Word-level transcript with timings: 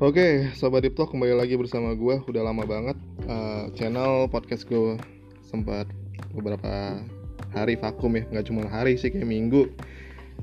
Oke, 0.00 0.48
Sobat 0.56 0.80
Deep 0.80 0.96
kembali 0.96 1.36
lagi 1.36 1.60
bersama 1.60 1.92
gue 1.92 2.24
Udah 2.24 2.40
lama 2.40 2.64
banget 2.64 2.96
uh, 3.28 3.68
Channel 3.76 4.32
podcast 4.32 4.64
gue 4.64 4.96
sempat 5.44 5.84
beberapa 6.32 7.04
hari 7.52 7.76
vakum 7.76 8.16
ya. 8.16 8.24
Nggak 8.32 8.48
cuma 8.48 8.64
hari 8.64 8.96
sih, 8.96 9.12
kayak 9.12 9.28
minggu. 9.28 9.68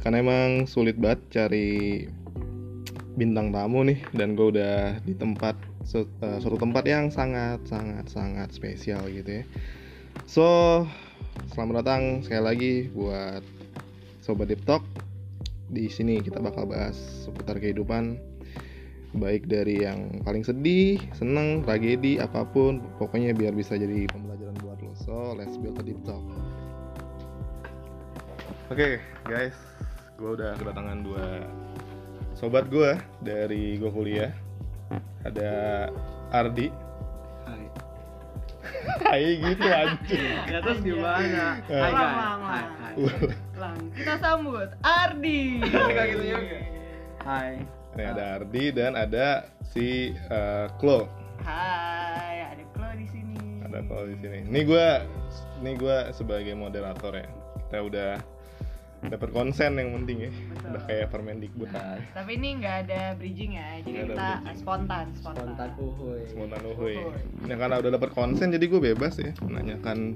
Karena 0.05 0.21
emang 0.21 0.69
sulit 0.69 1.01
banget 1.01 1.25
cari 1.33 2.05
bintang 3.17 3.49
tamu 3.49 3.81
nih. 3.81 3.97
Dan 4.13 4.37
gue 4.37 4.53
udah 4.53 5.01
di 5.01 5.17
tempat 5.17 5.57
su 5.81 6.05
uh, 6.05 6.37
suatu 6.37 6.61
tempat 6.61 6.85
yang 6.85 7.09
sangat 7.09 7.57
sangat 7.65 8.05
sangat 8.13 8.53
spesial 8.53 9.09
gitu 9.09 9.41
ya. 9.41 9.43
So, 10.29 10.45
selamat 11.49 11.81
datang 11.81 12.01
sekali 12.21 12.43
lagi 12.45 12.73
buat 12.93 13.41
Sobat 14.21 14.53
Deep 14.53 14.61
di 15.73 15.89
sini 15.89 16.21
kita 16.21 16.45
bakal 16.45 16.69
bahas 16.69 17.25
seputar 17.25 17.57
kehidupan 17.57 18.36
baik 19.15 19.47
dari 19.47 19.87
yang 19.87 20.19
paling 20.27 20.43
sedih, 20.43 20.99
seneng, 21.15 21.63
tragedi, 21.63 22.19
apa 22.19 22.43
pun 22.43 22.83
pokoknya 22.99 23.31
biar 23.31 23.55
bisa 23.55 23.79
jadi 23.79 24.03
pembelajaran 24.11 24.57
buat 24.59 24.79
lo 24.83 24.91
so 24.99 25.31
let's 25.37 25.55
build 25.55 25.79
a 25.79 25.83
deep 25.83 25.99
talk 26.03 26.19
oke 28.67 28.75
okay, 28.75 28.99
guys 29.23 29.55
gue 30.17 30.29
udah 30.33 30.57
kedatangan 30.59 31.05
dua 31.05 31.45
sobat 32.35 32.67
gue 32.67 32.97
dari 33.23 33.79
gue 33.79 33.91
kuliah 33.91 34.33
ada 35.23 35.87
Ardi 36.35 36.67
Hai. 37.47 37.63
Hai 39.07 39.39
gitu 39.39 39.67
anjing 39.71 40.35
Ya 40.51 40.59
terus 40.59 40.79
gimana? 40.83 41.63
Hai. 41.63 41.91
Hai, 41.95 42.63
hai. 42.75 42.93
Lang, 43.55 43.77
kita 43.95 44.19
sambut 44.19 44.67
Ardi. 44.83 45.63
Gitu 45.63 46.23
juga. 46.27 46.59
Hai. 47.23 47.63
Ini 47.97 48.13
ada 48.13 48.37
Ardi 48.37 48.69
dan 48.77 48.93
ada 48.93 49.49
si 49.73 50.13
uh, 50.29 50.69
Klo 50.77 51.09
Hai, 51.41 52.45
ada 52.45 52.61
Klo 52.69 52.85
di 52.93 53.09
sini. 53.09 53.65
ada 53.65 53.81
Klo 53.81 54.05
di 54.05 54.13
sini. 54.21 54.45
Ini 54.45 54.59
gue 54.69 54.87
ini 55.65 55.71
gue 55.73 55.97
sebagai 56.13 56.53
moderator 56.53 57.17
ya. 57.17 57.25
Kita 57.65 57.77
udah 57.81 58.11
dapat 59.09 59.29
konsen 59.33 59.81
yang 59.81 59.97
penting 59.97 60.29
ya. 60.29 60.31
Betul. 60.31 60.69
udah 60.69 60.81
kayak 60.85 61.07
Permendikbud 61.09 61.69
Nah, 61.73 61.97
Tapi 62.13 62.31
ini 62.37 62.49
nggak 62.61 62.75
ada 62.85 63.01
bridging 63.17 63.57
ya, 63.57 63.81
jadi 63.81 63.97
ada 63.97 64.05
kita 64.13 64.29
spontan, 64.61 65.05
spontan. 65.17 65.57
spontan 65.57 65.69
uhuy. 65.81 66.21
spontan 66.29 66.61
uhuy. 66.69 66.95
Uhuy. 67.01 67.49
ya 67.49 67.55
karena 67.57 67.75
udah 67.81 67.91
dapat 67.97 68.09
konsen 68.13 68.53
jadi 68.53 68.65
gue 68.69 68.81
bebas 68.93 69.17
ya 69.17 69.33
menanyakan 69.41 70.13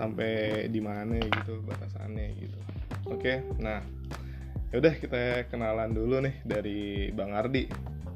sampai 0.00 0.64
di 0.72 0.80
mana 0.80 1.20
gitu 1.20 1.60
batasannya 1.60 2.40
gitu. 2.40 2.56
Oke 3.12 3.44
nah 3.60 3.84
yaudah 4.72 4.94
kita 4.94 5.20
kenalan 5.46 5.90
dulu 5.90 6.20
nih 6.20 6.34
dari 6.42 6.80
Bang 7.10 7.30
Ardi 7.30 7.68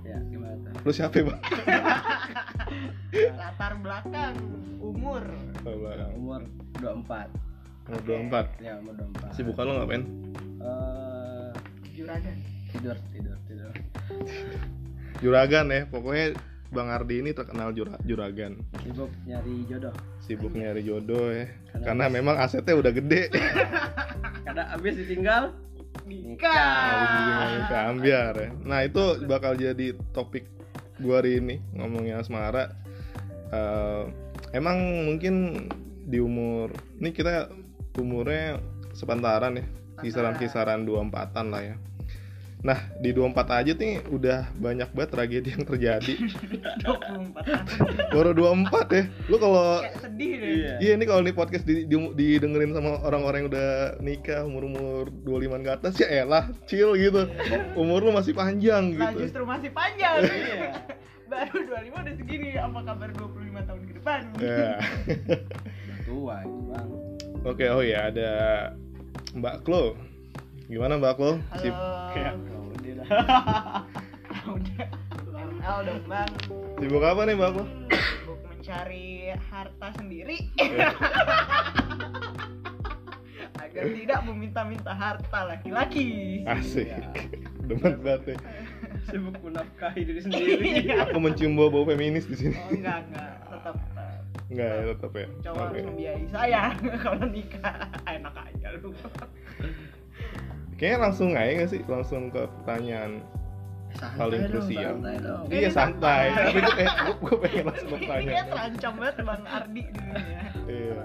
Ya, 0.02 0.16
gimana 0.24 0.54
tuh? 0.56 0.72
lu 0.80 0.90
siapa 0.90 1.14
ya, 1.14 1.24
bang 1.26 1.40
Latar 3.36 3.72
belakang, 3.76 4.34
umur. 4.78 5.24
Oh, 5.62 5.74
belakang. 5.74 6.10
Umur 6.14 6.40
24. 6.78 7.26
umur 7.86 8.00
24 8.00 8.60
Ya, 8.60 8.78
umur 8.78 8.94
24. 8.94 9.34
sibukan 9.34 9.64
lo 9.64 9.72
ngapain 9.76 10.02
Eh, 10.58 11.50
Juragan. 11.92 12.36
tidur, 12.68 12.96
tidur, 13.08 13.36
tidur. 13.46 13.72
juragan 15.16 15.66
ya 15.68 15.82
pokoknya 15.86 16.36
Bang 16.68 16.88
Ardi 16.88 17.18
ini 17.18 17.30
terkenal 17.30 17.72
jura- 17.72 17.98
juragan 18.02 18.58
Sibuk 18.78 19.08
nyari 19.22 19.64
jodoh. 19.64 19.94
sibuk 20.20 20.52
nyari 20.52 20.82
jodoh 20.82 21.30
ya 21.30 21.46
Karena- 21.72 21.82
karena 21.82 22.04
memang 22.10 22.36
asetnya 22.36 22.74
udah 22.74 22.92
gede 22.92 23.32
Karena 24.46 24.70
abis 24.70 24.94
ditinggal 24.96 25.50
Nikah. 26.06 27.58
Nikah, 27.66 27.82
ambiar 27.90 28.34
ya. 28.38 28.50
Nah 28.62 28.80
itu 28.86 29.26
bakal 29.26 29.58
jadi 29.58 29.92
topik 30.14 30.46
gua 31.02 31.20
hari 31.20 31.42
ini 31.42 31.58
ngomongin 31.74 32.22
asmara. 32.22 32.72
Eh, 33.50 34.02
emang 34.54 35.06
mungkin 35.06 35.66
di 36.06 36.22
umur 36.22 36.70
ini 37.02 37.10
kita 37.10 37.50
umurnya 37.98 38.62
sepantaran 38.94 39.58
ya 39.58 39.66
kisaran-kisaran 40.00 40.86
24-an 40.86 41.46
lah 41.50 41.62
ya 41.74 41.76
nah 42.66 42.82
di 42.98 43.14
24 43.14 43.30
aja 43.62 43.72
nih 43.72 44.02
udah 44.10 44.50
banyak 44.58 44.90
banget 44.90 45.10
tragedi 45.14 45.48
yang 45.54 45.62
terjadi 45.62 46.14
24 46.82 46.82
tahun. 46.82 47.22
baru 48.10 48.30
24 48.34 48.90
ya 48.90 49.04
lu 49.30 49.36
kalau 49.38 49.66
sedih 50.02 50.32
deh. 50.34 50.50
Iya. 50.50 50.72
Iya 50.82 50.92
ini 50.98 51.04
kalau 51.06 51.22
di 51.22 51.30
podcast 51.30 51.62
di, 51.62 51.86
di- 51.86 52.12
didengerin 52.12 52.74
sama 52.74 52.98
orang-orang 53.00 53.46
yang 53.46 53.50
udah 53.54 53.70
nikah 54.00 54.42
umur-umur 54.42 55.14
25 55.22 55.62
ke 55.62 55.70
atas 55.70 55.94
ya 55.96 56.08
elah 56.26 56.50
chill 56.66 56.98
gitu. 56.98 57.30
Umur 57.74 58.02
lu 58.02 58.10
masih 58.10 58.34
panjang 58.34 58.98
Lah 58.98 59.14
gitu. 59.14 59.22
justru 59.22 59.46
masih 59.46 59.70
panjang. 59.70 60.26
Iya. 60.26 60.74
Baru 61.30 61.58
25 61.58 61.90
udah 61.90 62.14
segini, 62.14 62.48
apa 62.54 62.78
kabar 62.82 63.08
25 63.10 63.66
tahun 63.66 63.82
ke 63.82 63.92
depan? 63.98 64.20
Ya. 64.38 64.78
Udah 65.82 65.98
tua 66.06 66.36
itu, 66.42 66.58
Bang. 66.70 66.88
Oke, 67.42 67.66
oh 67.66 67.82
ya 67.82 68.10
ada 68.10 68.30
Mbak 69.34 69.66
Klo. 69.66 69.98
Gimana 70.66 70.98
Mbak? 70.98 71.18
Sip. 71.62 71.74
Halo. 71.74 72.42
Dah. 72.82 73.06
Udah. 74.56 74.86
ML 75.36 75.78
dong 75.86 76.02
bang. 76.06 76.30
Sibuk 76.78 77.02
apa 77.02 77.22
nih 77.22 77.34
Mbak 77.34 77.50
Klo? 77.54 77.64
Sibuk 77.90 78.40
mencari 78.42 79.06
harta 79.46 79.88
sendiri. 79.94 80.36
Agar 83.62 83.84
tidak 83.92 84.20
meminta-minta 84.26 84.90
harta 84.90 85.40
laki-laki. 85.46 86.42
Asik. 86.46 86.90
Ya. 86.90 86.98
Demen 87.62 88.02
banget 88.02 88.34
nih. 88.34 88.38
Sibuk 89.06 89.38
menafkahi 89.38 90.00
diri 90.02 90.20
sendiri. 90.22 90.90
Aku 91.06 91.18
mencium 91.18 91.54
bau-bau 91.54 91.86
feminis 91.86 92.26
di 92.26 92.36
sini. 92.36 92.58
Oh 92.58 92.74
enggak 92.74 93.06
enggak, 93.06 93.32
tetap 93.46 93.74
Enggak 94.46 94.70
ya 94.70 94.82
tetap 94.94 95.10
ya. 95.10 95.26
cowok 95.42 95.58
harus 95.58 95.82
membiayai 95.90 96.26
saya 96.30 96.62
kalau 97.02 97.26
nikah. 97.26 97.76
Enak 98.02 98.34
aja 98.34 98.68
lu. 98.78 98.90
Kayaknya 100.76 100.98
langsung 101.00 101.28
aja 101.32 101.50
nggak 101.54 101.70
sih? 101.70 101.80
Langsung 101.84 102.22
ke 102.28 102.42
pertanyaan 102.60 103.24
Santai 103.88 104.18
Paling 104.18 104.42
krusial. 104.46 104.94
Ini 105.48 105.56
Iya 105.56 105.70
santai, 105.70 106.24
tapi 106.28 106.58
gue 106.58 106.74
pengen, 106.76 106.94
gue 107.16 107.36
pengen 107.40 107.64
langsung 107.64 107.88
Ini 107.88 107.96
bertanya. 107.98 108.28
kayak 108.28 108.46
terancam 108.46 108.92
banget 108.94 109.14
bang 109.18 109.42
Ardi 109.46 109.82
di 109.82 109.98
sini 109.98 110.20
ya. 110.26 110.42
Iya. 110.66 110.92
Ya. 110.92 111.04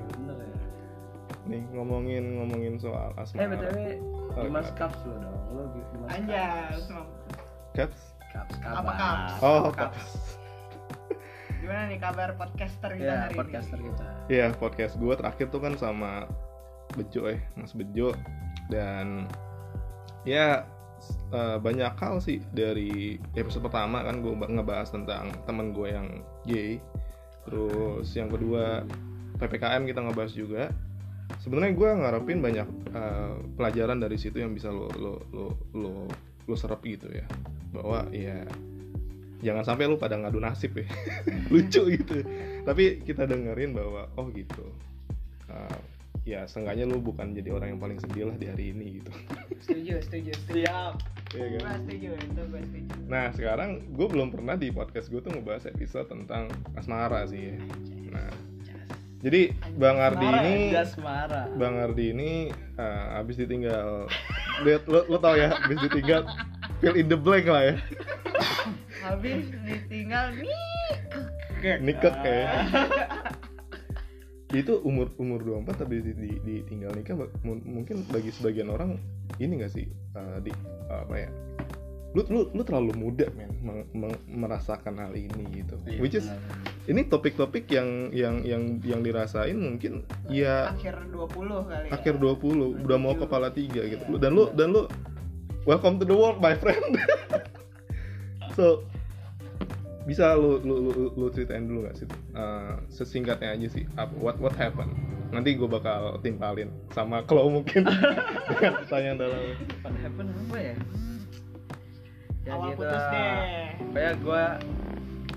Nih 1.41 1.61
ngomongin 1.71 2.23
ngomongin 2.37 2.73
soal 2.77 3.09
Eh, 3.13 3.21
asmara. 3.21 3.47
BTW 3.49 3.77
Oh, 4.29 4.41
Dimas 4.41 4.63
iya. 4.65 4.75
Cups 4.77 4.99
lo 5.01 5.15
dong. 5.17 5.39
Lo 5.49 5.63
Dimas 5.69 6.09
Anjas. 6.09 6.81
Caps? 7.71 8.01
Cups. 8.29 8.55
Apa 8.61 8.91
Cups? 8.93 9.33
Oh, 9.41 9.59
Cups. 9.65 9.75
Caps. 9.77 10.11
Gimana 11.57 11.83
nih 11.85 11.99
kabar 11.99 12.29
podcaster 12.35 12.91
kita 12.91 13.05
Ya, 13.05 13.17
hari 13.23 13.35
podcaster 13.37 13.77
ini? 13.77 13.87
kita. 13.87 14.05
Iya, 14.27 14.45
podcast 14.53 14.93
gue 14.97 15.13
terakhir 15.13 15.45
tuh 15.47 15.61
kan 15.61 15.73
sama 15.75 16.25
Bejo 16.91 17.23
eh, 17.25 17.39
Mas 17.53 17.71
Bejo 17.71 18.11
dan 18.67 19.29
ya 20.27 20.65
eh, 21.33 21.57
banyak 21.57 21.93
hal 21.97 22.21
sih 22.21 22.39
dari 22.53 23.17
episode 23.33 23.65
pertama 23.65 24.05
kan 24.05 24.21
gue 24.21 24.33
ngebahas 24.33 24.89
tentang 24.93 25.33
temen 25.45 25.73
gue 25.73 25.87
yang 25.89 26.07
gay. 26.45 26.77
Terus 27.47 28.07
yang 28.13 28.29
kedua 28.29 28.85
PPKM 29.41 29.83
kita 29.89 29.99
ngebahas 30.05 30.33
juga. 30.33 30.63
Sebenarnya 31.41 31.73
gue 31.73 31.89
ngarepin 31.89 32.39
banyak 32.43 32.67
eh, 32.93 33.35
pelajaran 33.57 33.97
dari 33.97 34.17
situ 34.19 34.37
yang 34.41 34.53
bisa 34.53 34.69
lo 34.69 34.91
lo 34.97 35.13
lo 35.33 35.47
lo 35.73 35.93
lo 36.45 36.55
serap 36.55 36.83
gitu 36.85 37.09
ya. 37.09 37.25
Bahwa 37.73 38.05
ya 38.13 38.45
jangan 39.41 39.65
sampai 39.65 39.89
lu 39.89 39.97
pada 39.97 40.21
ngadu 40.21 40.37
nasib 40.37 40.77
ya 40.77 40.85
lucu 41.53 41.81
gitu 41.97 42.21
tapi 42.61 43.01
kita 43.01 43.25
dengerin 43.25 43.73
bahwa 43.73 44.07
oh 44.15 44.29
gitu 44.31 44.69
Uh, 45.51 45.79
ya 46.21 46.45
seenggaknya 46.45 46.85
lu 46.85 47.01
bukan 47.01 47.33
jadi 47.33 47.49
orang 47.49 47.73
yang 47.73 47.81
paling 47.81 47.97
sedih 47.97 48.29
lah 48.29 48.37
di 48.37 48.45
hari 48.45 48.65
ini 48.71 49.01
gitu 49.01 49.11
Setuju, 49.61 49.93
setuju, 50.01 50.31
setuju. 50.41 50.65
Siap. 50.65 50.93
Iya 51.31 51.45
kan? 51.47 51.53
Gue 51.53 51.73
setuju, 51.85 52.09
itu 52.17 52.41
gue 52.45 52.61
setuju. 52.61 52.93
nah 53.07 53.25
sekarang 53.31 53.69
gue 53.89 54.07
belum 54.07 54.29
pernah 54.29 54.53
di 54.53 54.69
podcast 54.69 55.07
gue 55.07 55.17
tuh 55.17 55.31
ngebahas 55.31 55.65
episode 55.67 56.05
tentang 56.05 56.49
asmara 56.73 57.25
sih 57.25 57.53
ya. 57.53 57.55
nah 58.09 58.29
jadi 59.21 59.53
bang 59.77 59.97
Ardi 60.01 60.25
ini 60.25 60.53
bang 61.55 61.75
Ardi 61.77 62.05
ini 62.09 62.31
uh, 62.75 63.21
abis 63.21 63.37
ditinggal 63.37 64.09
lihat 64.61 64.83
lo, 64.89 65.05
lo 65.05 65.17
tau 65.17 65.37
ya 65.37 65.53
abis 65.61 65.77
ditinggal 65.85 66.25
fill 66.81 66.97
in 66.97 67.05
the 67.05 67.17
blank 67.17 67.45
lah 67.45 67.73
ya 67.73 67.75
Habis 69.01 69.49
ditinggal 69.65 70.29
nih. 70.37 71.77
nikah 71.81 72.13
kayak 72.21 72.49
itu 74.53 74.83
umur 74.83 75.07
umur 75.15 75.39
24 75.63 75.79
tapi 75.79 76.03
di, 76.03 76.11
di, 76.11 76.29
ditinggal 76.41 76.91
nikah 76.91 77.15
mungkin 77.45 78.03
bagi 78.07 78.29
sebagian 78.29 78.67
orang 78.67 78.99
ini 79.37 79.63
gak 79.63 79.71
sih? 79.71 79.87
Uh, 80.11 80.43
di 80.43 80.51
apa 80.87 81.15
ya? 81.15 81.29
Lu 82.11 82.27
lu 82.27 82.51
lu 82.51 82.61
terlalu 82.61 82.91
muda 82.91 83.31
men 83.31 83.55
meng- 83.63 83.87
meng- 83.95 84.23
merasakan 84.27 84.99
hal 84.99 85.15
ini 85.15 85.47
gitu. 85.55 85.79
Iya, 85.87 85.99
which 86.03 86.11
is 86.13 86.27
benar. 86.27 86.91
ini 86.91 87.01
topik-topik 87.07 87.71
yang 87.71 88.11
yang 88.11 88.43
yang 88.43 88.63
yang 88.83 88.99
dirasain 88.99 89.55
mungkin 89.55 90.03
ya 90.27 90.75
Akhir 90.75 90.99
20 91.07 91.31
kali 91.71 91.87
ya. 91.87 91.91
akhir 91.95 92.13
20 92.19 92.83
udah 92.83 92.97
mau 92.99 93.15
kepala 93.15 93.47
tiga 93.49 93.87
gitu. 93.87 94.03
Dan 94.19 94.35
lu 94.35 94.51
dan 94.51 94.75
lu 94.75 94.91
welcome 95.63 95.95
to 95.95 96.03
the 96.03 96.11
world 96.11 96.37
my 96.37 96.51
friend. 96.53 96.83
So 98.51 98.83
bisa 100.03 100.33
lu 100.33 100.57
lu 100.65 100.75
lu, 100.89 101.05
lu 101.13 101.25
ceritain 101.29 101.65
dulu 101.65 101.85
gak 101.85 101.97
sih 101.97 102.07
Eh, 102.31 102.73
sesingkatnya 102.89 103.53
aja 103.53 103.67
sih 103.69 103.83
apa 103.99 104.13
what 104.17 104.37
what 104.41 104.55
happened 104.57 104.91
nanti 105.31 105.55
gue 105.55 105.67
bakal 105.67 106.19
timpalin 106.19 106.67
sama 106.91 107.23
Klo 107.23 107.47
mungkin 107.47 107.87
dengan 108.51 108.73
pertanyaan 108.83 109.17
dalam 109.19 109.41
What 109.79 109.95
happen 110.03 110.25
apa 110.27 110.57
ya? 110.59 110.75
Ya 112.41 112.51
Awal 112.57 112.73
putus 112.75 113.03
deh. 113.13 113.31
Kayak 113.95 114.15
gue 114.19 114.43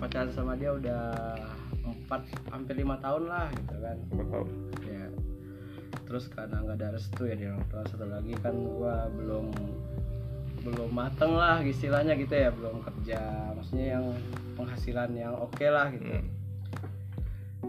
pacaran 0.02 0.30
sama 0.34 0.52
dia 0.58 0.74
udah 0.74 1.04
empat 1.86 2.26
hampir 2.50 2.74
lima 2.80 2.98
tahun 2.98 3.30
lah 3.30 3.46
gitu 3.54 3.76
kan. 3.78 3.96
apa 4.02 4.22
tahu 4.34 4.44
Ya. 4.82 5.06
Terus 6.10 6.24
karena 6.26 6.56
nggak 6.58 6.76
ada 6.80 6.88
restu 6.98 7.22
ya 7.30 7.34
di 7.38 7.44
orang 7.46 7.64
tua 7.70 7.82
satu 7.86 8.06
lagi 8.10 8.34
kan 8.42 8.54
gue 8.56 8.94
belum 9.22 9.46
belum 10.64 10.90
mateng 10.90 11.36
lah 11.36 11.60
istilahnya 11.62 12.16
gitu 12.16 12.34
ya 12.34 12.48
belum 12.50 12.80
kerja 12.82 13.20
maksudnya 13.52 14.00
yang 14.00 14.06
penghasilan 14.54 15.10
yang 15.12 15.34
oke 15.34 15.62
lah 15.62 15.90
gitu 15.90 16.06
Hmm. 16.06 16.30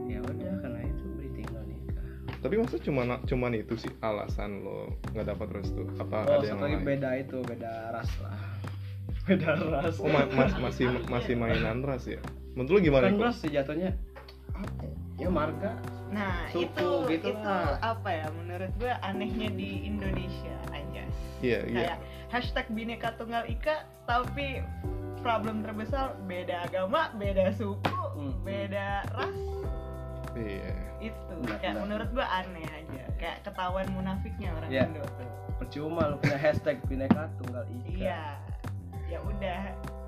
ya 0.05 0.19
udah 0.19 0.53
karena 0.59 0.81
itu 0.83 1.03
beri 1.13 1.29
tinggal 1.33 1.63
nikah 1.63 2.03
tapi 2.37 2.55
maksud 2.55 2.79
cuman 2.81 3.05
cuman 3.23 3.51
itu 3.53 3.73
sih 3.75 3.91
alasan 3.99 4.59
lo 4.59 4.91
nggak 5.09 5.27
dapat 5.27 5.47
restu 5.53 5.87
apa 5.95 6.25
oh 6.25 6.35
ada 6.35 6.45
yang 6.45 6.59
lain 6.59 6.83
beda 6.83 7.09
itu 7.17 7.37
beda 7.41 7.71
ras 7.91 8.11
lah 8.19 8.35
beda 9.25 9.49
ras 9.71 9.95
oh 9.97 10.05
ma- 10.05 10.27
mas- 10.27 10.59
masih 10.59 10.87
masih 11.05 11.33
mainan 11.33 11.79
ras 11.79 12.05
ya 12.05 12.19
menurut 12.53 12.71
lo 12.71 12.79
gimana 12.81 13.07
kan 13.07 13.17
ras 13.21 13.37
sih 13.37 13.49
jatuhnya 13.49 13.95
apa 14.51 14.83
ya? 14.83 14.95
ya 15.17 15.29
marga 15.29 15.73
Nah, 16.05 16.47
Suku 16.47 16.63
itu 16.63 16.87
gitu 17.11 17.33
itu 17.33 17.43
lah. 17.43 17.75
apa 17.81 18.07
ya? 18.07 18.29
Menurut 18.31 18.71
gue 18.77 18.93
anehnya 19.01 19.49
di 19.49 19.83
Indonesia 19.83 20.53
aja. 20.69 21.03
iya 21.41 21.59
iya 21.65 21.75
Kayak 21.91 21.97
hashtag 22.29 22.65
bineka 22.69 23.09
tunggal 23.17 23.43
ika, 23.43 23.83
tapi 24.05 24.61
problem 25.25 25.65
terbesar 25.65 26.13
beda 26.23 26.55
agama, 26.63 27.09
beda 27.17 27.49
suku, 27.51 27.97
Hmm. 28.13 28.37
beda 28.45 29.01
ras 29.09 29.33
iya 30.37 30.77
itu. 31.01 31.17
Benar, 31.41 31.57
Kayak 31.57 31.73
benar. 31.73 31.83
menurut 31.83 32.09
gue 32.13 32.25
aneh 32.25 32.65
aja. 32.69 33.03
Kayak 33.17 33.37
ketahuan 33.41 33.87
munafiknya 33.89 34.49
orang 34.53 34.69
Iya. 34.69 34.85
Indo. 34.85 35.01
percuma 35.55 36.11
lu 36.11 36.19
punya 36.19 36.35
hashtag 36.37 36.77
bineka 36.85 37.31
tunggal 37.39 37.63
ika 37.65 37.89
Iya. 37.89 38.23
Ya 39.07 39.19
udah, 39.19 39.61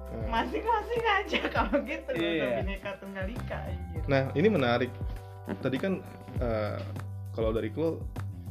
Nah. 0.08 0.28
masing-masing 0.30 1.04
aja 1.04 1.40
kalau 1.50 1.78
gitu. 1.82 2.10
usah 2.12 2.20
Iya. 2.22 2.48
bineka 2.62 2.90
tunggal 3.00 3.26
ika 3.26 3.58
anjir. 3.64 4.02
Nah, 4.06 4.22
ini 4.34 4.48
menarik. 4.48 4.92
Tadi 5.58 5.78
kan 5.80 6.04
eh, 6.38 6.78
kalau 7.32 7.50
dari 7.50 7.72
Klo 7.72 7.98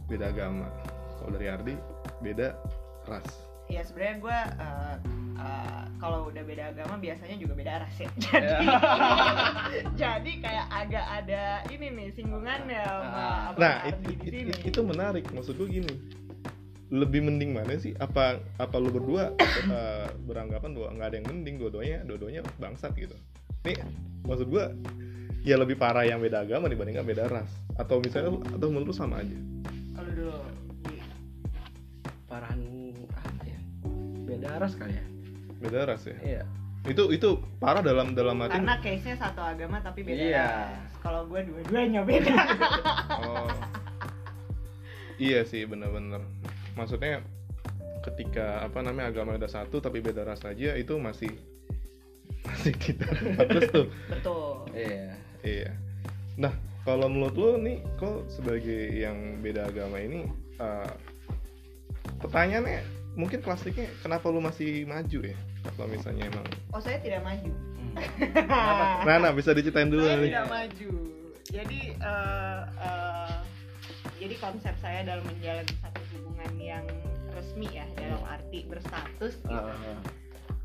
beda 0.07 0.33
agama, 0.33 0.67
kalau 1.17 1.31
dari 1.31 1.47
Ardi 1.47 1.75
beda 2.19 2.57
ras. 3.07 3.46
Ya 3.69 3.83
sebenarnya 3.83 4.17
gue 4.19 4.39
uh, 4.57 4.95
uh, 5.37 5.83
kalau 5.97 6.29
udah 6.29 6.43
beda 6.43 6.71
agama 6.71 6.97
biasanya 6.97 7.37
juga 7.37 7.53
beda 7.53 7.83
ras 7.83 7.97
ya. 7.99 8.09
Jadi 8.17 8.47
Ya. 8.47 8.59
jadi 10.01 10.33
kayak 10.39 10.67
agak 10.71 11.07
ada 11.17 11.43
ini 11.69 11.87
nih 11.89 12.09
singgungannya 12.13 12.81
sama 12.81 13.11
Ah. 13.11 13.37
apa 13.51 13.59
Nah, 13.59 13.75
Ardi 13.85 14.13
itu, 14.13 14.23
di 14.23 14.29
sini. 14.31 14.53
itu 14.65 14.81
menarik. 14.81 15.25
Maksud 15.29 15.57
gue 15.57 15.69
gini. 15.73 15.95
Lebih 16.87 17.19
mending 17.21 17.51
mana 17.51 17.75
sih? 17.77 17.93
Apa 17.97 18.39
apa 18.57 18.77
lu 18.77 18.89
berdua 18.89 19.35
eh, 19.75 20.07
beranggapan 20.21 20.71
bahwa 20.71 20.89
nggak 20.95 21.09
ada 21.09 21.17
yang 21.17 21.27
mending 21.27 21.57
dua-duanya 21.59 21.99
dua-duanya 22.03 22.41
bangsat 22.57 22.95
gitu. 22.95 23.17
Nih, 23.63 23.75
maksud 24.23 24.47
gue 24.47 24.65
ya 25.43 25.55
lebih 25.57 25.75
parah 25.75 26.03
yang 26.03 26.19
beda 26.19 26.43
agama 26.43 26.67
dibandingkan 26.67 27.03
beda 27.03 27.27
ras. 27.27 27.51
Atau 27.75 27.99
misalnya 27.99 28.31
lu- 28.31 28.47
atau 28.47 28.71
menurut 28.71 28.91
lu 28.91 28.95
sama 28.95 29.19
aja. 29.19 29.35
Kalau 29.93 30.11
dulu 30.13 30.39
parahan 32.27 32.59
beda 34.37 34.59
ras 34.59 34.75
kali 34.75 34.93
ya 34.93 35.05
Beda 35.57 35.81
ras 35.85 36.05
ya. 36.05 36.17
iya 36.21 36.43
Itu 36.85 37.11
itu 37.11 37.29
parah 37.57 37.81
dalam 37.81 38.13
dalam 38.13 38.39
arti 38.39 38.55
karena 38.55 38.77
case-nya 38.79 39.17
satu 39.17 39.41
agama 39.41 39.81
tapi 39.81 40.01
beda 40.01 40.21
Iya. 40.23 40.49
ras. 40.71 40.93
Kalau 41.01 41.27
gue 41.27 41.41
dua-duanya 41.43 42.01
beda. 42.03 42.35
Oh. 43.19 43.49
iya 45.17 45.43
sih 45.43 45.65
bener-bener. 45.65 46.21
Maksudnya 46.75 47.25
ketika 48.03 48.63
apa 48.63 48.79
namanya 48.81 49.11
agama 49.11 49.35
udah 49.35 49.49
satu 49.49 49.81
tapi 49.81 49.99
beda 49.99 50.23
ras 50.23 50.45
aja 50.45 50.77
itu 50.77 50.95
masih 50.95 51.33
masih 52.45 52.77
kita 52.77 53.09
bagus 53.35 53.67
tuh. 53.69 53.87
Betul. 54.07 54.71
iya 54.71 55.11
Iya. 55.43 55.71
Nah 56.37 56.53
kalau 56.83 57.09
menurut 57.09 57.35
lo 57.35 57.51
nih 57.57 57.83
kok 57.97 58.29
sebagai 58.29 58.95
yang 58.95 59.17
beda 59.41 59.67
agama 59.67 59.99
ini 59.99 60.29
eh, 60.57 60.93
pertanyaannya 62.19 62.83
mungkin 63.17 63.41
klasiknya 63.41 63.89
kenapa 64.05 64.29
lu 64.29 64.45
masih 64.45 64.85
maju 64.85 65.19
ya? 65.25 65.37
Kalau 65.75 65.89
misalnya 65.89 66.29
emang 66.29 66.47
Oh 66.71 66.81
saya 66.81 67.01
tidak 67.01 67.25
maju. 67.25 67.53
Kenapa? 68.21 69.09
Nah, 69.09 69.17
nah 69.25 69.33
bisa 69.33 69.57
diceritain 69.57 69.89
dulu 69.89 70.05
saya 70.05 70.21
nih. 70.21 70.29
tidak 70.37 70.49
maju. 70.53 70.91
Jadi 71.49 71.81
eh, 71.97 72.63
eh, 72.85 73.37
jadi 74.21 74.35
konsep 74.37 74.75
saya 74.85 75.01
dalam 75.09 75.25
menjalani 75.25 75.75
satu 75.81 76.01
hubungan 76.13 76.53
yang 76.61 76.85
resmi 77.33 77.69
ya 77.73 77.89
dalam 77.97 78.21
arti 78.29 78.69
berstatus 78.69 79.41
gitu. 79.41 79.57
Ah, 79.57 79.97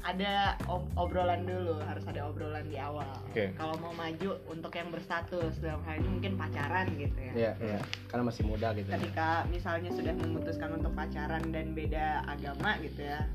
ada 0.02 0.34
ob- 0.66 0.90
obrolan 0.96 1.46
dulu 1.46 1.78
harus 1.80 2.02
ada 2.04 2.26
obrolan 2.26 2.66
di 2.66 2.76
awal 2.76 3.06
Oke. 3.30 3.54
kalau 3.54 3.78
mau 3.78 3.94
maju 3.94 4.34
untuk 4.48 4.74
yang 4.74 4.90
berstatus 4.90 5.58
dalam 5.58 5.82
hal 5.84 5.98
ini 5.98 6.10
mungkin 6.10 6.34
pacaran 6.36 6.90
gitu 6.96 7.18
ya 7.18 7.34
iya 7.34 7.52
iya 7.60 7.80
karena 8.08 8.26
masih 8.26 8.44
muda 8.44 8.74
gitu 8.74 8.88
ya. 8.88 8.98
ketika 8.98 9.30
misalnya 9.48 9.90
sudah 9.90 10.14
memutuskan 10.14 10.74
untuk 10.74 10.92
pacaran 10.92 11.44
dan 11.50 11.72
beda 11.72 12.26
agama 12.26 12.76
gitu 12.80 13.02
ya 13.04 13.30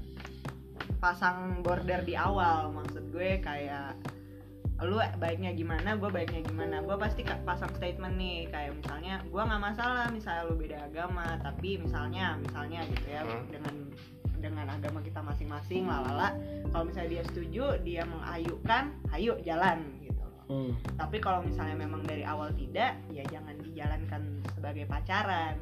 pasang 0.97 1.63
border 1.63 2.03
di 2.03 2.15
awal 2.15 2.73
maksud 2.73 3.11
gue 3.11 3.39
kayak 3.39 3.95
lu 4.77 5.01
baiknya 5.17 5.57
gimana 5.57 5.97
gue 5.97 6.11
baiknya 6.11 6.45
gimana 6.45 6.85
gue 6.85 6.97
pasti 6.97 7.25
pasang 7.25 7.73
statement 7.73 8.13
nih 8.15 8.45
kayak 8.47 8.77
misalnya 8.77 9.25
gue 9.25 9.41
nggak 9.41 9.63
masalah 9.63 10.13
misalnya 10.13 10.43
lu 10.45 10.55
beda 10.55 10.85
agama 10.85 11.41
tapi 11.41 11.81
misalnya 11.81 12.37
misalnya 12.37 12.85
gitu 12.87 13.09
ya 13.09 13.25
Hmm. 13.25 13.49
dengan 13.49 13.75
dengan 14.47 14.67
agama 14.69 15.01
kita 15.01 15.21
masing-masing 15.21 15.85
lalala 15.85 16.31
kalau 16.71 16.85
misalnya 16.85 17.11
dia 17.13 17.25
setuju 17.25 17.65
dia 17.83 18.03
mengayukan 18.05 18.85
ayo 19.13 19.35
jalan 19.43 19.79
gitu 20.01 20.23
loh 20.23 20.35
Hmm. 20.47 20.73
tapi 20.95 21.19
kalau 21.19 21.43
misalnya 21.43 21.75
memang 21.77 22.03
dari 22.03 22.23
awal 22.23 22.55
tidak 22.55 22.95
ya 23.11 23.27
jangan 23.27 23.59
dijalankan 23.59 24.23
sebagai 24.55 24.87
pacaran 24.87 25.59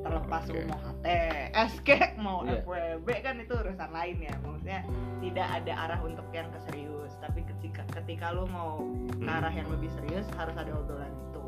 terlepas 0.00 0.46
lu 0.48 0.62
mau 0.64 0.78
HTS 0.80 1.72
kek 1.82 2.14
mau 2.16 2.38
Iya. 2.42 2.62
FWB 2.62 3.08
kan 3.20 3.36
itu 3.36 3.52
urusan 3.52 3.90
lain 3.90 4.16
ya 4.20 4.34
maksudnya 4.40 4.80
tidak 5.18 5.46
ada 5.52 5.72
arah 5.76 6.00
untuk 6.00 6.26
yang 6.30 6.46
keserius 6.48 7.12
tapi 7.18 7.42
ketika 7.42 7.82
ketika 7.92 8.30
lu 8.30 8.46
mau 8.46 8.78
ke 9.10 9.18
Hmm. 9.20 9.34
arah 9.36 9.50
yang 9.50 9.66
lebih 9.66 9.90
serius 9.92 10.24
harus 10.32 10.54
ada 10.54 10.72
obrolan 10.72 11.10
itu 11.10 11.42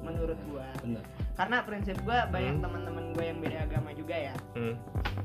menurut 0.00 0.38
gua 0.46 0.68
bener 0.78 1.02
karena 1.34 1.56
prinsip 1.64 1.96
gua 2.04 2.28
banyak 2.28 2.54
Hmm. 2.54 2.62
teman-teman 2.62 3.04
gua 3.10 3.24
yang 3.24 3.38
beda 3.40 3.58
agama 3.64 3.90
juga 3.90 4.12
ya 4.14 4.34
Hmm. 4.52 4.76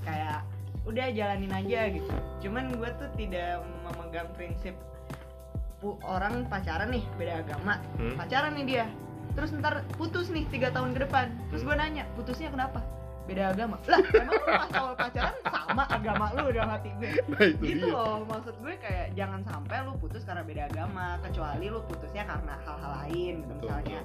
kayak 0.02 0.42
udah 0.84 1.06
jalanin 1.14 1.54
aja 1.54 1.82
gitu. 1.90 2.10
Cuman 2.42 2.74
gue 2.74 2.90
tuh 2.98 3.10
tidak 3.16 3.62
memegang 3.86 4.30
prinsip 4.34 4.74
orang 6.06 6.46
pacaran 6.46 6.94
nih 6.94 7.02
beda 7.18 7.42
agama. 7.42 7.82
Hmm. 7.98 8.14
pacaran 8.18 8.54
nih 8.54 8.66
dia. 8.66 8.86
Terus 9.34 9.50
ntar 9.56 9.82
putus 9.96 10.30
nih 10.30 10.46
tiga 10.50 10.70
tahun 10.70 10.94
ke 10.94 11.08
depan. 11.10 11.34
Terus 11.50 11.62
gue 11.64 11.76
nanya 11.76 12.06
putusnya 12.14 12.52
kenapa? 12.52 12.82
Beda 13.26 13.54
agama. 13.54 13.78
Lah 13.88 14.02
emang 14.02 14.34
lu 14.36 14.50
pas 14.50 14.72
awal 14.76 14.94
pacaran 14.98 15.36
sama 15.46 15.84
agama 15.88 16.26
lu 16.36 16.52
dalam 16.52 16.70
hati 16.74 16.90
gue 17.00 17.10
Nah, 17.32 17.46
itu 17.48 17.64
gitu 17.64 17.86
dia. 17.88 17.94
loh 17.96 18.26
maksud 18.28 18.56
gue 18.60 18.74
kayak 18.78 19.08
jangan 19.16 19.42
sampai 19.46 19.78
lu 19.88 19.94
putus 19.98 20.22
karena 20.26 20.44
beda 20.44 20.64
agama 20.68 21.16
kecuali 21.24 21.66
lu 21.70 21.80
putusnya 21.88 22.24
karena 22.28 22.54
hal-hal 22.66 22.92
lain 23.06 23.34
gitu 23.40 23.54
Betul, 23.56 23.70
misalnya 23.70 24.00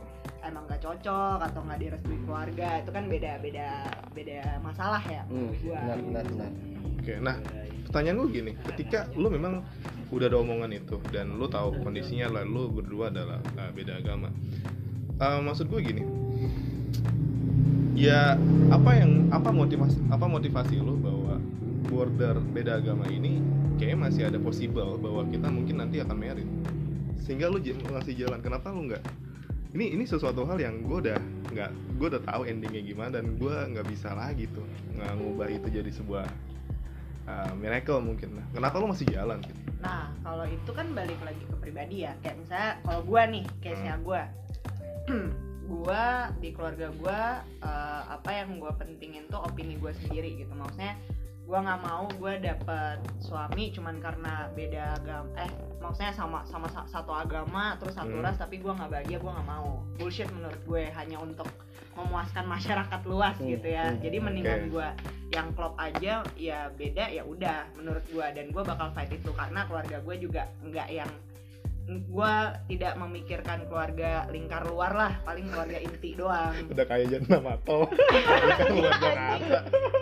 emang 0.46 0.64
gak 0.66 0.80
cocok 0.80 1.38
atau 1.42 1.60
nggak 1.62 1.78
direstui 1.78 2.18
keluarga 2.22 2.68
itu 2.78 2.90
kan 2.90 3.04
beda 3.06 3.32
beda 3.38 3.68
beda 4.12 4.40
masalah 4.60 5.02
ya 5.02 5.22
Hmm, 5.26 5.50
gua 5.60 5.80
benar, 5.82 5.96
benar, 5.98 6.24
benar. 6.26 6.50
Oke, 6.96 7.14
nah 7.18 7.36
pertanyaan 7.86 8.16
gue 8.18 8.28
gini, 8.32 8.52
ketika 8.66 8.98
lu 9.14 9.28
memang 9.28 9.62
udah 10.08 10.26
ada 10.26 10.38
omongan 10.38 10.70
itu 10.70 10.98
dan 11.10 11.34
lu 11.34 11.46
tahu 11.46 11.78
kondisinya 11.80 12.30
lah 12.30 12.42
lu 12.42 12.66
berdua 12.68 13.10
adalah 13.10 13.38
uh, 13.56 13.70
beda 13.70 13.98
agama, 13.98 14.30
Uh, 15.16 15.40
maksud 15.40 15.66
gue 15.66 15.80
gini, 15.80 16.02
ya 17.96 18.36
apa 18.68 18.90
yang 19.00 19.32
apa 19.32 19.48
motivasi 19.48 19.96
apa 20.12 20.28
motivasi 20.28 20.76
lu 20.76 21.00
bahwa 21.00 21.40
border 21.88 22.36
beda 22.42 22.76
agama 22.76 23.08
ini 23.08 23.40
kayaknya 23.80 23.96
masih 23.96 24.22
ada 24.28 24.36
possible 24.36 25.00
bahwa 25.00 25.24
kita 25.24 25.48
mungkin 25.48 25.80
nanti 25.80 26.00
akan 26.00 26.16
married, 26.16 26.48
sehingga 27.24 27.48
lu 27.48 27.56
j- 27.58 27.76
masih 27.88 28.12
jalan, 28.18 28.40
kenapa 28.40 28.68
lu 28.68 28.88
nggak? 28.88 29.00
Ini 29.74 29.98
ini 29.98 30.04
sesuatu 30.06 30.46
hal 30.46 30.60
yang 30.60 30.86
gue 30.86 31.10
udah 31.10 31.18
nggak 31.52 31.70
gue 31.96 32.06
udah 32.12 32.22
tahu 32.22 32.42
endingnya 32.44 32.82
gimana 32.84 33.18
dan 33.18 33.34
gue 33.40 33.54
nggak 33.54 33.86
bisa 33.88 34.12
lagi 34.12 34.44
tuh 34.52 34.66
nggak 34.92 35.12
ngubah 35.16 35.48
itu 35.48 35.68
jadi 35.72 35.88
sebuah 35.88 36.26
uh, 37.24 37.52
miracle 37.56 38.04
mungkin 38.04 38.36
nah 38.36 38.46
kenapa 38.52 38.76
lo 38.76 38.92
masih 38.92 39.08
jalan 39.08 39.40
gitu 39.40 39.66
Nah, 39.86 40.08
kalau 40.24 40.46
itu 40.48 40.70
kan 40.72 40.86
balik 40.96 41.20
lagi 41.20 41.42
ke 41.44 41.56
pribadi 41.60 41.96
ya. 42.08 42.12
Kayak 42.24 42.36
misalnya 42.40 42.70
kalau 42.84 43.00
gua 43.04 43.22
nih, 43.28 43.44
case-nya 43.60 43.94
gua. 44.00 44.22
gua 45.70 46.30
di 46.38 46.54
keluarga 46.54 46.94
gua 46.94 47.42
eh, 47.42 48.02
apa 48.06 48.30
yang 48.30 48.62
gua 48.62 48.72
pentingin 48.78 49.26
tuh 49.30 49.42
opini 49.42 49.76
gua 49.78 49.92
sendiri 49.94 50.40
gitu. 50.40 50.52
Maksudnya 50.54 50.98
gue 51.46 51.54
nggak 51.56 51.80
mau 51.80 52.04
gue 52.10 52.34
dapet 52.40 52.98
suami 53.18 53.70
cuman 53.70 53.96
karena 53.96 54.50
beda 54.50 54.82
agama 54.94 55.30
eh 55.36 55.50
maksudnya 55.78 56.10
sama 56.10 56.42
sama 56.42 56.66
sa- 56.66 56.84
satu 56.84 57.14
agama 57.14 57.78
terus 57.78 57.94
satu 57.94 58.10
Hmm. 58.12 58.20
ras 58.20 58.34
tapi 58.34 58.58
gue 58.58 58.68
nggak 58.68 58.90
bahagia 58.90 59.16
gue 59.16 59.30
nggak 59.30 59.48
mau 59.48 59.78
bullshit 59.94 60.26
menurut 60.28 60.58
gue 60.60 60.90
hanya 60.90 61.18
untuk 61.18 61.46
memuaskan 61.94 62.44
masyarakat 62.44 63.00
luas 63.04 63.38
Hmm, 63.38 63.46
gitu 63.48 63.68
ya 63.68 63.88
hmm, 63.88 64.00
jadi 64.00 64.16
mendingan 64.18 64.60
oke. 64.60 64.70
gue 64.70 64.88
yang 65.28 65.48
klop 65.52 65.74
aja 65.76 66.12
ya 66.34 66.58
beda 66.68 67.04
ya 67.08 67.22
udah 67.22 67.70
menurut 67.72 68.04
gue 68.04 68.26
dan 68.26 68.46
gue 68.48 68.62
bakal 68.62 68.90
fight 68.90 69.10
itu 69.10 69.30
karena 69.30 69.64
keluarga 69.64 69.96
gue 69.98 70.16
juga 70.18 70.42
nggak 70.60 70.88
yang 70.92 71.10
gue 71.86 72.34
tidak 72.66 72.98
memikirkan 72.98 73.62
keluarga 73.70 74.26
lingkar 74.34 74.66
luar 74.66 74.90
lah 74.90 75.12
paling 75.22 75.46
keluarga 75.46 75.78
inti 75.78 76.18
doang. 76.18 76.54
Udah 76.66 76.82
kayak 76.82 77.06
jadi 77.14 77.26
nama 77.30 77.54
tol 77.62 77.86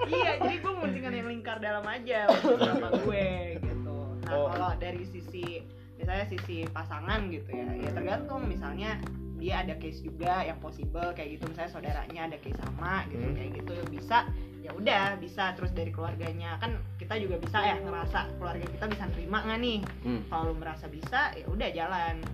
iya 0.08 0.30
jadi 0.40 0.56
gue 0.60 0.72
mendingan 0.80 1.12
yang 1.12 1.28
lingkar 1.28 1.60
dalam 1.60 1.84
aja 1.84 2.24
untuk 2.32 2.56
sama 2.60 2.88
gue 3.04 3.28
gitu. 3.60 3.96
Nah 4.24 4.32
Oh. 4.32 4.48
kalau 4.48 4.72
dari 4.80 5.04
sisi 5.04 5.60
misalnya 6.00 6.24
sisi 6.26 6.64
pasangan 6.72 7.28
gitu 7.28 7.52
ya 7.52 7.68
ya 7.76 7.90
tergantung. 7.92 8.48
Misalnya 8.48 8.96
dia 9.44 9.60
ada 9.60 9.76
case 9.76 10.00
juga 10.00 10.40
yang 10.40 10.56
possible 10.56 11.12
kayak 11.12 11.36
gitu. 11.36 11.44
Misalnya 11.52 11.68
saudaranya 11.76 12.20
ada 12.32 12.36
case 12.40 12.56
sama 12.64 13.04
gitu 13.12 13.20
Hmm. 13.28 13.36
kayak 13.36 13.50
gitu. 13.60 13.76
Bisa 13.92 14.24
ya 14.64 14.72
udah 14.72 15.20
bisa 15.20 15.52
terus 15.52 15.68
dari 15.76 15.92
keluarganya. 15.92 16.56
Kan 16.64 16.80
kita 16.96 17.20
juga 17.20 17.36
bisa 17.36 17.60
ya 17.60 17.76
ngerasa 17.76 18.40
keluarga 18.40 18.64
kita 18.64 18.88
bisa 18.88 19.04
terima 19.12 19.44
nggak 19.44 19.60
nih? 19.60 19.78
Hmm. 20.08 20.20
kalau 20.32 20.42
lu 20.48 20.54
merasa 20.56 20.88
bisa 20.88 21.36
ya 21.36 21.44
udah 21.44 21.68
jalan. 21.76 22.24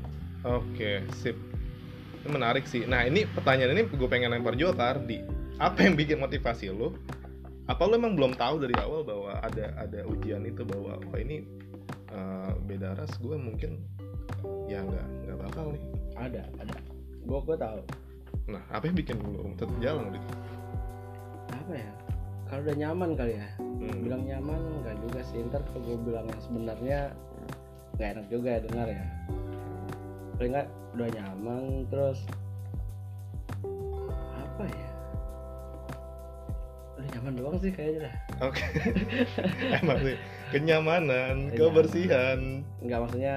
Oke 0.47 1.02
sip. 1.19 1.35
Ini 2.23 2.31
menarik 2.31 2.71
sih. 2.71 2.87
Nah 2.87 3.02
ini 3.02 3.26
pertanyaan 3.26 3.75
ini 3.75 3.83
gue 3.90 4.07
pengen 4.07 4.31
lempar 4.31 4.55
juga 4.55 4.79
ke 4.79 4.85
Ardi. 4.87 5.19
Apa 5.59 5.83
yang 5.83 5.99
bikin 5.99 6.23
motivasi 6.23 6.71
lo 6.71 6.95
apa 7.67 7.87
lo 7.87 7.95
emang 7.95 8.19
belum 8.19 8.35
tahu 8.35 8.67
dari 8.67 8.75
awal 8.83 9.07
bahwa 9.07 9.38
ada 9.47 9.71
ada 9.79 10.02
ujian 10.07 10.43
itu 10.43 10.62
bahwa 10.67 10.99
wah 11.11 11.19
ini 11.19 11.43
eh, 12.11 12.52
beda 12.67 12.99
ras 12.99 13.14
gue 13.19 13.35
mungkin 13.38 13.79
ya 14.71 14.79
nggak 14.87 15.07
nggak 15.26 15.38
bakal 15.50 15.75
nih. 15.75 15.83
Ada 16.19 16.43
ada 16.61 16.75
gue 17.23 17.39
gue 17.41 17.57
tahu 17.57 17.81
nah 18.49 18.62
apa 18.69 18.85
yang 18.85 18.97
bikin 18.97 19.17
lo 19.21 19.53
tetap 19.55 19.71
jalan 19.79 20.05
gitu 20.11 20.29
apa 21.49 21.73
ya 21.75 21.91
kalau 22.45 22.61
udah 22.62 22.77
nyaman 22.77 23.11
kali 23.15 23.35
ya 23.37 23.49
Hmm. 23.81 24.05
bilang 24.05 24.23
nyaman 24.23 24.61
nggak 24.85 24.97
juga 25.00 25.21
sih 25.25 25.41
ntar 25.49 25.65
kalau 25.67 25.81
gue 25.83 25.97
bilang 26.05 26.27
yang 26.27 26.41
sebenarnya 26.43 27.00
nggak 27.97 28.09
enak 28.12 28.27
juga 28.29 28.49
ya 28.50 28.61
dengar 28.61 28.87
ya 28.87 29.05
paling 30.37 30.53
nggak 30.53 30.69
udah 30.93 31.09
nyaman 31.11 31.62
terus 31.89 32.19
apa 34.31 34.65
ya 34.67 34.89
udah 36.93 37.09
nyaman 37.11 37.33
doang 37.35 37.57
sih 37.57 37.71
kayaknya 37.71 38.00
dah 38.05 38.15
Oke. 38.43 38.65
Emang 39.81 40.00
sih 40.00 40.17
kenyamanan, 40.50 41.49
Kenyamanan. 41.49 41.57
kebersihan. 41.57 42.41
nggak 42.81 42.99
maksudnya 42.99 43.35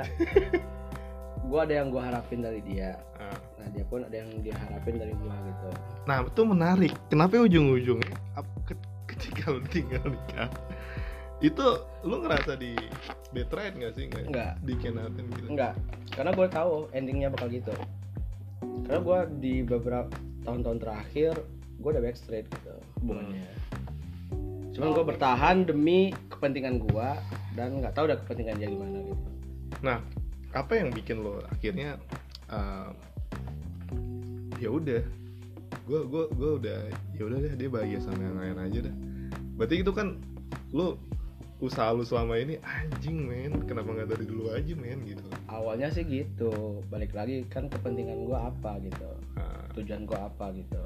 gue 1.47 1.59
ada 1.61 1.73
yang 1.73 1.87
gue 1.87 2.01
harapin 2.01 2.39
dari 2.39 2.59
dia 2.61 2.99
Ah. 3.15 3.32
Nah 3.63 3.67
dia 3.71 3.85
pun 3.87 4.03
ada 4.03 4.15
yang 4.19 4.29
dia 4.43 4.55
harapin 4.59 4.99
dari 4.99 5.15
gue 5.15 5.31
gitu 5.31 5.67
Nah, 6.03 6.19
itu 6.19 6.43
menarik. 6.43 6.91
Kenapa 7.07 7.39
ujung-ujungnya 7.39 8.19
ketika 9.07 9.55
lu 9.55 9.63
tinggal 9.71 10.03
nikah 10.03 10.51
itu 11.39 11.63
lu 12.03 12.19
ngerasa 12.23 12.59
di 12.59 12.75
betrayed 13.31 13.79
nggak 13.79 13.93
sih 13.95 14.11
nggak 14.11 14.23
Enggak. 14.27 14.51
dikhianatin 14.67 15.23
gitu 15.31 15.47
Enggak, 15.47 15.73
karena 16.11 16.31
gue 16.35 16.47
tahu 16.51 16.73
endingnya 16.91 17.27
bakal 17.31 17.47
gitu. 17.51 17.75
Karena 18.83 18.99
gue 18.99 19.19
di 19.39 19.53
beberapa 19.63 20.11
tahun-tahun 20.43 20.79
terakhir 20.83 21.33
gue 21.79 21.89
udah 21.95 22.03
backstreet 22.03 22.47
gitu 22.51 22.75
hubungannya. 22.99 23.47
Cuman 24.75 24.89
gue 24.91 25.05
bertahan 25.07 25.57
demi 25.67 26.11
kepentingan 26.27 26.83
gue 26.83 27.09
dan 27.55 27.79
nggak 27.79 27.93
tahu 27.95 28.09
udah 28.09 28.17
kepentingan 28.25 28.55
dia 28.59 28.67
gimana 28.69 28.97
gitu. 29.05 29.27
nah 29.81 29.97
apa 30.53 30.73
yang 30.77 30.89
bikin 30.93 31.21
lo 31.21 31.41
akhirnya 31.49 31.97
uh, 32.49 32.93
ya 34.63 34.69
udah. 34.71 35.03
Gue 35.83 35.99
gue 36.07 36.23
gue 36.31 36.51
udah 36.63 36.79
ya 37.11 37.23
udah 37.27 37.37
deh 37.43 37.53
dia 37.59 37.67
bahagia 37.67 37.99
sama 37.99 38.23
yang 38.23 38.37
lain 38.39 38.57
aja 38.57 38.79
dah 38.87 38.95
berarti 39.53 39.75
itu 39.83 39.91
kan 39.91 40.17
lo 40.71 40.95
usaha 41.59 41.91
lu 41.91 42.03
selama 42.03 42.35
ini 42.35 42.59
anjing 42.59 43.23
men. 43.23 43.63
Kenapa 43.67 43.91
nggak 43.91 44.09
dari 44.11 44.25
dulu 44.27 44.51
aja 44.51 44.73
men 44.75 45.03
gitu? 45.03 45.23
Awalnya 45.47 45.91
sih 45.91 46.03
gitu, 46.03 46.81
balik 46.87 47.13
lagi 47.13 47.45
kan 47.47 47.69
kepentingan 47.69 48.25
gue 48.25 48.35
apa 48.35 48.81
gitu, 48.81 49.07
Nah, 49.37 49.63
tujuan 49.77 50.03
gue 50.03 50.17
apa 50.17 50.49
gitu. 50.51 50.83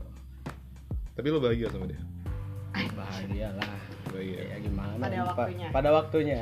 tapi 1.18 1.34
lo 1.34 1.42
bahagia 1.42 1.72
sama 1.74 1.90
dia? 1.90 1.98
Bahagia 2.94 3.50
lah, 3.58 3.74
bahagia. 4.14 4.42
Ya 4.54 4.58
gimana? 4.62 4.94
Pada 5.02 5.18
Pa- 5.18 5.26
waktunya. 5.34 5.68
Pada 5.74 5.90
waktunya. 5.90 6.42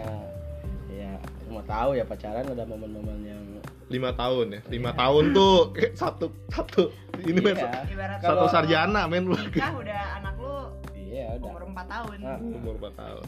Ya 0.91 1.11
mau 1.47 1.63
tahu 1.63 1.95
ya 1.95 2.03
pacaran 2.03 2.43
ada 2.43 2.63
momen-momen 2.67 3.19
yang 3.23 3.43
lima 3.85 4.09
tahun 4.11 4.45
ya. 4.49 4.61
Lima 4.67 4.91
tahun 4.91 5.23
tuh 5.31 5.55
kayak 5.71 5.93
satu 5.93 6.25
satu 6.49 6.89
ini 7.21 7.37
men 7.37 7.53
Iya. 7.53 7.85
ibarat 7.85 8.17
satu 8.19 8.45
Kalau- 8.45 8.51
sarjana 8.51 9.01
men 9.05 9.23
lu 9.25 9.37
nikah 9.37 9.71
udah 9.73 10.01
anak 10.17 10.35
lu 10.37 10.55
Iya 10.95 11.37
udah. 11.37 11.47
umur 11.47 11.61
4 11.69 11.85
tahun. 11.85 12.17
Ah. 12.21 12.39
umur 12.41 12.73
4 12.81 12.93
tahun. 12.95 13.25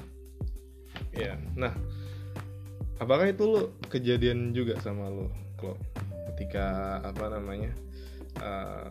Iya, 1.14 1.34
nah 1.54 1.74
apakah 2.98 3.26
itu 3.26 3.44
lo 3.44 3.62
kejadian 3.88 4.52
juga 4.52 4.78
sama 4.82 5.08
lo 5.08 5.30
kalau 5.56 5.78
ketika 6.34 6.66
apa 7.02 7.26
namanya 7.32 7.72
eh 8.38 8.86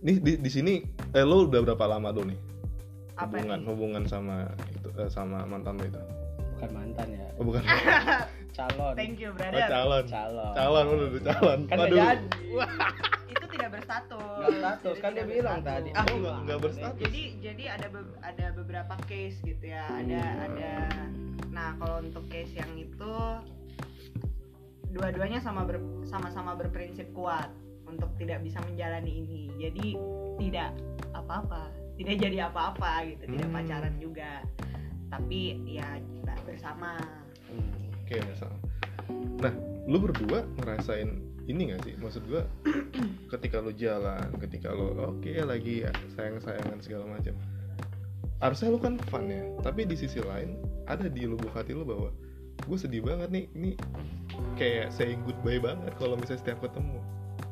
nih 0.00 0.16
di, 0.16 0.32
di 0.40 0.50
sini 0.50 0.80
eh 1.12 1.24
lo 1.24 1.44
udah 1.44 1.60
berapa 1.62 1.84
lama 1.86 2.08
dulu 2.10 2.32
nih? 2.32 2.40
Apa 3.16 3.36
hubungan 3.36 3.60
hubungan 3.68 4.04
sama 4.04 4.48
itu 4.72 4.88
eh, 4.96 5.08
sama 5.08 5.44
mantan 5.44 5.76
lo 5.76 5.84
itu? 5.84 6.00
Bukan 6.56 6.70
mantan 6.72 7.06
ya, 7.08 7.24
oh, 7.36 7.44
bukan 7.44 7.62
calon. 8.52 8.94
thank 8.94 9.16
you 9.16 9.28
oh, 9.28 9.34
brother 9.34 9.66
calon 9.66 10.04
Calon. 10.04 10.52
calon 10.52 10.84
udah 10.86 11.06
udah 11.08 11.22
calon 11.30 11.58
Kan 11.66 11.76
Waduh. 11.78 11.96
jadi. 11.96 12.26
itu 13.32 13.44
tidak 13.48 13.68
berstatus 13.72 14.38
Nggak 14.40 14.58
status 14.58 14.96
kan 14.98 15.10
dia 15.12 15.24
bilang 15.24 15.58
berstatus. 15.58 15.86
tadi. 15.86 15.90
Oh, 15.92 16.16
nggak- 16.18 16.38
nggak 16.44 16.58
berstatus. 16.60 17.00
jadi 17.00 17.22
jadi 17.40 17.64
ada 17.70 17.86
be- 17.88 18.16
ada 18.20 18.46
beberapa 18.52 18.94
case 19.04 19.38
gitu 19.40 19.64
ya 19.66 19.84
ada 19.86 20.18
Hmm. 20.20 20.44
ada 20.46 20.72
nah 21.50 21.68
kalau 21.76 21.96
untuk 22.00 22.24
case 22.26 22.52
yang 22.52 22.70
itu 22.74 23.12
dua-duanya 24.88 25.38
sama 25.38 25.62
ber- 25.62 25.82
sama-sama 26.04 26.54
berprinsip 26.54 27.06
kuat 27.12 27.46
untuk 27.84 28.10
tidak 28.16 28.42
bisa 28.42 28.58
menjalani 28.62 29.12
ini 29.20 29.40
jadi 29.56 29.86
tidak 30.36 30.70
apa-apa 31.12 31.70
tidak 31.94 32.16
jadi 32.18 32.48
apa-apa 32.48 32.90
gitu 33.06 33.22
tidak 33.28 33.46
Hmm. 33.46 33.56
pacaran 33.56 33.94
juga 33.96 34.32
tapi 35.06 35.40
ya 35.68 35.86
kita 35.98 36.34
bersama 36.44 36.98
Hmm. 37.46 37.89
Oke, 38.10 38.26
misal. 38.26 38.50
Nah, 39.38 39.54
lu 39.86 40.02
berdua 40.02 40.42
ngerasain 40.58 41.22
ini 41.46 41.70
gak 41.70 41.86
sih? 41.86 41.94
Maksud 41.94 42.26
gua 42.26 42.42
ketika 43.38 43.62
lu 43.62 43.70
jalan, 43.70 44.34
ketika 44.42 44.74
lu 44.74 44.98
oke 44.98 45.30
lagi 45.46 45.86
ya 45.86 45.94
sayang-sayangan 46.18 46.82
segala 46.82 47.06
macam. 47.06 47.38
Harusnya 48.42 48.74
lu 48.74 48.82
kan 48.82 48.98
fun 49.14 49.30
ya, 49.30 49.46
tapi 49.62 49.86
di 49.86 49.94
sisi 49.94 50.18
lain 50.18 50.58
ada 50.90 51.06
di 51.06 51.22
lubuk 51.22 51.54
hati 51.54 51.70
lu 51.70 51.86
bahwa 51.86 52.10
gue 52.66 52.74
sedih 52.82 52.98
banget 53.06 53.30
nih, 53.30 53.46
ini 53.54 53.78
kayak 54.58 54.90
saying 54.90 55.22
goodbye 55.22 55.62
banget 55.62 55.94
kalau 55.94 56.18
misalnya 56.18 56.42
setiap 56.42 56.66
ketemu. 56.66 56.98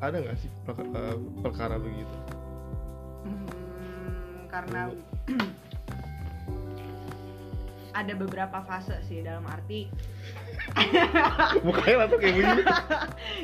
Ada 0.03 0.27
nggak 0.27 0.37
sih 0.43 0.51
perka- 0.67 0.91
eh, 0.91 1.17
perkara 1.39 1.79
begitu? 1.79 2.15
Hmm, 3.23 3.47
karena 4.51 4.91
ada 7.99 8.13
beberapa 8.15 8.59
fase 8.67 8.99
sih 9.07 9.23
dalam 9.23 9.47
arti 9.47 9.87
Mukanya 11.65 11.97
langsung 11.99 12.19
kayak 12.19 12.35
begini. 12.35 12.61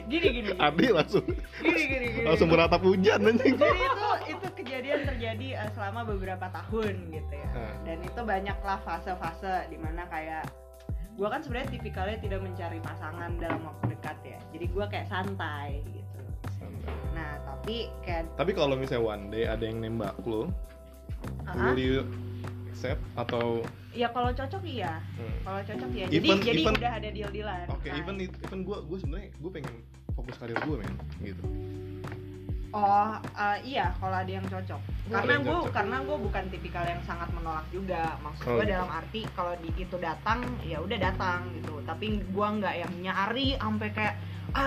gini 0.06 0.28
gini 0.28 0.40
gini 0.44 0.50
Adi 0.58 0.88
langsung 0.90 1.26
gini 1.58 1.82
gini, 1.84 2.06
gini. 2.12 2.26
langsung 2.26 2.48
beratap 2.48 2.82
hujan 2.82 3.20
anjing. 3.22 3.56
jadi 3.56 3.80
itu 3.80 4.08
itu 4.30 4.48
kejadian 4.56 5.00
terjadi 5.06 5.48
eh, 5.58 5.70
selama 5.72 6.06
beberapa 6.06 6.46
tahun 6.50 6.94
gitu 7.10 7.34
ya 7.34 7.50
Ah. 7.52 7.72
dan 7.84 7.98
itu 8.00 8.20
banyaklah 8.20 8.80
fase-fase 8.82 9.70
di 9.70 9.78
mana 9.78 10.04
kayak 10.06 10.44
gua 11.16 11.30
kan 11.30 11.40
sebenarnya 11.40 11.72
tipikalnya 11.72 12.18
tidak 12.20 12.40
mencari 12.42 12.80
pasangan 12.80 13.32
dalam 13.36 13.64
waktu 13.64 13.86
dekat 13.92 14.18
ya 14.26 14.40
jadi 14.52 14.66
gua 14.70 14.86
kayak 14.86 15.08
santai 15.08 15.80
gitu 15.88 16.20
nah 17.12 17.40
tapi 17.42 17.88
kayak 18.02 18.28
Tapi 18.36 18.52
kalau 18.52 18.76
misalnya 18.76 19.08
one 19.08 19.26
day 19.30 19.44
ada 19.46 19.64
yang 19.64 19.80
nembak 19.80 20.14
lu, 20.22 20.52
ah, 21.46 21.56
will 21.56 21.80
you 21.80 22.04
atau 23.16 23.66
ya 23.92 24.08
kalau 24.10 24.30
cocok 24.30 24.64
iya 24.64 24.94
hmm. 25.16 25.38
kalau 25.42 25.60
cocok 25.62 25.90
ya 25.92 26.06
jadi 26.08 26.28
Even- 26.28 26.44
jadi 26.44 26.62
even- 26.62 26.78
udah 26.78 26.92
ada 26.94 27.10
deal 27.10 27.32
dealan 27.32 27.66
Oke, 27.70 27.90
even 27.90 28.16
it- 28.20 28.38
even 28.42 28.60
gue 28.62 28.78
gue 28.82 28.98
sebenarnya 29.00 29.30
gue 29.34 29.52
pengen 29.52 29.74
fokus 30.12 30.36
karir 30.38 30.58
gue 30.58 30.76
men 30.78 30.94
gitu. 31.22 31.44
Oh 32.72 33.08
eh, 33.40 33.58
iya 33.64 33.96
kalau 33.96 34.20
ada 34.20 34.28
yang 34.28 34.44
cocok. 34.44 34.82
Oh, 35.08 35.12
Karena 35.14 35.36
gue 35.40 35.60
karena 35.72 35.98
gue 36.04 36.18
bukan 36.20 36.44
tipikal 36.52 36.84
yang 36.84 37.00
sangat 37.02 37.32
menolak 37.32 37.64
juga. 37.72 38.20
Maksud 38.20 38.44
Oh, 38.46 38.60
gue 38.60 38.68
gitu. 38.68 38.74
dalam 38.76 38.90
arti 38.92 39.22
kalau 39.32 39.56
di 39.56 39.72
itu 39.74 39.96
datang 39.96 40.44
ya 40.60 40.84
udah 40.84 41.00
datang 41.00 41.48
gitu. 41.56 41.80
Tapi 41.88 42.20
gue 42.20 42.48
nggak 42.52 42.76
yang 42.76 42.94
nyari 43.00 43.56
sampai 43.56 43.90
kayak 43.96 44.16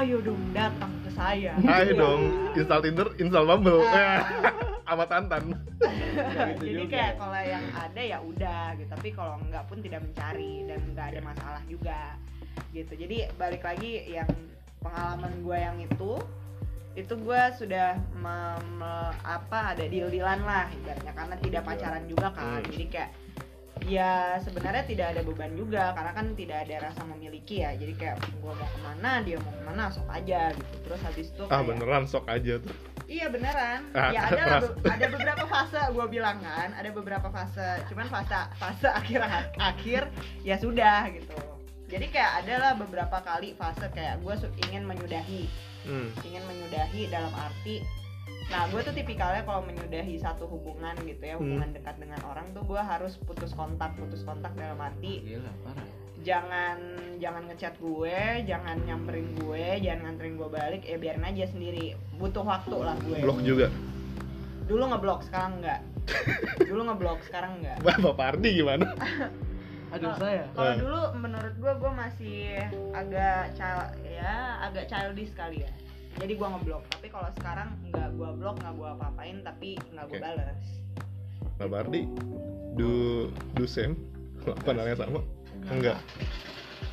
ayo 0.00 0.24
dong 0.24 0.40
datang 0.52 0.92
ke 1.04 1.10
saya. 1.12 1.52
Ayo 1.60 1.92
Iya. 1.92 2.00
dong, 2.00 2.20
install 2.56 2.80
Tinder, 2.80 3.08
install 3.16 3.44
Bumble. 3.44 3.84
Ah, 3.84 4.20
sama 4.88 5.04
tantan. 5.04 5.42
Gitu 5.52 6.64
jadi 6.64 6.82
juga. 6.82 6.92
kayak 6.96 7.12
kalau 7.20 7.40
yang 7.44 7.64
ada 7.76 8.00
ya 8.02 8.18
udah 8.24 8.64
gitu 8.80 8.88
tapi 8.88 9.08
kalau 9.12 9.34
enggak 9.38 9.64
pun 9.68 9.78
tidak 9.84 10.00
mencari 10.02 10.64
dan 10.64 10.80
nggak 10.96 11.06
ada 11.14 11.20
masalah 11.20 11.62
juga 11.68 12.00
gitu. 12.72 12.92
Jadi 12.96 13.28
balik 13.36 13.62
lagi 13.62 14.08
yang 14.08 14.28
pengalaman 14.80 15.32
gue 15.44 15.58
yang 15.58 15.78
itu 15.78 16.12
itu 16.98 17.14
gue 17.14 17.42
sudah 17.54 17.94
mem- 18.18 18.82
me- 18.82 19.16
apa 19.22 19.76
ada 19.76 19.86
deal 19.86 20.10
dealan 20.10 20.42
lah 20.42 20.66
ibaratnya 20.72 21.12
karena 21.14 21.34
tidak 21.38 21.62
pacaran 21.62 22.04
juga 22.10 22.34
kan. 22.34 22.58
Hmm. 22.58 22.66
jadi 22.74 22.84
kayak 22.90 23.10
ya 23.86 24.40
sebenarnya 24.40 24.84
tidak 24.84 25.06
ada 25.14 25.20
beban 25.22 25.52
juga 25.54 25.92
karena 25.94 26.12
kan 26.12 26.26
tidak 26.34 26.66
ada 26.66 26.90
rasa 26.90 27.02
memiliki 27.06 27.62
ya 27.62 27.76
jadi 27.76 27.92
kayak 27.94 28.16
gue 28.18 28.52
mau 28.52 28.68
ke 28.68 28.78
mana 28.82 29.22
dia 29.22 29.36
mau 29.38 29.52
ke 29.52 29.62
mana 29.62 29.82
sok 29.88 30.08
aja 30.08 30.50
gitu 30.50 30.74
terus 30.82 31.00
habis 31.04 31.26
itu 31.30 31.42
ah 31.44 31.60
kayak- 31.60 31.66
beneran 31.68 32.04
sok 32.04 32.24
aja 32.26 32.56
tuh 32.58 32.74
Iya 33.08 33.32
beneran. 33.32 33.88
Ah, 33.96 34.12
ya 34.12 34.20
ada 34.28 34.42
lah, 34.44 34.58
be- 34.60 34.84
ada 35.00 35.06
beberapa 35.08 35.44
fase 35.48 35.80
gue 35.80 36.06
bilang 36.12 36.44
kan, 36.44 36.76
ada 36.76 36.92
beberapa 36.92 37.32
fase. 37.32 37.80
Cuman 37.88 38.04
fase 38.04 38.36
fase 38.60 38.84
akhir 39.00 39.24
akhir 39.56 40.02
ya 40.44 40.60
sudah 40.60 41.08
gitu. 41.16 41.32
Jadi 41.88 42.12
kayak 42.12 42.44
ada 42.44 42.54
lah 42.60 42.72
beberapa 42.76 43.16
kali 43.24 43.56
fase 43.56 43.88
kayak 43.96 44.20
gue 44.20 44.34
ingin 44.60 44.84
menyudahi, 44.84 45.48
hmm. 45.88 46.20
ingin 46.20 46.44
menyudahi 46.44 47.08
dalam 47.08 47.32
arti. 47.32 47.80
Nah 48.48 48.64
gue 48.66 48.80
tuh 48.80 48.92
tipikalnya 48.92 49.42
kalau 49.42 49.60
menyudahi 49.62 50.16
satu 50.16 50.44
hubungan 50.46 50.96
gitu 51.02 51.20
ya, 51.22 51.36
hubungan 51.36 51.68
dekat 51.70 51.96
dengan 51.96 52.16
orang 52.24 52.48
tuh 52.50 52.64
gue 52.64 52.80
harus 52.80 53.16
putus 53.18 53.52
kontak, 53.52 53.92
putus 53.94 54.22
kontak 54.22 54.52
dalam 54.54 54.78
arti 54.78 55.20
Gila, 55.22 55.52
parah. 55.62 55.84
jangan 56.18 56.78
jangan 57.16 57.42
ngechat 57.44 57.76
gue, 57.76 58.16
jangan 58.44 58.76
nyamperin 58.82 59.28
gue, 59.36 59.64
jangan 59.78 60.00
nganterin 60.06 60.34
gue 60.34 60.48
balik, 60.48 60.82
ya 60.82 60.96
biarin 60.96 61.22
aja 61.22 61.44
sendiri. 61.46 61.92
Butuh 62.14 62.42
waktu 62.42 62.72
lah 62.74 62.96
gue 62.98 63.20
blok 63.20 63.40
juga 63.42 63.68
dulu 64.64 64.84
ngeblok 64.86 65.24
sekarang 65.24 65.64
enggak 65.64 65.80
dulu 66.68 66.80
ngeblok 66.84 67.24
sekarang 67.24 67.56
enggak 67.56 67.80
bapak 67.80 68.36
Ardi 68.36 68.50
gimana 68.54 68.84
Aduh, 69.96 70.12
saya. 70.20 70.44
kalau 70.52 70.68
Eh. 70.68 70.76
dulu 70.76 71.00
menurut 71.16 71.54
gue 71.56 71.72
gue 71.74 71.92
masih 71.96 72.40
agak 72.92 73.56
child 73.56 73.88
ya 74.04 74.34
agak 74.60 74.84
childish 74.84 75.32
kali 75.32 75.64
ya 75.64 75.72
jadi 76.16 76.32
gue 76.32 76.48
ngeblok 76.48 76.82
tapi 76.88 77.06
kalau 77.12 77.28
sekarang 77.36 77.68
nggak 77.92 78.08
gue 78.16 78.28
blok 78.40 78.56
nggak 78.64 78.74
gue 78.74 78.88
apa-apain 78.96 79.36
tapi 79.44 79.68
nggak 79.92 80.04
gue 80.08 80.16
Oke. 80.16 80.24
balas 80.24 80.60
bapak 81.60 81.78
Ardi 81.84 82.02
do 82.80 82.90
do 83.52 83.64
same 83.68 83.98
pandangannya 84.64 84.96
sama 84.96 85.20
enggak 85.68 86.00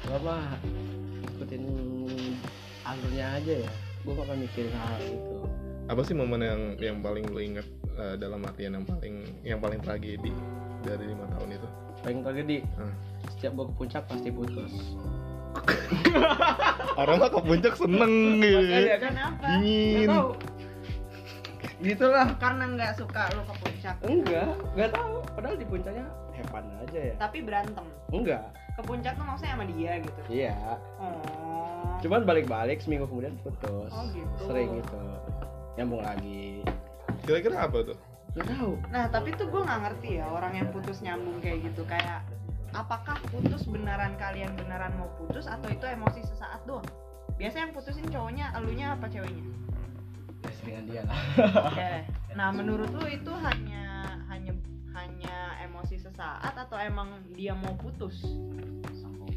Gua 0.06 0.22
mah 0.22 0.46
ikutin 1.34 1.66
alurnya 2.86 3.26
aja 3.42 3.54
ya. 3.66 3.72
Gua 4.06 4.14
bakal 4.22 4.38
mikirin 4.38 4.74
hal 4.78 5.02
itu. 5.02 5.38
apa 5.86 6.02
sih 6.02 6.18
momen 6.18 6.42
yang 6.42 6.62
yang 6.82 6.98
paling 6.98 7.30
lo 7.30 7.38
ingat 7.38 7.66
eh, 7.94 8.18
dalam 8.18 8.42
artian 8.42 8.74
yang 8.74 8.86
paling 8.90 9.16
yang 9.46 9.62
paling 9.62 9.78
tragedi 9.86 10.34
dari 10.82 11.06
lima 11.14 11.30
tahun 11.38 11.62
itu 11.62 11.68
Paling 12.02 12.20
tragedi. 12.26 12.58
Hmm. 12.78 12.94
Setiap 13.34 13.54
gua 13.58 13.66
ke 13.70 13.74
puncak 13.78 14.04
pasti 14.10 14.30
putus. 14.30 14.74
Orang 16.96 17.16
mah 17.18 17.30
ke 17.30 17.40
puncak 17.42 17.74
seneng 17.76 18.14
gitu 18.40 18.60
kan 18.62 19.00
kenapa 19.02 19.46
dingin 19.54 20.08
Nggak. 20.08 20.28
Gitulah. 21.78 22.28
karena 22.40 22.64
nggak 22.72 22.92
suka 22.96 23.22
lu 23.32 23.42
ke 23.44 23.54
puncak 23.60 23.96
Enggak, 24.02 24.48
enggak 24.74 24.90
tahu. 24.92 25.16
Padahal 25.36 25.56
di 25.56 25.68
puncaknya 25.68 26.06
hepan 26.34 26.64
aja 26.80 27.00
ya. 27.04 27.16
tapi 27.20 27.38
berantem 27.42 27.86
Enggak. 28.10 28.44
ke 28.74 28.82
puncak 28.82 29.14
tuh 29.14 29.24
maksudnya 29.24 29.54
sama 29.54 29.66
dia 29.68 29.92
gitu 30.00 30.20
Iya. 30.28 30.56
oh 30.98 32.00
Cuman 32.00 32.22
balik-balik 32.22 32.80
seminggu 32.80 33.06
kemudian 33.06 33.34
putus. 33.42 33.90
Oh, 33.90 34.06
gitu. 34.10 34.42
Sering 34.46 34.78
gitu. 34.78 35.00
Nyambung 35.76 36.02
lagi. 36.02 36.64
kira-kira 37.24 37.66
apa 37.66 37.78
tuh 37.84 37.98
Enggak 38.34 38.48
tahu. 38.52 38.72
Nah 38.90 39.04
tapi 39.08 39.30
tuh 39.34 39.46
gue 39.46 39.62
nggak 39.62 39.80
ngerti 39.82 40.10
ya 40.16 40.26
orang 40.28 40.54
yang 40.56 40.68
putus 40.72 40.98
nyambung 41.00 41.38
kayak 41.40 41.60
gitu 41.62 41.84
kayak 41.86 42.24
apakah 42.75 43.17
putus 43.32 43.63
beneran 43.65 44.20
kalian 44.20 44.51
beneran 44.60 44.91
mau 45.00 45.08
putus 45.15 45.48
atau 45.48 45.72
itu 45.72 45.88
emosi 45.88 46.22
sesaat 46.27 46.68
doang? 46.68 46.85
Biasanya 47.40 47.72
yang 47.72 47.74
putusin 47.75 48.07
cowoknya, 48.11 48.46
elunya 48.59 48.94
apa 48.94 49.07
ceweknya? 49.07 49.44
Ya 50.44 50.51
seringan 50.61 50.85
dia 50.92 51.01
lah. 51.07 51.20
Oke. 51.72 51.92
Nah 52.35 52.51
menurut 52.51 52.92
lu 52.92 53.07
itu 53.07 53.31
hanya 53.31 54.20
hanya 54.27 54.51
hanya 54.92 55.38
emosi 55.64 56.00
sesaat 56.00 56.53
atau 56.53 56.75
emang 56.75 57.24
dia 57.33 57.55
mau 57.55 57.74
putus? 57.79 58.22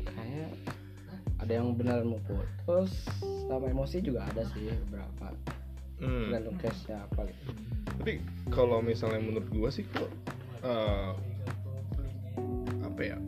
Kayaknya 0.04 0.50
ada 1.38 1.52
yang 1.54 1.78
beneran 1.78 2.10
mau 2.10 2.20
putus 2.26 2.90
sama 3.48 3.70
emosi 3.70 4.02
juga 4.02 4.26
ada 4.26 4.42
sih 4.52 4.68
beberapa 4.86 5.32
hmm. 6.02 6.28
tergantung 6.28 6.56
case 6.60 6.82
nya 6.90 6.98
apa 7.06 7.30
gitu 7.30 7.50
tapi 7.98 8.12
kalau 8.52 8.78
misalnya 8.82 9.22
menurut 9.22 9.48
gua 9.50 9.70
sih 9.70 9.86
kok 9.88 10.10
eh, 10.62 11.10
apa 12.98 13.14
ya 13.14 13.18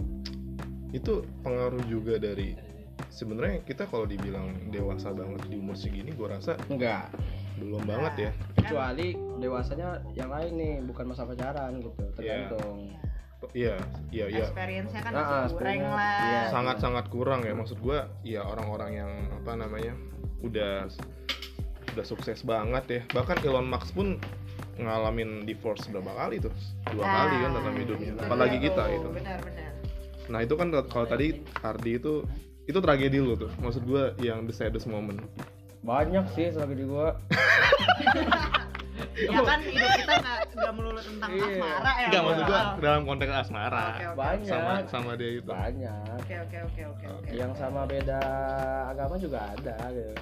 itu 0.91 1.23
pengaruh 1.47 1.79
juga 1.87 2.19
dari 2.19 2.59
sebenarnya 3.07 3.63
kita 3.63 3.87
kalau 3.87 4.03
dibilang 4.03 4.51
dewasa 4.75 5.15
banget 5.15 5.47
di 5.47 5.63
umur 5.63 5.79
segini 5.79 6.11
gua 6.11 6.35
rasa 6.35 6.59
enggak. 6.67 7.07
belum 7.61 7.85
banget 7.87 8.15
ya. 8.17 8.31
Kecuali 8.57 9.13
dewasanya 9.39 10.01
yang 10.17 10.33
lain 10.33 10.53
nih 10.57 10.75
bukan 10.81 11.13
masa 11.13 11.29
pacaran 11.29 11.77
gitu 11.79 12.03
tergantung. 12.19 12.97
Iya 13.55 13.77
iya 14.11 14.27
iya. 14.33 14.49
Experience-nya 14.49 15.01
kan 15.07 15.13
Ah, 15.13 15.21
ah, 15.21 15.23
masih 15.23 15.55
kurang 15.61 15.77
experience-nya, 15.79 15.95
lah. 15.95 16.19
iya. 16.25 16.43
sangat 16.51 16.77
sangat 16.81 17.05
kurang 17.13 17.41
ya 17.47 17.53
maksud 17.55 17.79
gua 17.79 18.11
ya 18.27 18.43
orang-orang 18.43 18.91
yang 19.07 19.11
apa 19.45 19.53
namanya 19.55 19.95
udah 20.43 20.89
udah 21.95 22.05
sukses 22.09 22.43
banget 22.43 22.85
ya. 22.91 23.01
Bahkan 23.15 23.45
Elon 23.47 23.71
Musk 23.71 23.95
pun 23.95 24.19
ngalamin 24.81 25.31
divorce 25.43 25.85
berapa 25.87 26.11
kali 26.11 26.37
tuh 26.39 26.53
dua 26.89 27.03
Nah, 27.03 27.13
kali 27.21 27.35
kan 27.39 27.51
dalam 27.53 27.75
hidupnya 27.77 28.09
itu 28.09 28.21
apalagi 28.21 28.57
dia 28.57 28.65
kita 28.67 28.85
itu 28.91 29.09
Benar-benar. 29.11 29.71
nah 30.27 30.41
itu 30.41 30.55
kan 30.55 30.67
kalau 30.87 31.07
tadi 31.07 31.27
Ardi 31.61 31.93
itu 31.97 32.15
itu 32.63 32.79
tragedi 32.79 33.19
lu 33.19 33.35
tuh 33.35 33.51
maksud 33.57 33.83
gua 33.83 34.15
yang 34.17 34.45
the 34.45 34.53
saddest 34.53 34.87
moment 34.87 35.19
banyak 35.81 36.23
sih 36.31 36.49
selagi 36.49 36.75
di 36.75 36.85
gua 36.85 37.17
Ya 39.17 39.33
kan 39.39 39.61
hidup 39.63 39.91
kita 39.97 40.13
nggak 40.15 40.39
nggak 40.55 40.73
melulu 40.73 40.97
tentang 40.99 41.31
Iya. 41.31 41.45
asmara 41.51 41.91
ya. 41.91 42.05
enggak 42.07 42.23
maksud 42.23 42.45
gua 42.47 42.61
Oh. 42.61 42.73
dalam 42.79 43.03
konteks 43.03 43.33
asmara 43.35 43.85
Oke, 43.91 44.05
oke. 44.07 44.17
banyak 44.19 44.47
sama 44.47 44.73
sama 44.87 45.11
dia 45.15 45.31
itu 45.35 45.45
banyak 45.47 46.05
Oke 46.17 46.35
oke 46.39 46.57
oke 46.63 46.83
oke 46.87 47.05
oke. 47.11 47.29
yang 47.31 47.53
sama 47.55 47.81
beda 47.85 48.21
agama 48.87 49.15
juga 49.17 49.39
ada 49.51 49.77
gitu 49.91 50.13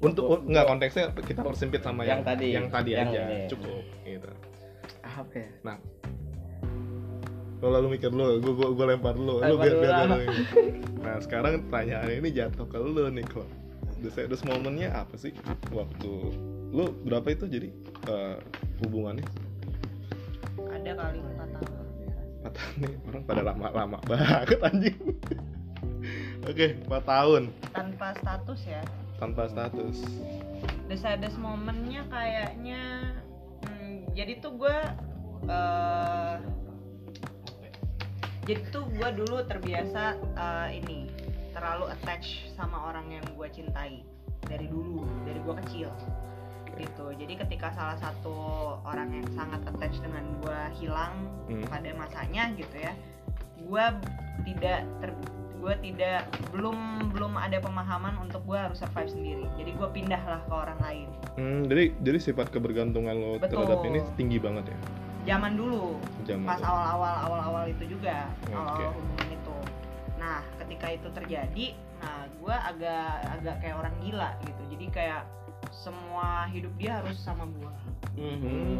untuk 0.00 0.24
Untuk- 0.26 0.42
enggak 0.46 0.64
konteksnya 0.66 1.04
kita 1.14 1.40
persempit 1.40 1.80
sama 1.80 2.02
yang, 2.02 2.20
Yang 2.20 2.22
tadi. 2.24 2.48
yang 2.50 2.66
tadi 2.68 2.90
Yang 2.92 3.06
aja 3.06 3.20
ini. 3.22 3.36
cukup 3.48 3.82
gitu. 4.02 4.30
Apa 5.00 5.34
ya? 5.34 5.48
Nah. 5.62 5.78
Lo 7.58 7.68
lalu 7.70 7.96
mikir 7.96 8.10
lo 8.10 8.36
gue 8.36 8.52
gua, 8.52 8.68
gua 8.70 8.86
lempar 8.92 9.14
lo 9.14 9.40
lo 9.40 9.54
biar 9.56 9.74
biar 9.74 9.94
lo 10.04 10.16
nah 11.00 11.16
sekarang 11.16 11.68
pertanyaan 11.68 12.08
ini 12.14 12.28
jatuh 12.30 12.64
ke 12.64 12.76
lo 12.76 13.08
nih 13.08 13.24
klo. 13.24 13.44
The 14.00 14.10
saddest 14.10 14.44
momennya 14.44 14.92
apa 14.92 15.16
sih? 15.16 15.32
Waktu 15.70 16.10
lo 16.70 16.84
berapa 17.02 17.24
itu 17.30 17.44
jadi 17.46 17.68
eh, 18.04 18.36
hubungannya? 18.80 19.24
Ada 20.66 20.92
kali 20.92 21.18
empat 21.22 21.48
tahun. 21.50 21.72
empat 22.36 22.52
tahun 22.52 22.74
nih 22.76 22.92
orang 23.06 23.22
pada 23.24 23.42
lama-lama 23.42 23.98
banget 24.08 24.60
anjing. 24.60 24.98
Oke 26.44 26.66
empat 26.84 27.02
tahun. 27.06 27.42
Tanpa 27.72 28.12
status 28.14 28.60
ya. 28.66 28.82
Tanpa 29.24 29.48
status. 29.48 30.04
The 30.92 30.96
saddest 31.00 31.40
momennya 31.40 32.04
kayaknya. 32.12 33.16
Hmm, 33.64 34.04
jadi 34.12 34.36
tuh 34.44 34.52
gue 34.60 34.78
eh 35.48 36.36
jadi 38.44 38.60
tuh 38.68 38.84
gue 38.92 39.08
dulu 39.24 39.40
terbiasa 39.48 40.20
eh, 40.20 40.68
ini 40.84 41.08
terlalu 41.56 41.88
attach 41.88 42.52
sama 42.52 42.92
orang 42.92 43.16
yang 43.16 43.24
gue 43.32 43.48
cintai 43.48 44.04
dari 44.44 44.68
dulu 44.68 45.08
dari 45.24 45.40
gue 45.40 45.54
kecil 45.64 45.88
gitu. 46.74 47.06
Jadi 47.16 47.38
ketika 47.38 47.72
salah 47.72 47.96
satu 47.96 48.36
orang 48.84 49.14
yang 49.14 49.28
sangat 49.32 49.62
attach 49.64 49.96
dengan 50.04 50.36
gue 50.44 50.60
hilang 50.84 51.34
Hmm. 51.44 51.60
pada 51.68 51.92
masanya 51.92 52.56
gitu 52.56 52.72
ya 52.80 52.96
gue 53.64 53.84
tidak 54.48 54.80
ter 55.00 55.10
gue 55.64 55.74
tidak 55.80 56.28
belum 56.52 57.08
belum 57.16 57.40
ada 57.40 57.56
pemahaman 57.56 58.20
untuk 58.20 58.44
gue 58.44 58.58
harus 58.60 58.76
survive 58.76 59.08
sendiri. 59.08 59.48
Jadi 59.56 59.70
gue 59.72 59.88
pindahlah 59.96 60.44
ke 60.44 60.52
orang 60.52 60.76
lain. 60.84 61.08
Hmm, 61.40 61.64
jadi 61.64 61.96
jadi 62.04 62.18
sifat 62.20 62.52
kebergantungan 62.52 63.16
lo 63.16 63.40
Betul. 63.40 63.64
terhadap 63.64 63.80
ini 63.88 64.04
tinggi 64.20 64.36
banget 64.36 64.68
ya? 64.68 64.78
Zaman 65.32 65.56
dulu. 65.56 65.96
Zaman 66.28 66.44
pas 66.44 66.60
awal-awal 66.60 67.14
awal-awal 67.24 67.64
itu 67.72 67.96
juga. 67.96 68.28
Oke. 68.52 68.84
awal 68.84 68.92
hubungan 68.92 69.28
itu. 69.32 69.56
Nah 70.20 70.44
ketika 70.60 70.86
itu 70.92 71.08
terjadi 71.16 71.66
nah 72.04 72.28
gue 72.28 72.52
agak 72.52 73.08
agak 73.40 73.56
kayak 73.64 73.76
orang 73.80 73.94
gila 74.04 74.36
gitu. 74.44 74.62
Jadi 74.76 74.86
kayak 74.92 75.24
semua 75.72 76.44
hidup 76.52 76.76
dia 76.76 77.00
harus 77.00 77.16
sama 77.24 77.48
gue 77.48 77.72
Hmm. 78.14 78.78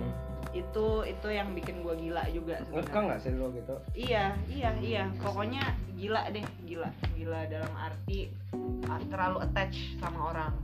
Itu 0.54 0.86
itu 1.02 1.28
yang 1.28 1.50
bikin 1.50 1.82
gue 1.82 1.94
gila 1.98 2.22
juga 2.30 2.62
sebenarnya. 2.62 3.02
nggak 3.10 3.20
sih 3.20 3.32
lo 3.34 3.46
gitu? 3.50 3.74
Iya 3.92 4.24
iya 4.46 4.70
iya. 4.78 5.04
Pokoknya 5.18 5.74
gila 5.98 6.30
deh 6.30 6.46
gila 6.62 6.88
gila 7.12 7.40
dalam 7.50 7.72
arti 7.74 8.30
ah, 8.86 9.02
terlalu 9.10 9.38
attach 9.42 9.74
sama 9.98 10.30
orang. 10.30 10.54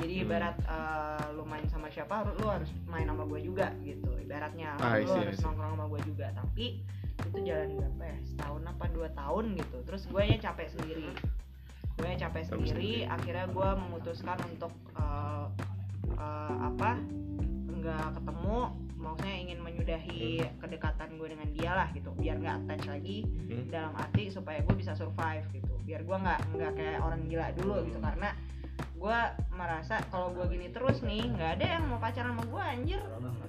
Jadi 0.00 0.14
Hmm. 0.18 0.24
ibarat 0.26 0.56
eh, 0.58 1.24
lu 1.38 1.46
main 1.46 1.62
sama 1.70 1.86
siapa 1.88 2.26
lu 2.26 2.46
harus 2.50 2.66
main 2.90 3.06
sama 3.06 3.22
gue 3.22 3.40
juga 3.40 3.70
gitu. 3.86 4.10
Ibaratnya 4.18 4.74
Ah, 4.82 4.98
lu 4.98 5.06
harus 5.14 5.38
nongkrong 5.38 5.78
sama 5.78 5.86
gue 5.86 6.00
juga. 6.04 6.26
Tapi 6.34 6.66
itu 7.20 7.38
jalan 7.46 7.68
berapa 7.78 8.02
ya? 8.02 8.16
Setahun 8.26 8.62
apa 8.66 8.84
dua 8.90 9.08
tahun 9.14 9.44
gitu. 9.54 9.76
Terus 9.86 10.02
gue 10.10 10.22
nya 10.26 10.38
capek 10.42 10.68
sendiri. 10.74 11.06
Gue 11.94 12.06
nya 12.10 12.18
capek 12.26 12.42
sendiri 12.50 13.06
sendiri. 13.06 13.06
akhirnya 13.06 13.46
gue 13.46 13.68
memutuskan 13.78 14.38
untuk 14.50 14.72
eh, 14.98 15.46
eh, 16.18 16.54
apa? 16.66 16.98
Nggak 17.70 18.06
ketemu 18.18 18.58
maksudnya 19.00 19.34
ingin 19.34 19.58
menyudahi 19.58 20.22
kedekatan 20.60 21.16
gue 21.16 21.28
dengan 21.28 21.48
dia 21.50 21.72
lah 21.72 21.88
gitu 21.90 22.12
biar 22.12 22.36
nggak 22.36 22.56
attach 22.60 22.84
lagi 22.86 23.24
Hmm. 23.24 23.66
dalam 23.68 23.92
arti 23.96 24.28
supaya 24.28 24.60
gue 24.60 24.74
bisa 24.74 24.92
survive 24.92 25.48
gitu. 25.50 25.72
Biar 25.82 26.00
gue 26.00 26.16
nggak 26.16 26.40
nggak 26.52 26.72
kayak 26.74 27.00
orang 27.00 27.20
gila 27.24 27.48
dulu 27.56 27.76
gitu. 27.82 27.98
Karena 27.98 28.30
gue 28.94 29.18
merasa 29.50 29.96
kalau 30.06 30.30
gue 30.30 30.44
gini 30.46 30.68
terus 30.68 31.00
nih 31.00 31.24
nggak 31.26 31.50
ada 31.56 31.66
yang 31.70 31.84
mau 31.86 31.96
pacaran 31.96 32.30
sama 32.30 32.44
gue 32.44 32.62
anjir. 32.62 33.00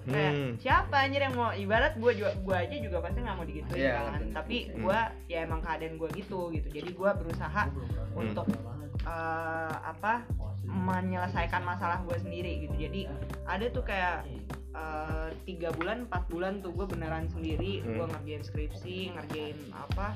Kayak 0.02 0.32
Hmm. 0.34 0.52
siapa 0.58 0.96
anjir 0.98 1.22
yang 1.22 1.36
mau 1.36 1.52
ibarat 1.52 1.94
gue 1.94 2.12
juga 2.16 2.32
gue 2.34 2.56
aja 2.58 2.76
juga 2.78 2.98
pasti 3.00 3.20
nggak 3.20 3.36
mau 3.36 3.46
digituin 3.46 3.78
Iya, 3.78 3.92
kan. 3.94 4.12
betul. 4.16 4.32
tapi 4.34 4.58
Hmm. 4.64 4.76
gue 4.82 5.00
ya 5.28 5.40
emang 5.44 5.60
keadaan 5.60 5.96
gue 5.96 6.10
gitu 6.16 6.40
gitu. 6.50 6.68
Jadi 6.70 6.90
gue 6.90 7.10
berusaha 7.14 7.64
untuk 8.14 8.48
eh, 9.02 9.76
apa 9.82 10.24
menyelesaikan 10.64 11.62
masalah 11.62 12.00
gue 12.02 12.18
sendiri 12.18 12.64
gitu. 12.64 12.76
Jadi 12.80 13.02
ada 13.44 13.66
tuh 13.68 13.82
kayak 13.82 14.24
eh, 14.72 15.30
tiga 15.44 15.70
bulan 15.72 16.06
empat 16.06 16.24
bulan 16.28 16.60
tuh 16.60 16.72
gue 16.72 16.86
beneran 16.86 17.28
sendiri 17.28 17.82
Hmm. 17.82 17.96
gue 17.96 18.06
ngerjain 18.08 18.44
skripsi 18.44 18.98
ngerjain 19.12 19.58
apa 19.72 20.16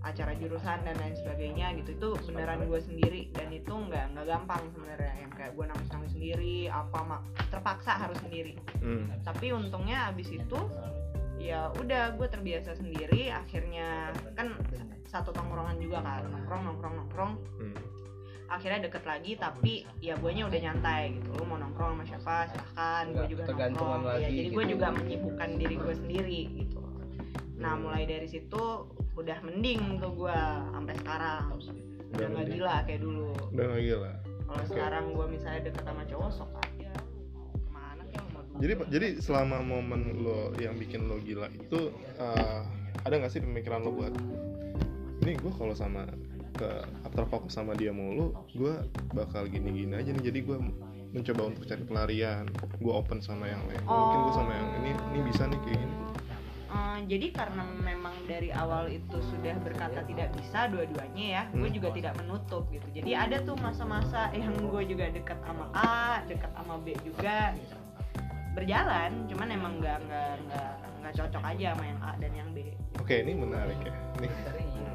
acara 0.00 0.38
jurusan 0.38 0.86
dan 0.86 0.94
lain 0.96 1.16
sebagainya 1.16 1.74
gitu 1.76 1.90
itu 1.92 2.08
beneran 2.28 2.62
gue 2.62 2.78
sendiri 2.78 3.26
dan 3.32 3.50
itu 3.50 3.72
nggak 3.72 4.14
nggak 4.14 4.26
gampang 4.28 4.62
sebenarnya 4.70 5.12
yang 5.18 5.32
kayak 5.32 5.52
gue 5.52 5.64
nangis 5.66 5.88
nangis 5.90 6.12
sendiri 6.12 6.56
apa 6.68 6.98
mak 7.02 7.22
terpaksa 7.48 7.92
harus 7.96 8.18
sendiri 8.20 8.54
Hmm. 8.78 9.10
tapi 9.22 9.50
untungnya 9.50 10.06
abis 10.06 10.30
itu 10.30 10.60
ya 11.36 11.68
udah 11.74 12.14
gue 12.14 12.28
terbiasa 12.28 12.74
sendiri 12.74 13.28
akhirnya 13.28 14.08
kan 14.32 14.54
satu 15.06 15.30
tongkrongan 15.30 15.78
juga 15.78 16.00
kan 16.00 16.22
nongkrong 16.24 16.62
nongkrong 16.64 16.94
nongkrong 16.96 17.32
Hmm. 17.58 17.76
Akhirnya 18.46 18.86
deket 18.86 19.04
lagi 19.06 19.32
tapi 19.34 19.72
ya 19.98 20.14
guanya 20.18 20.46
udah 20.46 20.60
nyantai 20.60 21.18
gitu. 21.18 21.28
Lu 21.34 21.44
mau 21.46 21.58
nongkrong 21.58 21.98
sama 21.98 22.04
siapa 22.06 22.34
silahkan. 22.50 23.04
Gue 23.10 23.14
Nggak 23.14 23.28
juga 23.30 23.42
nongkrong. 23.46 24.02
Ya 24.02 24.06
lagi 24.06 24.34
jadi 24.34 24.48
gue 24.50 24.64
gitu. 24.64 24.72
juga 24.78 24.86
menyibukkan 24.94 25.48
diri 25.58 25.76
gue 25.76 25.94
sendiri 25.94 26.40
gitu. 26.62 26.80
Nah 27.56 27.72
mulai 27.78 28.04
dari 28.06 28.28
situ 28.30 28.64
udah 29.16 29.38
mending 29.42 29.98
tuh 29.98 30.12
gue 30.14 30.38
sampai 30.72 30.94
sekarang. 31.00 31.44
Udah 32.14 32.26
nggak 32.32 32.46
gila 32.52 32.76
kayak 32.86 33.00
dulu. 33.02 33.30
Udah 33.52 33.64
gak 33.74 33.82
gila. 33.82 34.12
kalau 34.46 34.62
Oke. 34.62 34.70
sekarang 34.78 35.04
gue 35.10 35.26
misalnya 35.26 35.60
deket 35.66 35.82
sama 35.82 36.02
cowok 36.06 36.30
sok 36.30 36.50
aja. 36.62 36.92
Ke 36.94 37.70
mana 37.74 38.02
kayak 38.06 38.24
mau 38.30 38.42
Jadi 38.62 38.72
jadi 38.94 39.08
selama 39.18 39.58
momen 39.58 40.22
lo 40.22 40.54
yang 40.62 40.78
bikin 40.78 41.10
lo 41.10 41.18
gila 41.18 41.50
itu 41.50 41.90
eh, 42.22 42.60
ada 43.02 43.14
nggak 43.18 43.32
sih 43.34 43.42
pemikiran 43.42 43.82
lo 43.82 43.90
buat 43.90 44.14
ini 45.26 45.34
gue 45.34 45.52
kalau 45.58 45.74
sama 45.74 46.06
ke 46.56 46.70
terfokus 47.12 47.52
sama 47.52 47.72
dia 47.72 47.92
mulu 47.92 48.32
gue 48.50 48.74
bakal 49.12 49.44
gini-gini 49.46 49.92
aja 49.94 50.10
nih 50.10 50.24
jadi 50.32 50.38
gue 50.42 50.58
mencoba 51.12 51.42
untuk 51.48 51.64
cari 51.64 51.82
pelarian 51.84 52.44
gue 52.76 52.92
open 52.92 53.20
sama 53.20 53.46
yang 53.46 53.62
lain 53.68 53.80
mungkin 53.84 54.18
gue 54.24 54.34
sama 54.34 54.52
yang 54.52 54.68
ini 54.80 54.90
ini 55.12 55.20
bisa 55.24 55.44
nih 55.46 55.60
kayak 55.62 55.80
gini 55.80 55.96
Eh, 56.66 56.98
jadi 57.08 57.30
karena 57.30 57.62
memang 57.78 58.12
dari 58.26 58.50
awal 58.50 58.90
itu 58.90 59.16
sudah 59.32 59.54
berkata 59.62 60.02
tidak 60.02 60.34
bisa 60.34 60.66
dua-duanya 60.66 61.24
ya, 61.24 61.42
gue 61.54 61.62
Hmm. 61.62 61.72
juga 61.72 61.88
tidak 61.94 62.18
menutup 62.20 62.66
gitu. 62.68 62.84
Jadi 62.90 63.10
ada 63.16 63.38
tuh 63.40 63.56
masa-masa 63.56 64.28
yang 64.34 64.50
gue 64.52 64.82
juga 64.84 65.08
dekat 65.08 65.38
sama 65.46 65.70
A, 65.72 66.20
dekat 66.26 66.50
sama 66.52 66.76
B 66.82 66.92
juga 67.00 67.54
gitu. 67.54 67.78
Berjalan, 68.52 69.24
cuman 69.24 69.48
emang 69.52 69.72
nggak 69.78 69.98
nggak 70.04 70.32
nggak 70.42 70.70
nggak 71.00 71.12
cocok 71.14 71.42
aja 71.46 71.66
sama 71.72 71.84
yang 71.86 72.00
A 72.02 72.10
dan 72.18 72.32
yang 72.34 72.48
B. 72.50 72.58
oke 72.98 73.14
ini 73.14 73.32
menarik 73.32 73.78
ya 73.80 73.92
nih 74.18 74.30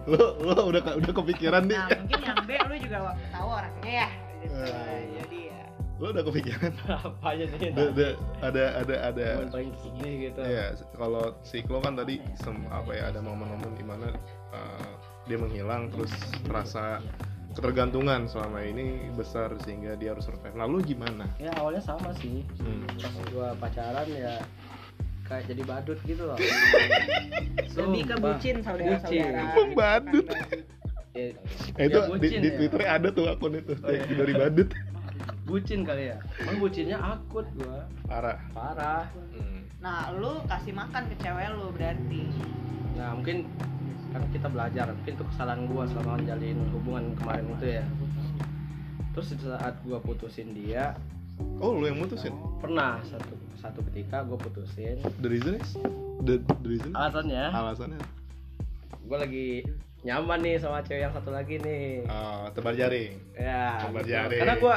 lo 0.09 0.23
lo 0.39 0.53
udah 0.67 0.81
udah 0.97 1.13
kepikiran 1.13 1.63
nih 1.65 1.77
Nah 1.77 1.87
mungkin 1.93 2.19
yang 2.21 2.39
B 2.43 2.49
lu 2.57 2.75
juga 2.79 2.97
tahu 3.29 3.47
orangnya 3.49 3.91
ya. 4.05 4.09
Gitu. 4.41 4.55
Eh. 4.57 5.01
Jadi 5.21 5.39
ya. 5.47 5.63
lo 6.01 6.05
udah 6.09 6.23
kepikiran 6.25 6.71
apa 6.97 7.27
aja 7.29 7.43
nih 7.45 7.69
ada 7.69 8.07
ada 8.41 8.63
ada 8.73 8.95
ada, 9.05 9.25
ada 9.37 9.49
paling 9.49 9.69
gitu 9.93 10.39
Iya, 10.41 10.65
kalau 10.91 11.37
si 11.41 11.61
Klo 11.61 11.77
kan 11.77 11.93
tadi 11.93 12.17
sem- 12.35 12.65
apa 12.67 12.89
ya 12.91 13.13
ada 13.13 13.21
momen-momen 13.21 13.73
di 13.73 13.85
mana 13.85 14.09
uh, 14.49 14.91
dia 15.29 15.37
menghilang 15.37 15.93
terus 15.93 16.09
merasa 16.49 16.97
ketergantungan 17.51 18.25
selama 18.25 18.63
ini 18.63 19.11
besar 19.11 19.51
sehingga 19.61 19.93
dia 19.93 20.15
harus 20.15 20.23
survive. 20.23 20.55
Lalu 20.55 20.95
gimana? 20.95 21.27
ya 21.35 21.51
awalnya 21.59 21.83
sama 21.83 22.15
sih 22.17 22.41
Hmm. 22.57 22.87
pas 22.97 23.11
gua 23.29 23.53
pacaran 23.59 24.07
ya 24.07 24.39
kayak 25.31 25.45
jadi 25.47 25.61
badut 25.63 25.99
gitu 26.03 26.23
loh 26.25 26.35
Lebih 27.71 28.03
ke 28.03 28.15
bucin 28.17 28.55
saudara-saudara. 28.59 29.41
Emang 29.47 29.71
badut? 29.73 30.27
Ya, 31.11 31.31
Eh, 31.73 31.85
itu 31.87 31.91
Ya, 31.93 32.07
di, 32.07 32.11
bucin 32.13 32.39
di 32.39 32.47
ya. 32.47 32.55
Twitternya 32.57 32.89
ada 32.93 33.07
tuh 33.09 33.25
akun 33.27 33.53
itu 33.53 33.73
Oh, 33.77 33.87
iya. 33.89 34.03
dari 34.07 34.33
badut. 34.33 34.69
bucin 35.41 35.79
kali 35.81 36.07
ya 36.07 36.17
emang 36.37 36.57
bucinnya 36.57 36.97
akut 36.97 37.43
gua 37.53 37.83
Parah. 38.05 38.39
parah 38.51 39.03
Hmm. 39.31 39.59
Nah 39.77 40.13
lu 40.13 40.39
kasih 40.45 40.71
makan 40.71 41.07
ke 41.07 41.15
cewek 41.17 41.47
lu 41.51 41.67
berarti. 41.71 42.23
nah 42.93 43.11
mungkin 43.11 43.43
kan 44.09 44.23
kita 44.29 44.47
belajar 44.47 44.85
mungkin 44.89 45.13
itu 45.13 45.25
kesalahan 45.25 45.61
gua 45.65 45.83
selama 45.85 46.15
menjalin 46.15 46.59
hubungan 46.69 47.05
kemarin 47.15 47.45
itu 47.49 47.67
ya 47.73 47.83
terus 49.11 49.27
di 49.29 49.43
saat 49.43 49.75
gua 49.81 49.99
putusin 49.99 50.51
dia 50.53 50.95
Oh, 51.57 51.71
lu 51.71 51.85
yang 51.85 51.97
mutusin? 51.97 52.33
pernah 52.57 53.01
satu 53.01 53.33
satu 53.55 53.79
ketika 53.89 54.21
gua 54.21 54.37
putusin 54.37 54.97
The 55.17 55.27
reason 55.27 55.53
is? 55.55 55.69
The, 56.21 56.37
the 56.59 56.67
reason? 56.67 56.91
alasannya 56.91 57.49
Alasannya? 57.49 58.01
gua 59.03 59.17
lagi 59.19 59.65
nyaman 60.01 60.39
nih 60.39 60.57
sama 60.57 60.81
cewek 60.81 61.03
yang 61.03 61.13
satu 61.13 61.29
lagi 61.29 61.57
nih 61.57 62.05
Oh, 62.05 62.49
tebar 62.49 62.73
jaring. 62.73 63.17
ya 63.33 63.77
Kabar 63.79 64.01
gitu. 64.01 64.09
jari. 64.09 64.37
karena 64.37 64.55
gua 64.57 64.75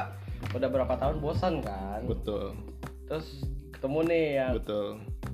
udah 0.50 0.68
berapa 0.68 0.94
tahun 0.94 1.16
bosan 1.18 1.54
kan 1.60 2.04
Betul, 2.04 2.52
terus 3.04 3.48
ketemu 3.70 4.00
nih 4.04 4.26
ya 4.34 4.46
betul. 4.52 4.86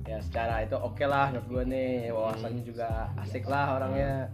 ya 0.03 0.17
secara 0.19 0.61
itu 0.61 0.73
oke 0.73 1.03
lah 1.03 1.29
menurut 1.29 1.47
gue 1.47 1.63
nih 1.67 1.91
wawasannya 2.09 2.63
juga 2.63 2.87
asik 3.17 3.43
lah 3.45 3.75
orangnya 3.75 4.31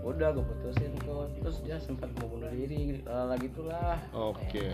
udah 0.00 0.30
gue 0.30 0.42
putusin 0.42 0.90
tuh 1.00 1.26
terus 1.36 1.58
dia 1.60 1.74
sempat 1.76 2.10
mau 2.16 2.28
bunuh 2.28 2.50
diri 2.50 2.98
lah 3.04 3.34
gitulah 3.36 3.98
Oke. 4.10 4.66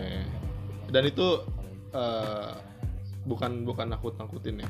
Dan 0.90 1.03
itu 1.09 1.29
eh, 1.94 2.53
bukan 3.25 3.64
bukan 3.64 3.87
nakut-nakutin 3.92 4.61
ya? 4.62 4.68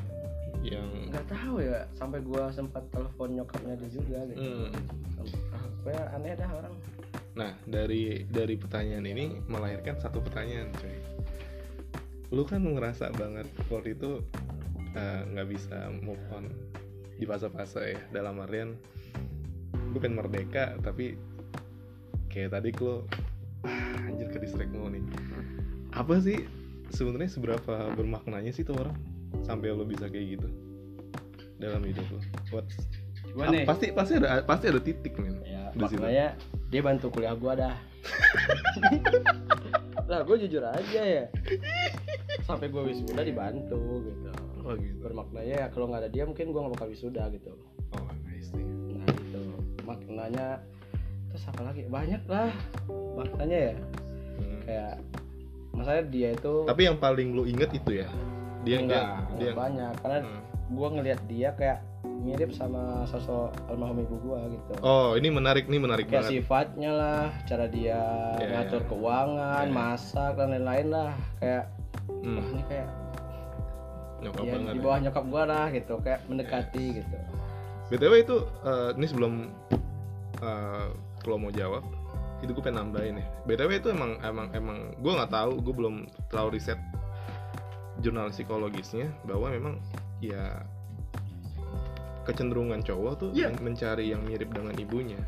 Yang 0.65 0.87
nggak 1.13 1.25
tahu 1.29 1.55
ya 1.61 1.85
sampai 1.93 2.19
gue 2.25 2.43
sempat 2.49 2.83
telepon 2.89 3.37
nyokapnya 3.37 3.73
dia 3.77 3.89
juga 3.93 4.17
gitu 4.29 4.41
Hmm. 4.41 4.69
ah, 5.53 5.65
pokoknya 5.81 6.03
aneh 6.17 6.33
dah 6.37 6.49
orang 6.49 6.75
Nah, 7.35 7.51
dari 7.67 8.23
dari 8.31 8.55
pertanyaan 8.55 9.03
ini 9.03 9.43
melahirkan 9.51 9.99
satu 9.99 10.23
pertanyaan, 10.23 10.71
coy. 10.79 10.95
Lu 12.31 12.47
kan 12.47 12.63
ngerasa 12.63 13.11
banget 13.11 13.43
waktu 13.67 13.91
itu 13.93 14.23
eh, 14.95 15.21
nggak 15.35 15.47
bisa 15.51 15.91
move 15.99 16.21
on 16.31 16.47
di 17.15 17.27
fase-fase 17.27 17.95
ya 17.95 17.99
dalam 18.11 18.39
artian 18.39 18.75
pengen 19.95 20.19
merdeka 20.19 20.75
tapi 20.83 21.15
kayak 22.27 22.51
tadi 22.51 22.75
lo 22.83 23.07
ah, 23.63 24.07
anjir 24.11 24.27
ke 24.27 24.39
distract 24.43 24.71
mulu 24.75 24.91
nih 24.91 25.03
apa 25.95 26.19
sih 26.19 26.43
sebenarnya 26.91 27.31
seberapa 27.31 27.95
bermaknanya 27.95 28.51
sih 28.51 28.67
tuh 28.67 28.75
orang 28.75 28.95
sampai 29.47 29.71
lo 29.71 29.87
bisa 29.87 30.11
kayak 30.11 30.39
gitu 30.39 30.47
dalam 31.55 31.81
hidup 31.87 32.03
lo? 32.11 32.19
What? 32.51 32.67
Nih. 33.51 33.63
Pasti 33.67 33.91
pasti 33.91 34.13
ada 34.19 34.43
pasti 34.43 34.65
ada 34.71 34.79
titik 34.79 35.15
men 35.19 35.39
ya 35.43 35.71
di 35.75 35.83
situ. 35.91 35.99
maknanya 35.99 36.27
dia 36.71 36.81
bantu 36.83 37.07
kuliah 37.11 37.35
gue 37.35 37.53
dah. 37.55 37.75
Lah 40.11 40.21
gue 40.23 40.35
jujur 40.47 40.63
aja 40.63 41.01
ya. 41.01 41.25
Sampai 42.47 42.71
gue 42.71 42.79
wisuda 42.79 43.23
dibantu 43.23 44.03
gitu. 44.07 44.31
Oh 44.63 44.75
gitu. 44.79 44.99
Bermaknanya 45.03 45.55
ya 45.63 45.67
kalau 45.71 45.91
nggak 45.91 46.07
ada 46.07 46.09
dia 46.11 46.23
mungkin 46.23 46.51
gue 46.51 46.61
nggak 46.63 46.73
bakal 46.79 46.87
wisuda 46.91 47.27
gitu. 47.31 47.51
Oh 47.95 48.07
see. 48.39 48.63
nah 48.95 49.09
itu 49.09 49.43
maknanya 49.83 50.47
terus 51.31 51.43
apa 51.51 51.61
lagi? 51.71 51.87
Banyak 51.91 52.23
lah. 52.27 52.51
Maknanya 53.19 53.57
ya. 53.57 53.75
Hmm. 54.35 54.59
kayak 54.67 54.95
masalahnya 55.75 56.05
dia 56.07 56.29
itu 56.31 56.53
tapi 56.63 56.81
yang 56.83 56.95
paling 56.95 57.31
lu 57.31 57.43
inget 57.43 57.69
itu 57.71 57.91
ya? 57.97 58.07
Dia 58.63 58.77
enggak 58.79 59.03
dia, 59.35 59.37
dia 59.37 59.51
banyak. 59.53 59.93
Karena 59.99 60.19
Hmm. 60.21 60.41
gue 60.67 60.87
ngelihat 60.89 61.19
dia 61.25 61.49
kayak 61.53 61.79
mirip 62.17 62.49
sama 62.49 63.05
sosok 63.05 63.53
almarhum 63.67 64.01
ibu 64.01 64.17
gue 64.17 64.39
gitu. 64.51 64.73
Oh 64.81 65.13
ini 65.13 65.29
menarik 65.29 65.67
nih 65.67 65.77
menarik 65.77 66.07
kayak 66.07 66.25
banget. 66.25 66.31
sifatnya 66.33 66.91
lah 66.91 67.21
cara 67.45 67.65
dia 67.67 68.01
Iya, 68.35 68.47
ngatur 68.51 68.81
iya. 68.81 68.89
keuangan 68.89 69.65
Iya. 69.65 69.75
masak 69.75 70.31
dan 70.33 70.47
lain-lain 70.49 70.87
lah. 70.89 71.11
Kayak 71.37 71.63
Hmm, 72.17 72.35
wah 72.35 72.47
ini 72.47 72.63
kayak 72.65 72.87
nyokap 74.17 74.41
ya, 74.43 74.53
di 74.57 74.65
ya. 74.71 74.81
bawah 74.81 74.99
nyokap 74.99 75.25
gue 75.27 75.43
lah 75.45 75.65
gitu 75.69 75.93
kayak 76.01 76.19
mendekati 76.25 76.85
gitu. 76.97 77.17
Btw 77.85 78.13
itu 78.17 78.35
eh, 78.63 78.89
ini 78.97 79.05
sebelum 79.05 79.33
eh, 80.39 80.85
kalau 81.19 81.37
mau 81.37 81.51
jawab 81.51 81.85
itu 82.45 82.53
gue 82.53 82.63
pengen 82.63 82.85
nambahin 82.85 83.17
ya 83.17 83.25
btw 83.43 83.71
itu 83.75 83.89
emang 83.89 84.21
emang 84.21 84.47
emang 84.51 84.77
gue 84.95 85.11
nggak 85.11 85.29
tahu 85.29 85.59
gue 85.59 85.73
belum 85.73 85.95
terlalu 86.29 86.49
riset 86.55 86.77
jurnal 87.97 88.29
psikologisnya 88.29 89.09
bahwa 89.23 89.49
memang 89.49 89.73
ya 90.19 90.61
kecenderungan 92.23 92.81
cowok 92.81 93.13
tuh 93.15 93.29
Iya. 93.31 93.49
men- 93.51 93.73
mencari 93.73 94.09
yang 94.09 94.21
mirip 94.21 94.49
dengan 94.49 94.73
ibunya 94.75 95.19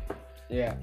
Iya. 0.48 0.74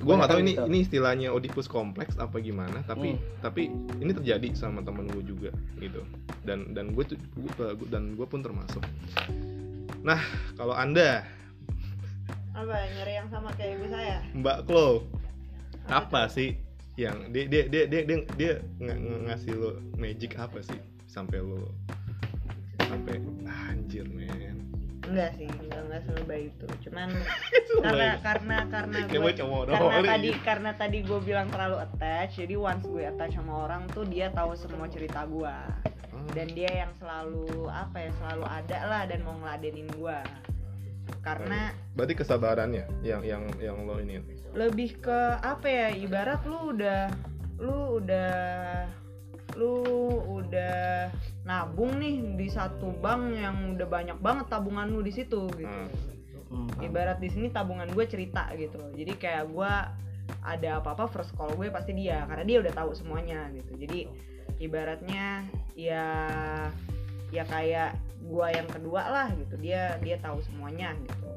gue 0.00 0.14
nggak 0.14 0.30
tahu 0.30 0.40
ini 0.40 0.52
gitu. 0.54 0.64
ini 0.64 0.78
istilahnya 0.80 1.28
Oedipus 1.28 1.68
kompleks 1.68 2.16
apa 2.16 2.40
gimana 2.40 2.80
tapi 2.82 3.14
Hmm. 3.14 3.22
tapi 3.40 3.68
ini 4.00 4.10
terjadi 4.10 4.48
sama 4.54 4.80
temen 4.80 5.04
gue 5.06 5.20
juga 5.22 5.50
gitu 5.76 6.00
dan 6.42 6.72
dan 6.72 6.90
gue 6.90 7.04
tuh 7.06 7.16
gua- 7.36 7.76
gua- 7.76 7.88
dan 7.90 8.16
gue 8.16 8.24
pun 8.24 8.40
termasuk 8.40 8.80
nah 10.00 10.16
kalau 10.56 10.72
anda 10.72 11.20
apa 12.50 12.76
nyari 12.90 13.12
yang 13.14 13.28
sama 13.28 13.52
kayak 13.54 13.76
ibu 13.76 13.86
saya 13.88 14.24
Mbak 14.32 14.58
Klo 14.64 15.04
apa 15.90 16.30
sih 16.30 16.54
yang 16.94 17.32
dia 17.34 17.44
dia 17.50 17.62
dia 17.66 17.84
dia 17.90 18.02
dia, 18.06 18.18
dia 18.38 18.52
ng- 18.78 19.00
ng- 19.02 19.22
ngasih 19.30 19.52
lo 19.58 19.70
magic 19.98 20.38
apa 20.38 20.62
sih 20.62 20.78
sampai 21.10 21.42
lo 21.42 21.74
sampai 22.86 23.18
anjir 23.46 24.06
men. 24.10 24.62
Enggak 25.10 25.34
sih 25.34 25.50
enggak 25.50 25.80
enggak 25.90 26.02
selebay 26.06 26.40
itu. 26.50 26.66
Cuman 26.86 27.08
karena 27.84 28.08
karena 28.22 28.56
karena 28.70 28.98
gue 29.10 29.32
doang 29.34 29.66
karena 29.66 30.02
tadi 30.06 30.30
karena 30.46 30.70
tadi 30.78 30.98
gue 31.02 31.20
bilang 31.22 31.50
terlalu 31.50 31.82
attach 31.82 32.38
jadi 32.38 32.54
once 32.54 32.86
gue 32.86 33.02
attach 33.06 33.34
sama 33.34 33.66
orang 33.66 33.90
tuh 33.90 34.06
dia 34.06 34.30
tahu 34.30 34.54
semua 34.54 34.86
cerita 34.86 35.26
gue 35.26 35.54
Ah, 36.20 36.26
dan 36.34 36.52
dia 36.52 36.68
yang 36.84 36.92
selalu 36.98 37.70
apa 37.70 37.96
ya 38.06 38.10
selalu 38.18 38.44
ada 38.44 38.78
lah 38.86 39.02
dan 39.08 39.24
mau 39.24 39.38
ngeladenin 39.40 39.88
gue 39.94 40.18
karena 41.20 41.76
berarti 41.92 42.14
kesabarannya 42.16 42.84
yang 43.04 43.22
yang 43.24 43.44
yang 43.60 43.76
lo 43.84 44.00
ini. 44.00 44.20
Lebih 44.56 45.04
ke 45.04 45.20
apa 45.40 45.66
ya 45.68 45.88
ibarat 45.94 46.42
lu 46.48 46.74
udah 46.74 47.12
lu 47.60 48.00
udah 48.00 48.32
lu 49.58 49.84
udah 50.40 51.10
nabung 51.44 52.00
nih 52.00 52.38
di 52.38 52.48
satu 52.48 52.94
bank 53.02 53.36
yang 53.36 53.76
udah 53.76 53.86
banyak 53.88 54.18
banget 54.22 54.46
tabungan 54.48 54.88
lu 54.88 55.04
di 55.04 55.12
situ 55.12 55.50
gitu. 55.58 55.68
Ah, 55.68 55.88
Hmm. 56.50 56.66
ibarat 56.82 57.22
di 57.22 57.30
sini 57.30 57.46
tabungan 57.46 57.86
gue 57.94 58.04
cerita 58.10 58.50
gitu. 58.58 58.82
Jadi 58.98 59.14
kayak 59.14 59.54
gue 59.54 59.72
ada 60.42 60.82
apa 60.82 60.98
apa 60.98 61.06
first 61.06 61.30
call 61.38 61.54
gue 61.54 61.70
pasti 61.70 61.94
dia 61.94 62.26
karena 62.26 62.42
dia 62.42 62.58
udah 62.58 62.72
tahu 62.74 62.90
semuanya 62.90 63.46
gitu. 63.54 63.78
Jadi 63.78 64.10
ibaratnya 64.58 65.46
ya 65.78 66.06
ya 67.30 67.46
kayak 67.46 67.94
gue 68.20 68.46
yang 68.52 68.68
kedua 68.68 69.02
lah 69.08 69.28
gitu. 69.34 69.56
Dia 69.56 69.96
dia 70.04 70.16
tahu 70.20 70.44
semuanya 70.44 70.92
gitu. 71.00 71.28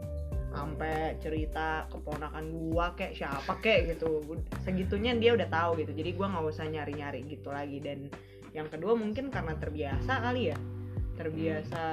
Sampai 0.54 1.18
cerita 1.18 1.90
keponakan 1.90 2.70
gua 2.70 2.94
kayak 2.94 3.18
siapa 3.18 3.58
kayak 3.58 3.98
gitu. 3.98 4.22
Segitunya 4.62 5.18
dia 5.18 5.34
udah 5.34 5.50
tahu 5.50 5.82
gitu. 5.82 5.98
Jadi 5.98 6.14
gua 6.14 6.30
nggak 6.30 6.46
usah 6.46 6.70
nyari 6.70 6.94
nyari 6.94 7.26
gitu 7.26 7.50
lagi. 7.50 7.82
Dan 7.82 8.14
yang 8.54 8.70
kedua 8.70 8.94
mungkin 8.94 9.34
karena 9.34 9.58
terbiasa 9.58 10.14
kali 10.22 10.54
ya. 10.54 10.58
Terbiasa 11.18 11.86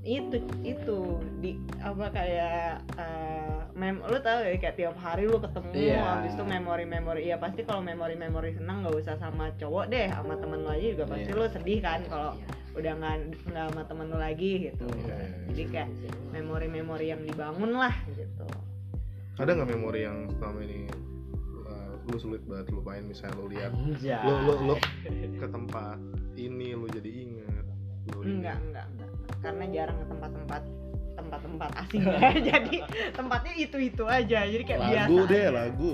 itu 0.00 0.36
itu. 0.64 0.98
Di 1.40 1.56
apa 1.80 2.08
kayak 2.08 2.80
eh, 2.96 3.60
mem 3.76 4.00
lu 4.00 4.18
tahu 4.20 4.38
ya 4.44 4.56
kayak 4.56 4.76
tiap 4.76 4.96
hari 4.96 5.24
lu 5.24 5.40
ketemu 5.40 5.70
Iya. 5.72 6.00
habis 6.00 6.32
itu 6.36 6.44
memori 6.44 6.84
memori 6.84 7.22
ya 7.24 7.36
pasti 7.36 7.64
kalau 7.64 7.80
memori 7.80 8.12
memori 8.12 8.52
senang 8.52 8.84
nggak 8.84 8.96
usah 8.96 9.16
sama 9.16 9.48
cowok 9.56 9.88
deh 9.88 10.08
sama 10.12 10.36
temen 10.36 10.60
lu 10.60 10.68
aja 10.68 10.86
juga 10.92 11.04
pasti 11.08 11.30
Iya. 11.32 11.38
lu 11.38 11.44
sedih 11.48 11.78
kan 11.80 12.00
kalau 12.04 12.32
udah 12.70 12.92
nggak 12.96 13.14
nggak 13.48 13.64
sama 13.72 13.82
temen 13.84 14.06
lu 14.08 14.18
lagi 14.18 14.52
gitu. 14.68 14.84
Iya. 14.84 15.16
jadi 15.52 15.62
kayak 15.68 15.88
memori 16.30 16.68
memori 16.68 17.06
yang 17.08 17.22
dibangun 17.24 17.72
lah 17.72 17.94
gitu. 18.12 18.46
Ada 19.40 19.50
nggak 19.56 19.70
memori 19.72 20.00
yang 20.04 20.28
selama 20.36 20.60
ini 20.60 20.80
uh, 21.64 21.92
lu 22.04 22.16
sulit 22.16 22.42
banget 22.44 22.68
lupain? 22.70 23.04
Misalnya 23.04 23.40
lo 23.40 23.44
lihat 23.48 23.72
lo 24.24 24.32
lo 24.44 24.54
lo 24.64 24.74
ke 25.40 25.46
tempat 25.46 25.96
ini 26.36 26.72
lo 26.72 26.84
jadi 26.86 27.10
inget 27.10 27.64
enggak 28.20 28.58
enggak 28.60 28.86
karena 29.40 29.64
jarang 29.72 29.96
ke 29.96 30.06
tempat-tempat 30.08 30.62
tempat-tempat 31.16 31.70
asing. 31.84 32.00
Ya 32.04 32.30
jadi 32.54 32.76
tempatnya 33.12 33.54
itu 33.56 33.76
itu 33.80 34.04
aja. 34.08 34.40
Jadi 34.46 34.64
kayak 34.64 34.80
biasa. 34.80 35.08
lagu 35.08 35.18
deh 35.28 35.42
aja. 35.42 35.50
lagu. 35.52 35.92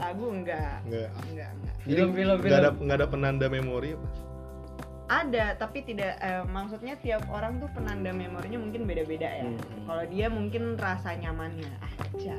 Lagu 0.00 0.24
enggak. 0.32 0.76
Nggak 0.86 1.10
enggak 1.30 1.50
enggak. 1.52 1.74
Jadi 1.80 2.00
Film, 2.00 2.10
film, 2.14 2.36
nggak 2.38 2.60
ada 2.60 2.70
film. 2.70 2.82
nggak 2.86 2.96
ada 2.98 3.08
penanda 3.08 3.46
memori 3.48 3.90
apa? 3.96 4.08
Ada 5.10 5.46
tapi 5.58 5.78
tidak 5.82 6.12
eh, 6.22 6.44
maksudnya 6.46 6.94
tiap 7.02 7.26
orang 7.34 7.58
tuh 7.58 7.66
penanda 7.74 8.14
memorinya 8.14 8.62
mungkin 8.62 8.86
beda-beda 8.86 9.26
ya. 9.26 9.42
Hmm. 9.42 9.58
kalau 9.90 10.04
dia 10.06 10.26
mungkin 10.30 10.78
rasa 10.78 11.18
nyamannya. 11.18 11.72
Aja 11.98 12.36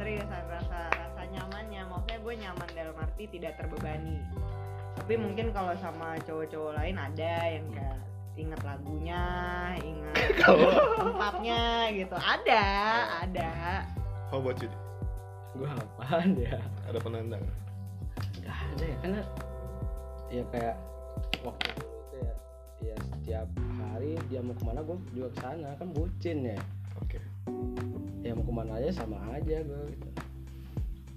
seriusan 0.00 0.44
rasa 0.48 0.88
rasa 0.88 1.22
nyamannya. 1.28 1.82
Maksudnya 1.84 2.18
gue 2.24 2.34
nyaman 2.38 2.68
dalam 2.72 2.96
arti 2.96 3.24
tidak 3.28 3.60
terbebani. 3.60 4.24
Tapi 4.96 5.14
mungkin 5.20 5.52
kalau 5.52 5.76
sama 5.78 6.16
cowok-cowok 6.24 6.72
lain 6.80 6.96
ada 6.96 7.32
yang 7.52 7.66
kayak 7.76 8.07
ingat 8.38 8.60
lagunya 8.62 9.22
ingat 9.82 10.14
tempatnya 11.02 11.62
gitu. 11.90 12.14
Ada 12.14 12.64
ada. 13.26 13.50
How 14.30 14.38
about 14.38 14.62
you? 14.62 14.70
Gua 15.58 15.74
apaan 15.74 16.38
ya? 16.38 16.62
ada 16.86 16.98
penanda 17.02 17.36
nggak? 17.42 17.58
Gak 18.46 18.56
ada 18.56 18.84
ya 18.86 18.96
karena 19.02 19.22
ya 20.28 20.42
kayak 20.54 20.76
waktu 21.42 21.66
itu 21.74 21.86
ya 22.14 22.32
ya 22.78 22.96
setiap 23.10 23.48
hari 23.82 24.14
dia 24.30 24.40
mau 24.44 24.54
ke 24.54 24.62
mana 24.62 24.80
gue 24.86 24.96
juga 25.10 25.28
ke 25.34 25.38
sana. 25.42 25.68
Kan 25.74 25.88
bucin 25.90 26.38
ya. 26.46 26.58
Oke. 27.02 27.18
Ya 28.22 28.38
mau 28.38 28.46
ke 28.46 28.52
mana 28.54 28.78
aja 28.78 29.02
sama 29.02 29.18
aja 29.34 29.66
gue 29.66 29.82
gitu. 29.98 30.08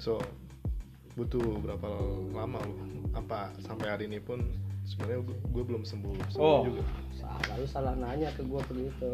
So 0.01 0.13
butuh 1.13 1.59
berapa 1.61 1.89
lama 2.33 2.57
lo 2.65 2.75
apa 3.11 3.51
sampai 3.59 3.87
hari 3.91 4.03
ini 4.07 4.23
pun 4.23 4.39
sebenarnya 4.85 5.21
gue, 5.23 5.37
gue 5.37 5.63
belum 5.63 5.83
sembuh 5.85 6.13
sembuh 6.29 6.41
Oh. 6.41 6.61
juga. 6.65 6.83
Salah 7.15 7.55
lu 7.57 7.65
salah 7.65 7.93
nanya 7.95 8.29
ke 8.33 8.41
gue 8.41 8.61
begitu 8.69 9.09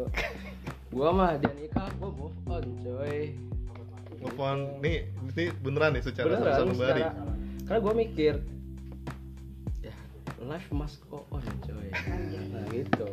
gue 0.88 1.08
mah 1.12 1.36
dia 1.36 1.52
nikah 1.52 1.88
gue 2.00 2.10
move 2.10 2.38
on 2.48 2.64
coy. 2.80 3.36
Move 4.18 4.40
on. 4.40 4.58
Nih 4.80 5.12
ini 5.36 5.44
beneran 5.60 5.92
nih 5.92 6.02
secara 6.02 6.26
beneran 6.32 6.72
secara 6.72 7.12
karena 7.68 7.80
gue 7.84 7.94
mikir 8.00 8.34
ya 9.84 9.94
life 10.40 10.68
must 10.72 11.04
go 11.12 11.28
on 11.28 11.44
coy. 11.60 11.88
Nah 12.52 12.64
gitu. 12.72 13.08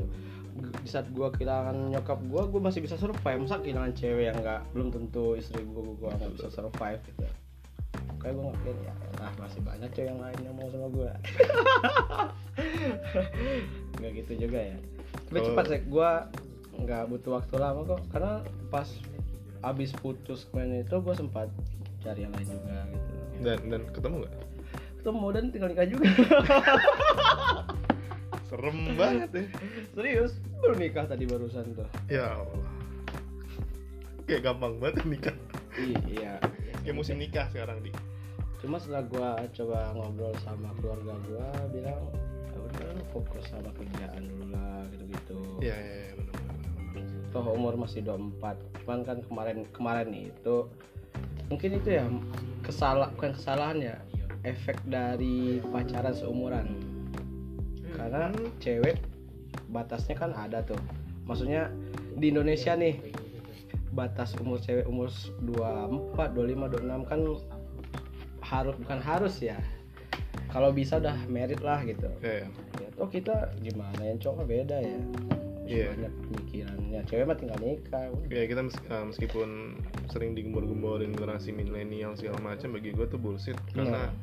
Di 0.55 0.87
saat 0.87 1.11
gue 1.11 1.27
kehilangan 1.35 1.91
nyokap 1.91 2.23
gue 2.23 2.41
gue 2.47 2.61
masih 2.63 2.79
bisa 2.79 2.95
survive. 2.95 3.43
Masa 3.43 3.59
kehilangan 3.59 3.91
cewek 3.91 4.31
yang 4.31 4.37
nggak 4.39 4.63
belum 4.71 4.95
tentu 4.95 5.35
istri 5.35 5.59
gue 5.59 5.83
gue 5.99 6.09
nggak 6.09 6.31
bisa 6.39 6.47
survive 6.47 7.03
gitu 7.11 7.27
kayak 8.17 8.33
gue 8.33 8.43
ngapain 8.43 8.77
ya? 8.81 8.93
Lah 9.15 9.31
masih 9.37 9.61
banyak 9.61 9.89
cewek 9.91 10.09
yang 10.09 10.19
lain 10.19 10.39
yang 10.41 10.53
mau 10.53 10.67
sama 10.67 10.87
gue 10.89 11.09
nggak 13.99 14.11
gitu 14.23 14.33
juga 14.37 14.59
ya. 14.61 14.77
Tapi 15.25 15.39
Oh. 15.39 15.45
cepat 15.47 15.65
sih 15.67 15.81
gue 15.83 16.09
nggak 16.75 17.03
butuh 17.07 17.31
waktu 17.35 17.55
lama 17.55 17.81
kok. 17.85 18.01
Karena 18.11 18.33
pas 18.67 18.87
abis 19.63 19.91
putus 19.95 20.45
kemarin 20.49 20.81
itu 20.81 20.95
gue 20.95 21.15
sempat 21.15 21.47
cari 21.99 22.21
yang 22.21 22.33
lain 22.33 22.47
juga 22.47 22.77
gitu. 22.85 23.13
Dan 23.41 23.59
dan 23.67 23.81
ketemu 23.89 24.15
nggak? 24.23 24.35
Ketemu 24.99 25.25
dan 25.31 25.43
tinggal 25.49 25.69
nikah 25.69 25.87
juga. 25.87 26.05
Serem 28.45 28.77
banget 28.93 29.29
ya. 29.33 29.43
Serius 29.91 30.31
baru 30.61 30.75
nikah 30.77 31.05
tadi 31.05 31.25
barusan 31.25 31.65
tuh. 31.73 31.87
Ya 32.07 32.37
Allah. 32.37 32.69
Kayak 34.25 34.41
gampang 34.43 34.73
banget 34.77 35.01
nikah. 35.05 35.35
Iya 36.07 36.39
kayak 36.85 36.97
musim 37.01 37.17
nikah 37.17 37.49
sekarang 37.49 37.81
di 37.81 37.89
cuma 38.61 38.77
setelah 38.77 39.03
gua 39.09 39.29
coba 39.51 39.91
ngobrol 39.97 40.33
sama 40.45 40.69
keluarga 40.77 41.17
gua 41.25 41.49
bilang 41.73 42.01
ya 42.53 42.57
udah 42.61 42.93
lu 42.93 43.03
fokus 43.09 43.43
sama 43.49 43.73
kerjaan 43.73 44.21
dulu 44.29 44.45
lah 44.53 44.85
gitu-gitu. 44.93 45.37
Ya 45.65 45.75
ya, 45.75 45.95
ya 46.09 46.13
benar 46.21 46.33
benar 46.37 46.55
toh 47.35 47.51
umur 47.51 47.75
masih 47.75 47.99
24 47.99 48.55
cuman 48.79 49.03
kan 49.03 49.17
kemarin 49.27 49.67
kemarin 49.75 50.09
itu 50.15 50.71
mungkin 51.51 51.83
itu 51.83 51.99
ya 51.99 52.07
kesalah 52.63 53.11
bukan 53.11 53.35
kesalahan 53.35 53.77
ya 53.83 53.95
efek 54.47 54.79
dari 54.87 55.59
pacaran 55.73 56.15
seumuran. 56.15 56.79
Karena 57.97 58.31
cewek 58.61 59.01
batasnya 59.73 60.15
kan 60.15 60.31
ada 60.37 60.61
tuh. 60.61 60.79
Maksudnya 61.25 61.73
di 62.15 62.31
Indonesia 62.31 62.77
nih 62.77 63.01
batas 63.95 64.35
umur 64.37 64.59
cewek 64.59 64.85
umur 64.85 65.07
24 65.41 66.35
25 66.35 66.83
26 66.83 67.09
kan 67.09 67.19
harus 68.45 68.75
bukan 68.77 68.99
harus 69.01 69.35
ya. 69.41 69.57
Kalau 70.51 70.71
bisa 70.71 70.99
udah 70.99 71.15
merit 71.31 71.59
lah 71.63 71.81
gitu. 71.83 72.07
Ya, 72.23 72.47
ya. 72.79 72.87
toh 72.95 73.09
kita 73.09 73.55
gimana 73.59 73.99
yang 74.03 74.19
cowok 74.19 74.45
beda 74.45 74.77
ya. 74.83 74.99
Iya. 75.65 75.97
banyak 75.97 76.13
pemikirannya. 76.29 76.99
Cewek 77.09 77.25
mah 77.25 77.37
tinggal 77.41 77.57
nikah 77.57 78.05
ya 78.29 78.45
kita 78.45 78.61
mes- 78.61 78.85
eh, 78.85 79.03
meskipun 79.09 79.49
sering 80.13 80.37
digembor-gemborin 80.37 81.17
generasi 81.17 81.49
milenial 81.49 82.13
segala 82.13 82.37
macam 82.37 82.77
bagi 82.77 82.93
gue 82.93 83.07
tuh 83.09 83.17
bullshit. 83.17 83.57
Karena 83.73 84.13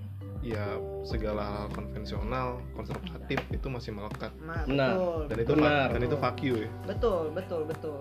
ya 0.42 0.74
segala 1.02 1.42
hal 1.46 1.66
konvensional 1.70 2.58
konservatif 2.74 3.38
itu 3.48 3.66
masih 3.66 3.94
melekat. 3.94 4.34
Nah, 4.38 4.66
Benar. 4.66 4.90
betul. 4.92 5.20
dan 5.24 5.36
itu 5.38 5.52
Benar. 5.54 5.86
dan 5.88 6.00
itu 6.02 6.16
fuck 6.18 6.38
you 6.42 6.54
ya. 6.58 6.70
Betul 6.84 7.22
betul 7.30 7.62
betul. 7.64 7.98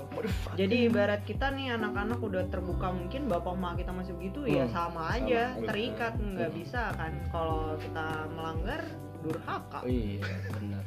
Jadi 0.58 0.76
ibarat 0.90 1.22
kita 1.22 1.54
nih 1.54 1.72
anak-anak 1.72 2.18
udah 2.18 2.44
terbuka 2.50 2.90
mungkin 2.90 3.30
bapak 3.30 3.54
emak 3.54 3.74
kita 3.78 3.92
masih 3.94 4.14
begitu 4.18 4.42
ya 4.48 4.66
Hmm, 4.66 4.74
sama 4.74 5.02
sama, 5.08 5.16
aja. 5.16 5.44
betul. 5.54 5.68
terikat 5.70 6.14
nggak 6.18 6.50
Hmm. 6.50 6.60
bisa 6.60 6.82
kan. 6.98 7.12
Kalau 7.30 7.62
kita 7.78 8.06
melanggar 8.34 8.82
durhaka. 9.22 9.80
Oh, 9.80 9.88
iya 9.88 10.26
benar. 10.52 10.84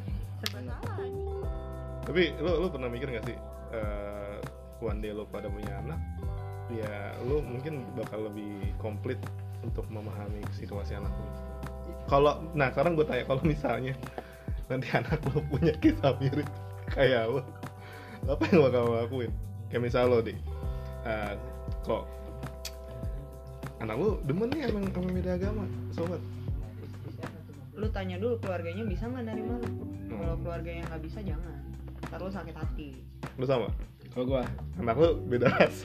Tapi 2.04 2.22
lu 2.36 2.50
lu 2.60 2.68
pernah 2.68 2.88
mikir 2.88 3.08
gak 3.10 3.24
sih 3.24 3.36
eh 3.72 4.36
one 4.78 5.00
day 5.00 5.10
lu 5.10 5.24
pada 5.24 5.48
punya 5.48 5.80
anak 5.80 6.00
ya 6.68 7.16
lu 7.22 7.40
mungkin 7.40 7.84
bakal 7.94 8.28
lebih 8.28 8.60
komplit 8.76 9.16
untuk 9.64 9.88
memahami 9.88 10.44
situasi 10.53 11.00
anak 11.00 11.11
lu 11.16 11.29
kalau 12.05 12.44
nah 12.53 12.68
sekarang 12.68 12.94
gue 12.94 13.07
tanya 13.09 13.24
kalau 13.24 13.42
misalnya 13.42 13.96
nanti 14.68 14.88
anak 14.92 15.20
lu 15.33 15.40
punya 15.48 15.72
kisah 15.81 16.12
mirip 16.20 16.48
kayak 16.92 17.29
lu 17.29 17.40
apa 18.24 18.42
yang 18.48 18.61
bakal 18.64 18.83
lo 18.88 18.94
lakuin? 19.05 19.33
Kayak 19.68 19.83
misal 19.85 20.09
lo 20.09 20.18
deh 20.24 20.37
eh, 21.05 21.33
kok 21.85 22.09
anak 23.85 23.96
lu 24.00 24.16
demen 24.24 24.48
nih 24.48 24.72
emang 24.72 24.85
emang 24.88 25.12
beda 25.12 25.37
agama 25.37 25.64
sobat? 25.92 26.20
Lu 27.77 27.87
tanya 27.92 28.16
dulu 28.16 28.40
keluarganya 28.40 28.85
bisa 28.88 29.05
nggak 29.11 29.24
nerima 29.29 29.61
lu? 29.61 29.68
Hmm. 29.68 30.20
kalau 30.20 30.37
keluarganya 30.40 30.83
nggak 30.88 31.03
bisa 31.05 31.18
jangan. 31.20 31.57
Ntar 32.09 32.20
lu 32.22 32.31
sakit 32.33 32.55
hati. 32.57 32.88
Lu 33.37 33.44
sama? 33.44 33.68
Kalau 34.14 34.24
gua. 34.31 34.42
Anak 34.79 34.96
lu 34.96 35.20
beda 35.29 35.50
ras 35.53 35.85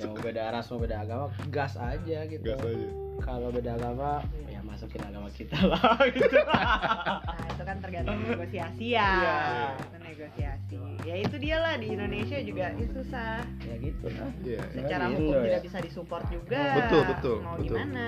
yang 0.00 0.10
mau 0.10 0.22
beda 0.22 0.42
ras 0.48 0.66
mau 0.66 0.78
beda 0.78 0.96
agama 0.98 1.24
gas 1.48 1.74
aja 1.76 2.18
gitu. 2.24 2.42
Gas 2.42 2.60
aja. 2.60 2.88
Kalau 3.20 3.48
beda 3.48 3.70
agama 3.74 4.24
ya 4.46 4.60
masukin 4.60 5.02
agama 5.02 5.28
kita 5.28 5.60
lah 5.62 5.80
gitu. 6.16 6.36
Nah 6.40 7.20
itu 7.46 7.62
kan 7.62 7.76
tergantung 7.78 8.16
negosiasi 8.24 8.86
ya. 8.90 9.10
Iya. 9.12 9.38
itu 9.76 9.96
negosiasi. 10.00 10.76
Ya 11.00 11.14
itu 11.16 11.36
dia 11.36 11.56
lah 11.58 11.74
di 11.76 11.86
Indonesia 11.90 12.38
juga 12.40 12.72
itu 12.74 12.92
susah 12.94 13.44
ya 13.60 13.74
gitu. 13.76 14.04
Lah 14.08 14.30
Iya. 14.40 14.60
secara 14.72 15.04
Di 15.06 15.14
hukum 15.14 15.36
tidak 15.38 15.52
ya. 15.52 15.60
bisa 15.60 15.78
disupport 15.78 16.24
juga. 16.28 16.62
Betul, 16.80 17.02
betul, 17.06 17.36
mau 17.40 17.54
betul. 17.54 17.64
gimana 17.76 18.06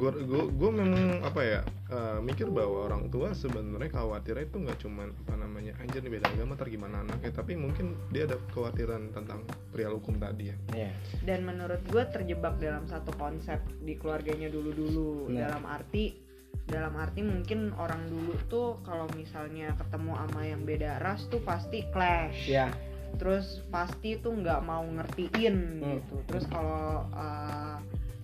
gue 0.00 0.10
gue 0.16 0.42
gue 0.50 0.70
memang 0.72 1.20
apa 1.20 1.40
ya 1.40 1.60
eh, 1.86 2.18
mikir 2.18 2.48
bahwa 2.48 2.88
orang 2.88 3.06
tua 3.06 3.30
sebenarnya 3.30 3.92
khawatirnya 3.92 4.48
itu 4.48 4.56
nggak 4.58 4.78
cuman 4.80 5.12
apa 5.12 5.34
namanya 5.36 5.72
anjir 5.76 6.00
nih 6.00 6.16
beda 6.16 6.26
agama 6.26 6.56
ntar 6.56 6.68
gimana 6.68 7.04
anaknya 7.04 7.30
tapi 7.30 7.52
mungkin 7.54 7.92
dia 8.08 8.24
ada 8.24 8.40
kekhawatiran 8.48 9.12
tentang 9.12 9.44
perihal 9.68 10.00
hukum 10.00 10.16
tadi 10.16 10.48
ya 10.48 10.56
Iya. 10.72 10.90
dan 11.22 11.44
menurut 11.44 11.84
gue 11.84 12.00
terjebak 12.08 12.56
dalam 12.56 12.88
satu 12.88 13.12
konsep 13.14 13.60
di 13.80 13.94
keluarganya 13.94 14.48
dulu-dulu 14.48 15.28
Nah. 15.28 15.46
dalam 15.46 15.62
arti 15.64 16.16
dalam 16.64 16.96
arti 16.96 17.20
mungkin 17.20 17.70
orang 17.76 18.06
dulu 18.06 18.34
tuh 18.46 18.68
kalau 18.82 19.04
misalnya 19.12 19.76
ketemu 19.76 20.16
sama 20.16 20.40
yang 20.42 20.62
beda 20.64 20.98
ras 20.98 21.28
tuh 21.28 21.42
pasti 21.42 21.84
clash 21.90 22.46
ya 22.46 22.72
terus 23.18 23.66
pasti 23.68 24.16
tuh 24.16 24.32
nggak 24.32 24.62
mau 24.62 24.86
ngertiin 24.86 25.56
Hmm. 25.76 25.98
gitu 25.98 26.16
terus 26.24 26.46
kalau 26.46 27.04
uh, 27.10 27.78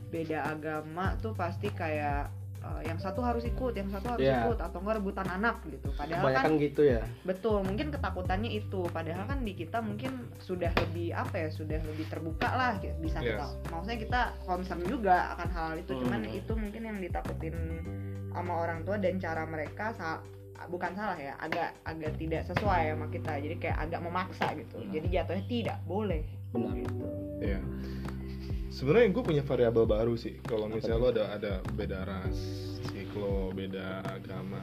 beda 0.06 0.38
agama 0.48 1.14
tuh 1.16 1.32
pasti 1.32 1.68
kayak 1.68 2.30
uh, 2.60 2.80
yang 2.80 2.96
satu 2.96 3.20
harus 3.20 3.42
ikut 3.42 3.72
yang 3.72 3.86
satu 3.88 4.06
harus 4.08 4.22
Iya. 4.24 4.44
ikut 4.44 4.58
atau 4.60 4.78
enggak 4.78 4.96
rebutan 4.96 5.26
anak 5.28 5.62
gitu 5.64 5.88
padahal 5.92 6.22
kan 6.22 6.32
kebanyakan 6.46 6.52
gitu 6.60 6.82
ya 6.84 7.00
betul 7.22 7.58
mungkin 7.60 7.86
ketakutannya 7.90 8.50
itu 8.52 8.80
padahal 8.88 9.24
kan 9.24 9.38
di 9.40 9.52
kita 9.52 9.78
mungkin 9.78 10.12
sudah 10.38 10.70
lebih 10.76 11.10
apa 11.12 11.34
ya 11.36 11.48
sudah 11.48 11.78
lebih 11.80 12.06
terbuka 12.06 12.48
lah 12.48 12.78
gitu. 12.78 12.94
bisa 13.00 13.18
Yes. 13.18 13.34
kita 13.34 13.44
maksudnya 13.68 13.98
kita 13.98 14.20
concern 14.42 14.82
juga 14.82 15.16
akan 15.32 15.48
hal 15.48 15.70
itu 15.76 15.92
cuman 15.96 16.20
Hmm. 16.22 16.34
itu 16.34 16.52
mungkin 16.54 16.82
yang 16.84 16.98
ditakutin 16.98 17.56
sama 18.30 18.52
orang 18.58 18.82
tua 18.82 18.96
dan 18.96 19.16
cara 19.16 19.42
mereka 19.44 19.90
sa- 19.92 20.22
bukan 20.66 20.92
salah 20.92 21.14
ya 21.14 21.36
agak 21.36 21.76
agak 21.84 22.16
tidak 22.16 22.42
sesuai 22.44 22.90
sama 22.90 23.06
kita 23.08 23.32
jadi 23.38 23.56
kayak 23.56 23.78
agak 23.78 24.00
memaksa 24.00 24.46
gitu 24.54 24.76
Hmm. 24.78 24.88
jadi 24.88 25.06
jatuhnya 25.20 25.44
tidak 25.46 25.78
boleh 25.84 26.22
benar 26.48 26.72
gitu 26.74 27.04
Iya. 27.38 27.60
Sebenarnya 28.76 29.08
gue 29.08 29.24
punya 29.24 29.40
variabel 29.40 29.88
baru 29.88 30.20
sih. 30.20 30.36
Kalau 30.44 30.68
misalnya 30.68 31.00
lo 31.00 31.08
ada 31.08 31.24
ada 31.32 31.52
beda 31.72 32.04
ras, 32.04 32.36
siklo, 32.92 33.48
beda 33.56 34.04
agama. 34.04 34.60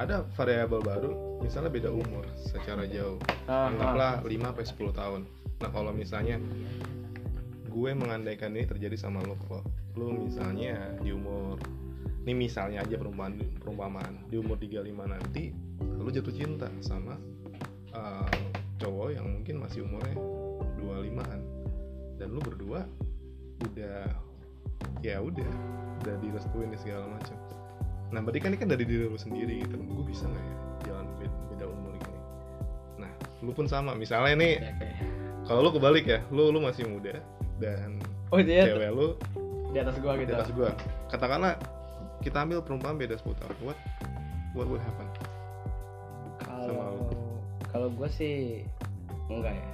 Ada 0.00 0.24
variabel 0.32 0.80
baru, 0.80 1.12
misalnya 1.44 1.68
beda 1.68 1.92
umur 1.92 2.24
secara 2.40 2.88
jauh. 2.88 3.20
Ah, 3.44 3.68
Anggaplah 3.68 4.24
5 4.24 4.32
sampai 4.32 4.64
10 4.64 4.96
tahun. 4.96 5.20
Nah, 5.60 5.70
kalau 5.76 5.92
misalnya 5.92 6.40
gue 7.68 7.90
mengandaikan 7.92 8.56
ini 8.56 8.64
terjadi 8.64 8.96
sama 8.96 9.20
lo 9.24 9.36
kalau 9.44 9.60
lo 9.96 10.12
misalnya 10.12 10.92
di 11.00 11.08
umur 11.08 11.56
ini 12.28 12.32
misalnya 12.36 12.84
aja 12.84 13.00
perumpamaan 13.00 13.40
perumpamaan 13.56 14.28
di 14.28 14.36
umur 14.36 14.60
35 14.60 14.92
nanti 15.08 15.56
lo 15.80 16.12
jatuh 16.12 16.36
cinta 16.36 16.68
sama 16.84 17.16
uh, 17.96 18.28
cowok 18.76 19.16
yang 19.16 19.24
mungkin 19.24 19.64
masih 19.64 19.88
umurnya 19.88 20.16
25-an 20.84 21.40
dan 22.20 22.28
lu 22.28 22.44
berdua 22.44 22.84
udah 23.70 23.98
ya 25.02 25.18
udah 25.22 25.50
udah 26.02 26.14
direstuin 26.18 26.70
nih 26.74 26.80
segala 26.80 27.06
macam. 27.06 27.36
Nah 28.12 28.20
berarti 28.20 28.40
kan 28.42 28.50
ini 28.52 28.58
kan 28.58 28.68
dari 28.70 28.84
diri 28.84 29.06
lu 29.06 29.18
sendiri 29.18 29.62
gitu. 29.62 29.78
Gue 29.78 30.04
bisa 30.06 30.26
nggak 30.26 30.44
ya 30.44 30.56
jalan 30.90 31.06
beda, 31.18 31.36
beda 31.54 31.64
umur 31.70 31.92
gini 31.96 32.20
nah 32.98 33.12
lu 33.40 33.50
pun 33.54 33.66
sama. 33.70 33.94
Misalnya 33.94 34.34
nih 34.36 34.54
kalau 35.46 35.64
lu 35.66 35.70
kebalik 35.74 36.04
ya 36.06 36.20
lu 36.30 36.50
lu 36.50 36.62
masih 36.62 36.86
muda 36.86 37.18
dan 37.58 37.98
oh 38.34 38.38
dia 38.42 38.66
cewek 38.66 38.90
lu 38.90 39.14
di 39.72 39.78
atas 39.80 39.96
gua 40.04 40.12
di 40.18 40.28
gitu. 40.28 40.34
atas 40.36 40.50
gua. 40.52 40.70
Katakanlah 41.08 41.56
kita 42.20 42.44
ambil 42.44 42.60
perumpamaan 42.62 43.00
beda 43.00 43.18
10 43.18 43.40
tahun 43.40 43.56
what 43.64 43.78
what 44.54 44.66
would 44.68 44.82
happen? 44.84 45.08
Kalau 46.44 47.08
kalau 47.72 47.88
gua 47.94 48.08
sih 48.12 48.66
enggak 49.32 49.56
ya. 49.56 49.70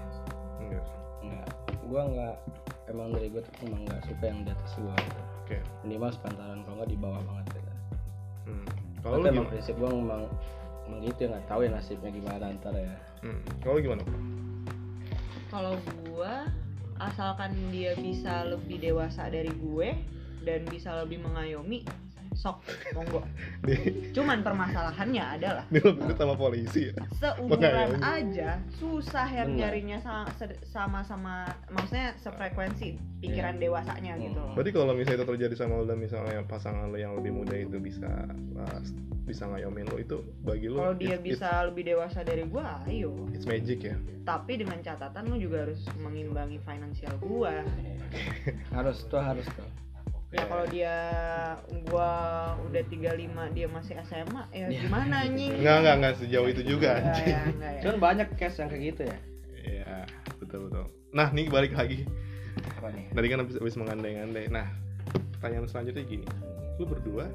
Enggak. 0.62 0.84
Enggak. 1.24 1.48
Gua 1.88 2.02
enggak 2.06 2.36
emang 2.88 3.08
dari 3.14 3.28
gua 3.32 3.42
tuh 3.44 3.52
emang 3.68 3.82
enggak 3.86 4.00
suka 4.04 4.24
yang 4.24 4.40
di 4.44 4.50
atas 4.52 4.72
gua 4.80 4.94
gitu. 4.96 5.22
oke 5.44 5.56
minimal 5.86 6.10
sepantaran 6.12 6.58
kalau 6.64 6.74
enggak 6.80 6.90
di 6.90 6.98
bawah 6.98 7.20
banget 7.24 7.46
gitu 7.54 7.72
hmm. 8.48 8.66
kalau 9.04 9.14
emang 9.20 9.32
gimana 9.32 9.50
prinsip 9.52 9.74
gua 9.78 9.88
emang 9.92 10.22
emang 10.88 11.00
gitu 11.04 11.18
ya 11.24 11.28
nggak 11.36 11.46
tahu 11.46 11.60
ya 11.64 11.70
nasibnya 11.72 12.10
gimana 12.10 12.44
ntar 12.58 12.74
ya 12.74 12.96
hmm. 13.24 13.40
kalau 13.60 13.78
gimana 13.78 14.02
kalau 15.48 15.74
gua 16.08 16.48
asalkan 16.98 17.54
dia 17.70 17.94
bisa 17.94 18.42
lebih 18.46 18.82
dewasa 18.82 19.30
dari 19.30 19.50
gue 19.54 19.94
dan 20.42 20.66
bisa 20.66 20.98
lebih 20.98 21.22
mengayomi 21.22 21.86
sok. 22.38 22.62
Monggo 22.94 23.26
cuman 24.14 24.40
permasalahannya 24.40 25.24
adalah 25.34 25.64
beda 25.68 26.14
sama 26.14 26.34
polisi 26.34 26.88
ya? 26.88 26.94
Seumuran 27.12 27.58
Mengayomi. 27.58 27.98
aja 28.00 28.50
susah 28.72 29.26
yang 29.28 29.50
Benar. 29.52 29.60
nyarinya 29.68 29.98
sa- 29.98 30.30
se- 30.34 30.58
sama-sama 30.64 31.42
maksudnya 31.68 32.14
sefrekuensi 32.16 32.94
pikiran 33.18 33.58
dewasanya 33.58 34.14
Hmm. 34.14 34.22
gitu. 34.22 34.42
Berarti 34.54 34.70
kalau 34.70 34.94
misalnya 34.94 35.18
itu 35.18 35.28
terjadi 35.28 35.54
sama 35.56 35.74
lu 35.76 35.84
dan 35.84 35.98
misalnya 35.98 36.40
pasangan 36.44 36.86
lu 36.86 36.96
yang 36.96 37.12
lebih 37.12 37.34
muda 37.34 37.54
itu 37.54 37.76
bisa 37.76 38.06
uh, 38.54 38.78
bisa 39.26 39.44
ngayomin 39.44 39.84
lu 39.84 39.98
itu 39.98 40.18
bagi 40.40 40.70
lu 40.70 40.78
kalau 40.78 40.94
dia 40.94 41.18
it's- 41.18 41.26
bisa 41.26 41.50
lebih 41.66 41.82
dewasa 41.86 42.22
dari 42.22 42.46
gua 42.46 42.80
ayo. 42.86 43.12
It's, 43.28 43.42
it's 43.42 43.46
magic 43.46 43.82
ya? 43.82 43.98
Tapi 44.22 44.56
dengan 44.56 44.78
catatan 44.78 45.26
lu 45.26 45.36
juga 45.36 45.66
harus 45.66 45.82
mengimbangi 45.98 46.62
finansial 46.62 47.18
gua. 47.18 47.66
Harus 48.70 49.02
tuh 49.04 49.18
harus 49.18 49.44
tuh 49.50 49.66
ya 50.28 50.44
kalau 50.44 50.64
dia 50.66 50.94
gua 51.88 52.10
udah 52.62 52.82
35 52.84 53.16
dia 53.50 53.66
masih 53.66 53.94
SMA 54.02 54.42
ya 54.50 54.66
Ya. 54.68 54.80
gimana 54.82 55.24
anjing 55.24 55.52
enggak 55.54 55.76
enggak 55.78 55.94
enggak 55.96 56.14
sejauh 56.18 56.46
itu 56.46 56.62
juga 56.62 56.88
anjing 56.96 57.26
ya, 57.26 57.40
enggak 57.48 57.72
ya. 57.72 57.80
cuman 57.80 57.96
banyak 57.98 58.28
case 58.34 58.56
yang 58.56 58.68
kayak 58.68 58.84
gitu 58.86 59.02
ya 59.04 59.18
Iya, 59.58 60.08
betul 60.38 60.64
betul. 60.64 60.84
Nah, 61.10 61.28
nih 61.28 61.44
balik 61.46 61.74
lagi. 61.74 62.08
apa 62.72 62.88
nih 62.88 63.10
Tadi 63.10 63.26
kan 63.26 63.38
habis, 63.38 63.56
habis 63.58 63.76
mengandai-andai. 63.76 64.48
Nah, 64.48 64.64
pertanyaan 65.34 65.68
selanjutnya 65.68 66.04
gini. 66.04 66.24
Lu 66.76 66.84
berdua 66.84 67.28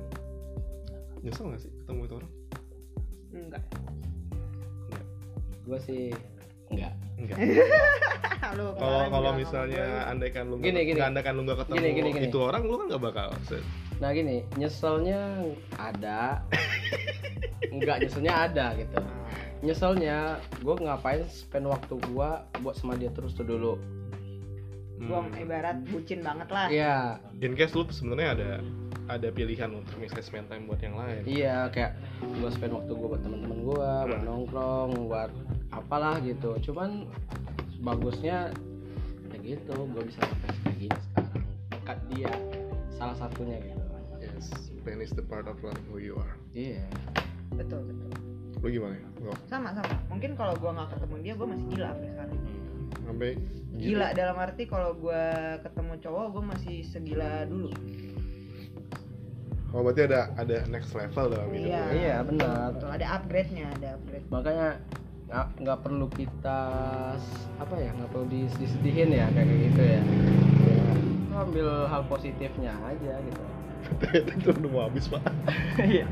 nyesel 1.21 1.45
gak 1.47 1.61
sih 1.61 1.69
ketemu 1.75 2.01
itu 2.01 2.13
orang? 2.15 2.31
enggak 3.29 3.63
Enggak. 4.87 5.05
gua 5.63 5.77
sih 5.79 6.09
enggak 6.73 6.93
Enggak. 7.13 7.37
Kalau 8.43 8.75
kalau 9.07 9.31
misalnya 9.33 9.79
gua, 10.03 10.11
andaikan 10.11 10.43
lu 10.45 10.55
Gini, 10.57 10.75
nggak 10.75 10.85
gini. 10.85 10.99
andaikan 10.99 11.33
lu 11.33 11.41
nggak 11.41 11.59
ketemu 11.63 11.75
Gini, 11.75 11.89
gini, 11.89 12.09
gini. 12.11 12.25
itu 12.27 12.37
orang, 12.37 12.61
lu 12.61 12.75
kan 12.75 12.85
nggak 12.87 13.03
bakal 13.03 13.27
se- 13.43 13.65
nah 13.95 14.11
gini 14.11 14.43
nyeselnya 14.53 15.21
ada 15.73 16.43
enggak 17.73 17.97
nyeselnya 17.99 18.33
ada 18.43 18.65
gitu 18.75 18.99
nyeselnya 19.61 20.17
gue 20.59 20.75
ngapain 20.75 21.23
spend 21.25 21.65
waktu 21.65 21.93
gua 22.05 22.43
buat 22.59 22.75
sama 22.75 22.93
dia 22.93 23.07
terus 23.09 23.31
tuh 23.31 23.45
dulu 23.45 23.79
gua 24.99 25.19
Hmm. 25.21 25.35
ibarat 25.37 25.77
bucin 25.85 26.19
banget 26.19 26.47
lah 26.49 26.67
iya 26.67 26.95
In 27.37 27.53
case 27.53 27.71
lu 27.71 27.87
sebenarnya 27.87 28.29
ada 28.33 28.49
ada 29.05 29.27
pilihan 29.29 29.67
untuk 29.69 29.95
misalnya 29.97 30.21
spend 30.21 30.47
time 30.47 30.63
buat 30.63 30.79
yang 30.79 30.95
lain. 30.95 31.21
iya 31.23 31.67
kayak 31.69 31.95
gue 32.21 32.49
spend 32.49 32.71
waktu 32.73 32.87
gue 32.89 33.07
buat 33.09 33.19
teman-teman 33.19 33.57
gue 33.61 33.75
buat 33.77 34.07
Hmm. 34.09 34.23
nongkrong 34.25 34.91
buat 35.07 35.31
apalah 35.79 36.21
gitu. 36.21 36.57
Cuman 36.69 37.09
bagusnya 37.81 38.53
ya 39.33 39.37
gitu 39.41 39.73
gue 39.75 40.03
bisa 40.05 40.19
sampai 40.21 40.49
kayak 40.61 40.77
gini 40.77 40.97
sekarang. 41.09 41.43
Dekat 41.73 41.99
dia 42.13 42.31
salah 42.93 43.15
satunya 43.17 43.57
gitu. 43.59 43.81
Yes. 44.23 44.73
pain 44.83 44.99
is 44.99 45.15
the 45.15 45.23
part 45.23 45.47
of 45.47 45.55
who 45.87 45.97
you 45.97 46.19
are. 46.19 46.35
Iya. 46.51 46.83
Betul 47.55 47.87
betul. 47.87 48.11
Lu 48.59 48.67
gimana 48.71 48.95
ya? 48.99 49.07
Nggak, 49.19 49.37
sama 49.47 49.69
sama. 49.75 49.95
Mungkin 50.11 50.31
kalau 50.35 50.53
gue 50.59 50.71
nggak 50.71 50.89
ketemu 50.95 51.15
dia 51.23 51.33
gue 51.35 51.47
masih 51.47 51.65
gila 51.71 51.87
sampai 51.91 52.09
sekarang. 52.11 52.39
Sampai 53.03 53.29
gila 53.79 54.07
dalam 54.15 54.35
arti 54.39 54.63
kalau 54.67 54.91
gue 54.95 55.23
ketemu 55.63 55.93
cowok 56.03 56.25
gue 56.31 56.43
masih 56.55 56.75
segila 56.87 57.31
dulu. 57.47 57.69
Oh 59.73 59.81
berarti 59.81 60.05
ada 60.05 60.29
ada 60.37 60.57
next 60.69 60.93
level 60.93 61.33
dalam 61.33 61.49
hidup 61.49 61.65
Iya. 61.65 61.81
ya? 61.81 61.91
iya 61.97 62.15
benar. 62.21 62.77
Betul 62.77 62.89
ada 62.93 63.07
upgrade 63.17 63.51
nya 63.57 63.65
ada 63.73 63.87
upgrade. 63.97 64.25
Makanya 64.29 64.67
nggak 65.33 65.65
nggak 65.65 65.79
perlu 65.81 66.05
kita 66.13 66.61
apa 67.57 67.75
ya 67.81 67.89
nggak 67.97 68.09
perlu 68.13 68.29
disedihin 68.29 69.09
ya 69.17 69.25
kayak 69.33 69.49
gitu 69.49 69.81
ya. 69.81 70.01
Ya 70.69 71.37
ambil 71.41 71.89
hal 71.89 72.05
positifnya 72.05 72.77
aja 72.85 73.17
gitu. 73.17 73.43
Itu 74.37 74.53
udah 74.53 74.69
mau 74.69 74.85
habis 74.85 75.09
pak. 75.09 75.25
Iya. 75.81 76.05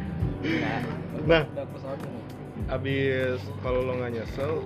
Nah. 1.30 1.46
udah 1.54 1.66
pesawat 1.70 2.02
nih. 2.02 2.24
Abis 2.74 3.46
kalau 3.62 3.86
lo 3.86 3.94
nggak 4.02 4.10
nyesel 4.18 4.66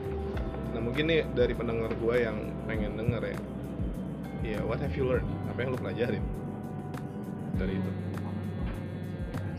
nah 0.71 0.79
mungkin 0.83 1.07
nih 1.07 1.23
dari 1.35 1.51
pendengar 1.55 1.91
gue 1.91 2.15
yang 2.15 2.39
pengen 2.63 2.95
denger 2.95 3.35
ya. 3.35 3.37
Ya 4.55 4.59
what 4.63 4.79
have 4.79 4.95
you 4.95 5.03
learned? 5.03 5.27
Apa 5.51 5.67
yang 5.67 5.75
lo 5.75 5.79
pelajarin 5.83 6.23
dari 7.59 7.75
itu? 7.75 7.91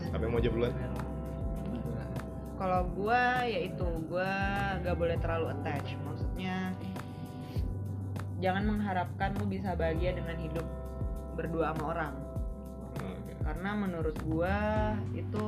Apa 0.09 0.25
yang 0.25 0.33
mau 0.33 0.41
jawab 0.41 0.57
duluan 0.57 0.86
kalau 2.57 2.89
gue 2.97 3.23
yaitu 3.45 3.87
gue 4.09 4.33
gak 4.81 4.97
boleh 4.97 5.17
terlalu 5.21 5.53
attach. 5.53 5.93
Maksudnya 6.03 6.73
jangan 8.41 8.65
mengharapkan 8.65 9.37
lu 9.37 9.45
bisa 9.45 9.77
bahagia 9.77 10.17
dengan 10.17 10.37
hidup 10.41 10.65
berdua 11.37 11.73
sama 11.73 11.83
orang. 11.93 12.13
Karena 13.45 13.71
menurut 13.79 14.17
gue 14.27 14.57
itu 15.15 15.43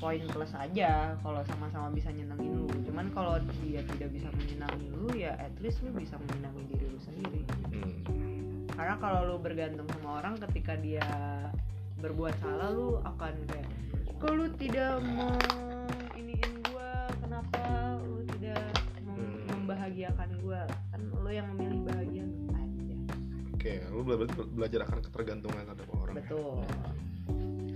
poin 0.00 0.22
plus 0.32 0.54
aja 0.56 1.18
kalau 1.20 1.42
sama-sama 1.44 1.92
bisa 1.92 2.08
nyenengin 2.08 2.64
lu. 2.64 2.70
Cuman 2.88 3.12
kalau 3.12 3.36
dia 3.60 3.84
tidak 3.84 4.08
bisa 4.14 4.32
menyenangi 4.32 4.88
lu 4.94 5.10
ya 5.12 5.36
at 5.36 5.52
least 5.60 5.84
lu 5.84 5.92
bisa 5.92 6.16
menyenangi 6.16 6.62
diri 6.70 6.86
lu 6.88 7.00
sendiri. 7.02 7.42
Hmm. 7.70 8.20
karena 8.80 8.96
kalau 8.96 9.20
lu 9.28 9.36
bergantung 9.36 9.84
sama 9.92 10.24
orang 10.24 10.40
ketika 10.48 10.72
dia 10.80 11.04
berbuat 12.00 12.32
salah 12.40 12.72
lu 12.72 12.96
akan 13.04 13.34
kayak 13.52 13.68
kalau 14.16 14.34
lu 14.40 14.48
tidak 14.56 15.04
mau 15.04 15.36
iniin 16.20 16.52
gua 16.68 16.90
kenapa 17.18 17.60
lu 18.04 18.20
tidak 18.36 18.64
mem- 19.02 19.16
Hmm. 19.16 19.44
membahagiakan 19.64 20.28
gua? 20.40 20.62
Kan 20.92 21.00
lu 21.08 21.30
yang 21.30 21.46
memilih 21.54 21.80
bahagia 21.84 22.24
aja. 22.52 22.96
Oke 23.56 23.72
lo 23.88 24.00
berarti 24.00 24.34
belajar 24.52 24.80
akan 24.88 24.98
ketergantungan 25.04 25.62
terhadap 25.64 25.88
orang. 25.92 26.14
Ya? 26.14 26.18
betul. 26.22 26.58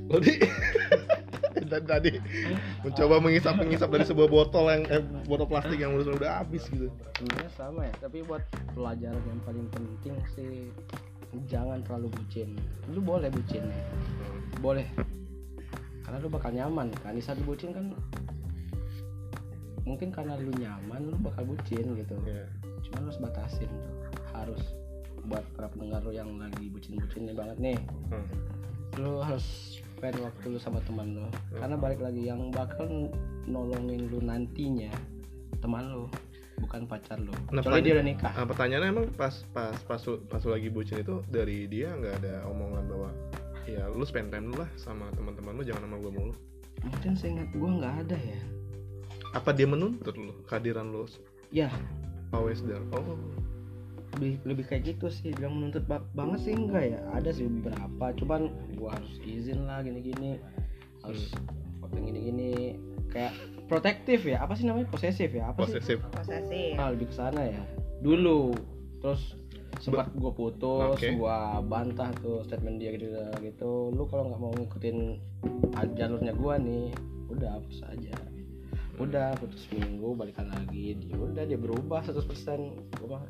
Lo 0.04 0.16
di 0.20 0.32
dan 1.70 1.80
tadi 1.88 2.20
mencoba 2.84 3.24
mengisap 3.24 3.56
mengisap 3.56 3.88
dari 3.88 4.04
sebuah 4.04 4.28
botol 4.28 4.68
yang 4.68 4.84
eh, 4.90 5.00
botol 5.24 5.48
plastik 5.48 5.80
yang 5.80 5.96
udah 5.96 6.12
udah 6.12 6.30
habis 6.44 6.68
gitu. 6.68 6.92
Sebenarnya 7.16 7.50
sama 7.56 7.88
ya 7.88 7.94
tapi 7.98 8.20
buat 8.20 8.42
pelajaran 8.76 9.22
yang 9.24 9.40
paling 9.48 9.66
penting 9.72 10.14
sih 10.36 10.68
jangan 11.48 11.80
terlalu 11.82 12.12
bucin. 12.14 12.54
Lu 12.92 13.00
boleh 13.00 13.32
bucin 13.32 13.64
ya. 13.64 13.84
Boleh. 14.60 14.86
Karena 16.04 16.20
lu 16.20 16.28
bakal 16.28 16.52
nyaman. 16.52 16.92
Kan 17.00 17.16
di 17.16 17.22
saat 17.24 17.40
lu 17.40 17.48
bucin 17.48 17.72
kan 17.72 17.90
mungkin 19.84 20.08
karena 20.12 20.36
lu 20.40 20.52
nyaman 20.56 21.12
lu 21.12 21.16
bakal 21.20 21.44
bucin 21.48 21.84
gitu. 21.96 22.16
Cuman 22.88 22.98
lu 23.04 23.08
harus 23.12 23.20
batasin 23.20 23.68
tuh. 23.68 23.94
Harus 24.32 24.62
buat 25.24 25.44
para 25.56 25.72
pendengar 25.72 26.04
lu 26.04 26.12
yang 26.12 26.28
lagi 26.36 26.68
bucin-bucinnya 26.68 27.32
banget 27.36 27.58
nih. 27.60 27.78
Hmm. 28.12 28.28
lu 28.94 29.18
harus 29.18 29.74
spend 29.82 30.14
waktu 30.22 30.54
lu 30.54 30.58
sama 30.62 30.78
teman 30.86 31.18
lu. 31.18 31.26
Karena 31.58 31.74
balik 31.74 31.98
lagi 31.98 32.30
yang 32.30 32.54
bakal 32.54 33.10
nolongin 33.42 34.06
lu 34.06 34.22
nantinya 34.22 34.92
teman 35.58 35.90
lu 35.90 36.06
bukan 36.62 36.86
pacar 36.86 37.18
lu. 37.18 37.34
Nah, 37.50 37.58
kecuali 37.58 37.82
dia 37.82 37.98
udah 37.98 38.06
nikah. 38.06 38.32
Nah, 38.38 38.46
pertanyaannya 38.46 38.88
emang 38.94 39.06
pas 39.18 39.34
pas 39.50 39.74
pas 39.82 39.98
lu, 40.06 40.22
pas 40.30 40.38
lu 40.46 40.50
lagi 40.54 40.68
bucin 40.70 41.02
itu 41.02 41.26
dari 41.26 41.66
dia 41.66 41.90
nggak 41.90 42.22
ada 42.22 42.46
omongan 42.46 42.84
bahwa 42.86 43.10
ya 43.64 43.88
lu 43.90 44.04
spend 44.04 44.30
time 44.30 44.52
dulu 44.52 44.62
lah 44.62 44.70
sama 44.76 45.08
teman-teman 45.16 45.56
lu 45.56 45.64
jangan 45.64 45.88
sama 45.88 45.96
gue 45.98 46.12
mulu. 46.12 46.34
mungkin 46.84 47.16
seingat 47.16 47.48
gua 47.56 47.70
nggak 47.80 47.94
ada 48.04 48.18
ya 48.18 48.40
Apa 49.34 49.50
dia 49.50 49.66
menuntut 49.66 50.14
lu 50.14 50.30
kehadiran 50.46 50.94
lu? 50.94 51.10
Ya. 51.50 51.66
Always 52.30 52.62
there? 52.62 52.82
Oh, 52.94 53.18
lebih 54.14 54.38
lebih 54.46 54.64
kayak 54.70 54.94
gitu 54.94 55.10
sih 55.10 55.34
bilang 55.34 55.58
menuntut 55.58 55.82
ba- 55.90 56.06
banget 56.14 56.46
sih 56.46 56.54
enggak 56.54 56.94
ya? 56.94 57.00
Ada 57.10 57.34
sih 57.34 57.50
beberapa 57.50 58.14
cuman 58.14 58.54
gua 58.78 58.94
harus 58.94 59.18
izin 59.26 59.66
lah 59.66 59.82
gini-gini. 59.82 60.38
Harus 61.02 61.34
hmm. 61.34 61.98
gini-gini. 61.98 62.78
Kayak 63.10 63.34
protektif 63.66 64.22
ya 64.22 64.38
apa 64.46 64.54
sih 64.54 64.70
namanya? 64.70 64.86
Posesif 64.86 65.34
ya 65.34 65.50
apa 65.50 65.66
sih? 65.66 65.82
Posesif. 65.82 65.98
posesif. 66.14 66.78
Ah 66.78 66.94
lebih 66.94 67.10
ke 67.10 67.14
sana 67.18 67.42
ya. 67.42 67.62
Dulu 68.06 68.54
terus 69.02 69.34
sempat 69.82 70.14
gue 70.14 70.30
putus 70.30 70.94
Oke. 70.94 71.18
gua 71.18 71.58
bantah 71.58 72.14
tuh 72.22 72.46
statement 72.46 72.78
dia 72.78 72.94
gitu 72.94 73.10
gitu. 73.42 73.90
Lu 73.90 74.06
kalau 74.06 74.30
nggak 74.30 74.40
mau 74.40 74.54
ngikutin 74.54 74.98
jalurnya 75.98 76.32
gua 76.38 76.54
nih 76.62 76.94
udah 77.34 77.58
hapus 77.58 77.82
aja 77.90 78.14
udah 78.94 79.34
putus 79.42 79.66
minggu 79.74 80.14
balikan 80.14 80.46
lagi 80.50 80.94
dia 80.94 81.16
udah 81.18 81.42
dia 81.42 81.58
berubah 81.58 82.02
100% 82.06 82.22
gua 83.02 83.18
mah 83.18 83.24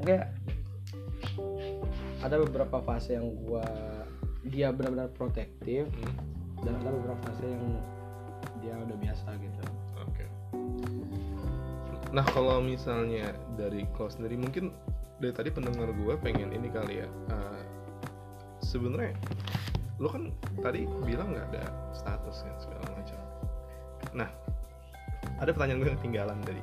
enggak 0.00 0.28
ada 2.20 2.36
beberapa 2.40 2.80
fase 2.84 3.16
yang 3.16 3.32
gua 3.44 3.64
dia 4.44 4.68
benar-benar 4.70 5.08
protektif 5.16 5.88
Hmm, 5.88 6.16
dan 6.62 6.76
ada 6.84 6.90
beberapa 6.92 7.20
fase 7.28 7.48
yang 7.48 7.64
dia 8.60 8.74
udah 8.76 8.96
biasa 9.00 9.28
gitu 9.40 9.60
Oke. 10.04 10.24
Nah 12.12 12.24
kalau 12.32 12.60
misalnya 12.60 13.32
dari 13.56 13.88
kau 13.96 14.06
sendiri 14.08 14.36
mungkin 14.36 14.68
dari 15.18 15.32
tadi 15.32 15.48
pendengar 15.48 15.88
gue 15.90 16.14
pengen 16.20 16.52
ini 16.52 16.68
kali 16.68 17.00
ya. 17.02 17.08
eh, 17.08 17.62
Sebenarnya 18.60 19.16
lo 20.02 20.10
kan 20.10 20.28
tadi 20.60 20.84
bilang 21.06 21.32
nggak 21.32 21.46
ada 21.54 21.64
status 21.94 22.42
kan 22.42 22.56
segala 22.58 22.84
macam. 22.98 23.20
Nah 24.12 24.30
ada 25.44 25.52
pertanyaan 25.52 25.78
gue 25.78 25.88
yang 25.88 25.98
ketinggalan 26.00 26.38
tadi. 26.42 26.62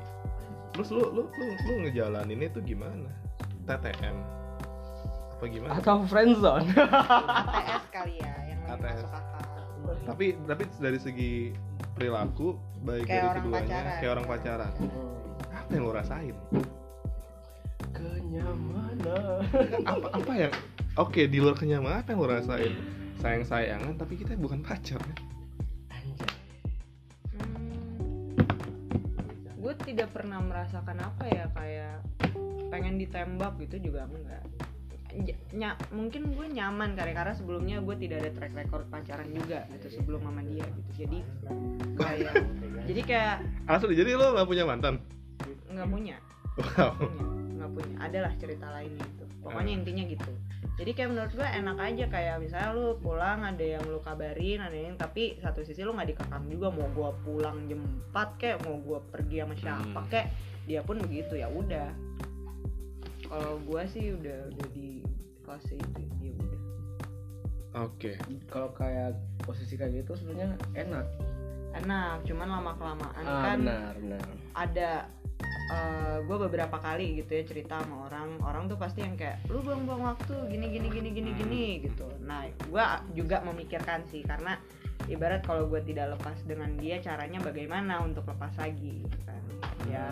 Terus 0.74 0.88
lu 0.90 1.04
lu 1.12 1.24
lu, 1.28 1.46
lu 1.68 1.74
ngejalaninnya 1.86 2.48
itu 2.50 2.60
gimana? 2.66 3.12
TTM 3.62 4.18
apa 5.32 5.46
gimana? 5.48 5.72
atau 5.78 6.06
friendzone 6.06 6.66
ATS 6.70 7.86
kali 7.90 8.18
ya 8.18 8.34
yang 8.46 8.60
lebih 8.62 8.78
ATS. 8.78 9.02
masuk 9.02 9.14
akal 9.14 9.42
Tapi 10.06 10.26
tapi 10.46 10.64
dari 10.78 11.00
segi 11.02 11.34
perilaku 11.94 12.58
baik 12.82 13.06
Kayak 13.06 13.10
dari 13.10 13.26
orang 13.26 13.38
keduanya 13.38 13.70
pacaran. 13.74 13.98
kayak 13.98 14.12
orang 14.12 14.26
pacaran. 14.26 14.72
Apa 15.52 15.70
yang 15.72 15.84
lo 15.84 15.94
rasain? 15.94 16.36
kenyamanan 17.92 19.44
apa 19.86 20.08
apa 20.16 20.32
yang 20.34 20.54
oke 20.96 21.22
di 21.22 21.38
luar 21.38 21.54
kenyamanan 21.54 22.02
apa 22.02 22.10
yang 22.14 22.20
lo 22.22 22.30
rasain 22.30 22.74
sayang 23.20 23.44
sayangan 23.46 23.94
tapi 23.94 24.18
kita 24.18 24.34
bukan 24.38 24.62
pacar 24.62 24.98
kan 24.98 25.18
gue 29.62 29.74
tidak 29.86 30.10
pernah 30.10 30.42
merasakan 30.42 30.98
apa 31.06 31.24
ya 31.30 31.46
kayak 31.54 32.02
pengen 32.74 32.98
ditembak 32.98 33.54
gitu 33.62 33.92
juga 33.92 34.10
enggak. 34.10 34.44
Nya- 35.52 35.76
mungkin 35.92 36.32
gue 36.32 36.48
nyaman 36.56 36.96
karena 36.96 37.14
karena 37.14 37.34
sebelumnya 37.36 37.78
gue 37.84 37.96
tidak 38.00 38.24
ada 38.26 38.32
track 38.32 38.54
record 38.56 38.86
pacaran 38.88 39.30
juga 39.30 39.68
gitu 39.78 40.02
sebelum 40.02 40.24
sama 40.24 40.42
dia 40.42 40.66
gitu. 40.66 40.92
Jadi 41.06 41.20
kayak 42.00 42.34
jadi 42.90 43.02
kayak 43.06 43.36
asli 43.70 43.94
jadi 43.94 44.18
lo 44.18 44.34
nggak 44.34 44.48
punya 44.50 44.64
mantan? 44.66 45.04
Nggak 45.70 45.90
punya. 45.92 46.16
Wow. 46.58 46.92
Punya 46.98 47.24
nggak 47.60 47.72
punya. 47.76 47.96
Adalah 48.02 48.32
cerita 48.40 48.68
lainnya 48.72 49.04
itu. 49.06 49.26
Pokoknya 49.46 49.74
intinya 49.78 50.04
gitu 50.08 50.32
jadi 50.78 50.92
kayak 50.92 51.10
menurut 51.10 51.32
gue 51.32 51.46
enak 51.46 51.78
aja 51.78 52.06
kayak 52.08 52.36
misalnya 52.40 52.70
lu 52.74 52.98
pulang 52.98 53.42
ada 53.42 53.62
yang 53.62 53.84
lu 53.86 53.98
kabarin 54.00 54.60
ada 54.60 54.74
yang 54.74 54.96
tapi 54.96 55.38
satu 55.38 55.62
sisi 55.62 55.82
lu 55.82 55.94
nggak 55.94 56.14
dikekang 56.14 56.46
juga 56.48 56.70
mau 56.70 56.88
gue 56.88 57.10
pulang 57.22 57.58
jam 57.66 57.82
4 58.10 58.40
kayak 58.40 58.58
mau 58.64 58.78
gue 58.78 59.00
pergi 59.10 59.38
sama 59.40 59.56
siapa 59.56 60.00
Hmm. 60.00 60.10
kayak 60.10 60.28
dia 60.62 60.82
pun 60.82 60.98
begitu 60.98 61.34
ya 61.36 61.50
udah. 61.50 61.90
Kalau 63.24 63.58
gue 63.60 63.82
sih 63.88 64.12
udah 64.12 64.38
udah 64.50 64.68
di 64.72 65.02
fase 65.42 65.74
itu 65.74 66.02
ya 66.20 66.34
udah. 66.36 66.62
Oke. 67.82 68.20
Kalau 68.46 68.70
kayak 68.72 69.16
posisi 69.42 69.74
kayak 69.74 70.04
gitu 70.04 70.14
sebenarnya 70.14 70.54
enak. 70.76 71.06
Enak 71.74 72.28
cuman 72.28 72.48
lama 72.52 72.72
kelamaan 72.76 73.24
ah, 73.24 73.42
kan 73.48 73.58
benar 73.58 73.94
benar. 73.96 74.24
ada 74.54 74.92
gue 76.22 76.38
beberapa 76.48 76.78
kali 76.80 77.20
gitu 77.20 77.32
ya 77.34 77.44
cerita 77.44 77.82
sama 77.84 78.08
orang 78.08 78.30
orang 78.46 78.64
tuh 78.72 78.78
pasti 78.80 79.04
yang 79.04 79.20
kayak 79.20 79.42
lu 79.52 79.60
buang-buang 79.60 80.16
waktu 80.16 80.36
gini 80.48 80.72
gini 80.72 80.88
gini 80.88 81.10
gini 81.12 81.32
gini 81.36 81.64
gitu. 81.84 82.08
Nah 82.24 82.48
gue 82.48 82.84
juga 83.18 83.44
memikirkan 83.44 84.06
sih 84.08 84.24
karena 84.24 84.56
ibarat 85.10 85.44
kalau 85.44 85.68
gue 85.68 85.82
tidak 85.84 86.16
lepas 86.16 86.38
dengan 86.46 86.78
dia 86.78 87.02
caranya 87.04 87.42
bagaimana 87.42 88.00
untuk 88.00 88.24
lepas 88.30 88.54
lagi 88.56 89.02
gitu 89.04 89.18
kan. 89.28 89.44
Ya 89.90 90.08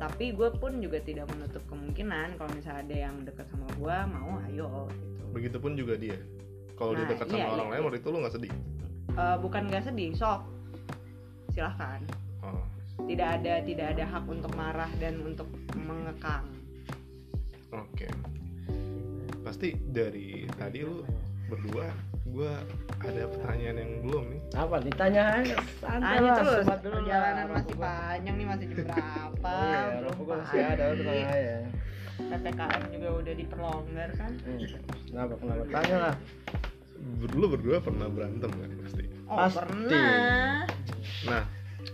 tapi 0.00 0.32
gue 0.32 0.48
pun 0.56 0.80
juga 0.80 1.00
tidak 1.04 1.28
menutup 1.32 1.60
kemungkinan 1.68 2.40
kalau 2.40 2.50
misalnya 2.56 2.80
ada 2.84 2.96
yang 3.08 3.16
deket 3.24 3.46
sama 3.52 3.68
gue 3.76 3.96
mau 4.12 4.40
ayo 4.48 4.88
gitu. 4.92 5.24
Begitupun 5.36 5.72
juga 5.76 5.94
dia. 5.96 6.18
Kalau 6.76 6.96
dia 6.96 7.04
Nah, 7.04 7.12
dekat 7.12 7.26
sama 7.28 7.40
iya, 7.40 7.48
orang 7.52 7.68
iya, 7.68 7.72
lain 7.72 7.80
iya. 7.80 7.86
waktu 7.88 7.98
itu 8.00 8.08
lu 8.08 8.18
nggak 8.24 8.34
sedih? 8.34 8.52
Eh, 9.12 9.36
bukan 9.40 9.62
nggak 9.68 9.84
sedih 9.84 10.10
sok. 10.16 10.40
Silahkan. 11.52 12.00
Tidak 13.06 13.28
ada 13.40 13.52
tidak 13.62 13.86
ada 13.96 14.04
hak 14.06 14.24
untuk 14.26 14.52
marah 14.54 14.90
dan 14.98 15.14
untuk 15.22 15.48
mengekang. 15.74 16.44
Oke. 17.70 18.08
Pasti 19.40 19.72
dari 19.78 20.44
tadi 20.52 20.84
lu 20.84 21.02
berdua 21.48 21.88
gue 22.30 22.52
ada 23.00 23.22
pertanyaan 23.26 23.76
yang 23.80 23.92
belum 24.06 24.24
nih. 24.30 24.40
Apa 24.54 24.76
ditanya 24.78 25.22
aja. 25.40 25.56
Santai 25.80 26.18
Tanya 26.20 26.30
lah 26.30 26.36
terus. 26.38 26.66
dulu 26.66 26.68
lah, 26.68 26.78
perjalanan 26.78 27.46
rokok 27.48 27.56
masih 27.56 27.76
panjang 27.80 28.34
nih 28.36 28.46
masih 28.46 28.66
jam 28.68 28.76
berapa? 28.86 29.50
Iya 29.50 29.80
belum 29.90 30.14
masih 30.28 30.60
ada 30.62 30.84
pagi. 30.92 31.20
aja. 31.24 31.56
Ppkm 32.20 32.82
juga 32.92 33.08
udah 33.16 33.34
diperlonggar 33.34 34.08
kan? 34.14 34.32
Hmm. 34.44 34.58
kenapa? 35.08 35.32
Kenapa? 35.40 35.62
Tanya 35.72 35.96
lah. 35.98 36.14
Lu 37.32 37.46
berdua 37.48 37.76
pernah 37.80 38.06
berantem 38.12 38.50
kan 38.52 38.70
pasti. 38.84 39.04
Oh 39.26 39.36
Pasti. 39.40 39.56
pernah. 39.56 40.68
Nah 41.26 41.42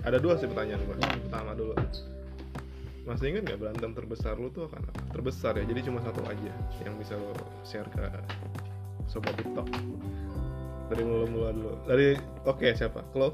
ada 0.06 0.18
dua 0.22 0.38
sih 0.38 0.46
pertanyaan 0.46 0.82
gue 0.86 0.96
pertama 0.98 1.52
dulu. 1.54 1.74
Masih 3.06 3.30
ingat 3.30 3.42
nggak 3.46 3.58
berantem 3.62 3.90
terbesar 3.94 4.34
lu 4.34 4.50
tuh 4.50 4.66
akan 4.66 4.82
apa? 4.82 5.00
Terbesar 5.14 5.52
ya 5.58 5.64
jadi 5.66 5.80
cuma 5.86 6.02
satu 6.02 6.22
aja 6.26 6.52
yang 6.82 6.94
bisa 6.98 7.14
lo 7.14 7.30
share 7.62 7.86
ke 7.94 8.06
sobat 9.06 9.34
tiktok. 9.38 9.66
Dari 10.90 11.02
mulu 11.02 11.26
mulu 11.30 11.46
dulu. 11.54 11.72
Dari 11.86 12.18
oke 12.46 12.66
siapa? 12.74 13.02
Klo? 13.14 13.30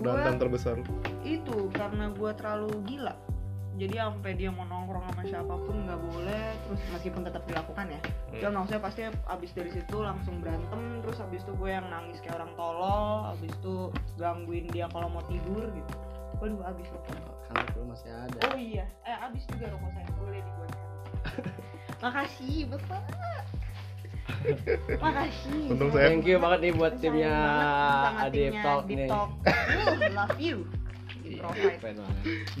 Berantem 0.00 0.36
Gua 0.36 0.42
terbesar 0.48 0.74
lu. 0.80 0.84
Itu 1.24 1.68
karena 1.76 2.08
gua 2.16 2.32
terlalu 2.32 2.72
gila 2.88 3.16
jadi 3.76 4.02
sampai 4.02 4.34
dia 4.34 4.50
mau 4.50 4.66
nongkrong 4.66 5.04
sama 5.06 5.22
siapa 5.24 5.54
pun 5.56 5.86
nggak 5.86 6.00
boleh 6.02 6.44
terus 6.66 6.80
meskipun 6.90 7.22
tetap 7.22 7.42
dilakukan 7.44 7.86
ya. 7.88 8.00
Hmm. 8.00 8.40
dan 8.42 8.50
maksudnya 8.52 8.82
pasti 8.82 9.00
abis 9.06 9.50
dari 9.54 9.70
situ 9.70 9.96
langsung 9.96 10.34
berantem 10.38 10.80
terus 11.00 11.18
abis 11.20 11.40
itu 11.42 11.52
gue 11.54 11.70
yang 11.70 11.86
nangis 11.86 12.18
kayak 12.18 12.36
orang 12.36 12.52
tolol 12.54 13.30
abis 13.30 13.50
itu 13.52 13.74
gangguin 14.16 14.66
dia 14.68 14.90
kalau 14.90 15.08
mau 15.08 15.22
tidur 15.24 15.64
gitu. 15.70 15.92
Waduh 16.38 16.60
abis 16.66 16.86
rokok 16.88 17.14
kalau 17.46 17.64
lu 17.76 17.84
masih 17.88 18.10
ada. 18.10 18.38
Oh 18.48 18.56
iya. 18.56 18.84
Eh 19.02 19.16
abis 19.22 19.42
juga 19.46 19.70
rokok 19.70 19.90
saya. 19.92 20.08
Boleh 20.16 20.40
dibuat 20.40 20.72
makasih 22.02 22.56
bapak. 22.66 23.02
Makasih. 25.04 25.62
Untung 25.68 25.90
saya- 25.92 26.08
thank 26.08 26.24
you 26.24 26.36
banget 26.38 26.58
nih 26.60 26.72
buat 26.72 26.92
sayang 26.96 27.12
timnya 27.12 27.32
Adip 28.24 28.52
Talk 28.62 28.82
nih. 28.86 29.08
Talk. 29.08 29.30
Uh, 29.70 30.10
love 30.12 30.38
you 30.40 30.64
provide 31.40 31.80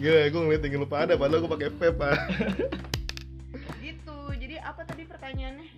gila 0.00 0.20
gue 0.32 0.40
ngeliat 0.40 0.62
tinggi 0.64 0.78
lupa 0.80 1.04
ada 1.04 1.14
padahal 1.20 1.44
gue 1.44 1.52
pakai 1.52 1.68
vape 1.76 2.00
ah. 2.00 2.16
gitu. 3.84 4.18
Jadi 4.40 4.56
apa 4.56 4.82
tadi 4.88 5.04
pertanyaannya 5.04 5.68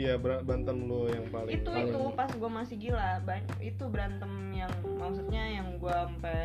iya 0.00 0.14
ber- 0.16 0.40
berantem 0.40 0.76
lu 0.80 1.04
yang 1.06 1.28
paling 1.28 1.52
itu 1.52 1.68
paling- 1.68 1.92
itu 1.92 2.00
pas 2.16 2.30
gue 2.32 2.50
masih 2.50 2.76
gila 2.78 3.20
itu 3.60 3.84
berantem 3.84 4.32
yang 4.50 4.72
maksudnya 4.96 5.44
yang 5.50 5.68
gue 5.76 5.92
sampai 5.92 6.40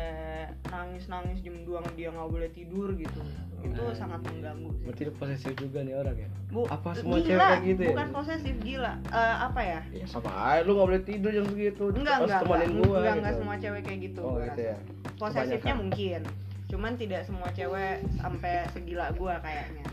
nangis 0.66 1.04
nangis 1.06 1.38
jam 1.40 1.56
2 1.62 1.96
dia 1.96 2.08
nggak 2.10 2.28
boleh 2.28 2.48
tidur 2.50 2.92
gitu. 2.92 3.20
Itu 3.58 3.82
Hmm. 3.82 3.96
sangat 3.96 4.20
mengganggu 4.22 4.68
sih. 4.70 4.84
Berarti 4.84 5.02
posesif 5.10 5.52
juga 5.56 5.78
nih 5.80 5.94
orang 5.94 6.16
ya? 6.18 6.28
Bu, 6.46 6.62
Apa 6.66 6.92
semua 6.92 7.18
gila, 7.18 7.24
cewek 7.26 7.58
gitu 7.66 7.80
ya? 7.82 7.88
bukan 7.90 8.08
posesif 8.12 8.54
gila. 8.60 8.92
Eh, 9.02 9.36
apa 9.42 9.60
ya? 9.60 9.80
Ya 9.90 10.06
sama 10.06 10.30
aja 10.30 10.60
lu 10.62 10.76
gak 10.76 10.86
boleh 10.86 11.02
tidur 11.02 11.30
jam 11.32 11.44
segitu. 11.46 11.84
Enggak 11.90 12.16
enggak 12.22 12.40
temenin 12.42 12.68
enggak, 12.68 12.76
gua 12.78 12.84
enggak, 12.92 13.00
gitu. 13.02 13.18
enggak 13.18 13.34
semua 13.34 13.56
cewek 13.56 13.82
kayak 13.82 14.00
gitu 14.02 14.20
oh 14.22 14.36
gitu 14.38 14.60
ya. 14.62 14.76
Posesifnya 15.16 15.56
Kebanyakan. 15.56 15.76
mungkin. 15.80 16.20
Cuman 16.66 16.92
tidak 16.94 17.22
semua 17.22 17.48
cewek 17.50 17.94
sampai 18.14 18.52
segila 18.70 19.06
gua 19.14 19.34
kayaknya. 19.40 19.84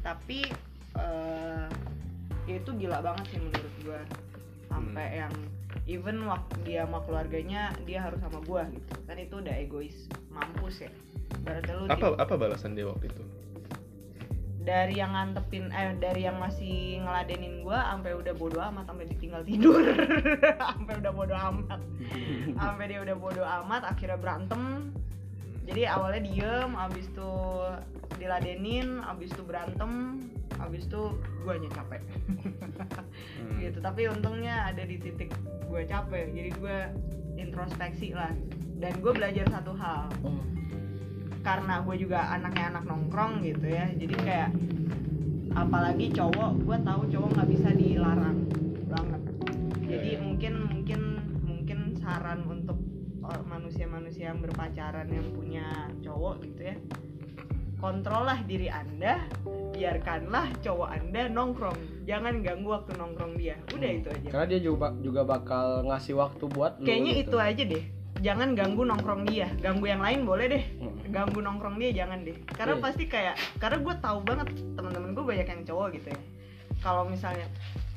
Tapi 0.00 0.40
eh 0.94 1.66
ya 2.48 2.54
itu 2.58 2.70
gila 2.74 2.98
banget 3.00 3.26
sih 3.30 3.40
menurut 3.40 3.74
gua. 3.86 4.00
Sampai 4.72 5.06
Hmm. 5.06 5.18
yang 5.26 5.34
even 5.84 6.16
waktu 6.24 6.56
dia 6.64 6.88
sama 6.88 7.04
keluarganya 7.04 7.62
dia 7.84 8.00
harus 8.02 8.18
sama 8.22 8.40
gua 8.44 8.66
gitu. 8.70 8.92
Kan 9.06 9.16
itu 9.20 9.34
udah 9.38 9.54
egois 9.58 9.96
mampus 10.32 10.86
ya. 10.86 10.92
Berarti 11.42 11.70
lu 11.74 11.84
apa 11.90 12.06
apa 12.18 12.34
balasan 12.38 12.74
dia 12.74 12.88
waktu 12.88 13.10
itu? 13.10 13.22
Dari 14.62 14.94
yang 14.94 15.10
ngantepin 15.10 15.74
eh 15.74 15.98
dari 15.98 16.22
yang 16.22 16.38
masih 16.38 17.02
ngeladenin 17.02 17.66
gua 17.66 17.82
sampai 17.90 18.14
udah 18.14 18.34
bodo 18.38 18.62
amat 18.62 18.86
sampai 18.86 19.10
ditinggal 19.10 19.42
tidur. 19.42 19.82
Sampai 20.62 20.94
udah 21.02 21.12
bodo 21.12 21.34
amat. 21.34 21.80
Sampai 22.62 22.84
dia 22.86 23.02
udah 23.02 23.16
bodo 23.18 23.42
amat 23.42 23.82
akhirnya 23.90 24.18
berantem 24.22 24.94
jadi 25.62 25.82
awalnya 25.90 26.22
diem 26.22 26.70
abis 26.72 27.06
itu 27.06 27.30
diladenin 28.16 29.02
abis 29.02 29.30
itu 29.30 29.42
berantem 29.42 30.18
abis 30.58 30.86
itu 30.86 31.02
guanya 31.42 31.70
capek 31.72 32.02
Hmm. 33.12 33.58
gitu 33.58 33.78
tapi 33.78 34.06
untungnya 34.06 34.66
ada 34.66 34.82
di 34.82 34.96
titik 34.96 35.30
gue 35.66 35.82
capek 35.84 36.30
jadi 36.30 36.50
gue 36.52 36.78
introspeksi 37.36 38.12
lah 38.12 38.30
dan 38.78 38.92
gue 38.96 39.12
belajar 39.12 39.46
satu 39.48 39.72
hal 39.74 40.06
Oh. 40.22 40.38
karena 41.42 41.82
gue 41.82 41.96
juga 41.98 42.30
anaknya 42.30 42.72
anak 42.72 42.84
nongkrong 42.84 43.42
gitu 43.42 43.66
ya 43.66 43.90
jadi 43.92 44.14
kayak 44.16 44.50
apalagi 45.52 46.08
cowok 46.10 46.50
gue 46.62 46.76
tahu 46.80 47.02
cowok 47.08 47.28
nggak 47.32 47.48
bisa 47.50 47.68
dilarang 47.72 48.38
banget 48.86 49.22
jadi 49.82 50.08
Iya. 50.16 50.20
mungkin 50.20 50.52
mungkin 50.64 51.00
mungkin 51.42 51.78
saran 51.94 52.40
untuk 52.44 52.78
manusia-manusia 53.22 54.34
yang 54.34 54.42
berpacaran 54.42 55.06
yang 55.06 55.26
punya 55.30 55.66
cowok 56.02 56.42
gitu 56.42 56.62
ya. 56.74 56.76
Kontrollah 57.82 58.38
diri 58.46 58.70
anda 58.70 59.18
biarkanlah 59.74 60.54
cowok 60.62 60.88
anda 60.94 61.26
nongkrong. 61.26 62.06
Jangan 62.06 62.38
ganggu 62.46 62.70
waktu 62.70 62.94
nongkrong 62.94 63.34
dia. 63.34 63.58
Udah 63.74 63.90
itu 63.90 64.08
aja. 64.10 64.28
Karena 64.30 64.46
dia 64.46 64.60
juga 64.62 64.94
juga 65.02 65.26
bakal 65.26 65.86
ngasih 65.90 66.14
waktu 66.14 66.44
buat 66.46 66.78
lu 66.78 66.86
kayaknya 66.86 67.12
gitu. 67.18 67.34
itu 67.34 67.36
aja 67.42 67.62
deh. 67.66 67.84
Jangan 68.22 68.54
ganggu 68.54 68.86
nongkrong 68.86 69.26
dia. 69.26 69.50
Ganggu 69.58 69.90
yang 69.90 69.98
lain 69.98 70.22
boleh 70.22 70.46
deh. 70.46 70.64
Hmm. 70.78 70.94
ganggu 71.10 71.42
nongkrong 71.42 71.76
dia 71.82 71.90
jangan 71.92 72.22
deh. 72.22 72.36
Karena 72.46 72.78
Iya. 72.78 72.82
pasti 72.86 73.04
kayak 73.10 73.34
karena 73.58 73.76
gue 73.82 73.94
tahu 73.98 74.18
banget 74.22 74.48
teman-teman 74.78 75.10
gue 75.12 75.24
banyak 75.26 75.46
yang 75.50 75.62
cowok 75.66 75.88
gitu 75.98 76.08
ya. 76.14 76.20
Kalau 76.78 77.02
misalnya 77.04 77.46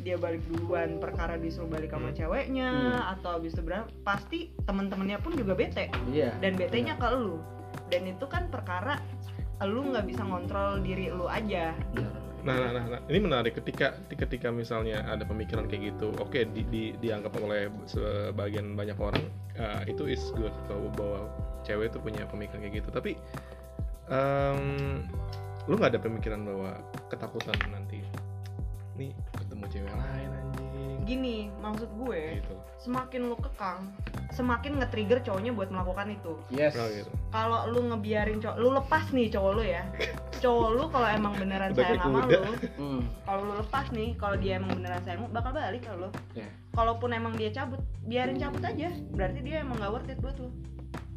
dia 0.06 0.22
balik 0.22 0.45
duluan 0.53 1.01
perkara 1.01 1.34
disuruh 1.41 1.66
balik 1.66 1.89
sama 1.89 2.14
Hmm. 2.14 2.18
ceweknya 2.22 2.70
Hmm. 2.70 3.14
atau 3.18 3.41
habis 3.41 3.58
itu 3.58 3.66
berapa 3.66 3.89
pasti 4.06 4.53
teman-temannya 4.70 5.18
pun 5.18 5.34
juga 5.34 5.58
bete 5.58 5.89
iya 6.14 6.30
dan 6.38 6.53
betenya 6.53 6.93
ke 6.93 7.10
lu 7.10 7.41
dan 7.89 8.06
itu 8.06 8.26
kan 8.30 8.45
perkara 8.53 9.01
lu 9.66 9.89
nggak 9.89 10.06
bisa 10.06 10.22
ngontrol 10.22 10.86
diri 10.86 11.10
lu 11.10 11.26
aja 11.26 11.74
Benar. 11.97 12.22
Nah, 12.45 12.62
nah, 12.62 12.72
nah, 12.78 12.86
nah, 12.93 13.01
ini 13.10 13.20
menarik 13.26 13.58
ketika 13.58 13.97
ketika 14.06 14.53
misalnya 14.53 15.01
ada 15.10 15.26
pemikiran 15.26 15.66
kayak 15.66 15.97
gitu, 15.97 16.14
oke 16.22 16.45
di, 16.53 16.62
di, 16.70 16.84
dianggap 17.01 17.34
oleh 17.41 17.74
sebagian 17.89 18.78
banyak 18.78 18.93
orang 19.01 19.26
uh, 19.58 19.82
itu 19.89 20.06
is 20.06 20.22
good 20.38 20.53
bahwa, 20.70 20.93
bahwa 20.93 21.20
cewek 21.66 21.89
itu 21.89 21.97
punya 21.97 22.22
pemikiran 22.30 22.62
kayak 22.62 22.86
gitu. 22.86 22.89
Tapi 22.93 23.18
em, 24.14 24.62
lu 25.66 25.74
nggak 25.74 25.97
ada 25.97 26.01
pemikiran 26.06 26.45
bahwa 26.45 26.78
ketakutan 27.10 27.58
nanti 27.74 28.06
nih 28.93 29.10
cewek 29.76 29.91
lain 29.91 30.30
anjing 30.32 31.03
gini 31.03 31.38
maksud 31.59 31.91
gue 31.93 32.39
gitu. 32.39 32.55
semakin 32.80 33.21
lu 33.28 33.38
kekang 33.38 33.91
semakin 34.32 34.80
nge-trigger 34.80 35.19
cowoknya 35.21 35.51
buat 35.51 35.69
melakukan 35.69 36.07
itu 36.09 36.34
yes 36.49 36.73
Oh, 36.73 36.88
gitu. 36.88 37.11
kalau 37.30 37.67
lu 37.69 37.88
ngebiarin 37.88 38.39
cowok 38.39 38.57
lu 38.57 38.69
lepas 38.73 39.05
nih 39.11 39.28
cowok 39.30 39.51
lu 39.53 39.63
ya 39.63 39.84
cowok 40.36 40.69
lu 40.71 40.84
kalau 40.89 41.07
emang 41.07 41.34
beneran 41.36 41.69
Udah 41.71 41.84
sayang 41.86 42.01
sama 42.01 42.19
lu 42.26 42.41
Hmm. 42.76 43.01
kalau 43.21 43.41
lu 43.43 43.53
lepas 43.57 43.86
nih 43.91 44.09
kalau 44.15 44.36
dia 44.36 44.53
emang 44.55 44.71
beneran 44.73 45.01
sayang 45.01 45.21
lu 45.21 45.30
bakal 45.30 45.51
balik 45.51 45.82
ke 45.82 45.93
lu 45.93 46.09
Ya. 46.34 46.47
kalaupun 46.71 47.09
emang 47.11 47.34
dia 47.34 47.51
cabut 47.51 47.80
biarin 48.01 48.36
cabut 48.36 48.61
aja 48.61 48.88
berarti 49.11 49.39
dia 49.41 49.61
emang 49.61 49.78
gak 49.78 49.91
worth 49.91 50.09
it 50.09 50.19
buat 50.19 50.38
lu 50.38 50.49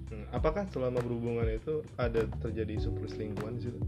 Hmm, 0.09 0.25
Apakah 0.31 0.65
selama 0.67 1.01
berhubungan 1.01 1.45
itu 1.47 1.85
ada 1.95 2.25
terjadi 2.41 2.81
super 2.81 3.05
selingkuhan 3.05 3.57
di 3.57 3.63
situ? 3.63 3.81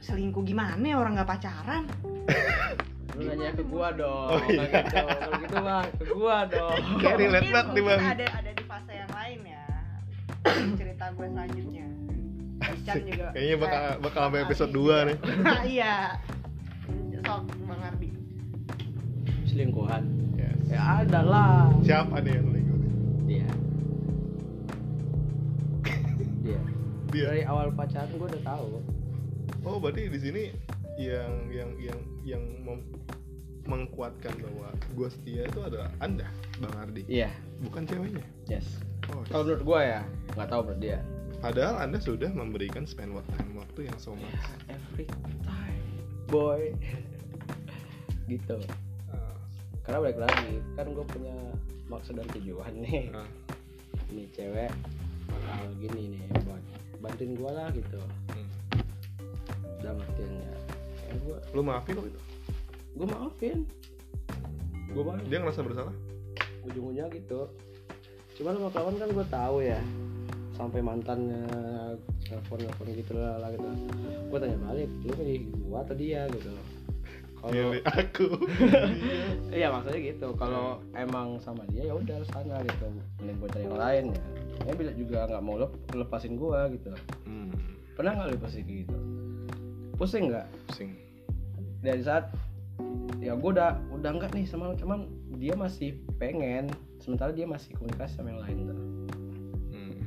selingkuh 0.00 0.40
gimana 0.42 0.80
ya 0.80 0.96
orang 0.96 1.12
gak 1.14 1.30
pacaran 1.30 1.84
lu 3.10 3.22
nanya 3.24 3.50
ke 3.50 3.62
gua 3.64 3.88
dong 3.92 4.28
Oh, 4.30 4.40
iya. 4.44 4.64
Gitu. 4.64 4.86
kalau 4.92 5.32
gitu 5.36 5.56
bang 5.58 5.86
ke 5.92 6.04
gua 6.08 6.36
dong 6.46 6.78
Kayak 7.00 7.16
relate 7.18 7.48
banget 7.48 7.66
nih, 7.70 7.82
Bang. 7.82 8.00
ada 8.02 8.26
ada 8.32 8.50
di 8.50 8.64
fase 8.64 8.92
yang 8.92 9.10
lain 9.10 9.40
ya 9.44 9.64
cerita 10.78 11.04
gue 11.10 11.26
selanjutnya 11.28 11.86
Ican 12.60 12.96
juga 13.02 13.26
Kayaknya 13.30 13.56
bakal 13.58 13.80
Eh, 13.80 13.94
bakal 13.98 14.20
sampai 14.22 14.40
episode 14.42 14.68
Ardi 14.68 14.76
2 14.76 14.80
juga. 14.80 14.96
nih. 15.02 15.16
iya 15.74 15.94
sok 17.20 17.40
bang 17.62 17.80
Ardi 17.84 18.08
selingkuhan 19.46 20.02
Yes. 20.32 20.58
ya 20.68 20.80
ada 21.00 21.20
lah 21.22 21.68
Siapa 21.80 22.16
nih 22.18 22.32
yang 22.32 22.46
selingkuh? 22.46 22.78
dia 23.26 23.46
dia 26.40 26.60
Dia. 27.10 27.24
dari 27.26 27.42
awal 27.42 27.68
pacaran 27.70 28.08
gua 28.12 28.28
udah 28.28 28.44
tahu 28.44 28.68
Oh, 29.60 29.76
berarti 29.76 30.08
di 30.08 30.16
sini 30.16 30.42
yang 31.00 31.48
yang 31.48 31.70
yang 31.80 32.00
yang 32.22 32.44
mengkuatkan 33.64 34.34
bahwa 34.40 34.68
gue 34.96 35.08
setia 35.08 35.48
itu 35.48 35.60
adalah 35.64 35.88
Anda, 36.00 36.28
Bang 36.60 36.74
Ardi, 36.76 37.08
iya. 37.08 37.32
Bukan 37.64 37.88
ceweknya. 37.88 38.24
yes. 38.48 38.66
Oh, 39.10 39.24
kalau 39.26 39.42
menurut 39.42 39.62
gua 39.66 39.80
ya 39.82 40.00
nggak 40.36 40.48
tahu 40.52 40.60
menurut 40.70 40.80
dia. 40.80 40.98
Padahal 41.40 41.74
Anda 41.80 41.98
sudah 41.98 42.30
memberikan 42.30 42.84
spend 42.84 43.16
what 43.16 43.24
time 43.32 43.56
waktu 43.56 43.88
yang 43.88 43.96
so 43.96 44.12
much. 44.12 44.38
every 44.68 45.08
time 45.42 45.84
boy. 46.28 46.76
Gitu. 48.30 48.58
Ah, 49.10 49.34
karena 49.82 49.98
balik 50.06 50.18
lagi 50.22 50.62
kan 50.78 50.86
gue 50.94 51.02
punya 51.10 51.34
maksud 51.90 52.14
dan 52.14 52.28
tujuan 52.38 52.70
nih. 52.78 53.10
Nah, 53.10 53.26
ini 54.14 54.30
cewek 54.30 54.70
bakal 55.26 55.66
gini 55.82 56.14
nih 56.14 56.22
buat 56.46 56.62
bantuin 57.02 57.34
gue 57.34 57.50
lah 57.50 57.68
gitu. 57.74 57.98
Hmm. 58.30 58.48
dalam 59.80 59.96
artiannya 59.96 60.44
ya 60.44 60.59
gue 61.14 61.36
lu 61.56 61.62
maafin 61.62 61.94
kok 61.98 62.06
itu? 62.06 62.20
Gue 62.94 63.06
maafin. 63.06 63.58
Gue 64.90 65.02
maafin. 65.06 65.26
Dia 65.30 65.38
ngerasa 65.42 65.60
bersalah? 65.62 65.94
Ujung-ujungnya 66.66 67.06
gitu. 67.14 67.50
Cuman 68.38 68.56
sama 68.56 68.70
kawan 68.72 68.96
kan 68.96 69.08
gue 69.10 69.26
tahu 69.28 69.56
ya 69.64 69.80
sampai 70.60 70.84
mantannya 70.84 71.48
telepon 72.28 72.60
telepon 72.60 72.86
gitu 72.92 73.12
lah, 73.16 73.40
lah 73.40 73.48
gitu. 73.54 73.68
Gue 74.28 74.38
tanya 74.38 74.58
balik 74.60 74.90
lu 75.06 75.12
milih 75.16 75.38
gue 75.48 75.78
atau 75.78 75.94
dia? 75.96 76.22
gitu. 76.28 76.50
Kalau 77.40 77.52
Milih 77.56 77.82
aku. 77.88 78.26
Iya 79.56 79.72
maksudnya 79.72 80.00
gitu. 80.04 80.28
Kalau 80.36 80.84
emang 80.92 81.40
sama 81.40 81.64
dia 81.72 81.88
ya 81.88 81.94
udah 81.96 82.20
sana 82.28 82.60
gitu. 82.62 82.86
Mending 83.18 83.36
gue 83.40 83.48
cari 83.48 83.64
yang 83.64 83.80
lain 83.80 84.04
ya. 84.12 84.72
Bila 84.76 84.92
juga 84.92 85.18
nggak 85.24 85.42
mau 85.42 85.56
lep, 85.56 85.72
lepasin 85.96 86.36
gue 86.36 86.60
gitu. 86.76 86.92
Hmm, 87.24 87.48
pernah 87.96 88.12
nggak 88.20 88.36
lepasin 88.36 88.68
gitu 88.68 89.09
pusing 90.00 90.32
nggak 90.32 90.48
pusing 90.66 90.96
dari 91.78 92.00
saat 92.00 92.32
ya 93.20 93.36
gue 93.36 93.50
udah 93.50 93.76
udah 93.92 94.10
enggak 94.10 94.32
nih 94.32 94.44
sama 94.44 94.72
cuman 94.72 95.04
dia 95.36 95.52
masih 95.52 95.92
pengen 96.16 96.72
sementara 96.96 97.30
dia 97.30 97.44
masih 97.44 97.76
komunikasi 97.76 98.16
sama 98.16 98.32
yang 98.32 98.40
lain 98.40 98.58
tuh 98.64 98.78
Hmm. 99.70 100.00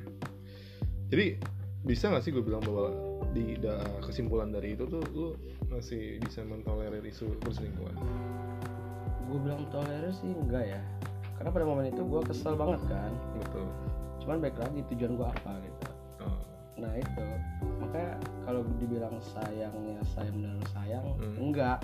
Jadi 1.07 1.37
bisa 1.83 2.09
nggak 2.09 2.21
sih 2.21 2.31
gue 2.31 2.41
bilang 2.41 2.59
bahwa 2.59 2.89
di 3.31 3.53
da- 3.55 3.81
kesimpulan 4.01 4.49
dari 4.49 4.73
itu 4.73 4.85
tuh 4.85 5.01
lu 5.11 5.37
masih 5.67 6.17
bisa 6.19 6.41
mentolerir 6.41 7.01
isu 7.01 7.33
perselingkuhan? 7.39 7.97
gue 9.23 9.39
bilang 9.39 9.65
tolerir 9.67 10.09
sih 10.11 10.29
enggak 10.29 10.67
ya 10.69 10.81
karena 11.33 11.49
pada 11.49 11.65
momen 11.65 11.85
itu 11.87 12.01
gue 12.01 12.21
kesel 12.23 12.53
banget 12.53 12.81
kan 12.85 13.09
Betul. 13.35 13.65
cuman 14.19 14.37
baik 14.39 14.57
lagi 14.57 14.79
tujuan 14.89 15.11
gue 15.15 15.27
apa 15.27 15.51
gitu 15.59 15.81
Oh. 16.19 16.39
Nah 16.73 16.93
itu. 16.95 17.23
Makanya 17.79 18.11
kalau 18.43 18.61
dibilang 18.77 19.15
sayangnya 19.21 19.99
saya 20.03 20.29
benar 20.33 20.57
sayang 20.71 21.05
Hmm. 21.17 21.35
enggak. 21.39 21.79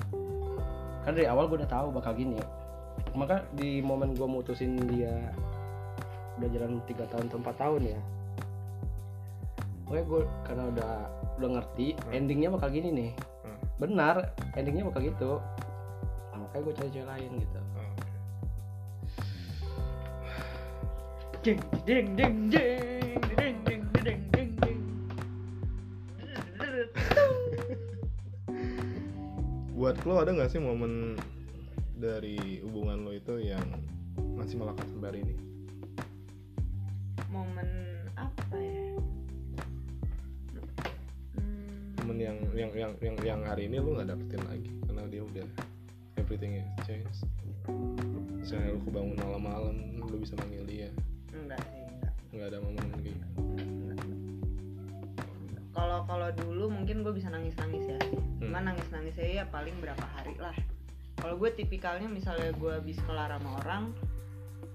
Kan 1.06 1.14
dari 1.14 1.28
awal 1.30 1.48
gue 1.48 1.62
udah 1.62 1.72
tahu 1.72 1.88
bakal 1.94 2.14
gini. 2.14 2.40
Maka 3.16 3.48
di 3.56 3.80
momen 3.80 4.12
gue 4.14 4.28
mutusin 4.28 4.76
dia 4.90 5.32
udah 6.40 6.50
jalan 6.52 6.80
tiga 6.88 7.04
tahun 7.08 7.28
atau 7.28 7.40
empat 7.44 7.56
tahun 7.60 7.84
ya 7.84 8.00
Oke 9.92 10.00
gue 10.08 10.22
karena 10.48 10.64
udah 10.72 10.94
udah 11.36 11.50
ngerti 11.60 11.98
Hmm. 11.98 12.16
endingnya 12.16 12.50
bakal 12.54 12.70
gini 12.70 12.90
nih. 12.94 13.12
Hmm. 13.44 13.58
benar 13.76 14.16
endingnya 14.54 14.86
bakal 14.86 15.02
gitu. 15.02 15.32
Nah, 16.30 16.38
makanya 16.40 16.62
gue 16.62 16.74
cari 16.76 16.90
cewek 16.92 17.08
lain 17.08 17.32
gitu. 17.40 17.60
Jeng 21.40 21.60
jeng 21.88 22.08
jeng 22.20 22.36
jeng 22.52 23.56
jeng 23.64 23.79
Buat 29.80 30.04
lo 30.04 30.20
ada 30.20 30.36
nggak 30.36 30.52
sih 30.52 30.60
momen 30.60 31.16
dari 31.96 32.60
hubungan 32.60 33.00
lo 33.08 33.16
itu 33.16 33.40
yang 33.40 33.64
masih 34.36 34.60
melekat 34.60 34.84
sampai 34.92 35.08
hari 35.08 35.20
ini? 35.24 35.36
Momen 37.32 37.70
apa 38.20 38.60
ya? 38.60 38.92
Hmm, 41.40 41.96
Momen 42.04 42.18
yang 42.20 42.38
yang 42.52 42.72
yang 42.76 42.92
yang 43.00 43.16
yang 43.24 43.42
hari 43.48 43.72
ini 43.72 43.80
lo 43.80 43.96
nggak 43.96 44.12
dapetin 44.12 44.44
lagi 44.52 44.68
karena 44.84 45.04
dia 45.08 45.24
udah 45.24 45.48
everything 46.20 46.60
is 46.60 46.68
changed. 46.84 47.24
Misalnya 48.36 48.76
lo 48.76 48.84
kebangun 48.84 49.16
malam-malam, 49.16 49.76
lo 50.04 50.16
bisa 50.20 50.36
manggil 50.44 50.68
dia, 50.68 50.92
enggak 51.32 51.64
sih, 51.72 51.88
enggak. 51.88 52.14
nggak 52.36 52.48
ada 52.52 52.60
momen 52.60 52.84
kayak 53.00 53.16
gitu. 53.16 53.28
Kalau 55.80 56.04
kalau 56.04 56.28
dulu 56.36 56.68
mungkin 56.68 57.08
gue 57.08 57.16
bisa 57.16 57.32
nangis 57.32 57.56
nangis 57.56 57.88
ya. 57.88 58.00
Hmm. 58.04 58.44
Cuman 58.44 58.64
nangis 58.68 58.88
nangisnya 58.92 59.28
ya 59.32 59.44
paling 59.48 59.80
berapa 59.80 60.04
hari 60.20 60.36
lah. 60.36 60.52
Kalau 61.16 61.40
gue 61.40 61.56
tipikalnya 61.56 62.12
misalnya 62.12 62.52
gue 62.52 62.72
habis 62.76 63.00
kelar 63.08 63.32
sama 63.32 63.64
orang, 63.64 63.96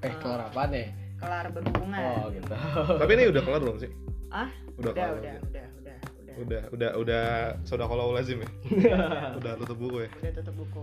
eh 0.01 0.13
kelar 0.17 0.49
apa 0.49 0.65
nih 0.69 0.89
kelar 1.21 1.49
berhubungan. 1.49 2.01
oh 2.01 2.29
gitu 2.33 2.53
Tapi 3.01 3.11
ini 3.17 3.25
udah 3.29 3.43
kelar 3.45 3.61
belum 3.61 3.77
sih? 3.81 3.91
Ah, 4.29 4.49
Udah 4.77 4.93
udah 4.93 4.93
kelar. 4.93 5.13
udah 5.21 5.29
ya? 5.29 5.41
udah 5.45 5.67
udah 5.77 5.97
udah. 6.01 6.35
Udah 6.41 6.63
udah 6.73 6.91
udah 7.01 7.25
sudah 7.69 7.85
kalau 7.85 8.13
lazim 8.17 8.41
ya. 8.41 8.51
udah 9.45 9.53
tutup 9.61 9.77
buku 9.77 10.09
ya. 10.09 10.11
Udah 10.25 10.33
tutup 10.41 10.55
buku. 10.57 10.83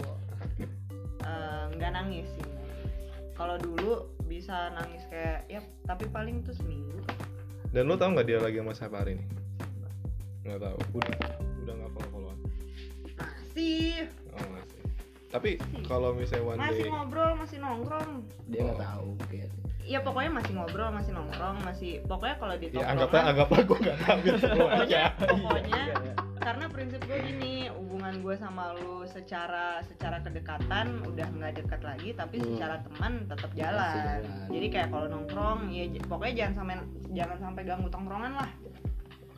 Eh, 1.22 1.64
nggak 1.78 1.92
nangis 1.94 2.30
sih. 2.38 2.46
Kalau 3.34 3.58
dulu 3.58 4.06
bisa 4.26 4.70
nangis 4.74 5.02
kayak 5.10 5.50
ya 5.50 5.62
tapi 5.86 6.06
paling 6.10 6.46
tuh 6.46 6.54
seminggu. 6.54 7.02
Dan 7.74 7.90
lo 7.90 7.98
tau 7.98 8.14
nggak 8.14 8.26
dia 8.26 8.38
lagi 8.38 8.62
sama 8.62 8.74
siapa 8.74 9.02
hari 9.02 9.18
ini? 9.18 9.26
Nggak 10.42 10.60
tahu. 10.60 10.78
Udah 10.98 11.18
udah 11.62 11.74
nggak 11.78 11.92
follow 11.92 12.10
followan. 12.10 12.38
Masih 13.18 14.08
Oh 14.32 14.46
masih. 14.50 14.82
Tapi 15.32 15.52
kalau 15.88 16.12
misalnya 16.12 16.44
one 16.44 16.60
masih 16.60 16.84
day, 16.84 16.92
ngobrol, 16.92 17.32
masih 17.40 17.58
nongkrong. 17.60 18.12
dia 18.52 18.62
nggak 18.64 18.82
tahu 18.82 19.08
mungkin 19.16 19.48
Ya 19.82 20.00
pokoknya 20.00 20.32
masih 20.32 20.52
ngobrol, 20.54 20.90
masih 20.94 21.12
nongkrong, 21.12 21.58
masih 21.66 21.92
pokoknya 22.06 22.36
kalau 22.38 22.56
di 22.56 22.66
ya 22.70 22.86
anggaplah 22.86 23.24
anggaplah 23.28 23.62
gue 23.66 23.78
nggak 23.82 24.00
tahu 24.06 24.18
gitu 24.30 24.46
pokoknya 24.56 25.04
pokoknya 25.20 25.82
karena 26.42 26.66
prinsip 26.74 27.02
gue 27.06 27.18
gini 27.22 27.54
hubungan 27.70 28.14
gue 28.18 28.36
sama 28.36 28.74
lu 28.74 29.06
secara 29.06 29.82
secara 29.86 30.22
kedekatan 30.22 31.06
udah 31.06 31.28
nggak 31.38 31.54
dekat 31.64 31.82
lagi 31.86 32.10
tapi 32.14 32.42
Hmm. 32.42 32.48
secara 32.56 32.76
teman 32.82 33.14
tetap 33.30 33.52
jalan. 33.54 33.94
jalan. 33.94 34.22
jadi 34.50 34.68
kayak 34.70 34.90
kalau 34.90 35.08
nongkrong 35.08 35.60
ya 35.70 35.84
pokoknya 36.06 36.34
jangan 36.46 36.54
sampai 36.56 36.76
jangan 37.14 37.38
sampai 37.42 37.62
ganggu 37.62 37.90
tongkrongan 37.90 38.34
lah 38.38 38.50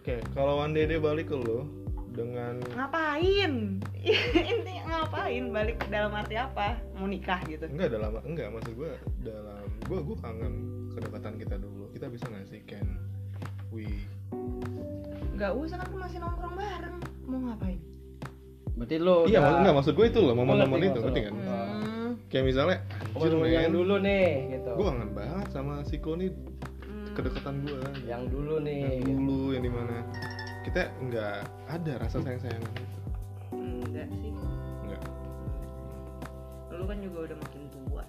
Oke, 0.03 0.19
kalau 0.35 0.59
one 0.59 0.75
day 0.75 0.83
dia 0.83 0.99
balik 0.99 1.31
ke 1.31 1.37
lo 1.39 1.63
dengan 2.11 2.59
ngapain? 2.75 3.79
Intinya 4.51 4.83
ngapain? 4.99 5.47
Balik 5.47 5.79
dalam 5.87 6.11
arti 6.11 6.35
apa? 6.35 6.75
Mau 6.99 7.07
nikah 7.07 7.39
gitu? 7.47 7.71
Enggak 7.71 7.95
dalam 7.95 8.11
enggak. 8.27 8.51
Maksud 8.51 8.75
gue 8.75 8.91
dalam 9.23 9.63
gue 9.87 9.99
gue 10.03 10.17
kangen 10.19 10.53
kedekatan 10.91 11.39
kita 11.39 11.55
dulu. 11.55 11.87
Kita 11.95 12.11
bisa 12.11 12.27
nggak 12.27 12.51
sih 12.51 12.59
can 12.67 12.83
we 13.71 13.87
nggak 15.39 15.55
usah 15.55 15.79
kan 15.79 15.87
masih 15.95 16.19
nongkrong 16.19 16.55
bareng. 16.59 16.97
Mau 17.23 17.39
ngapain? 17.47 17.79
Berarti 18.75 18.95
lo 18.99 19.23
Iya, 19.23 19.39
udah- 19.39 19.39
maksud 19.39 19.59
enggak 19.63 19.75
maksud 19.79 19.93
gue 19.95 20.05
itu 20.11 20.19
loh, 20.19 20.35
momen-momen 20.35 20.79
itu, 20.83 20.99
ngerti 20.99 21.21
kan? 21.23 21.33
hmm, 21.39 22.09
Kayak 22.27 22.43
misalnya, 22.51 22.77
men, 23.15 23.71
dulu 23.71 23.95
nih 24.03 24.27
gitu. 24.51 24.71
Gue 24.75 24.85
kangen 24.91 25.11
banget 25.15 25.47
sama 25.47 25.79
si 25.87 25.95
Ko 26.03 26.19
nih 26.19 26.27
hmm. 26.27 26.72
Kedekatan 27.13 27.55
gue. 27.65 27.81
yang 28.09 28.23
dulu 28.27 28.59
nih. 28.59 29.01
Yang 29.01 29.21
dulu 29.21 29.47
yang 29.53 29.63
di 29.63 29.71
mana 29.71 29.95
kita 30.63 30.81
nggak 31.03 31.37
ada 31.67 31.91
rasa 31.99 32.17
sayang 32.23 32.39
sayangan 32.39 32.71
itu 32.71 32.99
enggak 33.53 34.07
sih. 34.19 34.31
Nggak 34.87 35.01
lu 36.73 36.83
kan 36.89 36.97
juga 36.99 37.17
udah 37.31 37.37
makin 37.39 37.63
tua. 37.71 38.03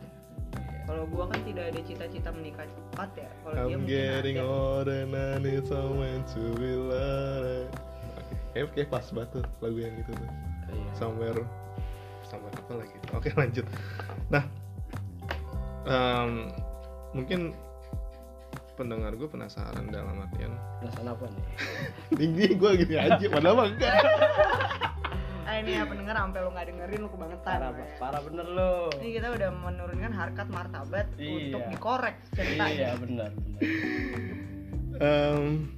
Kalau 0.84 1.04
gua 1.08 1.24
kan 1.32 1.40
tidak 1.48 1.64
ada 1.72 1.80
cita-cita 1.80 2.28
menikah 2.34 2.66
cepat 2.68 3.10
ya. 3.16 3.30
Kalau 3.40 3.54
dia 3.54 3.76
mungkin 3.78 3.88
getting 3.88 4.36
ada 4.36 4.44
older 4.50 4.98
and 5.06 5.14
I 5.16 5.38
need 5.40 5.64
someone 5.64 6.22
to 6.36 6.42
be 6.58 6.72
loved. 6.76 7.70
Kayak 8.52 8.66
kayak 8.74 8.88
pas 8.90 9.06
banget 9.14 9.30
tuh 9.40 9.44
lagu 9.62 9.78
yang 9.78 9.94
gitu 9.96 10.12
tuh. 10.12 10.30
Iya. 10.74 10.90
somewhere. 10.98 11.42
Somewhere 12.26 12.56
apa 12.58 12.72
lagi? 12.82 12.96
Oke 13.14 13.30
lanjut. 13.38 13.66
Nah 14.28 14.44
em, 15.86 16.50
mungkin 17.14 17.54
pendengar 18.74 19.14
gue 19.14 19.26
penasaran 19.26 19.86
dalam 19.88 20.18
artian. 20.20 20.52
Perasaan 20.78 21.08
apa 21.08 21.24
nih? 21.26 21.44
Tinggi 22.18 22.46
gue 22.52 22.70
gini 22.76 22.94
aja 22.94 23.26
padahal 23.26 23.54
mah 23.54 23.66
enggak. 23.70 23.94
Ah 25.44 25.60
ini 25.60 25.76
ya 25.76 25.84
pendengar 25.84 26.16
sampai 26.16 26.40
lu 26.40 26.50
nggak 26.50 26.66
dengerin 26.66 26.98
lu 26.98 27.08
kebangetan. 27.08 27.44
Parah 27.46 27.70
ya. 27.70 27.86
parah 27.96 28.20
bener 28.20 28.46
lo 28.48 28.72
ini 28.98 29.10
kita 29.12 29.28
udah 29.30 29.50
menurunkan 29.52 30.12
harkat 30.12 30.46
martabat 30.48 31.06
Iya. 31.14 31.52
untuk 31.52 31.62
dikorek 31.70 32.16
ceritanya. 32.32 32.74
Iya 32.74 32.92
benar 32.98 33.30
benar 33.30 33.60
Em, 34.94 35.68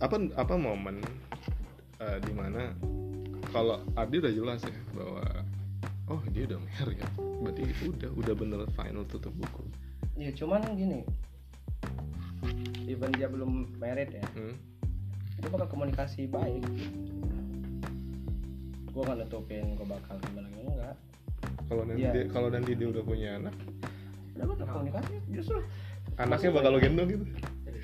apa 0.00 0.16
apa 0.34 0.54
momen 0.56 0.96
eh, 1.98 2.18
di 2.20 2.32
mana 2.32 2.72
kalau 3.48 3.78
Ardi 3.94 4.16
udah 4.18 4.32
jelas 4.32 4.60
ya 4.60 4.76
bahwa 4.92 5.22
oh 6.08 6.20
dia 6.32 6.44
udah 6.44 6.58
married 6.58 6.98
ya? 6.98 7.08
Berarti 7.40 7.62
udah 7.86 8.10
udah 8.16 8.34
bener 8.34 8.60
final 8.72 9.04
tutup 9.06 9.32
buku. 9.32 9.64
Ya 10.16 10.28
cuman 10.30 10.60
gini 10.74 11.04
even 12.84 13.10
dia 13.16 13.28
belum 13.28 13.74
married 13.80 14.12
ya. 14.14 14.26
Hmm? 14.36 14.56
itu 15.44 15.52
bakal 15.52 15.68
komunikasi 15.68 16.24
baik. 16.30 16.64
Gue 18.94 19.02
nggak 19.02 19.18
nutupin 19.26 19.76
gue 19.76 19.86
bakal 19.86 20.16
gimana 20.24 20.46
gimana 20.48 20.70
enggak. 20.72 20.96
Kalau 21.68 21.82
nanti 21.84 22.00
dia, 22.00 22.24
kalau 22.32 22.48
nanti 22.48 22.72
dia 22.72 22.88
udah 22.88 23.02
punya 23.04 23.28
anak? 23.36 23.54
Udah 24.38 24.46
bakal 24.56 24.66
komunikasi 24.72 25.14
justru. 25.28 25.60
Anaknya 26.16 26.50
bakal 26.54 26.70
lo 26.72 26.78
gendong 26.80 27.08
gitu? 27.12 27.24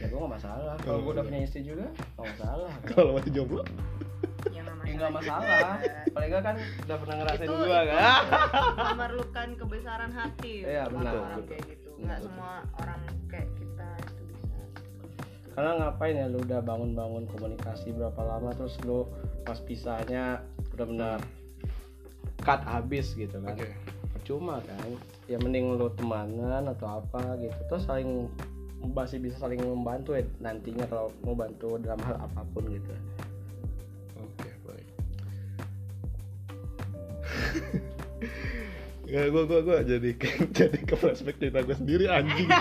Ya 0.01 0.09
gue 0.09 0.17
gak 0.17 0.33
masalah. 0.41 0.75
Kalau 0.81 0.99
gue 1.05 1.13
udah 1.13 1.25
punya 1.29 1.41
istri 1.45 1.61
juga 1.61 1.93
gak 2.17 2.25
masalah. 2.25 2.73
Kalau 2.97 3.11
masih 3.13 3.33
jomblo? 3.37 3.63
Ya 4.49 4.65
namanya 4.65 4.95
nggak 4.97 5.13
masalah. 5.21 5.77
paling 6.17 6.31
nggak 6.33 6.45
kan 6.49 6.57
udah 6.57 6.97
pernah 6.97 7.17
ngerasain 7.21 7.45
itu, 7.45 7.53
gua 7.53 7.81
itu 7.85 7.93
kan? 7.93 8.23
memerlukan 8.97 9.49
kebesaran 9.61 10.13
hati. 10.17 10.55
Iya, 10.65 10.83
orang 10.89 11.05
betul. 11.05 11.45
kayak 11.45 11.65
gitu. 11.69 11.91
Nggak 12.01 12.19
semua 12.25 12.53
orang 12.81 13.01
kayak 13.29 13.49
karena 15.55 15.71
ngapain 15.83 16.15
ya 16.15 16.27
lu 16.31 16.39
udah 16.43 16.63
bangun-bangun 16.63 17.27
komunikasi 17.35 17.91
berapa 17.93 18.21
lama 18.23 18.55
terus 18.55 18.79
lu 18.87 19.07
pas 19.43 19.59
pisahnya 19.59 20.45
benar-benar 20.73 21.19
cut 22.41 22.61
habis 22.65 23.13
gitu 23.19 23.43
kan? 23.43 23.59
Oke. 23.59 23.69
Percuma 24.15 24.63
kan? 24.63 24.91
Ya 25.27 25.37
mending 25.43 25.75
lu 25.75 25.91
temanan 25.99 26.71
atau 26.71 27.03
apa 27.03 27.37
gitu. 27.43 27.59
Terus 27.69 27.85
saling 27.85 28.31
masih 28.81 29.21
bisa 29.21 29.37
saling 29.37 29.61
membantu 29.61 30.17
ya 30.17 30.25
nantinya 30.41 30.89
kalau 30.89 31.13
mau 31.21 31.37
bantu 31.37 31.77
dalam 31.83 32.01
hal 32.01 32.17
apa 32.17 32.41
pun 32.57 32.65
gitu. 32.71 32.95
Oke 34.17 34.51
baik 34.65 34.89
Gak, 39.11 39.27
gue 39.29 39.43
gue 39.45 39.61
gue 39.61 39.77
jadi 39.89 40.11
jadi 40.59 40.79
ke 40.81 40.95
flashback 40.95 41.37
cerita 41.37 41.61
gue 41.61 41.75
sendiri 41.75 42.07
anjing. 42.07 42.47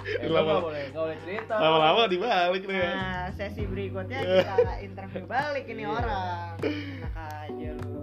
Eh, 0.00 0.26
lu 0.26 0.32
Lama- 0.32 0.48
nggak 0.50 0.64
boleh 0.64 0.82
nggak 0.88 1.02
boleh 1.02 1.18
cerita 1.20 1.52
Lama-lama 1.54 2.02
dibalik 2.06 2.62
nih 2.64 2.78
ya. 2.78 2.90
nah 2.90 3.24
sesi 3.30 3.62
berikutnya 3.62 4.18
kita 4.26 4.56
interview 4.80 5.24
balik 5.24 5.66
ini 5.66 5.82
Iya. 5.82 5.92
orang 5.92 6.24
enak 6.64 7.14
aja 7.14 7.70
lu 7.76 8.00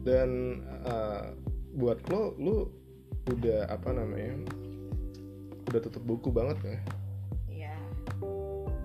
Dan 0.00 0.28
eh, 0.84 1.22
buat 1.74 1.98
lo, 2.06 2.36
lu 2.36 2.56
udah 3.28 3.66
apa 3.66 3.90
namanya? 3.90 4.34
Udah 5.66 5.80
tutup 5.80 6.04
buku 6.04 6.28
banget 6.28 6.58
ya? 6.60 6.78
iya 7.48 7.74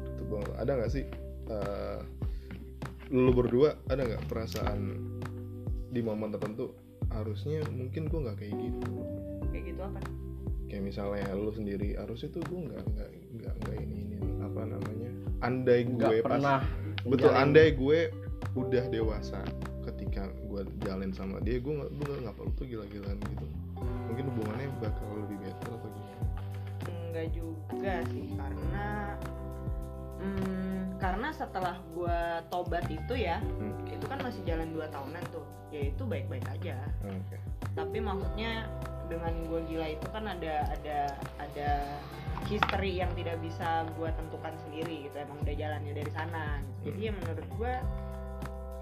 Tutup 0.07 0.27
banget. 0.31 0.53
Ada 0.57 0.71
nggak 0.73 0.91
sih? 0.91 1.05
eh, 1.45 1.99
lu 3.09 3.29
berdua 3.29 3.75
ada 3.85 4.01
nggak 4.01 4.23
perasaan 4.25 4.79
di 5.87 5.99
momen 5.99 6.31
tertentu 6.31 6.71
harusnya 7.13 7.61
mungkin 7.69 8.09
gue 8.09 8.19
nggak 8.19 8.37
kayak 8.41 8.55
gitu. 8.57 8.93
Kayak 9.49 9.63
gitu 9.73 9.81
apa? 9.85 9.99
Kayak 10.67 10.83
misalnya 10.83 11.27
lu 11.37 11.51
sendiri 11.53 11.93
harusnya 11.93 12.29
tuh 12.33 12.41
gue 12.49 12.59
nggak 12.65 12.83
nggak 12.93 13.09
nggak 13.33 13.53
nggak 13.61 13.77
ini 13.77 13.97
ini 14.09 14.17
apa 14.41 14.61
namanya 14.65 15.09
andai 15.41 15.81
gue 15.85 16.17
pas 16.21 16.37
pernah 16.37 16.59
betul 17.05 17.29
menjalin- 17.29 17.41
andai 17.41 17.69
gue 17.73 17.99
udah 18.53 18.83
dewasa 18.89 19.39
ketika 19.85 20.29
gue 20.49 20.61
jalin 20.81 21.11
sama 21.13 21.37
dia 21.41 21.61
gue 21.61 21.73
nggak 21.73 21.91
gue 21.93 22.15
nggak 22.25 22.35
perlu 22.35 22.51
tuh 22.57 22.65
gila-gilaan 22.65 23.17
gitu. 23.21 23.45
Mungkin 24.09 24.25
hubungannya 24.33 24.67
bakal 24.79 25.07
lebih 25.13 25.37
better 25.41 25.69
atau 25.73 25.89
gimana? 25.89 26.25
Enggak 26.89 27.27
juga 27.35 27.93
sih 28.09 28.25
karena 28.33 28.87
hmm, 30.23 30.97
karena 30.97 31.29
setelah 31.35 31.75
gua 31.91 32.39
tobat 32.47 32.87
itu 32.87 33.13
ya 33.13 33.43
Hmm. 33.43 33.75
itu 33.91 34.05
kan 34.07 34.19
masih 34.23 34.41
jalan 34.47 34.71
2 34.71 34.87
tahunan 34.89 35.23
tuh. 35.31 35.45
Ya 35.69 35.91
itu 35.91 36.03
baik-baik 36.07 36.43
aja. 36.47 36.79
Oke. 37.03 37.37
Tapi 37.75 37.97
maksudnya 37.99 38.67
dengan 39.11 39.35
gue 39.45 39.61
gila 39.67 39.87
itu 39.91 40.07
kan 40.15 40.25
ada 40.25 40.63
ada 40.71 40.97
ada 41.37 41.69
history 42.47 42.99
yang 43.03 43.11
tidak 43.15 43.35
bisa 43.43 43.83
gue 43.95 44.09
tentukan 44.15 44.53
sendiri 44.63 45.07
gitu. 45.09 45.15
Emang 45.19 45.39
udah 45.43 45.55
jalannya 45.55 45.93
dari 45.95 46.11
sana 46.11 46.59
gitu. 46.61 46.91
jadi 46.91 46.99
ya 46.99 47.11
menurut 47.15 47.47
gue 47.57 47.73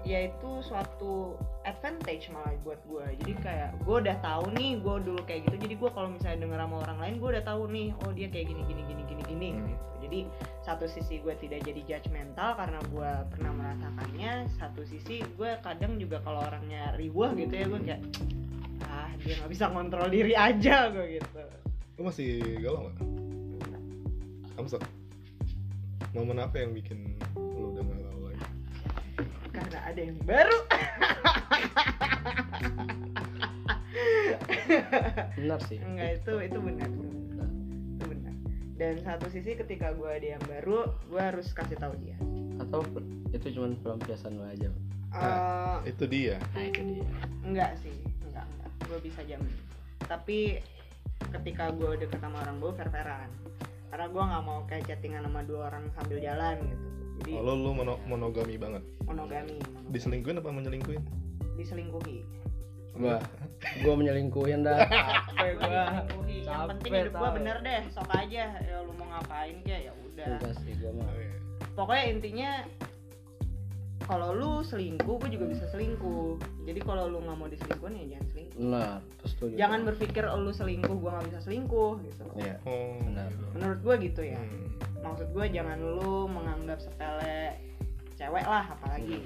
ya 0.02 0.26
itu 0.26 0.50
suatu 0.66 1.38
advantage 1.62 2.26
malah 2.34 2.50
buat 2.66 2.82
gue 2.90 3.04
jadi 3.22 3.32
kayak 3.38 3.70
gue 3.86 3.96
udah 4.02 4.16
tahu 4.18 4.50
nih 4.58 4.82
gue 4.82 4.96
dulu 5.06 5.20
kayak 5.22 5.46
gitu. 5.46 5.56
Jadi 5.62 5.74
gue 5.78 5.90
kalau 5.94 6.08
misalnya 6.10 6.38
denger 6.42 6.60
sama 6.66 6.76
orang 6.82 6.98
lain 6.98 7.14
gue 7.22 7.28
udah 7.38 7.44
tahu 7.46 7.62
nih 7.70 7.88
oh 8.02 8.10
dia 8.10 8.26
kayak 8.26 8.46
gini 8.50 8.62
gini 8.66 8.82
gini 8.86 9.02
gini 9.06 9.22
gini 9.26 9.48
Hmm. 9.54 9.66
gitu. 9.70 9.86
Jadi 10.02 10.20
satu 10.66 10.84
sisi 10.90 11.22
gue 11.22 11.34
tidak 11.38 11.62
jadi 11.62 11.80
judgmental 11.86 12.58
karena 12.58 12.78
gue 12.90 13.10
pernah 13.30 13.52
merasakannya. 13.54 14.32
Satu 14.58 14.82
sisi 14.82 15.22
gue 15.38 15.50
kadang 15.62 15.96
juga 16.02 16.18
kalau 16.26 16.42
orangnya 16.42 16.98
riwah 16.98 17.30
gitu 17.38 17.54
ya 17.54 17.66
gue 17.70 17.80
kayak 17.86 18.02
ah 18.90 19.08
dia 19.22 19.38
nggak 19.38 19.50
bisa 19.54 19.70
kontrol 19.70 20.10
diri 20.10 20.34
aja 20.34 20.90
gue 20.90 21.22
gitu. 21.22 21.40
Lu 21.96 22.10
masih 22.10 22.42
galau 22.58 22.90
nggak? 22.90 22.98
Amsat 24.58 24.82
momen 26.12 26.36
apa 26.42 26.60
yang 26.60 26.76
bikin 26.76 27.16
lu 27.38 27.72
udah 27.72 27.84
lagi 27.88 28.01
karena 29.52 29.78
ada 29.84 30.00
yang 30.00 30.18
baru. 30.24 30.58
Benar 35.36 35.60
sih. 35.68 35.78
Enggak 35.78 36.24
itu 36.24 36.32
itu 36.40 36.58
benar 36.58 36.88
itu 36.88 37.04
benar. 37.04 37.48
itu 37.92 38.04
benar. 38.08 38.34
Dan 38.80 38.94
satu 39.04 39.26
sisi 39.28 39.52
ketika 39.54 39.92
gue 39.92 40.08
ada 40.08 40.28
yang 40.40 40.44
baru 40.48 40.88
gue 41.06 41.20
harus 41.20 41.52
kasih 41.52 41.76
tahu 41.76 41.92
dia. 42.00 42.16
Atau 42.58 42.82
itu 43.32 43.46
cuma 43.52 43.72
pelampiasan 43.80 44.40
lo 44.40 44.48
aja 44.48 44.68
Ah. 45.12 45.84
Eh, 45.84 45.92
itu 45.92 46.08
dia. 46.08 46.40
Nah 46.56 46.64
itu 46.72 46.80
dia. 46.80 47.04
Enggak 47.44 47.76
sih 47.84 47.92
enggak 48.24 48.48
enggak. 48.48 48.70
Gue 48.88 48.98
bisa 49.04 49.20
jamin. 49.28 49.52
Tapi 50.08 50.64
ketika 51.36 51.68
gue 51.76 52.00
deket 52.00 52.18
sama 52.18 52.40
orang 52.40 52.56
gue 52.58 52.72
fair-fairan 52.74 53.28
karena 53.92 54.08
gue 54.08 54.22
nggak 54.24 54.44
mau 54.48 54.58
kayak 54.64 54.88
chattingan 54.88 55.28
sama 55.28 55.44
dua 55.44 55.68
orang 55.68 55.84
sambil 55.92 56.16
jalan 56.16 56.56
gitu. 56.64 56.86
Jadi 57.20 57.30
oh, 57.36 57.42
lu 57.44 57.52
lu 57.60 57.70
mono- 57.76 58.00
monogami 58.08 58.56
banget? 58.56 58.82
Monogami, 59.04 59.60
monogami. 59.60 59.92
diselingkuhin 59.92 60.40
apa 60.40 60.48
menyelingkuhin? 60.48 61.02
Diselingkuhi. 61.60 62.18
Gua 62.96 63.20
gua 63.84 63.94
menyelingkuhin 64.00 64.64
dah. 64.64 64.80
Capek 64.88 65.52
gua 65.60 65.84
yang 66.32 66.68
penting 66.72 66.90
hidup 66.92 67.14
gue 67.20 67.30
bener 67.36 67.56
deh 67.60 67.82
sok 67.92 68.10
aja. 68.16 68.44
Ya 68.64 68.76
lu 68.80 68.92
mau 68.96 69.06
ngapain 69.12 69.60
kayak 69.60 69.80
ya 69.88 69.92
udah. 69.92 70.28
Udah 70.40 70.52
sih 70.64 70.72
gua 70.80 70.92
mah. 70.96 71.08
Oke. 71.12 71.28
pokoknya 71.72 72.04
intinya 72.12 72.50
kalau 74.06 74.30
lu 74.34 74.52
selingkuh 74.66 75.16
gue 75.22 75.30
juga 75.32 75.46
bisa 75.50 75.64
selingkuh. 75.70 76.38
Jadi 76.66 76.80
kalau 76.82 77.08
lu 77.08 77.18
nggak 77.22 77.36
mau 77.38 77.48
diselingkuhin 77.48 77.94
ya 77.98 78.04
jangan 78.16 78.26
selingkuh. 78.32 78.58
Benar 78.58 78.98
terus 79.18 79.32
setuju. 79.36 79.54
Jangan 79.58 79.80
berpikir 79.86 80.24
oh, 80.28 80.38
lu 80.40 80.52
selingkuh 80.52 80.96
gue 80.96 81.10
nggak 81.10 81.26
bisa 81.32 81.40
selingkuh 81.42 81.92
gitu. 82.06 82.24
Iya. 82.38 82.56
Oh 82.66 82.98
Benar. 83.00 83.28
gitu. 83.30 83.44
menurut 83.58 83.80
gue 83.80 83.94
gitu 84.10 84.22
ya. 84.26 84.40
Hmm. 84.40 84.60
maksud 85.02 85.34
gue 85.34 85.44
jangan 85.50 85.78
lu 85.82 86.30
menganggap 86.30 86.78
sepele 86.78 87.58
cewek 88.14 88.46
lah 88.46 88.64
apalagi. 88.70 89.18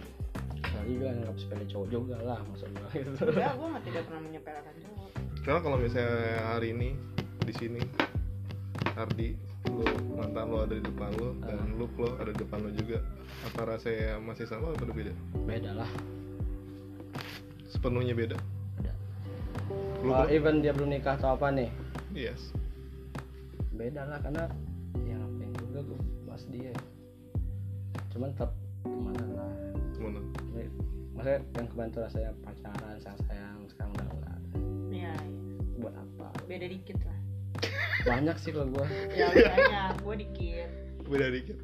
Kali 0.57 0.89
juga 0.97 1.09
nggak 1.13 1.37
sepele 1.37 1.65
cowok 1.69 1.89
juga 1.93 2.17
lah 2.25 2.41
maksud 2.49 2.69
gua. 2.73 2.89
Gitu 2.97 3.11
enggak 3.13 3.53
gue 3.61 3.69
mah 3.69 3.83
tidak 3.85 4.03
pernah 4.09 4.23
menyepelekan 4.25 4.75
cowok. 4.81 5.11
Karena 5.45 5.61
kalau 5.61 5.77
misalnya 5.79 6.37
hari 6.49 6.69
ini 6.73 6.89
di 7.45 7.53
sini 7.55 7.83
Ardi 8.97 9.46
lu 9.71 9.85
mantan 10.15 10.47
lo 10.49 10.57
ada 10.65 10.75
di 10.79 10.85
depan 10.85 11.11
lo 11.19 11.29
dan 11.43 11.59
Ah. 11.59 11.77
lu 11.77 11.87
lo 11.99 12.09
ada 12.19 12.31
di 12.31 12.39
depan 12.39 12.59
lo 12.63 12.71
juga. 12.73 12.99
Apa 13.47 13.61
rasanya 13.77 14.19
masih 14.23 14.47
sama 14.47 14.73
atau 14.75 14.91
beda? 14.91 15.13
Beda 15.47 15.71
lah. 15.75 15.91
Sepenuhnya 17.67 18.15
beda? 18.17 18.37
Beda. 18.81 18.93
Lu 20.03 20.11
Kalau 20.15 20.27
even 20.31 20.63
dia 20.63 20.73
belum 20.73 20.91
nikah 20.91 21.19
atau 21.19 21.35
apa 21.35 21.51
nih? 21.53 21.71
Yes. 22.15 22.55
Beda 23.77 24.09
lah 24.09 24.19
karena 24.23 24.49
yang 25.05 25.21
ngapain 25.21 25.53
juga 25.61 25.81
gua 25.85 26.01
mas 26.25 26.43
dia. 26.49 26.73
Cuman 28.15 28.33
tetap 28.33 28.51
temenan 28.81 29.29
lah. 29.37 29.51
Jadi, 30.57 30.69
maksudnya 31.13 31.41
yang 31.57 31.67
kebantu 31.69 31.97
rasanya 32.01 32.31
pacaran 32.41 32.97
sayang 33.01 33.21
sayang 33.29 33.59
sekarang 33.69 33.91
udah 33.93 34.07
enggak 34.09 34.33
ada. 34.33 34.51
Ya 34.89 35.15
buat 35.77 35.93
apa? 35.93 36.27
Beda 36.49 36.67
dikit 36.69 36.97
lah 37.05 37.19
banyak 38.07 38.37
sih 38.39 38.51
kalau 38.55 38.69
gua. 38.71 38.87
Ya 39.13 39.27
banyak 39.33 39.95
gue 40.03 40.15
dikit. 40.23 40.69
Beda 41.07 41.27
dikit. 41.31 41.59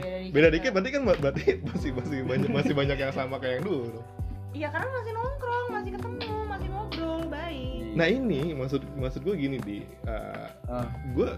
Beda 0.00 0.16
dikit 0.18 0.32
beda 0.32 0.46
lah. 0.48 0.52
dikit 0.54 0.70
berarti 0.72 0.90
kan 0.90 1.02
berarti 1.04 1.44
masih 1.68 1.90
masih 1.92 2.18
banyak 2.24 2.50
masih 2.50 2.72
banyak 2.72 2.98
yang 2.98 3.12
sama 3.12 3.36
kayak 3.36 3.60
yang 3.60 3.64
dulu 3.68 3.84
dong. 4.00 4.06
iya 4.50 4.66
karena 4.66 4.90
masih 4.90 5.12
nongkrong 5.14 5.66
masih 5.70 5.90
ketemu 5.94 6.34
masih 6.50 6.68
ngobrol 6.74 7.22
baik. 7.30 7.94
Nah 7.94 8.06
ini 8.10 8.50
maksud 8.50 8.82
maksud 8.98 9.22
gue 9.22 9.34
gini 9.38 9.58
di 9.62 9.78
ah, 10.10 10.90
gue 11.14 11.30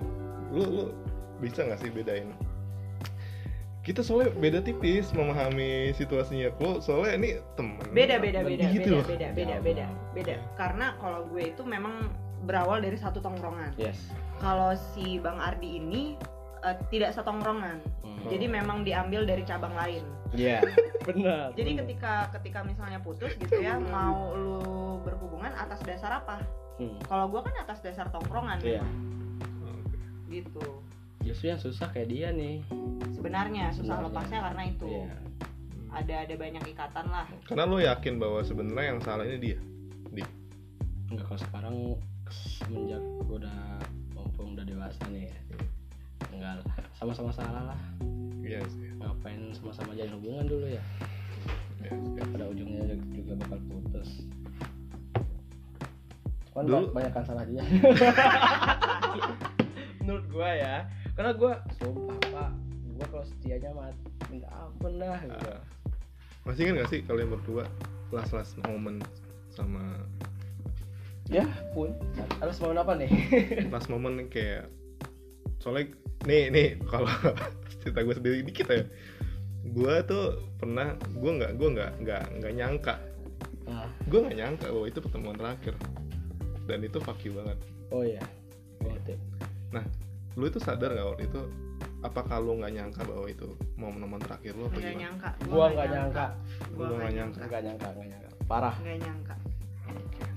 lu 0.53 0.63
lu 0.65 0.85
bisa 1.45 1.67
nggak 1.67 1.81
sih 1.83 1.91
bedain? 1.93 2.33
Kita 3.83 4.01
soalnya 4.01 4.31
beda 4.39 4.63
tipis 4.63 5.11
memahami 5.11 5.91
situasinya. 5.99 6.55
Lo 6.63 6.79
soalnya 6.79 7.19
ini 7.19 7.31
temen. 7.59 7.83
Beda 7.91 8.17
beda 8.23 8.47
beda 8.47 8.65
gitu. 8.71 8.95
beda 8.95 8.97
loh. 8.97 9.05
beda 9.05 9.29
beda 9.35 9.57
beda. 9.61 9.87
Beda 10.15 10.35
karena 10.57 10.97
kalau 11.03 11.27
gue 11.29 11.51
itu 11.51 11.63
memang 11.67 12.09
berawal 12.43 12.79
dari 12.79 12.95
satu 12.95 13.19
tongkrongan 13.19 13.73
yes 13.77 14.11
kalau 14.37 14.71
si 14.91 15.17
bang 15.17 15.39
Ardi 15.39 15.79
ini 15.79 16.03
eh, 16.61 16.77
tidak 16.89 17.13
setongkrongan 17.13 17.79
Hmm. 18.03 18.29
jadi 18.29 18.47
memang 18.47 18.83
diambil 18.83 19.25
dari 19.25 19.43
cabang 19.43 19.75
lain 19.75 20.05
Iya, 20.31 20.63
benar. 21.09 21.51
jadi 21.53 21.71
benar. 21.73 21.81
ketika 21.83 22.13
ketika 22.33 22.61
misalnya 22.63 22.99
putus 22.99 23.35
gitu 23.35 23.59
ya 23.59 23.81
mau 23.81 24.31
lu 24.33 24.63
berhubungan 25.01 25.51
atas 25.53 25.81
dasar 25.81 26.19
apa 26.19 26.39
Hmm. 26.73 27.03
kalau 27.03 27.27
gue 27.27 27.41
kan 27.41 27.55
atas 27.59 27.79
dasar 27.79 28.07
tongkrongan 28.09 28.59
Iya. 28.61 28.79
memang. 28.79 29.83
gitu 30.29 30.67
Justru 31.21 31.47
yang 31.49 31.59
susah 31.59 31.87
kayak 31.89 32.09
dia 32.09 32.29
nih. 32.31 32.63
sebenarnya 33.13 33.71
susah 33.71 33.83
Sebenarnya. 33.97 34.07
lepasnya 34.09 34.39
karena 34.43 34.63
itu 34.65 34.87
Iya. 34.89 35.15
ada 35.91 36.15
ada 36.21 36.35
banyak 36.37 36.63
ikatan 36.69 37.07
lah 37.09 37.27
karena 37.43 37.63
lo 37.65 37.79
yakin 37.79 38.15
bahwa 38.17 38.41
sebenarnya 38.41 38.87
yang 38.89 39.01
salah 39.01 39.25
ini 39.25 39.39
dia 39.41 39.59
di 40.09 40.23
Enggak 41.09 41.27
kalau 41.27 41.41
sekarang 41.41 41.75
semenjak 42.33 42.99
gue 43.23 43.37
udah 43.39 43.61
mumpung 44.13 44.53
udah 44.53 44.65
dewasa 44.65 45.03
nih 45.07 45.29
ya. 45.29 45.37
Enggak 46.31 46.53
lah, 46.59 46.67
sama-sama 46.93 47.31
salah 47.31 47.63
lah. 47.69 47.81
iya 48.41 48.59
sih 48.67 48.91
Ngapain 48.97 49.39
sama-sama 49.53 49.93
jalin 49.93 50.15
hubungan 50.15 50.45
dulu 50.47 50.67
ya? 50.67 50.83
Ya, 51.79 51.91
ya. 51.91 52.25
pada 52.27 52.45
ujungnya 52.47 52.83
juga- 53.11 53.39
bakal 53.39 53.59
putus 53.65 54.11
kan 56.53 56.63
Dulu- 56.63 56.93
banyak 56.93 57.11
kan 57.11 57.25
salah 57.25 57.45
dia 57.45 57.65
menurut 59.99 60.25
gua 60.29 60.51
ya 60.53 60.77
karena 61.13 61.33
gua 61.33 61.53
sumpah 61.75 62.19
pak 62.23 62.51
gua 62.93 63.07
kalau 63.09 63.25
setianya 63.25 63.71
mat 63.73 63.97
minta 64.29 64.49
ampun 64.51 64.93
dah 64.97 65.17
gitu 65.23 65.49
Ah. 65.49 65.61
Masih 66.43 66.67
ingat 66.67 66.75
gak 66.77 66.91
sih 66.91 67.01
kalian 67.03 67.31
berdua 67.31 67.65
last 68.11 68.33
last 68.33 68.53
moment 68.61 69.01
sama 69.49 70.03
ya. 71.33 71.47
Pun 71.73 71.89
harus 72.39 72.57
mau 72.61 72.71
apa 72.77 72.93
nih? 73.01 73.11
Last 73.73 73.89
moment 73.89 74.21
nih 74.21 74.29
kayak 74.29 74.65
soalnya 75.63 75.95
nih 76.29 76.51
nih 76.53 76.69
kalau 76.87 77.09
cerita 77.81 78.05
gue 78.05 78.15
sendiri 78.15 78.39
dikit 78.45 78.69
ya. 78.69 78.85
Gue 79.73 79.95
tuh 80.05 80.53
pernah 80.61 80.95
gue 80.99 81.33
nggak 81.33 81.53
gue 81.57 81.69
nggak 81.73 81.93
nggak 82.05 82.25
nggak 82.39 82.53
nyangka. 82.53 82.95
Ah. 83.67 83.89
Gue 84.07 84.21
nggak 84.29 84.37
nyangka 84.37 84.67
bahwa 84.69 84.87
itu 84.87 84.99
pertemuan 85.01 85.37
terakhir. 85.41 85.75
Dan 86.69 86.85
itu 86.87 86.99
fuck 87.03 87.19
you 87.25 87.33
banget. 87.35 87.59
Oh 87.91 88.05
iya. 88.05 88.23
Worth 88.85 89.09
it. 89.09 89.21
nah 89.73 89.81
lu 90.37 90.49
itu 90.49 90.61
sadar 90.61 90.93
gak 90.93 91.17
waktu 91.17 91.25
itu 91.33 91.41
apakah 92.05 92.37
lu 92.45 92.61
nggak 92.61 92.77
nyangka 92.77 93.01
bahwa 93.09 93.25
itu 93.25 93.57
momen-momen 93.81 94.21
terakhir 94.21 94.53
lu 94.53 94.69
apa 94.69 94.77
nggak 94.77 94.85
gimana? 94.85 95.01
nyangka. 95.01 95.31
Gua 95.49 95.67
nggak 95.71 95.89
nyangka. 95.89 96.27
gua 96.29 96.77
Gua 96.77 96.85
nggak 96.85 96.99
nggak 96.99 97.13
nyangka. 97.17 97.41
Nggak 97.41 97.63
nyangka 97.63 97.87
nggak 97.89 98.09
nyangka. 98.11 98.31
Parah. 98.45 98.75
Nggak 98.83 98.99
nyangka 99.01 99.35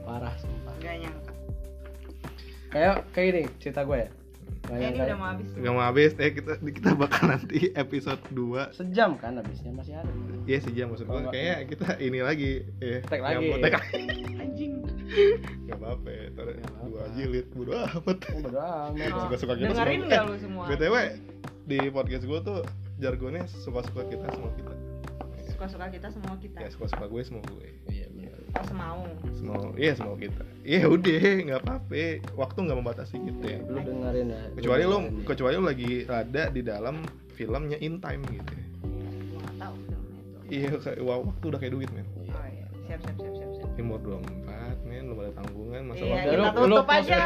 parah 0.01 0.33
sumpah. 0.36 0.73
Nggak 0.77 0.95
nyangka. 1.01 1.31
Kayak 2.67 2.95
kayak 3.11 3.27
ini 3.29 3.43
cerita 3.57 3.81
gue 3.81 3.97
ya. 3.97 4.09
Nggak 4.65 4.77
eh, 4.77 4.89
ini 4.89 4.97
udah 4.99 5.15
mau 5.15 5.27
habis. 5.29 5.47
Gak 5.53 5.71
mau 5.71 5.83
habis, 5.83 6.11
eh 6.17 6.31
kita 6.31 6.53
kita 6.59 6.89
bakal 6.97 7.23
nanti 7.29 7.57
episode 7.71 8.21
2 8.29 8.73
sejam 8.73 9.13
kan 9.15 9.38
habisnya 9.38 9.71
masih 9.71 9.93
ada. 9.93 10.09
Iya 10.43 10.59
sejam 10.59 10.89
maksud 10.89 11.05
gue, 11.05 11.13
Oh, 11.15 11.29
kayaknya 11.29 11.55
kita 11.65 11.88
ini 11.99 12.19
lagi 12.19 12.51
ya, 12.77 12.99
Tag 13.03 13.21
lagi. 13.21 13.47
lagi. 13.53 13.77
Anjing. 14.36 14.73
Gak 15.69 15.77
apa-apa 15.77 16.07
ya, 16.09 16.23
ntar 16.31 16.45
Nggak 16.51 16.65
apa-apa. 16.67 16.86
dua 16.88 17.03
jilid, 17.13 17.47
bodo 17.53 17.73
amat. 17.77 18.17
Oh 18.27 18.39
bodo 18.41 18.59
amat. 18.59 19.05
Oh, 19.07 19.21
Suka-suka 19.23 19.53
kita 19.53 19.69
dengerin 19.71 19.86
semua. 19.95 20.07
nggak 20.07 20.17
Eh, 20.17 20.25
lu 20.25 20.36
semua 20.41 20.63
BTW, 20.67 20.95
di 21.63 21.77
podcast 21.93 22.23
gue 22.23 22.39
tuh 22.43 22.59
jargonnya 22.97 23.43
suka-suka 23.47 24.01
kita 24.07 24.25
semua 24.27 24.49
kita. 24.51 24.73
Suka-suka 25.47 25.86
kita 25.88 26.07
semua 26.09 26.36
kita. 26.36 26.57
Ya 26.57 26.69
suka-suka 26.69 27.05
gue 27.05 27.21
semua 27.21 27.43
gue. 27.45 27.67
Iya 27.88 28.07
oh 28.56 28.66
semau. 28.66 28.99
Semua, 29.36 29.58
iya 29.76 29.93
semua 29.93 30.16
kita. 30.16 30.43
Iya 30.62 30.88
udah, 30.88 31.22
gak 31.45 31.60
apa-apa. 31.62 32.03
Waktu 32.34 32.58
gak 32.64 32.78
membatasi 32.78 33.16
kita 33.20 33.45
ya. 33.45 33.60
Lu 33.64 33.80
dengerin 33.80 34.28
ya. 34.28 34.41
Kecuali 34.56 34.84
lu, 34.84 34.97
dengerin. 34.97 35.26
kecuali 35.26 35.53
lu 35.53 35.66
lagi 35.66 35.91
ada 36.08 36.43
di 36.49 36.62
dalam 36.62 36.95
filmnya 37.32 37.78
in 37.78 37.99
time 37.99 38.22
gitu 38.26 38.51
ya. 38.51 38.66
Gua 38.82 38.89
nggak 39.38 39.56
tahu 39.60 39.76
filmnya 39.82 40.20
itu. 40.20 40.38
Iya, 40.49 40.70
kayak- 40.80 41.03
waktu 41.03 41.45
udah 41.45 41.60
kayak 41.60 41.74
duit 41.74 41.89
men. 41.91 42.08
Oh 42.16 42.24
iya. 42.47 42.66
Siap 42.86 42.99
siap 43.01 43.16
siap 43.18 43.34
siap 43.36 43.51
siap. 43.53 43.70
Umur 43.76 43.99
24 43.99 44.80
men, 44.82 45.03
belum 45.06 45.20
ada 45.20 45.34
tanggungan 45.36 45.82
Masa 45.86 45.99
Iya, 45.99 46.10
waktu 46.10 46.26
kita 46.26 46.39
Lu- 46.39 46.56
tutup 46.56 46.66
lu 46.88 46.95
aja. 46.95 47.20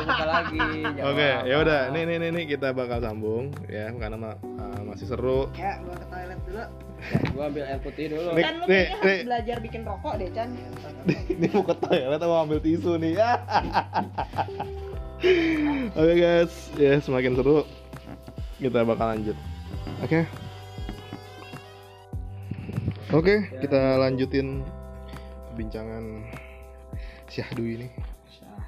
buka 0.00 0.26
lagi. 0.26 0.60
Oke, 1.12 1.28
apa. 1.28 1.46
ya 1.46 1.56
udah. 1.60 1.80
Nih 1.92 2.02
nih 2.04 2.16
nih 2.18 2.30
nih 2.32 2.44
kita 2.48 2.68
bakal 2.72 2.98
sambung 2.98 3.44
ya 3.68 3.86
karena 3.92 4.16
ma- 4.16 4.40
uh, 4.40 4.80
masih 4.82 5.06
seru. 5.06 5.52
ya 5.52 5.78
gua 5.80 5.94
ke 5.94 6.06
toilet 6.08 6.40
dulu 6.42 6.64
gua 7.32 7.44
ambil 7.48 7.64
air 7.64 7.80
putih 7.80 8.04
dulu 8.10 8.32
Nih, 8.32 8.42
Chan 8.42 8.54
lu 8.56 8.64
nih, 8.64 8.84
harus 8.88 9.04
nih. 9.04 9.20
belajar 9.24 9.56
bikin 9.60 9.82
rokok 9.84 10.14
deh 10.16 10.28
Chan 10.30 10.48
ini 11.28 11.46
mau 11.52 11.62
ke 11.62 11.74
toilet 11.78 12.20
mau 12.20 12.38
ambil 12.42 12.58
tisu 12.58 12.96
nih. 12.96 13.12
Ya. 13.14 13.32
Oke 15.96 16.14
guys, 16.14 16.52
ya 16.76 16.96
semakin 16.98 17.32
seru 17.34 17.64
kita 18.56 18.84
bakal 18.84 19.08
lanjut. 19.10 19.36
Oke. 20.00 20.24
Oke, 23.08 23.34
kita 23.58 23.96
lanjutin 23.96 24.64
perbincangan 25.48 26.24
Syahdu 27.26 27.62
ini. 27.62 27.88
Syah. 28.26 28.64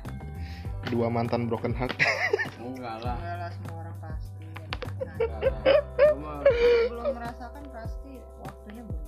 Dua 0.86 1.08
mantan 1.08 1.48
broken 1.48 1.72
heart. 1.72 1.96
enggak 2.62 2.96
lah 3.00 3.16
enggak 3.16 3.36
lah 3.40 3.50
semua 3.50 3.74
orang 3.80 3.96
pasti 3.98 4.44
Nah, 4.96 5.14
enggak 5.16 5.40
lah 5.40 5.60
belum 6.88 7.06
merasakan 7.12 7.64
pasti 7.72 8.05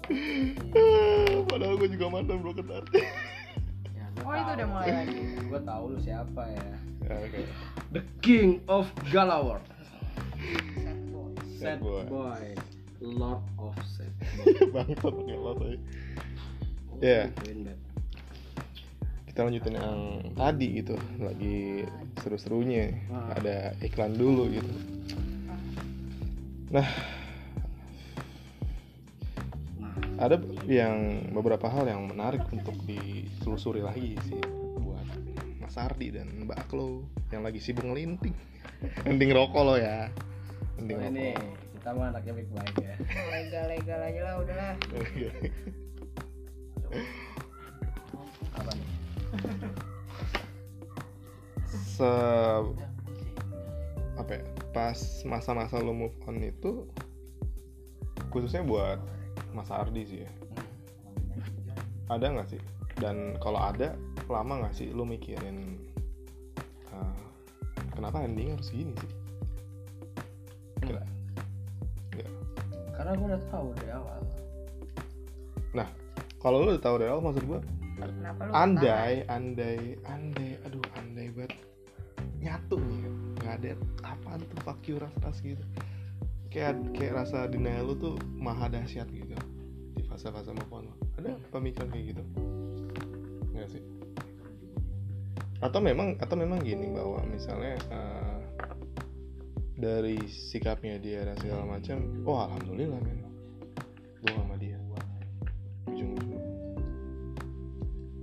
Padahal 1.51 1.75
gue 1.77 1.89
juga 1.91 2.07
mantan 2.09 2.39
broken 2.39 2.67
heart. 2.67 2.89
ya, 2.91 4.07
oh 4.19 4.33
itu 4.33 4.51
udah 4.53 4.67
mulai 4.67 4.89
lagi 4.95 5.19
gua 5.45 5.61
tahu 5.63 5.85
lu 5.93 5.99
siapa 5.99 6.43
ya 6.49 6.69
Ya, 7.01 7.15
Oke. 7.17 7.41
the 7.91 8.03
king 8.21 8.61
of 8.67 8.85
Galawar 9.09 9.63
sad 10.83 10.99
boy 11.09 11.33
sad 11.57 11.79
boy. 11.81 12.05
boy 12.05 12.45
lord 13.01 13.41
of 13.57 13.73
sad 13.87 14.13
Bangsat 14.75 15.09
pakai 15.09 15.35
lo 15.35 15.53
tadi. 15.55 15.79
Ya. 16.99 17.31
Gituin, 17.31 17.59
Bet. 17.65 17.79
kita 19.25 19.41
lanjutin 19.43 19.75
yang 19.79 20.01
tadi 20.35 20.67
gitu 20.77 20.95
lagi 21.17 21.87
seru-serunya 22.19 22.93
Ah. 23.09 23.39
ada 23.39 23.57
iklan 23.81 24.13
dulu 24.13 24.51
gitu 24.51 24.73
nah 26.69 26.85
ada 30.19 30.35
yang 30.67 31.31
beberapa 31.31 31.71
hal 31.71 31.87
yang 31.87 32.11
menarik 32.11 32.43
untuk 32.51 32.75
ditelusuri 32.83 33.81
lagi 33.81 34.19
sih 34.27 34.39
buat 34.83 35.07
Mas 35.63 35.79
Ardi 35.79 36.11
dan 36.11 36.45
Mbak 36.45 36.59
Aklo 36.67 37.07
yang 37.31 37.47
lagi 37.47 37.63
sibuk 37.63 37.87
ngelinting. 37.87 38.35
Mending 39.07 39.31
rokok 39.31 39.63
lo 39.63 39.75
ya. 39.79 40.11
Mending 40.77 40.99
Oh, 40.99 41.03
rokok. 41.07 41.15
ini 41.15 41.29
kita 41.79 41.89
mah 41.95 42.07
anaknya 42.11 42.33
baik-baik 42.35 42.75
ya. 42.83 42.95
Legal 43.31 43.65
legal 43.71 44.01
aja 44.03 44.21
lah 44.27 44.35
udahlah. 44.43 44.75
Apa 48.59 48.71
nih? 48.75 48.89
Se 51.71 52.11
apa 54.19 54.33
ya, 54.35 54.43
pas 54.75 54.99
masa-masa 55.23 55.79
lo 55.79 55.95
move 55.95 56.15
on 56.27 56.43
itu 56.43 56.91
khususnya 58.35 58.67
buat 58.67 58.99
Mas 59.55 59.71
Ardi 59.73 60.03
sih 60.07 60.21
ya. 60.25 60.31
Ada 62.09 62.27
nggak 62.33 62.49
sih? 62.51 62.61
Dan 62.99 63.39
kalau 63.39 63.61
ada 63.63 63.95
lama 64.29 64.67
nggak 64.67 64.75
sih 64.77 64.91
lu 64.93 65.05
mikirin 65.09 65.79
uh, 66.93 67.21
kenapa 67.95 68.25
ending 68.25 68.53
harus 68.57 68.69
gini 68.71 68.93
sih? 68.99 69.13
Kira- 70.85 71.09
Nggak. 72.17 72.31
karena 72.97 73.11
gue 73.15 73.27
udah 73.31 73.43
tahu 73.51 73.67
dari 73.79 73.93
awal. 73.95 74.19
Kalau 76.39 76.63
lu 76.63 76.71
udah 76.71 76.83
tahu 76.83 76.97
dari 77.03 77.11
awal 77.11 77.23
maksud 77.29 77.45
lu 77.45 77.59
andai 78.55 79.27
andai 79.27 79.99
andai 80.07 80.55
aduh 80.63 80.87
andai 80.95 81.35
banget 81.35 81.59
nyatu 82.39 82.79
nih 82.79 82.99
kan 83.03 83.15
nggak 83.43 83.55
ada 83.59 83.71
apaan 84.07 84.41
tuh 84.47 84.59
fuck 84.63 84.79
you 84.87 85.03
ras 85.03 85.11
ras 85.19 85.43
gitu 85.43 85.59
kayak 86.49 86.97
kayak 86.97 87.25
rasa 87.25 87.49
denial 87.49 87.93
lu 87.93 87.95
tuh 87.97 88.15
maha 88.37 88.69
dahsyat 88.73 89.09
gitu. 89.13 89.37
Di 89.97 90.03
fase-fase 90.09 90.53
move 90.53 90.73
on 90.73 90.89
ada 91.19 91.35
pemikiran 91.51 91.89
kayak 91.93 92.17
gitu? 92.17 92.23
Nggak 93.53 93.69
sih? 93.73 93.83
Atau 95.59 95.83
memang 95.83 96.17
atau 96.23 96.37
memang 96.39 96.63
gini 96.63 96.89
bahwa 96.95 97.19
misalnya 97.27 97.75
eh, 97.91 98.39
dari 99.79 100.19
sikapnya 100.27 100.99
dia 100.99 101.27
dan 101.27 101.37
segala 101.39 101.67
macam 101.67 101.99
oh 102.25 102.39
alhamdulillah 102.39 103.01
men. 103.03 103.27
Gue 104.19 104.33
sama 104.35 104.57
dia. 104.59 104.79
Ujung-ujung 105.89 106.39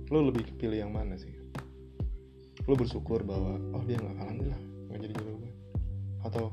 lo 0.06 0.30
lebih 0.30 0.46
pilih 0.54 0.86
yang 0.86 0.94
mana 0.94 1.18
sih? 1.18 1.34
Lo 2.66 2.78
bersyukur 2.78 3.26
bahwa 3.26 3.58
oh 3.74 3.82
dia 3.82 3.98
nggak 3.98 4.16
alhamdulillah 4.22 4.62
nggak 4.86 4.98
jadi 5.02 5.14
jodoh 5.18 5.36
gue 5.42 5.52
atau 6.22 6.44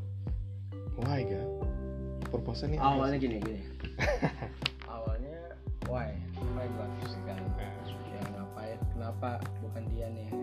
why 1.00 1.22
gak 1.26 1.48
purpose 2.34 2.66
nya 2.66 2.82
awalnya 2.82 3.22
gini 3.22 3.38
gini. 3.38 3.62
Awalnya 4.90 5.54
why? 5.86 6.18
Why 6.58 6.66
gue 6.66 6.88
kan 7.30 7.38
ya 8.10 8.22
ngapain 8.34 8.80
kenapa 8.98 9.38
bukan 9.62 9.84
dia 9.94 10.10
nih? 10.10 10.34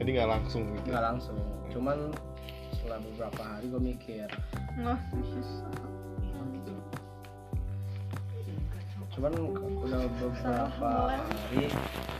Jadi 0.00 0.08
nggak 0.16 0.30
langsung 0.32 0.72
gitu? 0.72 0.88
Nggak 0.88 1.04
langsung. 1.04 1.36
Cuman 1.68 2.16
setelah 2.72 2.96
beberapa 3.04 3.42
hari 3.44 3.68
gue 3.68 3.82
mikir. 3.92 4.28
Nggak 4.80 4.98
cuman 9.14 9.30
udah 9.86 10.10
beberapa 10.18 10.90
hari 11.14 11.70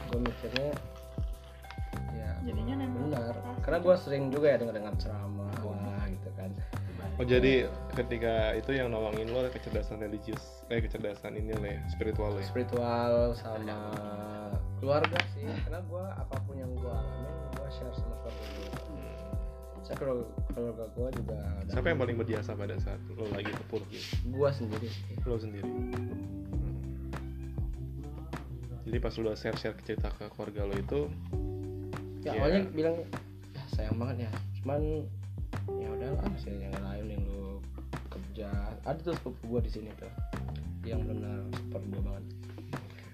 gue 0.07 0.20
mikirnya 0.22 0.70
ya 2.14 2.31
jadinya 2.47 2.87
benar. 2.87 3.35
Karena 3.66 3.79
gue 3.83 3.95
sering 3.99 4.31
juga 4.31 4.55
ya 4.55 4.62
dengar 4.62 4.79
dengar 4.79 4.95
ceramah 5.03 6.07
gitu 6.07 6.31
kan. 6.39 6.51
Oh 7.18 7.27
jadi 7.27 7.66
ketika 7.95 8.53
itu 8.59 8.75
yang 8.75 8.91
nolongin 8.91 9.31
lo 9.31 9.47
kecerdasan 9.49 10.03
religius 10.03 10.43
eh 10.69 10.83
kecerdasan 10.83 11.39
ini 11.39 11.55
lah 11.55 11.79
ya, 11.79 11.81
spiritual 11.89 12.35
lo 12.35 12.43
ya. 12.43 12.47
Spiritual 12.47 13.13
sama 13.39 13.79
keluarga 14.83 15.19
sih 15.33 15.47
karena 15.65 15.81
gue 15.81 16.05
apa 16.05 16.37
pun 16.45 16.55
yang 16.59 16.71
gue 16.75 16.91
alamin 16.91 17.35
gue 17.55 17.69
share 17.71 17.95
sama 17.95 18.15
keluarga 18.21 18.47
gue 18.59 18.71
saya 19.85 19.97
keluarga, 20.01 20.25
keluarga 20.57 20.85
gue 20.97 21.09
juga 21.21 21.39
siapa 21.69 21.87
yang 21.93 22.01
paling 22.01 22.17
berjasa 22.17 22.51
pada 22.57 22.75
saat 22.81 23.01
lo 23.13 23.29
lagi 23.31 23.53
terpuruk 23.53 23.85
gitu? 23.93 24.05
Gue 24.33 24.49
sendiri 24.49 24.89
sih. 24.89 25.15
Lo 25.29 25.37
sendiri. 25.37 25.69
Hmm. 25.69 25.93
jadi 28.85 28.99
pas 29.01 29.13
lu 29.17 29.29
udah 29.29 29.37
share 29.37 29.57
share 29.57 29.77
cerita 29.85 30.09
ke 30.13 30.29
keluarga 30.33 30.69
lo 30.69 30.75
itu 30.77 31.01
ya 32.25 32.33
Iya. 32.33 32.41
awalnya 32.41 32.61
bilang 32.73 32.97
ya 33.53 33.63
sayang 33.77 33.97
banget 34.01 34.17
ya. 34.25 34.31
Cuman 34.61 34.81
ya 35.77 35.89
udahlah 35.93 36.25
masih 36.33 36.53
yang 36.57 36.77
lain 36.81 37.05
yang 37.13 37.23
lu 37.29 37.44
kerja. 38.35 38.51
Ada 38.82 38.99
tuh 38.99 39.14
sepupu 39.14 39.43
gua 39.47 39.61
di 39.62 39.70
sini 39.70 39.95
tuh 39.95 40.11
yang 40.82 41.07
benar 41.07 41.47
support 41.55 41.87
gua 41.87 42.03
banget. 42.03 42.24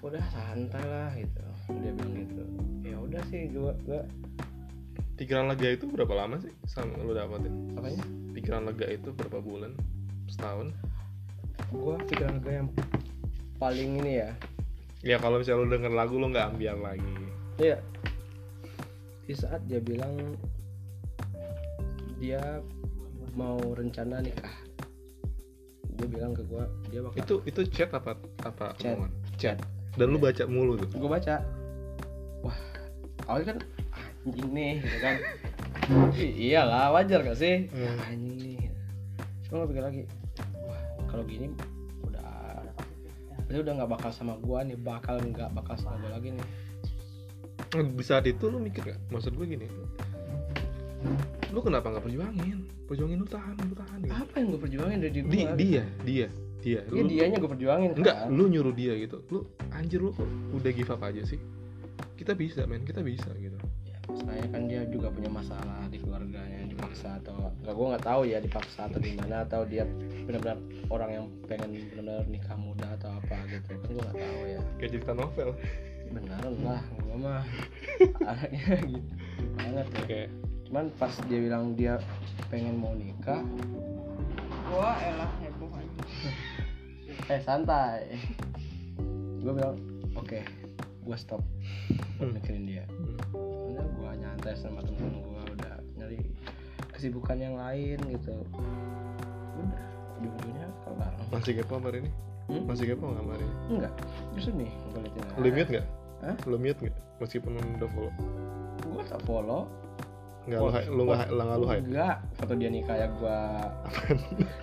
Udah 0.00 0.24
santai 0.32 0.80
lah 0.88 1.12
gitu 1.12 1.44
dia 1.76 1.92
bilang 1.92 2.14
gitu. 2.16 2.42
Ya 2.88 2.96
udah 2.96 3.22
sih 3.28 3.52
gua 3.52 3.76
gua. 3.84 4.00
Pikiran 5.20 5.52
lega 5.52 5.76
itu 5.76 5.84
berapa 5.92 6.16
lama 6.16 6.40
sih 6.40 6.48
sama 6.64 6.96
lu 7.04 7.12
dapetin? 7.12 7.76
Apanya? 7.76 8.00
Pikiran 8.32 8.64
lega 8.64 8.88
itu 8.88 9.12
berapa 9.12 9.44
bulan? 9.44 9.76
Setahun? 10.32 10.72
Gua 11.68 12.00
pikiran 12.08 12.40
gua 12.40 12.64
yang 12.64 12.68
paling 13.60 14.00
ini 14.00 14.24
ya. 14.24 14.32
Ya 15.04 15.16
kalau 15.20 15.36
misalnya 15.36 15.68
lu 15.68 15.68
denger 15.68 15.92
lagu 15.92 16.16
lu 16.16 16.32
nggak 16.32 16.56
ambiar 16.56 16.80
lagi. 16.80 17.12
Iya. 17.60 17.76
Di 19.28 19.36
saat 19.36 19.60
dia 19.68 19.84
bilang 19.84 20.16
dia 22.16 22.40
mau 23.36 23.60
rencana 23.76 24.24
nikah. 24.24 24.69
Dia 26.00 26.08
bilang 26.08 26.32
ke 26.32 26.42
gua 26.48 26.64
dia 26.88 27.04
bakal 27.04 27.18
itu 27.20 27.34
itu 27.44 27.60
chat 27.68 27.92
apa 27.92 28.16
apa 28.42 28.72
Chat. 28.80 28.96
omongan? 28.96 29.12
chat 29.36 29.56
dan 30.00 30.06
lu 30.08 30.16
baca 30.16 30.44
mulu 30.48 30.80
tuh 30.80 30.88
gua 30.96 31.20
baca. 31.20 31.44
Wah, 32.40 32.56
awalnya 33.28 33.52
kan 33.52 33.58
anjing 34.24 34.48
nih 34.54 34.72
gitu 34.80 34.98
kan. 35.04 35.14
Iyalah 36.48 36.94
wajar 36.96 37.20
gak 37.20 37.36
sih? 37.36 37.68
Hmm. 37.68 37.98
Anjing 38.08 38.36
nih. 38.40 38.58
Cuma 39.44 39.66
gua 39.66 39.68
pikir 39.68 39.82
lagi, 39.84 40.02
wah 40.64 40.80
kalau 41.10 41.24
gini 41.28 41.52
udah 42.06 42.64
dia 43.50 43.60
udah 43.60 43.72
nggak 43.82 43.90
bakal 43.92 44.10
sama 44.14 44.38
gua 44.40 44.64
nih, 44.64 44.78
bakal 44.78 45.20
nggak 45.20 45.52
bakal 45.52 45.74
sama 45.76 46.00
gua 46.00 46.16
lagi 46.16 46.32
nih. 46.32 46.46
di 47.70 48.02
saat 48.02 48.26
itu 48.26 48.50
lu 48.50 48.58
mikir 48.58 48.82
gak 48.82 48.98
maksud 49.14 49.30
gue 49.30 49.46
gini 49.46 49.70
lu 51.50 51.60
kenapa 51.64 51.86
nggak 51.90 52.04
perjuangin? 52.06 52.58
Perjuangin 52.86 53.18
lu 53.18 53.26
tahan 53.26 53.54
lu 53.58 53.74
tahan 53.74 53.98
gitu. 54.06 54.14
Apa 54.14 54.34
yang 54.38 54.46
gua 54.54 54.60
perjuangin? 54.62 54.98
Dari 55.02 55.12
Di, 55.12 55.20
gua? 55.22 55.54
dia 55.58 55.84
dia 56.06 56.26
dia. 56.60 56.80
Iya 56.92 57.02
dianya 57.08 57.36
gua 57.40 57.50
perjuangin 57.56 57.90
enggak 57.96 58.16
kan? 58.26 58.30
lu 58.30 58.44
nyuruh 58.46 58.74
dia 58.74 58.92
gitu. 59.00 59.24
Lu 59.32 59.48
anjir 59.74 59.98
lu 59.98 60.12
kok 60.14 60.28
udah 60.54 60.70
give 60.70 60.90
up 60.92 61.02
aja 61.02 61.22
sih. 61.26 61.40
Kita 62.14 62.36
bisa 62.36 62.68
men. 62.68 62.84
Kita 62.84 63.00
bisa 63.00 63.32
gitu. 63.34 63.56
Ya, 63.88 63.98
saya 64.28 64.44
kan 64.52 64.68
dia 64.68 64.84
juga 64.86 65.08
punya 65.10 65.32
masalah 65.32 65.88
di 65.88 65.98
keluarganya 65.98 66.68
dipaksa 66.68 67.18
atau 67.24 67.50
nggak 67.64 67.74
gue 67.74 67.86
nggak 67.96 68.04
tahu 68.04 68.22
ya 68.28 68.38
dipaksa 68.38 68.80
atau 68.86 68.98
gimana 69.00 69.42
atau 69.48 69.64
dia 69.64 69.88
benar-benar 70.28 70.58
orang 70.92 71.10
yang 71.10 71.24
pengen 71.48 71.70
benar-benar 71.90 72.22
nikah 72.28 72.58
muda 72.60 72.86
atau 73.00 73.10
apa 73.16 73.36
gitu. 73.48 73.74
Kan 73.74 73.88
gue 73.90 74.02
nggak 74.04 74.18
tahu 74.20 74.40
ya. 74.46 74.60
Kayak 74.78 74.90
cerita 74.94 75.12
novel. 75.16 75.50
Beneran 76.10 76.54
lah 76.62 76.82
gue 76.84 77.16
mah. 77.16 77.44
Anaknya 78.30 78.76
gitu. 78.86 79.10
Banget 79.58 79.86
ya. 79.88 80.00
Oke 80.04 80.22
cuman 80.70 80.86
pas 80.94 81.10
dia 81.26 81.38
bilang 81.40 81.74
dia 81.74 81.98
pengen 82.46 82.78
mau 82.78 82.94
nikah 82.94 83.42
Gua 84.62 84.94
elah 84.96 85.26
heboh 85.42 85.66
aja. 85.74 86.02
eh 87.32 87.42
santai. 87.42 88.14
Gue 89.36 89.50
bilang 89.50 89.74
oke 90.14 90.38
gue 91.00 91.16
stop 91.18 91.42
buat 92.14 92.22
Hmm. 92.22 92.38
mikirin 92.38 92.64
dia. 92.64 92.84
Udah 93.34 93.82
gue 93.82 94.10
nyantai 94.14 94.54
sama 94.54 94.78
temen 94.78 95.10
gue 95.10 95.42
udah 95.50 95.74
nyari 95.96 96.22
kesibukan 96.92 97.34
yang 97.34 97.58
lain 97.58 97.98
gitu. 98.08 98.46
Udah 99.58 99.82
ujung-ujungnya 100.16 100.68
kelar 100.80 101.12
masih 101.28 101.52
kepo 101.56 101.72
kabar 101.76 101.94
ini 101.96 102.10
Hmm? 102.46 102.62
masih 102.66 102.84
kepo 102.86 103.04
nggak 103.06 103.18
kabar 103.20 103.38
ini 103.38 103.54
enggak 103.70 103.92
justru 104.34 104.52
nih 104.56 104.70
gue 104.86 105.00
liatin 105.00 105.22
lu 105.34 105.48
mute 105.50 105.70
nggak? 105.72 105.86
Hah? 106.20 106.36
lu 106.44 106.56
mute 106.56 106.78
nggak? 106.80 106.96
Meskipun 107.18 107.50
udah 107.74 107.88
follow? 107.90 108.12
Gue 108.86 109.02
tak 109.04 109.20
follow 109.24 109.62
nggak 110.40 110.56
lu 110.56 110.68
lu 110.96 111.02
nggak 111.04 111.18
hi- 111.20 111.30
lu 111.30 111.42
nggak 111.42 111.58
lu 111.60 111.66
enggak 111.68 112.14
foto 112.34 112.52
dia 112.56 112.70
nikah 112.72 112.96
ya 112.96 113.06
gue 113.12 113.38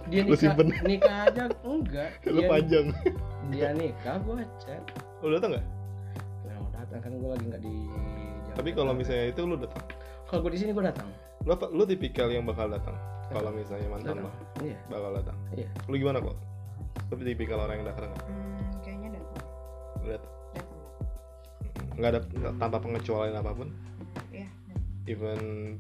dia 0.10 0.22
nikah 0.26 0.40
simpen. 0.40 0.68
nikah 0.84 1.18
aja 1.30 1.44
enggak. 1.62 2.10
Lu 2.34 2.40
dia, 2.42 2.50
panjang. 2.50 2.86
dia 3.54 3.70
nikah 3.72 4.16
gue 4.18 4.42
chat. 4.58 4.82
Lu 5.22 5.30
datang 5.32 5.50
nggak? 5.54 5.66
Ya 6.44 6.54
mau 6.58 6.70
datang 6.74 7.00
kan 7.00 7.12
gue 7.14 7.30
lagi 7.30 7.46
nggak 7.46 7.62
di 7.62 7.76
tapi 8.58 8.74
kalau 8.74 8.90
misalnya 8.90 9.30
itu 9.30 9.46
lu 9.46 9.54
datang 9.54 9.86
kalau 10.26 10.42
gue 10.42 10.52
di 10.58 10.60
sini 10.60 10.74
gue 10.74 10.82
datang 10.82 11.06
lu 11.46 11.52
apa- 11.54 11.70
lu 11.70 11.86
tipikal 11.86 12.26
yang 12.26 12.42
bakal 12.42 12.66
datang 12.66 12.98
kalau 13.30 13.54
misalnya 13.54 13.86
mantan 13.86 14.26
lo 14.26 14.32
iya. 14.66 14.78
bakal 14.90 15.14
datang 15.14 15.38
iya. 15.54 15.70
Lu 15.86 15.94
gimana 15.94 16.18
kok? 16.18 16.34
Lu 17.08 17.22
tipikal 17.22 17.62
orang 17.62 17.80
yang 17.80 17.88
datang 17.88 18.10
nggak? 18.10 18.26
Hmm, 18.26 18.66
kayaknya 18.82 19.10
datang. 19.14 19.46
Lu 20.02 20.08
datang 20.10 20.34
Datang. 21.62 21.86
nggak 21.94 22.10
ada 22.10 22.20
tanpa 22.58 22.78
pengecualian 22.82 23.38
apa 23.38 23.52
pun. 23.54 23.70
Even 25.08 25.40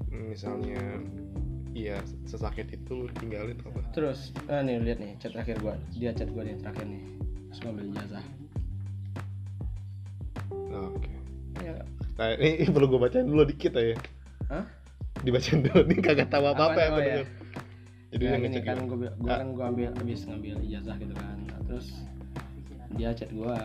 misalnya 0.09 0.79
iya 1.75 1.99
sesakit 2.25 2.71
itu 2.73 3.11
tinggalin 3.21 3.59
apa? 3.67 3.83
Terus 3.93 4.33
ah 4.49 4.63
nih 4.63 4.81
lihat 4.81 4.97
nih 5.03 5.13
chat 5.21 5.35
terakhir 5.35 5.59
gue 5.61 5.75
dia 5.99 6.11
chat 6.15 6.31
gue 6.31 6.41
nih 6.41 6.55
terakhir 6.57 6.87
nih. 6.87 7.03
Terus 7.51 7.59
ngambil 7.61 7.85
ijazah. 7.93 8.25
Oke. 10.73 11.13
Ya 11.61 11.75
nah, 12.17 12.33
ini 12.39 12.65
perlu 12.73 12.87
gue 12.89 12.99
bacain 12.99 13.27
dulu 13.27 13.43
dikit 13.45 13.77
aja. 13.77 13.95
Hah? 14.49 14.65
dibacain 15.25 15.65
dulu 15.65 15.81
nih 15.89 15.97
kagak 15.97 16.29
tahu 16.29 16.45
apa 16.45 16.61
apa 16.73 16.77
Apaan? 16.77 17.01
ya 17.01 17.15
ya. 17.21 17.25
jadi 18.13 18.23
ya, 18.23 18.29
dia 18.29 18.37
gini 18.37 18.47
ngecek 18.53 18.63
kan 18.63 18.77
gue 18.85 18.97
gua 19.17 19.35
kan 19.35 19.47
gue 19.51 19.65
ambil 19.65 19.89
habis 19.97 20.21
ngambil 20.29 20.55
ijazah 20.63 20.95
gitu 21.01 21.13
kan. 21.17 21.37
Nah, 21.49 21.59
terus 21.65 21.87
dia 22.95 23.09
chat 23.13 23.29
gue 23.33 23.57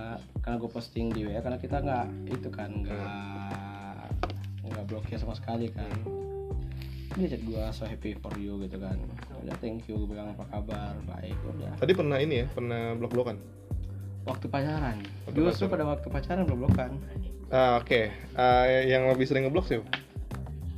karena 0.42 0.56
gue 0.58 0.70
posting 0.72 1.06
di 1.14 1.20
WA 1.28 1.40
karena 1.40 1.58
kita 1.60 1.76
nggak 1.78 2.06
itu 2.28 2.48
kan 2.50 2.70
nggak 2.82 3.71
nggak 4.62 4.84
blokir 4.86 5.18
sama 5.18 5.34
sekali 5.34 5.68
kan 5.74 5.90
dia 7.12 7.28
chat 7.36 7.42
gue 7.44 7.62
so 7.76 7.84
happy 7.84 8.16
for 8.16 8.32
you 8.40 8.56
gitu 8.64 8.80
kan. 8.80 8.96
Udah 9.44 9.52
thank 9.60 9.84
you 9.84 10.00
gue 10.00 10.16
bilang 10.16 10.32
apa 10.32 10.48
kabar 10.48 10.96
baik 11.04 11.36
udah. 11.44 11.76
Tadi 11.76 11.92
pernah 11.92 12.16
ini 12.16 12.40
ya 12.40 12.46
pernah 12.48 12.96
blok 12.96 13.12
blokan 13.12 13.36
waktu 14.24 14.46
pacaran. 14.48 14.96
Waktu 15.28 15.36
justru 15.36 15.68
pacaran. 15.68 15.72
pada 15.76 15.84
waktu 15.92 16.06
pacaran 16.08 16.42
belum 16.48 16.58
blokan 16.64 16.92
ah, 17.52 17.76
oke. 17.84 18.00
Ah, 18.32 18.64
yang 18.64 19.12
lebih 19.12 19.28
sering 19.28 19.44
ngeblok 19.44 19.68
sih 19.68 19.84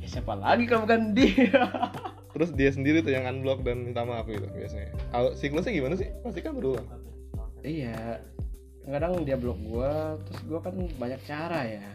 ya, 0.03 0.19
siapa 0.19 0.35
lagi 0.35 0.67
kalau 0.67 0.83
bukan 0.83 1.15
dia? 1.15 1.71
Terus 2.35 2.51
dia 2.51 2.67
sendiri 2.67 2.99
tuh 2.99 3.15
yang 3.15 3.23
unblock 3.31 3.63
dan 3.63 3.87
minta 3.87 4.03
maaf 4.03 4.27
gitu 4.27 4.43
biasanya. 4.51 4.91
Al- 5.15 5.39
siklusnya 5.39 5.71
gimana 5.71 5.95
sih? 5.95 6.11
Pasti 6.19 6.43
kan 6.43 6.51
berulang. 6.51 6.83
Iya. 7.63 8.19
Kadang 8.83 9.23
dia 9.23 9.39
blok 9.39 9.55
gua 9.63 10.19
terus 10.27 10.43
gua 10.43 10.59
kan 10.59 10.75
banyak 10.99 11.23
cara 11.23 11.63
ya 11.63 11.94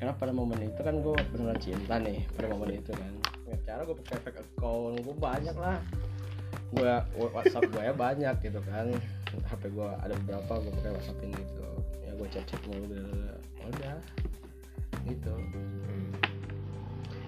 karena 0.00 0.12
pada 0.16 0.32
momen 0.34 0.58
itu 0.62 0.80
kan 0.80 1.00
gua 1.00 1.16
beneran 1.30 1.58
cinta 1.58 1.96
nih 2.00 2.24
pada 2.34 2.46
momen 2.50 2.78
itu 2.78 2.92
kan. 2.94 3.12
Banyak 3.44 3.60
cara 3.66 3.80
gua 3.86 3.96
pakai 4.02 4.18
fake 4.24 4.40
account 4.42 4.98
gua 5.04 5.16
banyak 5.16 5.56
lah. 5.56 5.78
Gua 6.74 7.06
WhatsApp 7.14 7.70
gua 7.70 7.82
ya 7.86 7.94
banyak 7.94 8.34
gitu 8.42 8.60
kan. 8.66 8.92
HP 9.34 9.62
gua 9.74 9.98
ada 10.02 10.14
beberapa 10.24 10.62
gua 10.62 10.72
pakai 10.80 10.90
WhatsAppin 10.94 11.30
gitu. 11.34 11.66
Ya 12.02 12.10
gua 12.18 12.28
chat 12.30 12.44
chat 12.46 12.62
mulu 12.66 12.86
gitu. 12.90 13.02
Udah 13.64 13.96
gitu. 15.04 15.34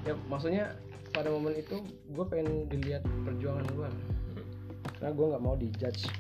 Ya 0.06 0.14
maksudnya 0.30 0.72
pada 1.16 1.32
momen 1.32 1.56
itu 1.56 1.80
gue 2.12 2.26
pengen 2.28 2.68
dilihat 2.68 3.00
perjuangan 3.24 3.64
gue 3.72 3.88
karena 5.00 5.10
gue 5.16 5.26
nggak 5.32 5.44
mau 5.44 5.56
dijudge 5.56 6.12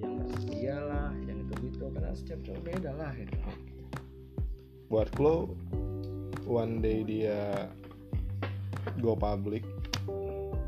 yang 0.00 0.16
setia 0.40 0.80
lah 0.80 1.12
yang 1.28 1.44
itu 1.44 1.52
gitu 1.68 1.92
karena 1.92 2.16
setiap 2.16 2.40
cowok 2.40 2.62
beda 2.64 2.90
lah 2.96 3.12
gitu 3.20 3.36
buat 4.92 5.08
lo 5.16 5.54
one 6.44 6.80
day 6.84 7.00
dia 7.02 7.68
go 9.00 9.16
public 9.16 9.64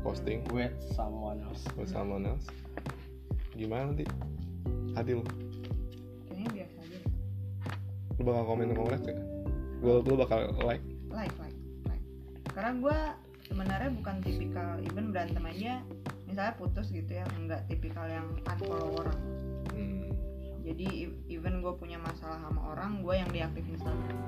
posting 0.01 0.41
with 0.49 0.73
someone 0.93 1.37
else 1.45 1.63
with 1.77 1.89
someone 1.89 2.25
else 2.25 2.45
gimana 3.53 3.93
nanti 3.93 4.05
hati 4.97 5.13
lo 5.17 5.23
Kayaknya 6.29 6.49
biasa 6.53 6.75
aja. 6.81 6.99
lo 8.17 8.21
bakal 8.25 8.43
komen 8.45 8.67
komen 8.73 8.99
gak 9.05 9.17
lo 9.81 10.01
lo 10.01 10.13
bakal 10.17 10.39
like 10.65 10.83
Like, 11.07 11.33
like, 11.39 11.57
like. 11.87 12.03
Karena 12.51 12.71
gue 12.77 12.99
sebenarnya 13.47 13.89
bukan 13.95 14.15
tipikal 14.21 14.77
even 14.83 15.15
berantem 15.15 15.39
aja 15.47 15.81
misalnya 16.27 16.53
putus 16.59 16.91
gitu 16.91 17.09
ya 17.09 17.25
nggak 17.39 17.63
tipikal 17.71 18.03
yang 18.05 18.27
unfollow 18.43 19.01
orang 19.01 19.17
hmm. 19.71 19.96
Jadi 20.67 21.07
even 21.31 21.63
gue 21.63 21.73
punya 21.79 21.95
masalah 21.95 22.43
sama 22.43 22.75
orang 22.75 22.99
gue 22.99 23.15
yang 23.15 23.29
diaktif 23.31 23.63
Instagram 23.71 24.19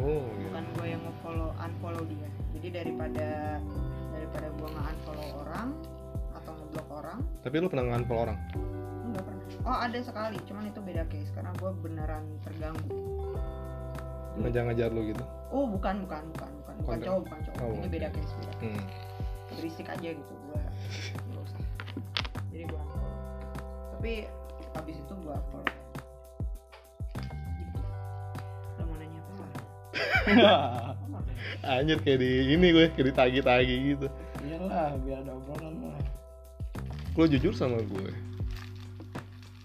oh 0.00 0.24
gitu 0.40 0.46
bukan 0.56 0.64
gue 0.80 0.86
yang 0.88 1.00
mau 1.04 1.14
follow 1.20 1.50
unfollow 1.60 2.04
dia. 2.08 2.28
Jadi 2.56 2.68
daripada 2.72 3.60
daripada 4.08 4.46
gue 4.48 4.68
nggak 4.72 4.86
unfollow 4.96 5.28
orang 5.44 5.68
atau 6.32 6.52
ngeblok 6.56 6.88
orang. 6.88 7.18
Tapi 7.44 7.54
lo 7.60 7.68
pernah 7.68 7.84
nganpol 7.92 8.16
orang? 8.16 8.38
Enggak 9.04 9.22
pernah. 9.28 9.44
Oh 9.68 9.76
ada 9.76 9.98
sekali. 10.00 10.38
Cuman 10.48 10.72
itu 10.72 10.80
beda 10.80 11.04
case 11.12 11.28
karena 11.36 11.52
gue 11.60 11.70
beneran 11.84 12.24
terganggu. 12.44 12.88
Ngajar-ngajar 14.40 14.88
lo 14.92 15.00
gitu? 15.04 15.24
Oh 15.52 15.64
bukan 15.68 16.08
bukan 16.08 16.22
bukan 16.32 16.50
bukan. 16.64 16.74
Bukan 16.80 16.96
Konten. 16.96 17.04
cowok 17.04 17.20
bukan 17.28 17.38
cowok. 17.44 17.60
Oh, 17.60 17.72
ini 17.76 17.88
beda 17.88 18.08
case 18.12 18.32
beda 18.40 18.52
hmm. 18.64 18.84
berisik 19.56 19.86
aja 19.88 20.08
gitu 20.12 20.32
gue 20.32 20.60
nggak 21.32 21.42
usah. 21.44 21.62
Jadi 22.52 22.64
gue 22.64 22.80
unfollow. 22.80 23.12
Tapi 23.96 24.12
habis 24.76 24.96
itu 25.00 25.14
gue 25.16 25.36
follow 25.50 25.74
gitu 27.56 27.80
Anjir 31.66 31.98
kayak 32.02 32.18
di 32.22 32.54
ini 32.54 32.70
gue, 32.70 32.86
kayak 32.94 33.06
ditagi-tagi 33.14 33.76
gitu. 33.94 34.06
iyalah 34.46 34.94
biar 35.02 35.22
ada 35.22 35.32
obrolan 35.34 35.74
lah 35.82 35.98
Lo 37.16 37.24
jujur 37.24 37.56
sama 37.56 37.80
gue. 37.80 38.12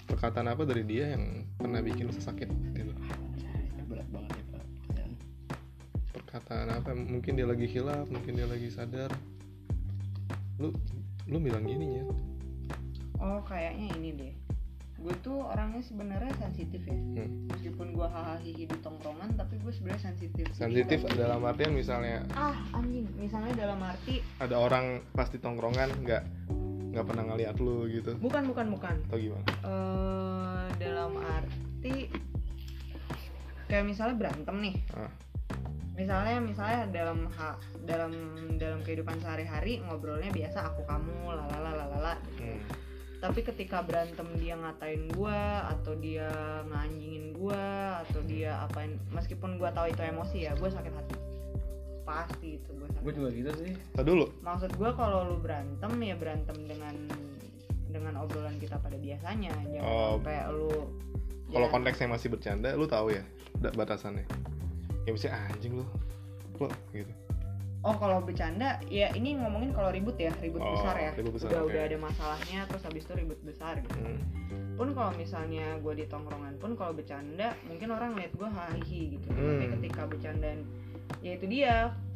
Perkataan 0.08 0.48
apa 0.48 0.64
dari 0.64 0.88
dia 0.88 1.12
yang 1.12 1.44
pernah 1.60 1.84
bikin 1.84 2.08
lo 2.08 2.16
sakit 2.16 2.48
gitu? 2.48 2.96
Berat 3.92 4.08
banget 4.08 4.32
ya 4.40 4.44
pak. 4.56 4.64
Perkataan 6.16 6.68
apa? 6.72 6.96
Mungkin 6.96 7.36
dia 7.36 7.44
lagi 7.44 7.68
hilaf, 7.68 8.08
mungkin 8.08 8.40
dia 8.40 8.48
lagi 8.48 8.72
sadar. 8.72 9.12
Lu 10.64 10.72
lu 11.28 11.38
bilang 11.44 11.68
gini 11.68 12.00
ya. 12.00 12.06
oh 13.22 13.40
kayaknya 13.46 13.88
ini 14.00 14.10
deh 14.18 14.34
gue 15.02 15.16
tuh 15.20 15.42
orangnya 15.42 15.82
sebenarnya 15.82 16.30
sensitif 16.38 16.82
ya 16.82 16.94
Hmm. 16.94 17.50
meskipun 17.50 17.88
gue 17.92 18.06
hahaha 18.06 18.38
di 18.40 18.54
tongkrongan 18.78 19.34
tapi 19.34 19.58
gue 19.58 19.72
sebenarnya 19.72 20.04
sensitif 20.08 20.46
Jadi 20.48 20.56
Sensitif 20.56 21.00
kalau- 21.04 21.18
dalam 21.18 21.42
artian 21.44 21.72
misalnya 21.72 22.22
ah 22.32 22.54
anjing 22.72 23.10
misalnya 23.16 23.54
dalam 23.58 23.80
arti 23.80 24.22
ada 24.38 24.56
orang 24.56 24.86
pasti 25.12 25.36
tongkrongan 25.36 25.90
nggak 26.00 26.24
nggak 26.92 27.02
pernah 27.04 27.24
ngeliat 27.26 27.56
lu 27.58 27.88
gitu 27.88 28.14
bukan 28.16 28.46
bukan 28.46 28.68
bukan 28.70 28.96
atau 29.06 29.18
gimana? 29.18 29.46
eh 29.64 30.66
dalam 30.78 31.12
arti 31.18 32.12
kayak 33.66 33.86
misalnya 33.86 34.16
berantem 34.18 34.56
nih 34.62 34.76
Ah. 34.92 35.12
misalnya 35.92 36.38
misalnya 36.40 36.82
dalam 36.90 37.26
ha, 37.32 37.56
dalam 37.82 38.12
dalam 38.56 38.80
kehidupan 38.82 39.18
sehari-hari 39.18 39.80
ngobrolnya 39.82 40.30
biasa 40.30 40.68
aku 40.68 40.84
kamu 40.84 41.14
lalala 41.28 41.72
lalala 41.76 42.14
Hmm. 42.36 42.60
Tapi 43.22 43.46
ketika 43.46 43.86
berantem 43.86 44.26
dia 44.36 44.58
ngatain 44.58 45.14
gua 45.14 45.70
atau 45.70 45.94
dia 45.94 46.26
nganjingin 46.68 47.38
gua 47.38 47.62
atau 48.02 48.20
dia 48.26 48.58
apain 48.66 48.98
meskipun 49.14 49.62
gua 49.62 49.70
tahu 49.70 49.94
itu 49.94 50.02
emosi 50.02 50.50
ya 50.50 50.58
gua 50.58 50.74
sakit 50.74 50.90
hati 50.90 51.16
pasti 52.02 52.58
itu 52.58 52.70
gua 52.74 52.90
sakit 52.90 53.04
gue 53.06 53.14
juga 53.14 53.30
gitu 53.30 53.52
sih 53.62 53.72
Tadi 53.94 54.08
dulu. 54.10 54.26
maksud 54.42 54.72
gua 54.74 54.90
kalau 54.98 55.30
lu 55.30 55.38
berantem 55.38 55.92
ya 56.02 56.18
berantem 56.18 56.58
dengan 56.66 56.96
dengan 57.88 58.14
obrolan 58.18 58.58
kita 58.58 58.82
pada 58.82 58.98
biasanya 58.98 59.54
jangan 59.70 59.86
Oh. 59.86 60.18
sampai 60.18 60.38
lu 60.50 60.72
Kalau 61.52 61.68
ya, 61.68 61.72
konteksnya 61.76 62.08
masih 62.08 62.32
bercanda, 62.32 62.72
lu 62.80 62.88
tahu 62.88 63.12
ya 63.12 63.28
batasannya. 63.76 64.24
Ya 65.04 65.12
bisa 65.12 65.28
anjing 65.28 65.84
lu. 65.84 65.86
Lu 66.56 66.72
gitu. 66.96 67.12
Oh 67.82 67.96
kalau 67.96 68.22
bercanda 68.22 68.78
ya 68.88 69.10
ini 69.12 69.34
ngomongin 69.36 69.72
kalau 69.72 69.90
ribut 69.90 70.14
ya 70.16 70.30
ribut 70.38 70.60
Oh, 70.60 70.70
besar 70.72 70.96
ya 70.96 71.12
ribut 71.12 71.34
besar, 71.34 71.50
udah 71.50 71.60
oke. 71.60 71.70
udah 71.70 71.82
ada 71.84 71.98
masalahnya 71.98 72.60
terus 72.66 72.84
habis 72.84 73.02
itu 73.02 73.14
ribut 73.16 73.40
besar 73.42 73.74
gitu 73.80 73.98
Hmm. 73.98 74.22
pun 74.74 74.94
kalau 74.94 75.12
misalnya 75.14 75.78
gue 75.78 75.94
di 75.96 76.06
tongkrongan 76.06 76.58
pun 76.58 76.74
kalau 76.74 76.92
bercanda 76.92 77.54
mungkin 77.64 77.90
orang 77.90 78.14
lihat 78.16 78.34
gue 78.34 78.46
hahihi 78.48 79.02
gitu 79.14 79.28
tapi 79.28 79.42
Hmm. 79.60 79.72
ketika 79.78 80.02
bercandaan 80.06 80.60
ya 81.20 81.32
itu 81.34 81.46
dia 81.46 81.74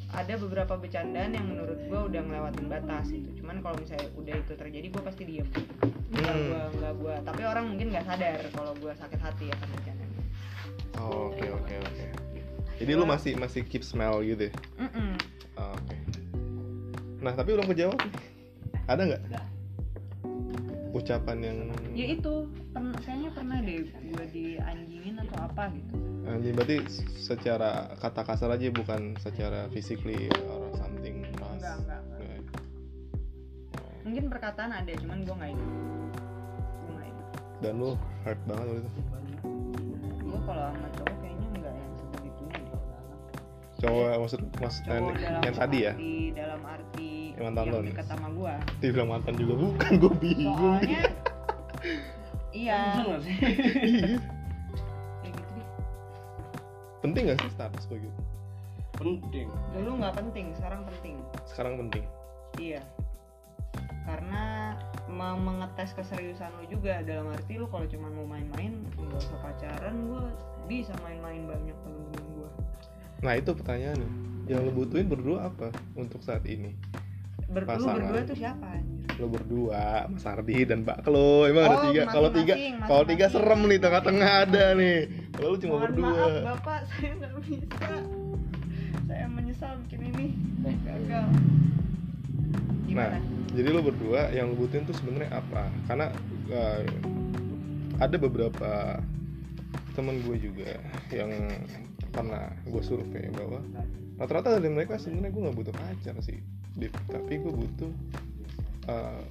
ada 0.07 0.33
beberapa 0.35 0.73
bercandaan 0.75 1.31
yang 1.31 1.45
menurut 1.47 1.77
gue 1.79 1.99
udah 2.05 2.21
ngelewatin 2.21 2.67
batas 2.67 3.05
gitu 3.07 3.29
cuman 3.39 3.59
kalau 3.59 3.75
misalnya 3.75 4.07
udah 4.13 4.35
itu 4.35 4.53
terjadi 4.53 4.87
gue 4.87 5.01
pasti 5.03 5.23
diem 5.25 5.47
nggak 6.11 6.29
Hmm. 6.31 6.45
gue 6.45 6.61
nggak 6.77 6.93
gue 6.95 7.15
tapi 7.21 7.41
orang 7.43 7.65
mungkin 7.67 7.87
nggak 7.89 8.05
sadar 8.05 8.37
kalau 8.51 8.71
gue 8.75 8.93
sakit 8.93 9.19
hati 9.19 9.45
akan 9.51 9.67
bercandaan 9.71 10.13
Oh, 10.95 11.27
Oke 11.27 11.51
oke 11.51 11.75
oke. 11.75 12.05
Jadi 12.75 12.91
lu 12.91 13.03
masih 13.03 13.35
masih 13.35 13.61
keep 13.61 13.83
smell 13.83 14.19
gitu 14.21 14.47
ya? 14.47 14.53
Mm-mm. 14.79 15.19
Oke. 15.55 15.95
Nah 17.23 17.33
tapi 17.33 17.49
belum 17.55 17.67
kejawab. 17.67 17.97
nih. 17.99 18.11
Ada 18.85 19.01
nggak 19.01 19.23
ucapan 20.95 21.37
yang 21.43 21.57
ya 21.91 22.07
itu 22.15 22.33
pernah 22.71 22.95
kayaknya 23.03 23.29
pernah 23.35 23.57
deh 23.59 23.83
gue 23.83 24.25
dianjingin 24.31 25.15
atau 25.27 25.37
apa 25.43 25.63
gitu 25.75 25.93
anjing 26.23 26.55
berarti 26.55 26.77
secara 27.19 27.91
kata 27.99 28.23
kasar 28.23 28.55
aja 28.55 28.71
bukan 28.71 29.19
secara 29.19 29.67
physically 29.75 30.31
or 30.47 30.71
something 30.79 31.27
ras. 31.35 31.59
enggak 31.59 31.75
enggak, 31.83 31.99
enggak. 31.99 32.19
Nggak. 32.23 32.41
mungkin 34.07 34.23
perkataan 34.31 34.71
ada 34.71 34.91
cuman 34.95 35.17
gue 35.27 35.35
nggak 35.35 35.51
ingat 35.51 35.69
gue 36.79 36.91
nggak 36.95 37.07
ingat 37.11 37.27
Dan 37.59 37.73
lu 37.75 37.91
hurt 38.23 38.39
banget 38.47 38.65
waktu 38.71 38.79
itu. 38.79 38.89
gue 40.23 40.39
kalau 40.47 40.65
sama 40.71 40.87
cowok 40.95 41.14
Cowok 43.85 44.07
maksud 44.19 44.39
maksud 44.57 44.81
cowok 44.83 45.13
dalam 45.15 45.41
yang 45.41 45.55
tadi 45.55 45.77
ya? 45.79 45.93
arti, 45.93 46.13
dalam 46.33 46.61
arti 46.61 47.11
Yang 47.31 47.43
mantan 47.45 47.65
lo 47.67 47.77
nih? 47.79 47.91
dekat 47.91 48.07
sama 48.07 48.27
gua 48.31 48.53
Dibilang 48.79 49.09
mantan 49.11 49.33
juga 49.35 49.53
bukan, 49.55 49.91
gue 49.95 50.11
bingung. 50.17 50.57
soalnya 50.57 51.01
iya 52.55 52.79
Bisa 52.89 53.01
nggak 53.05 53.21
sih 53.21 53.35
Iya. 53.85 54.17
gitu 55.23 55.61
Penting 56.99 57.23
gak 57.27 57.39
sih 57.39 57.51
status 57.51 57.85
begitu? 57.85 58.19
penting 58.95 59.51
dulu 59.71 59.99
nggak 59.99 60.15
penting 60.15 60.45
sekarang 60.53 60.81
penting 60.87 61.15
Sekarang 61.45 61.73
penting. 61.77 62.03
iya 62.55 62.79
karena 64.01 64.71
me- 65.05 65.35
mengetes 65.37 65.91
keseriusan 65.91 66.47
lu 66.55 66.71
juga 66.71 67.01
dalam 67.01 67.27
arti 67.27 67.57
lu 67.57 67.67
kalau 67.67 67.83
cuma 67.85 68.07
mau 68.07 68.23
main-main 68.23 68.71
nggak 68.95 69.19
usah 69.19 69.35
pacaran 69.41 70.07
gua 70.07 70.31
bisa 70.63 70.95
main-main 71.01 71.43
banyak 71.43 71.75
temen-temen 71.75 72.23
gua 72.23 72.24
Nah 73.21 73.33
itu 73.33 73.51
pertanyaannya. 73.51 74.09
Yang 74.45 74.59
lu 74.61 74.71
butuhin 74.75 75.07
berdua 75.07 75.47
apa 75.47 75.69
untuk 75.93 76.21
saat 76.21 76.45
ini? 76.45 76.75
Ber 77.45 77.63
Pasangan. 77.63 78.01
berdua 78.01 78.19
tuh 78.25 78.35
siapa 78.35 78.65
anjir? 78.67 78.93
Lo 79.15 79.27
berdua, 79.27 79.83
Mas 80.05 80.25
Ardi 80.25 80.65
dan 80.65 80.83
Mbak 80.83 80.99
Klo. 81.01 81.45
Emang 81.45 81.63
ada 81.65 81.77
Oh, 81.77 81.83
tiga. 81.87 82.01
Kalau 82.05 82.29
tiga, 82.29 82.53
kalau 82.83 83.03
tiga 83.05 83.25
serem 83.27 83.61
nih 83.63 83.79
tengah-tengah 83.79 84.31
ada 84.43 84.65
nih. 84.73 84.97
Kalau 85.31 85.47
lu 85.49 85.57
cuma 85.57 85.73
Mohon 85.75 85.83
berdua. 85.87 86.11
maaf 86.11 86.35
bapak 86.53 86.79
saya 86.89 87.11
nggak 87.15 87.33
bisa 87.39 87.89
saya 89.05 89.25
menyesal 89.27 89.73
bikin 89.85 90.01
ini 90.09 90.27
gagal 90.83 91.25
gimana 92.85 93.15
Nah, 93.15 93.21
jadi 93.51 93.67
lo 93.69 93.81
berdua 93.81 94.21
yang 94.31 94.49
lo 94.49 94.57
butuhin 94.57 94.83
tuh 94.83 94.95
sebenarnya 94.95 95.31
apa? 95.35 95.67
Karena 95.85 96.07
eh, 96.49 96.83
ada 97.97 98.15
beberapa 98.17 98.99
temen 99.93 100.19
gue 100.21 100.37
juga 100.41 100.75
yang 101.09 101.31
pernah 102.15 102.47
gue 102.63 102.81
survei 102.81 103.27
bahwa 103.35 103.59
rata-rata 104.15 104.55
dari 104.55 104.71
mereka 104.71 104.95
sebenarnya 104.95 105.35
gue 105.35 105.41
nggak 105.43 105.57
butuh 105.59 105.75
pacar 105.75 106.15
sih, 106.23 106.39
Dip. 106.79 106.95
tapi 107.11 107.43
gue 107.43 107.51
butuh 107.51 107.91
eh, 108.87 109.23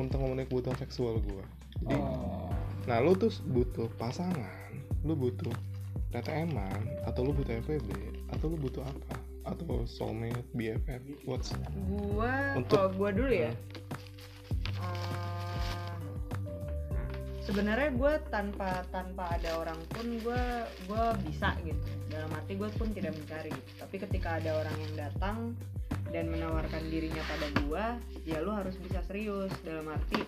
untuk 0.00 0.16
memenuhi 0.24 0.48
kebutuhan 0.48 0.80
seksual 0.80 1.20
gue. 1.20 1.44
Jadi, 1.84 2.00
oh 2.00 2.48
nah 2.82 2.98
lo 2.98 3.14
tuh 3.14 3.30
butuh 3.46 3.86
pasangan, 3.94 4.74
lo 5.06 5.14
butuh 5.14 5.54
TTM-an, 6.10 7.06
atau 7.06 7.22
lo 7.24 7.32
butuh 7.32 7.54
FPB, 7.62 7.88
atau 8.34 8.50
lo 8.50 8.56
butuh 8.58 8.82
apa? 8.82 9.16
Atau 9.42 9.86
soulmate, 9.86 10.42
BFF, 10.54 11.02
what's 11.26 11.54
gua 11.86 12.58
Untuk- 12.58 12.78
kalau 12.78 12.90
gua 12.94 13.10
dulu 13.14 13.30
ya 13.30 13.50
eh, 14.82 15.31
sebenarnya 17.42 17.90
gue 17.98 18.12
tanpa 18.30 18.86
tanpa 18.94 19.34
ada 19.34 19.58
orang 19.58 19.78
pun 19.90 20.06
gue 20.22 20.42
gue 20.86 21.04
bisa 21.26 21.50
gitu 21.66 21.90
dalam 22.06 22.30
arti 22.38 22.54
gue 22.54 22.70
pun 22.78 22.88
tidak 22.94 23.18
mencari 23.18 23.50
gitu. 23.50 23.70
tapi 23.82 23.96
ketika 23.98 24.38
ada 24.38 24.62
orang 24.62 24.76
yang 24.78 24.94
datang 24.94 25.36
dan 26.14 26.30
menawarkan 26.30 26.82
dirinya 26.86 27.22
pada 27.26 27.46
gue 27.66 27.84
ya 28.28 28.38
lu 28.38 28.54
harus 28.54 28.78
bisa 28.78 29.02
serius 29.10 29.50
dalam 29.66 29.90
arti 29.90 30.22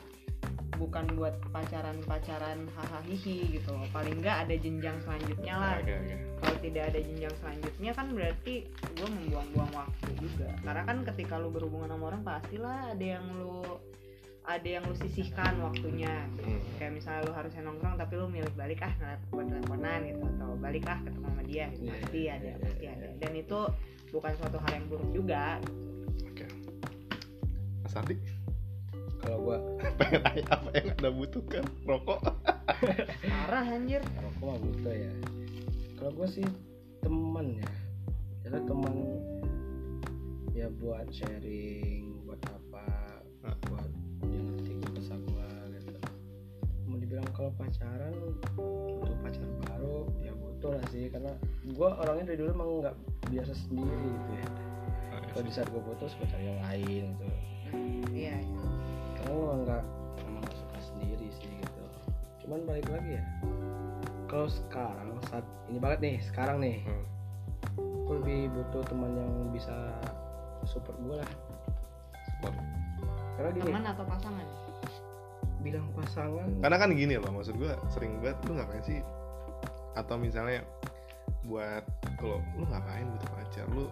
bukan 0.74 1.06
buat 1.14 1.38
pacaran-pacaran 1.54 2.66
hahaha 2.74 2.98
hihi 3.06 3.62
gitu 3.62 3.70
loh. 3.70 3.86
paling 3.94 4.18
nggak 4.18 4.50
ada 4.50 4.54
jenjang 4.58 4.98
selanjutnya 5.06 5.54
lah 5.54 5.74
Oke, 5.78 5.94
oke. 5.94 6.16
kalau 6.42 6.56
tidak 6.66 6.82
ada 6.90 6.98
jenjang 6.98 7.34
selanjutnya 7.38 7.90
kan 7.94 8.06
berarti 8.10 8.54
gue 8.98 9.08
membuang-buang 9.08 9.70
waktu 9.70 10.10
juga 10.18 10.50
karena 10.66 10.82
kan 10.82 10.98
ketika 11.14 11.38
lu 11.38 11.54
berhubungan 11.54 11.94
sama 11.94 12.04
orang 12.10 12.22
pastilah 12.26 12.90
ada 12.90 13.06
yang 13.06 13.26
lu 13.38 13.62
ada 14.44 14.68
yang 14.68 14.84
lu 14.84 14.92
sisihkan 14.92 15.56
waktunya 15.64 16.28
Hmm. 16.44 16.60
kayak 16.76 16.92
misalnya 17.00 17.24
lu 17.24 17.32
harusnya 17.32 17.62
nongkrong 17.64 17.96
tapi 17.96 18.12
lu 18.20 18.28
milih 18.28 18.52
balik 18.52 18.84
ah 18.84 18.92
ngeliat 19.00 19.20
buat 19.32 19.46
teleponan 19.48 20.00
gitu 20.04 20.22
atau 20.36 20.50
balik 20.60 20.84
ah 20.84 20.98
ketemu 21.00 21.26
sama 21.32 21.42
dia 21.48 21.64
gitu. 21.72 21.82
Iya, 21.88 21.92
pasti 21.96 22.18
iya, 22.20 22.32
ada 22.36 22.44
iya, 22.44 22.54
pasti 22.60 22.84
iya, 22.84 22.92
ada 22.92 23.06
iya. 23.08 23.16
dan 23.24 23.32
itu 23.32 23.60
bukan 24.12 24.32
suatu 24.36 24.58
hal 24.60 24.70
yang 24.76 24.86
buruk 24.92 25.10
juga 25.16 25.44
Oke. 26.28 26.44
Mas 27.80 27.94
Ardi, 27.96 28.16
kalau 29.24 29.38
gua 29.40 29.56
pengen 29.98 30.20
tanya 30.20 30.44
apa 30.52 30.68
yang 30.76 30.86
anda 30.92 31.10
butuhkan? 31.10 31.64
Rokok? 31.88 32.20
parah 33.48 33.64
anjir 33.64 34.02
rokok 34.20 34.44
mah 34.44 34.58
butuh 34.60 34.92
ya 34.92 35.12
kalau 35.96 36.10
gua 36.12 36.28
sih 36.28 36.44
teman 37.00 37.46
ya 37.56 37.70
itu 38.44 38.60
teman 38.68 38.94
ya 40.52 40.68
buat 40.76 41.08
sharing 41.08 42.12
buat 42.28 42.40
apa 42.44 42.86
buat 43.72 43.88
dibilang 47.14 47.30
kalau 47.30 47.54
pacaran 47.54 48.10
butuh 48.58 49.14
pacar 49.22 49.46
baru 49.70 50.10
ya 50.18 50.34
butuh 50.34 50.70
lah 50.74 50.84
sih. 50.90 51.06
Karena 51.14 51.30
gua 51.78 51.94
orangnya 52.02 52.34
dari 52.34 52.38
dulu 52.42 52.50
emang 52.50 52.68
nggak 52.82 52.96
biasa 53.30 53.54
sendiri 53.54 54.02
gitu 54.02 54.32
ya. 54.34 54.48
Kalau 55.30 55.42
di 55.46 55.52
saat 55.54 55.70
gue 55.70 55.78
putus 55.78 56.10
gue 56.18 56.26
cari 56.26 56.50
yang 56.50 56.58
lain 56.58 57.04
gitu. 57.14 57.26
Iya 58.10 58.34
iya. 58.42 58.62
karena 59.14 59.30
gue 59.30 59.54
nggak 59.62 59.82
emang 60.26 60.42
nggak 60.42 60.58
suka 60.58 60.78
sendiri 60.82 61.26
sih 61.38 61.50
gitu. 61.54 61.82
Cuman 62.42 62.66
balik 62.66 62.90
lagi 62.90 63.22
ya 63.22 63.24
kalau 64.26 64.50
sekarang 64.50 65.14
saat 65.30 65.46
ini 65.70 65.78
banget 65.78 65.98
nih 66.02 66.16
sekarang 66.26 66.58
nih 66.58 66.82
Hmm. 66.82 67.06
gue 68.10 68.14
lebih 68.26 68.40
butuh 68.58 68.82
teman 68.90 69.14
yang 69.14 69.30
bisa 69.54 69.74
support 70.66 70.98
gue 70.98 71.14
lah. 71.14 71.30
Support. 72.26 72.58
karena 73.38 73.50
gini 73.54 73.66
teman 73.70 73.86
atau 73.86 74.04
pasangan 74.06 74.46
bilang 75.64 75.88
pasangan 75.96 76.48
karena 76.60 76.76
kan 76.76 76.90
gini 76.92 77.16
loh 77.16 77.32
maksud 77.32 77.56
gue 77.56 77.72
sering 77.88 78.20
banget 78.20 78.38
lu 78.44 78.60
ngapain 78.60 78.84
sih? 78.84 79.00
Atau 79.96 80.20
misalnya 80.20 80.60
buat 81.48 81.84
kalau 82.20 82.44
lu 82.60 82.64
ngapain 82.68 83.08
butuh 83.08 83.30
pacar 83.32 83.66
lu 83.72 83.88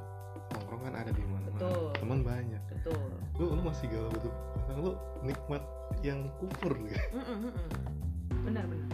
nongkrong 0.53 0.83
kan 0.85 0.95
ada 1.01 1.11
di 1.17 1.25
mana 1.25 1.49
Betul. 1.57 1.97
teman 1.97 2.21
banyak. 2.21 2.63
Betul. 2.69 3.09
Lu 3.41 3.45
lu 3.57 3.63
masih 3.65 3.87
galau 3.89 4.11
butuh 4.13 4.33
pacar 4.33 4.77
lu 4.77 4.93
nikmat 5.25 5.63
yang 6.05 6.29
kufur 6.37 6.73
gitu. 6.85 7.07
Benar 8.45 8.65
benar. 8.69 8.89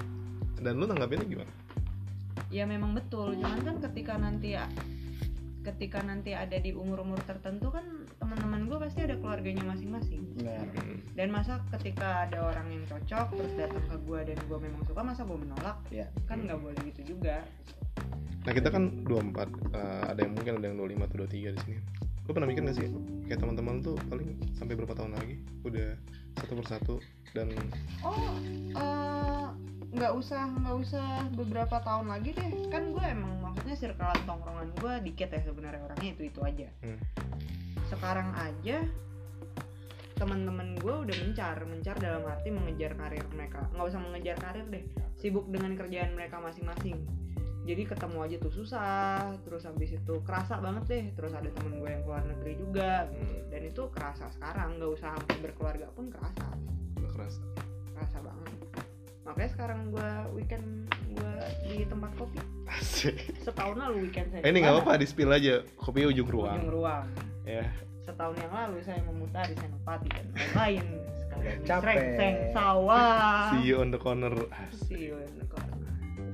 Dan 0.63 0.73
lu 0.79 0.85
nanggapinnya 0.87 1.27
gimana? 1.27 1.53
Ya 2.49 2.65
memang 2.65 2.95
betul 2.97 3.37
cuman 3.37 3.61
kan 3.61 3.77
ketika 3.91 4.15
nanti 4.17 4.57
ya 4.57 4.71
ketika 5.67 6.01
nanti 6.03 6.33
ada 6.33 6.57
di 6.57 6.71
umur-umur 6.73 7.19
tertentu 7.27 7.75
kan 7.75 7.85
teman-teman 8.19 8.71
gue 8.71 8.79
pasti 8.79 9.05
ada 9.05 9.19
keluarganya 9.19 9.65
masing-masing. 9.67 10.23
Nah 10.43 10.65
dan 11.19 11.29
masa 11.35 11.59
ketika 11.79 12.31
ada 12.31 12.55
orang 12.55 12.67
yang 12.71 12.85
cocok 12.87 13.27
terus 13.35 13.53
datang 13.59 13.85
ke 13.91 13.97
gue 14.07 14.21
dan 14.35 14.39
gue 14.39 14.59
memang 14.59 14.83
suka 14.87 15.01
masa 15.03 15.27
gue 15.27 15.39
menolak? 15.39 15.79
Ya 15.91 16.07
kan 16.31 16.47
nggak 16.47 16.61
boleh 16.63 16.81
gitu 16.95 17.17
juga. 17.17 17.43
Nah 18.47 18.53
kita 18.55 18.71
kan 18.71 19.05
24 19.05 19.75
eh, 19.75 20.03
ada 20.15 20.21
yang 20.23 20.33
mungkin 20.33 20.53
ada 20.63 20.67
yang 20.71 20.77
25 20.79 21.05
atau 21.05 21.17
23 21.27 21.57
di 21.57 21.61
sini 21.67 22.08
lu 22.29 22.37
pernah 22.37 22.49
mikir 22.53 22.61
gak 22.61 22.77
sih 22.77 22.93
kayak 23.25 23.41
teman-teman 23.41 23.81
tuh 23.81 23.97
paling 24.13 24.37
sampai 24.53 24.77
berapa 24.77 24.93
tahun 24.93 25.17
lagi 25.17 25.41
udah 25.65 25.97
satu 26.37 26.53
persatu 26.61 26.95
dan 27.33 27.49
oh 28.05 28.37
eh, 28.77 29.47
nggak 29.89 30.13
usah 30.13 30.53
nggak 30.61 30.77
usah 30.85 31.09
beberapa 31.33 31.81
tahun 31.81 32.13
lagi 32.13 32.37
deh. 32.37 32.69
Kan 32.69 32.93
gue 32.93 33.01
emang 33.01 33.41
maksudnya 33.41 33.73
circlean 33.73 34.21
tongkrongan 34.29 34.69
gue 34.77 34.93
dikit 35.09 35.33
ya 35.33 35.41
sebenarnya 35.41 35.81
orangnya 35.81 36.11
itu 36.13 36.23
itu 36.29 36.41
aja. 36.45 36.69
Hmm. 36.85 37.01
sekarang 37.89 38.37
aja 38.37 38.85
teman-teman 40.21 40.77
gue 40.77 40.93
udah 41.09 41.17
mencar 41.25 41.57
mencar 41.65 41.97
dalam 41.97 42.21
arti 42.29 42.53
mengejar 42.53 42.93
karir 43.01 43.25
mereka. 43.33 43.65
Nggak 43.73 43.87
usah 43.89 44.01
mengejar 44.05 44.37
karir 44.37 44.67
deh 44.69 44.85
sibuk 45.17 45.49
dengan 45.49 45.73
kerjaan 45.73 46.13
mereka 46.13 46.37
masing-masing 46.37 47.01
jadi 47.69 47.85
ketemu 47.85 48.19
aja 48.25 48.37
tuh 48.41 48.53
susah 48.65 49.37
terus 49.45 49.69
habis 49.69 49.93
itu 49.93 50.15
kerasa 50.25 50.57
banget 50.57 50.85
deh 50.89 51.05
terus 51.13 51.37
ada 51.37 51.53
temen 51.53 51.85
gue 51.85 51.91
yang 51.93 52.01
keluar 52.01 52.25
negeri 52.25 52.53
juga. 52.57 52.93
Gitu. 53.13 53.37
dan 53.53 53.61
itu 53.69 53.83
kerasa 53.93 54.25
sekarang 54.33 54.81
nggak 54.81 54.91
usah 54.97 55.13
sampai 55.13 55.37
berkeluarga 55.45 55.87
pun 55.93 56.09
kerasa. 56.09 56.49
Udah 56.97 57.11
kerasa. 57.13 57.43
Kerasa 57.93 58.19
banget. 58.25 58.53
Makanya 59.29 59.51
sekarang 59.53 59.79
gue 59.93 60.11
weekend 60.33 60.65
gue 61.13 61.33
di 61.69 61.85
tempat 61.85 62.11
kopi. 62.17 62.41
Asik. 62.73 63.17
Setahun 63.45 63.77
lalu 63.77 64.09
weekend 64.09 64.33
saya 64.33 64.41
Eh, 64.41 64.49
ini 64.49 64.57
di 64.57 64.61
nggak 64.65 64.75
apa-apa 64.81 64.93
di 64.97 65.07
spill 65.07 65.29
aja. 65.29 65.61
Kopi 65.77 66.09
ujung 66.09 66.29
ruang. 66.33 66.57
Ujung 66.57 66.73
ruang. 66.73 67.05
Ya. 67.45 67.69
Setahun 68.01 68.41
yang 68.41 68.53
lalu 68.57 68.81
saya 68.81 69.05
memutari 69.05 69.53
Senopati 69.61 70.09
dan 70.09 70.27
lain-lain. 70.33 70.85
Sekalian 71.21 71.59
Capek. 71.69 71.97
Seng 72.17 72.37
sawah. 72.57 73.53
See 73.53 73.69
you 73.69 73.85
on 73.85 73.93
the 73.93 74.01
corner. 74.01 74.33
Asik 74.57 74.89
See 74.89 75.13
you 75.13 75.21
in 75.21 75.37
the 75.37 75.45
corner. 75.45 75.88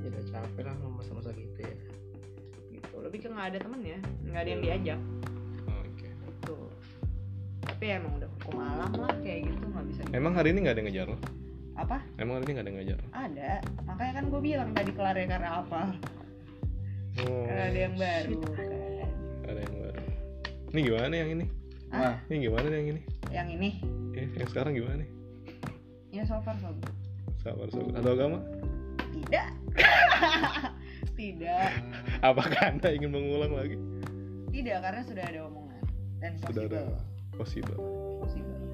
Jadi 0.05 0.20
capek 0.28 0.64
lah 0.68 0.76
masa-masa 0.93 1.32
gitu 1.32 1.59
ya. 1.64 1.74
Gitu. 2.72 2.94
Lebih 3.01 3.18
ke 3.24 3.28
nggak 3.32 3.47
ada 3.55 3.59
temen 3.64 3.81
ya 3.81 3.98
nggak 4.28 4.40
ada 4.44 4.51
yang 4.51 4.62
diajak. 4.62 5.01
Oke. 5.68 6.09
Gitu. 6.12 6.56
Tapi 7.64 7.85
emang 7.89 8.12
udah 8.20 8.28
hukum 8.40 8.56
alam 8.60 8.93
lah 9.01 9.14
kayak 9.24 9.40
gitu 9.48 9.64
nggak 9.64 9.86
bisa 9.89 10.02
emang 10.12 10.32
hari 10.36 10.52
ini 10.52 10.59
nggak 10.62 10.74
ada 10.76 10.81
yang 10.85 10.89
ngejar 10.93 11.06
lo? 11.10 11.18
Apa? 11.74 11.97
Emang 12.22 12.35
hari 12.39 12.44
ini 12.47 12.52
nggak 12.55 12.64
ada 12.64 12.70
yang 12.70 12.78
ngejar? 12.78 13.01
Ada. 13.10 13.52
Makanya 13.89 14.12
kan 14.14 14.24
gue 14.31 14.40
bilang 14.40 14.70
tadi 14.76 14.90
kelarnya 14.94 15.26
karena 15.26 15.48
apa? 15.64 15.82
Oh. 17.24 17.44
Karena 17.47 17.62
ada 17.66 17.78
yang 17.78 17.94
baru 17.98 18.39
kan. 18.47 18.66
Ada 19.48 19.60
yang 19.60 19.74
baru. 19.82 20.02
Ini 20.74 20.78
gimana 20.82 21.14
yang 21.14 21.31
ini? 21.35 21.47
Wah, 21.94 22.14
ini 22.26 22.36
gimana 22.43 22.66
yang 22.66 22.89
ini? 22.90 23.01
Yang 23.31 23.48
ini? 23.55 23.70
Eh, 24.14 24.26
yang 24.39 24.48
sekarang 24.51 24.72
gimana 24.74 25.02
nih? 25.02 25.10
Ya 26.14 26.22
so 26.22 26.39
far 26.47 26.55
so 26.62 26.70
good. 26.70 26.94
Sabar 27.43 27.66
sabar 27.74 27.90
ada 27.98 28.10
agama 28.14 28.39
tidak. 29.15 29.47
Tidak. 31.15 31.70
Apakah 32.27 32.74
anda 32.74 32.91
ingin 32.91 33.15
mengulang 33.15 33.55
lagi? 33.55 33.78
Tidak 34.51 34.77
karena 34.82 35.03
sudah 35.07 35.24
ada 35.24 35.41
omongan. 35.47 35.82
Dan 36.19 36.32
sudah 36.43 36.62
ada. 36.66 36.82
possible. 37.39 37.78
Possible. 37.78 37.78
Possible 38.19 38.65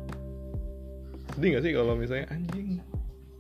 sedih 1.31 1.57
nggak 1.57 1.65
sih 1.65 1.73
kalau 1.73 1.95
misalnya 1.95 2.27
anjing 2.35 2.83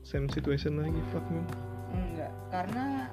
same 0.00 0.30
situation 0.30 0.78
lagi 0.78 0.96
fuck 1.10 1.26
man 1.28 1.44
enggak. 1.92 2.32
Karena 2.48 3.10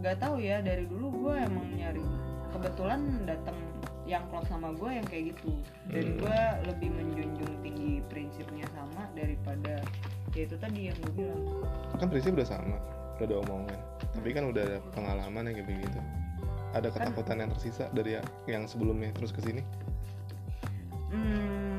nggak 0.00 0.16
tahu 0.18 0.40
ya 0.40 0.58
dari 0.58 0.88
dulu 0.88 1.12
gue 1.28 1.34
emang 1.38 1.66
nyari 1.76 2.02
kebetulan 2.50 3.00
datang 3.28 3.54
yang 4.04 4.24
klop 4.28 4.42
sama 4.48 4.72
gue 4.74 4.90
yang 4.90 5.06
kayak 5.06 5.36
gitu. 5.36 5.54
Dan 5.86 6.04
Hmm. 6.04 6.18
gue 6.24 6.40
lebih 6.66 6.88
menjunjung 6.92 7.52
tinggi 7.62 8.00
prinsipnya 8.08 8.66
sama 8.72 9.06
daripada 9.12 9.80
ya 10.34 10.42
itu 10.42 10.56
tadi 10.58 10.90
yang 10.90 10.96
gue 10.98 11.12
bilang. 11.14 11.44
Kan 12.00 12.08
prinsip 12.10 12.32
udah 12.34 12.48
sama 12.48 12.76
udah 13.14 13.24
ada 13.24 13.36
omongan 13.40 13.78
tapi 14.14 14.30
kan 14.30 14.44
udah 14.46 14.62
ada 14.62 14.78
pengalaman 14.94 15.42
yang 15.50 15.56
kayak 15.58 15.68
begitu. 15.68 16.00
Ada 16.74 16.88
ketakutan 16.90 17.36
yang 17.38 17.50
tersisa 17.50 17.84
dari 17.90 18.18
ya- 18.18 18.26
yang 18.46 18.66
sebelumnya 18.66 19.10
terus 19.14 19.30
ke 19.30 19.42
sini? 19.42 19.62
Hmm, 21.10 21.78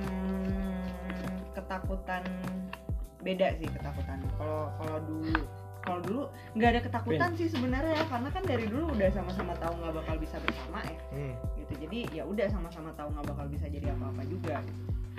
ketakutan 1.52 2.24
beda 3.20 3.48
sih 3.58 3.68
ketakutan. 3.68 4.20
Kalau 4.38 4.72
kalau 4.78 4.98
dulu 5.04 5.36
kalau 5.86 6.00
dulu 6.02 6.22
nggak 6.56 6.70
ada 6.76 6.82
ketakutan 6.82 7.30
sih 7.36 7.48
sebenarnya 7.50 8.04
karena 8.08 8.30
kan 8.32 8.44
dari 8.44 8.66
dulu 8.68 8.94
udah 8.96 9.10
sama-sama 9.12 9.54
tahu 9.60 9.74
nggak 9.80 9.94
bakal 9.96 10.16
bisa 10.20 10.38
bersama 10.40 10.80
ya. 10.84 11.00
Hmm. 11.12 11.34
gitu. 11.60 11.74
Jadi 11.88 12.00
ya 12.14 12.24
udah 12.28 12.48
sama-sama 12.52 12.90
tahu 12.96 13.10
nggak 13.16 13.26
bakal 13.32 13.46
bisa 13.48 13.66
jadi 13.68 13.96
apa-apa 13.96 14.24
juga. 14.28 14.60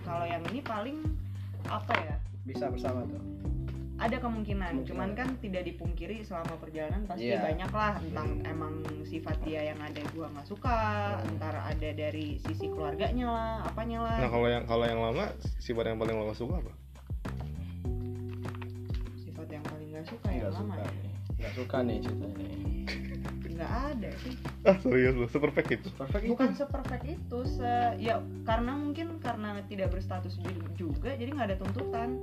Kalau 0.04 0.24
yang 0.24 0.42
ini 0.52 0.60
paling 0.62 0.98
apa 1.66 1.94
ya? 2.00 2.16
Bisa 2.46 2.70
bersama 2.70 3.02
tuh 3.08 3.20
ada 3.96 4.16
kemungkinan 4.18 4.72
Kemungkinan. 4.76 4.88
cuman 4.88 5.10
kan 5.12 5.28
tidak 5.38 5.62
dipungkiri 5.64 6.20
selama 6.20 6.54
perjalanan 6.56 7.02
pasti 7.04 7.26
Iya. 7.26 7.40
banyak 7.40 7.70
lah 7.70 7.92
tentang 7.96 8.28
emang 8.44 8.74
sifat 9.02 9.36
dia 9.40 9.60
yang 9.66 9.80
ada 9.80 10.02
gua 10.12 10.28
nggak 10.28 10.44
suka 10.46 10.76
Hmm. 11.16 11.28
entar 11.30 11.54
ada 11.56 11.88
dari 11.90 12.36
sisi 12.38 12.66
keluarganya 12.66 13.26
lah 13.26 13.54
apanya 13.64 13.98
lah 14.04 14.16
nah 14.18 14.28
kalau 14.28 14.46
yang 14.46 14.64
kalau 14.64 14.84
yang 14.84 15.00
lama 15.00 15.24
sifat 15.58 15.84
yang 15.86 15.96
paling 15.96 16.14
lo 16.14 16.28
gak 16.28 16.36
suka 16.36 16.54
apa 16.56 16.72
sifat 19.16 19.48
yang 19.50 19.64
paling 19.64 19.88
nggak 19.90 20.06
suka 20.06 20.26
yang 20.28 20.40
nggak 20.42 20.54
lama 20.54 20.74
suka 20.74 20.84
ya 20.84 21.10
nggak 21.36 21.52
suka 21.54 21.76
nih 21.82 21.98
ceritanya 21.98 22.46
nggak 23.56 23.72
ada 23.90 24.10
sih. 24.20 24.34
Ah 24.62 24.76
serius 24.76 25.14
lo 25.14 25.26
seperfect 25.26 25.70
itu? 25.72 25.88
Perfect 25.90 26.24
bukan 26.26 26.50
seperfect 26.52 27.04
itu 27.04 27.38
se 27.48 27.72
ya 27.96 28.18
karena 28.44 28.72
mungkin 28.74 29.16
karena 29.18 29.58
tidak 29.64 29.90
berstatus 29.90 30.36
ju- 30.36 30.68
juga 30.76 31.10
jadi 31.12 31.32
nggak 31.32 31.48
ada 31.50 31.58
tuntutan. 31.58 32.20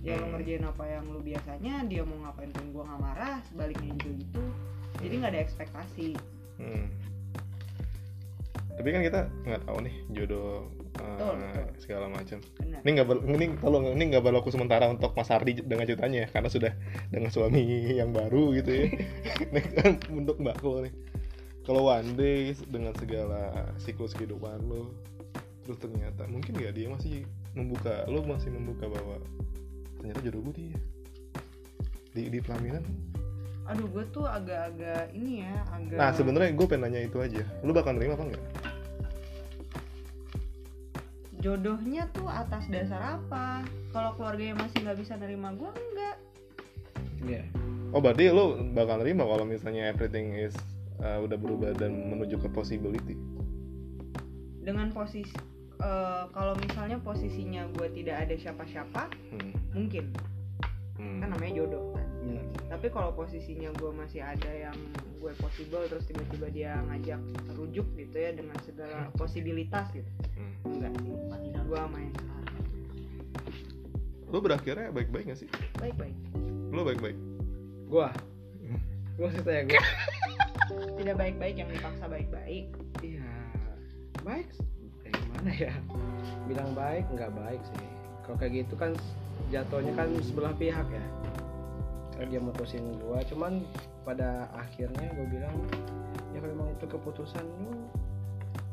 Ya 0.00 0.14
lo 0.14 0.24
Hmm. 0.24 0.32
ngerjain 0.32 0.62
apa 0.62 0.84
yang 0.86 1.04
lu 1.06 1.18
biasanya 1.18 1.82
dia 1.84 2.02
mau 2.02 2.22
ngapain 2.22 2.50
pun 2.50 2.70
gua 2.70 2.86
nggak 2.86 3.02
marah 3.02 3.36
sebaliknya 3.44 3.90
juga 3.98 4.10
gitu. 4.16 4.42
Jadi 5.02 5.14
nggak 5.18 5.32
ada 5.34 5.42
ekspektasi. 5.42 6.08
Hmm. 6.56 6.86
tapi 8.76 8.92
kan 8.92 9.00
kita 9.00 9.20
nggak 9.42 9.62
tahu 9.64 9.78
nih 9.80 9.96
jodoh 10.12 10.68
eh, 10.96 11.04
Betul, 11.16 11.34
betul. 11.40 11.64
segala 11.80 12.06
macam. 12.08 12.38
Ini 12.82 12.90
nggak 12.92 13.06
ini 13.28 13.46
tolong 13.60 13.84
ini 13.92 14.04
nggak 14.14 14.24
berlaku 14.24 14.48
sementara 14.48 14.88
untuk 14.88 15.12
Mas 15.12 15.28
Ardi 15.28 15.60
dengan 15.60 15.84
ceritanya 15.84 16.24
ya, 16.24 16.28
karena 16.32 16.48
sudah 16.48 16.72
dengan 17.12 17.30
suami 17.30 17.62
yang 18.00 18.10
baru 18.12 18.56
gitu 18.56 18.70
ya. 18.70 18.86
Ini 19.52 19.60
kan 19.76 19.90
untuk 20.12 20.36
Mbak 20.40 20.56
Ko 20.62 20.80
nih. 20.80 20.92
Kalau 21.66 21.90
one 21.90 22.14
day 22.14 22.54
dengan 22.70 22.94
segala 22.94 23.70
siklus 23.76 24.14
kehidupan 24.14 24.62
lo 24.70 24.94
terus 25.66 25.82
ternyata 25.82 26.30
mungkin 26.30 26.54
nggak 26.54 26.78
dia 26.78 26.86
masih 26.86 27.26
membuka 27.58 28.06
lo 28.06 28.22
masih 28.22 28.54
membuka 28.54 28.86
bahwa 28.86 29.18
ternyata 29.98 30.22
jodoh 30.22 30.40
gue 30.46 30.54
dia. 30.62 30.78
Di 32.14 32.30
di 32.30 32.38
pelaminan. 32.38 32.86
Aduh 33.66 33.90
gue 33.90 34.06
tuh 34.14 34.22
agak-agak 34.22 35.10
ini 35.10 35.42
ya 35.42 35.58
agak 35.74 35.98
nah 35.98 36.14
sebenarnya 36.14 36.54
gue 36.54 36.66
pengen 36.70 36.86
nanya 36.86 37.00
itu 37.02 37.18
aja. 37.18 37.42
Lo 37.66 37.74
bakal 37.74 37.98
nerima 37.98 38.14
apa 38.14 38.30
enggak 38.30 38.44
jodohnya 41.46 42.10
tuh 42.10 42.26
atas 42.26 42.66
dasar 42.66 43.22
apa 43.22 43.62
kalau 43.94 44.18
keluarganya 44.18 44.58
masih 44.58 44.82
nggak 44.82 44.98
bisa 44.98 45.14
nerima 45.14 45.54
gue 45.54 45.70
enggak 45.70 46.16
Iya. 47.22 47.42
oh 47.94 48.02
berarti 48.02 48.34
lo 48.34 48.58
bakal 48.74 48.98
nerima 48.98 49.22
kalau 49.22 49.46
misalnya 49.46 49.94
everything 49.94 50.34
is 50.34 50.58
uh, 50.98 51.22
udah 51.22 51.38
berubah 51.38 51.70
dan 51.78 51.94
menuju 52.10 52.42
ke 52.42 52.50
possibility 52.50 53.14
dengan 54.66 54.90
posisi 54.90 55.30
eh, 55.78 56.24
kalau 56.34 56.58
misalnya 56.58 56.98
posisinya 56.98 57.70
gue 57.78 57.86
tidak 57.94 58.26
ada 58.26 58.34
siapa-siapa 58.34 59.06
hmm. 59.38 59.78
mungkin 59.78 60.10
Hmm. 60.96 61.20
kan 61.20 61.28
namanya 61.28 61.60
jodoh. 61.60 61.92
Tapi 62.66 62.90
kalau 62.90 63.14
posisinya 63.14 63.70
gue 63.78 63.90
masih 63.94 64.26
ada 64.26 64.50
yang 64.50 64.74
gue 65.22 65.32
possible 65.38 65.86
terus 65.86 66.04
tiba-tiba 66.10 66.46
dia 66.50 66.72
ngajak 66.90 67.22
rujuk 67.54 67.86
gitu 67.94 68.16
ya 68.18 68.34
dengan 68.34 68.58
segala 68.66 69.10
posibilitas 69.14 69.86
gitu. 69.94 70.10
Hmm. 70.34 70.54
enggak 70.66 70.92
sih. 70.98 71.14
Gue 71.66 71.80
main 71.90 72.10
sekarang. 72.10 72.44
Lo 74.30 74.38
berakhirnya 74.42 74.90
baik-baik 74.90 75.30
gak 75.30 75.38
sih? 75.38 75.48
Baik-baik. 75.78 76.14
Lo 76.74 76.82
baik-baik? 76.82 77.18
Gua? 77.86 78.10
Gua 79.14 79.28
cerita 79.30 79.50
ya 79.54 79.62
gua. 79.64 79.82
Tidak 80.98 81.14
baik-baik 81.14 81.54
yang 81.62 81.70
dipaksa 81.70 82.10
baik-baik. 82.10 82.74
Iya. 82.98 83.30
Baik 84.26 84.50
kayak 85.06 85.14
gimana 85.22 85.50
ya? 85.54 85.74
Bilang 86.50 86.70
baik 86.74 87.06
nggak 87.14 87.30
baik 87.30 87.62
sih. 87.62 87.88
Kalau 88.26 88.36
kayak 88.42 88.66
gitu 88.66 88.74
kan 88.74 88.90
jatuhnya 89.54 89.94
kan 89.94 90.10
sebelah 90.18 90.50
pihak 90.58 90.86
ya 90.90 91.06
Karena 92.16 92.26
dia 92.32 92.40
mutusin 92.40 92.84
gua. 93.04 93.20
Cuman 93.28 93.62
pada 94.08 94.48
akhirnya 94.56 95.12
gue 95.12 95.26
bilang 95.28 95.52
ya 96.32 96.40
kalau 96.40 96.52
memang 96.56 96.68
itu 96.72 96.86
keputusan 96.88 97.44
lu 97.44 97.76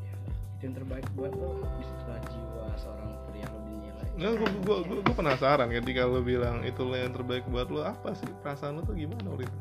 ya 0.04 0.14
itu 0.16 0.62
yang 0.64 0.74
terbaik 0.80 1.06
buat 1.12 1.32
lo 1.36 1.60
di 1.76 1.84
situlah 1.84 2.20
jiwa 2.32 2.66
seorang 2.80 3.10
pria 3.28 3.46
lo 3.52 3.58
dinilai. 3.68 4.08
Nggak, 4.16 4.32
gue, 4.40 4.48
gue, 4.64 4.76
gue, 4.88 4.98
gue 5.04 5.14
penasaran 5.14 5.68
ketika 5.68 6.08
lo 6.08 6.24
bilang 6.24 6.64
itu 6.64 6.82
yang 6.96 7.12
terbaik 7.12 7.44
buat 7.52 7.68
lo 7.68 7.84
apa 7.84 8.16
sih? 8.16 8.28
Perasaan 8.40 8.80
lo 8.80 8.82
tuh 8.88 8.96
gimana 8.96 9.28
waktu 9.28 9.44
itu? 9.44 9.58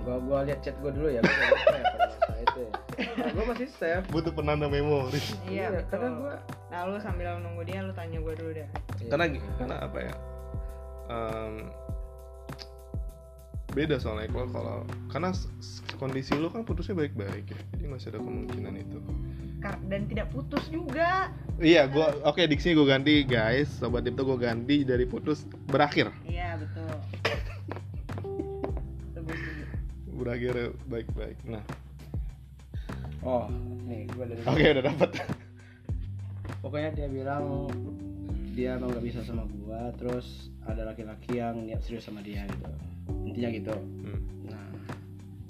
gua 0.00 0.16
gua 0.16 0.38
lihat 0.48 0.60
chat 0.64 0.76
gua 0.80 0.90
dulu 0.90 1.08
ya 1.12 1.20
itu 2.40 2.60
ya. 2.64 2.72
Nah, 3.20 3.30
gua 3.36 3.44
masih 3.52 3.68
save. 3.76 4.04
Butuh 4.08 4.32
penanda 4.32 4.64
memori. 4.64 5.20
iya 5.44 5.84
karena 5.92 6.08
betul. 6.08 6.20
gua 6.24 6.34
nah 6.70 6.86
lu 6.86 6.96
sambil 7.02 7.36
nunggu 7.42 7.62
dia 7.66 7.82
lu 7.84 7.92
tanya 7.92 8.18
gue 8.22 8.34
dulu 8.34 8.50
deh. 8.56 8.68
Karena 9.12 9.24
karena 9.58 9.76
apa 9.82 9.98
ya? 10.00 10.14
Em, 11.10 11.54
beda 13.70 13.96
soalnya 14.02 14.28
kalau 14.34 14.48
kalau 14.50 14.76
karena 15.10 15.30
kondisi 15.96 16.34
lo 16.34 16.50
kan 16.50 16.66
putusnya 16.66 16.96
baik-baik 16.98 17.46
ya, 17.46 17.60
jadi 17.76 17.84
masih 17.86 18.06
ada 18.14 18.20
kemungkinan 18.22 18.74
itu. 18.78 18.98
Dan 19.92 20.08
tidak 20.08 20.32
putus 20.32 20.64
juga. 20.72 21.28
Iya, 21.60 21.84
gua 21.92 22.16
oke 22.24 22.40
diksinya 22.48 22.80
gue 22.80 22.86
ganti 22.88 23.14
guys, 23.28 23.68
sobat 23.76 24.08
itu 24.08 24.22
gue 24.24 24.38
ganti 24.40 24.82
dari 24.82 25.04
putus 25.04 25.44
berakhir, 25.68 26.08
iya 26.24 26.56
betul. 26.56 26.90
Berakhir 30.16 30.76
baik-baik. 30.88 31.36
Nah, 31.48 31.64
oh 33.24 33.48
nih 33.84 34.08
gua 34.16 34.24
dari 34.28 34.40
oke 34.44 34.64
udah 34.64 34.84
dapat. 34.88 35.10
pokoknya 36.60 36.90
dia 36.92 37.08
bilang 37.08 37.68
dia 38.52 38.76
emang 38.76 38.92
gak 38.92 39.04
bisa 39.04 39.20
sama 39.24 39.48
gua 39.48 39.92
terus 39.96 40.52
ada 40.68 40.84
laki-laki 40.92 41.40
yang 41.40 41.64
niat 41.64 41.80
serius 41.80 42.04
sama 42.04 42.20
dia 42.20 42.44
gitu 42.44 42.72
intinya 43.24 43.50
gitu 43.50 43.74
Hmm. 43.74 44.20
nah 44.46 44.66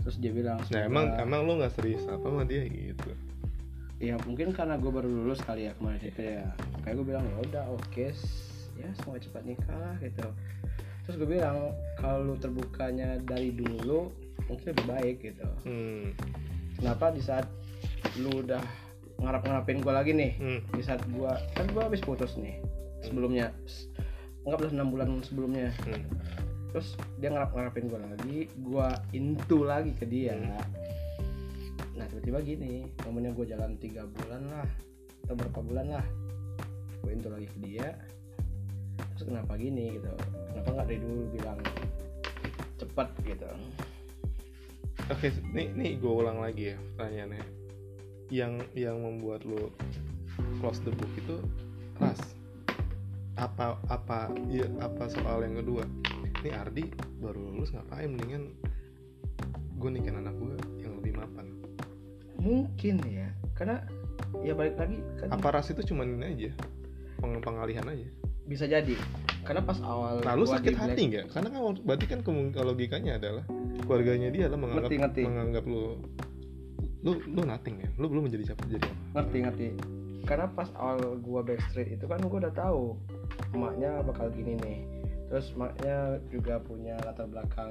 terus 0.00 0.16
dia 0.16 0.30
bilang 0.30 0.58
Nah 0.58 0.66
"Semoga- 0.66 0.86
emang 0.86 1.06
emang 1.18 1.40
lo 1.44 1.52
nggak 1.56 1.72
serius 1.72 2.04
apa 2.04 2.22
sama 2.22 2.42
dia 2.42 2.64
gitu? 2.64 3.10
ya 3.98 4.16
mungkin 4.22 4.48
karena 4.50 4.74
gue 4.74 4.88
baru 4.88 5.04
lulus 5.06 5.40
kali 5.40 5.68
ya 5.68 5.76
kemarin 5.76 6.00
itu 6.00 6.22
ya 6.22 6.48
kayak 6.80 6.94
gue 6.94 7.06
bilang 7.06 7.20
ya 7.22 7.36
udah 7.42 7.64
oke 7.70 8.04
s- 8.06 8.48
ya 8.72 8.88
semoga 8.96 9.20
cepat 9.20 9.42
nikah 9.44 9.76
lah 9.76 9.92
gitu 9.98 10.24
terus 11.02 11.14
gue 11.16 11.28
bilang 11.30 11.68
kalau 11.94 12.32
terbukanya 12.34 13.20
dari 13.20 13.52
dulu 13.52 14.08
mungkin 14.46 14.66
lebih 14.66 14.86
baik 14.88 15.16
gitu 15.22 15.44
Hmm. 15.62 16.16
kenapa 16.74 17.12
di 17.12 17.20
saat 17.20 17.44
lu 18.16 18.40
udah 18.40 18.64
ngarap 19.18 19.44
ngarapin 19.44 19.78
gue 19.78 19.92
lagi 19.92 20.12
nih 20.12 20.32
Hmm. 20.34 20.60
di 20.70 20.80
saat 20.80 21.04
gue 21.06 21.28
kan 21.52 21.66
gue 21.66 21.82
habis 21.82 22.00
putus 22.00 22.34
nih 22.34 22.56
sebelumnya 23.02 23.52
S- 23.62 23.84
anggaplah 24.40 24.72
enam 24.72 24.88
bulan 24.88 25.20
sebelumnya 25.20 25.68
Hmm. 25.84 26.00
Terus 26.70 26.94
dia 27.18 27.28
ngarap 27.34 27.50
ngarapin 27.54 27.86
gue 27.90 28.00
lagi 28.00 28.38
gue 28.50 28.88
into 29.14 29.58
lagi 29.66 29.92
ke 29.94 30.06
dia 30.06 30.38
nah 31.94 32.06
tiba-tiba 32.08 32.38
gini 32.40 32.74
momennya 33.04 33.34
gue 33.34 33.46
jalan 33.50 33.76
tiga 33.76 34.06
bulan 34.06 34.42
lah 34.48 34.68
atau 35.26 35.34
berapa 35.36 35.60
bulan 35.60 35.86
lah 36.00 36.06
gue 37.04 37.10
into 37.10 37.28
lagi 37.28 37.46
ke 37.50 37.58
dia 37.60 37.94
terus 39.14 39.28
kenapa 39.28 39.58
gini 39.58 39.98
gitu 39.98 40.12
kenapa 40.54 40.68
nggak 40.80 40.86
dari 40.88 41.00
dulu 41.02 41.22
bilang 41.34 41.58
cepet 42.80 43.08
gitu 43.26 43.50
Oke, 45.10 45.26
nih 45.50 45.74
nih 45.74 45.98
gue 45.98 46.06
ulang 46.06 46.38
lagi 46.38 46.70
ya 46.70 46.78
pertanyaannya. 46.94 47.42
Yang 48.30 48.62
yang 48.78 49.02
membuat 49.02 49.42
lo 49.42 49.74
close 50.62 50.78
the 50.86 50.94
book 50.94 51.10
itu 51.18 51.42
ras. 51.98 52.38
Apa 53.34 53.74
apa 53.90 54.30
ya 54.46 54.70
apa 54.78 55.10
soal 55.10 55.42
yang 55.42 55.58
kedua? 55.58 55.82
Nih 56.40 56.52
Ardi 56.52 56.84
baru 57.18 57.52
lulus 57.52 57.70
ngapain 57.70 58.08
mendingan 58.08 58.48
gue 59.76 59.90
nikahin 59.90 60.18
anak 60.18 60.34
gue 60.34 60.54
yang 60.78 60.92
lebih 60.96 61.12
mapan. 61.14 61.46
mungkin 62.36 62.96
ya 63.04 63.28
karena 63.52 63.84
ya 64.40 64.56
balik 64.56 64.72
lagi 64.76 64.96
kan 65.20 65.28
Apa 65.28 65.52
ras 65.52 65.68
itu 65.68 65.84
cuman 65.86 66.08
ini 66.10 66.24
aja 66.26 66.50
peng- 67.18 67.44
pengalihan 67.44 67.84
aja. 67.84 68.08
bisa 68.44 68.64
jadi 68.64 68.96
karena 69.40 69.60
pas 69.60 69.76
awal 69.80 70.20
Nah 70.20 70.32
lu 70.32 70.44
sakit 70.44 70.72
hati 70.72 71.00
nggak? 71.06 71.24
Karena 71.30 71.48
kan 71.48 71.60
berarti 71.80 72.06
kan 72.08 72.20
logikanya 72.58 73.16
adalah 73.16 73.44
keluarganya 73.84 74.28
dia 74.28 74.48
adalah 74.48 74.60
menganggap 74.62 74.88
Ngerti, 74.88 74.96
ngerti. 75.00 75.22
menganggap 75.22 75.64
lu 75.64 75.84
lu 77.00 77.12
lu 77.26 77.42
nothing 77.44 77.76
ya. 77.80 77.88
Lu 77.96 78.08
belum 78.08 78.28
menjadi 78.28 78.52
siapa 78.52 78.64
jadi 78.66 78.84
apa? 78.84 78.96
ngerti 79.16 79.36
ngerti 79.40 79.66
karena 80.20 80.46
pas 80.48 80.68
awal 80.76 80.96
gua 81.18 81.40
backstreet 81.40 81.92
itu 81.92 82.04
kan 82.04 82.20
gua 82.20 82.38
udah 82.40 82.54
tahu 82.54 82.96
emaknya 83.52 84.00
bakal 84.00 84.28
gini 84.28 84.56
nih 84.56 84.78
terus 85.30 85.54
emaknya 85.54 85.96
juga 86.26 86.58
punya 86.58 86.98
latar 87.00 87.24
belakang 87.24 87.70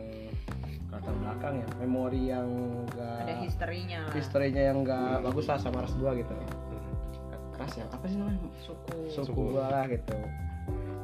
latar 0.90 1.12
belakang 1.14 1.54
ya 1.60 1.68
memori 1.78 2.22
yang 2.26 2.48
ada 2.88 3.28
enggak 3.28 3.44
historinya 3.44 4.00
lah 4.02 4.14
historinya 4.16 4.64
yang 4.64 4.78
enggak 4.80 5.20
bagus 5.22 5.46
lah 5.46 5.60
sama 5.60 5.84
ras 5.84 5.94
gua 5.94 6.16
gitu 6.16 6.32
Hmm. 6.32 7.60
ras 7.60 7.74
ya 7.76 7.84
apa 7.86 8.06
sih 8.08 8.16
namanya 8.16 8.40
suku 8.58 8.96
suku 9.12 9.28
Suku. 9.28 9.42
gua 9.52 9.68
lah 9.68 9.86
gitu 9.86 10.16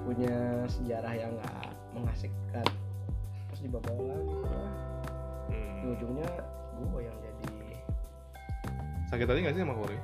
punya 0.01 0.35
sejarah 0.65 1.13
yang 1.13 1.31
enggak 1.33 1.67
mengasihkan 1.91 2.67
terus 3.45 3.59
dibawa 3.59 3.83
lagi 3.83 4.07
lah 4.47 4.71
Hmm. 5.45 5.75
di 5.77 5.87
ujungnya 5.91 6.29
gua 6.81 6.99
yang 6.99 7.17
jadi 7.17 7.43
Sakit 9.05 9.27
hati 9.27 9.39
gak 9.39 9.53
sih 9.53 9.61
sama 9.61 9.75
Kori? 9.75 9.97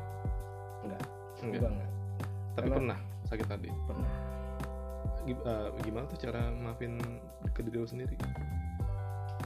enggak 0.83 1.01
Enggak. 1.41 1.61
enggak 1.65 1.89
Tapi 2.51 2.59
Karena- 2.61 2.75
pernah 2.75 2.99
sakit 3.25 3.47
hati. 3.47 3.69
pernah 3.87 4.11
Eh, 5.21 5.67
gimana 5.85 6.09
tuh 6.09 6.17
cara 6.17 6.49
maafin 6.49 6.97
ke 7.53 7.61
diri 7.61 7.77
lu 7.77 7.85
sendiri? 7.85 8.17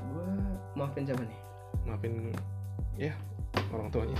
gua 0.07 0.27
maafin 0.73 1.03
siapa 1.03 1.23
nih 1.27 1.39
Maafin 1.83 2.31
ya 2.95 3.11
orang 3.75 3.91
tuanya. 3.91 4.15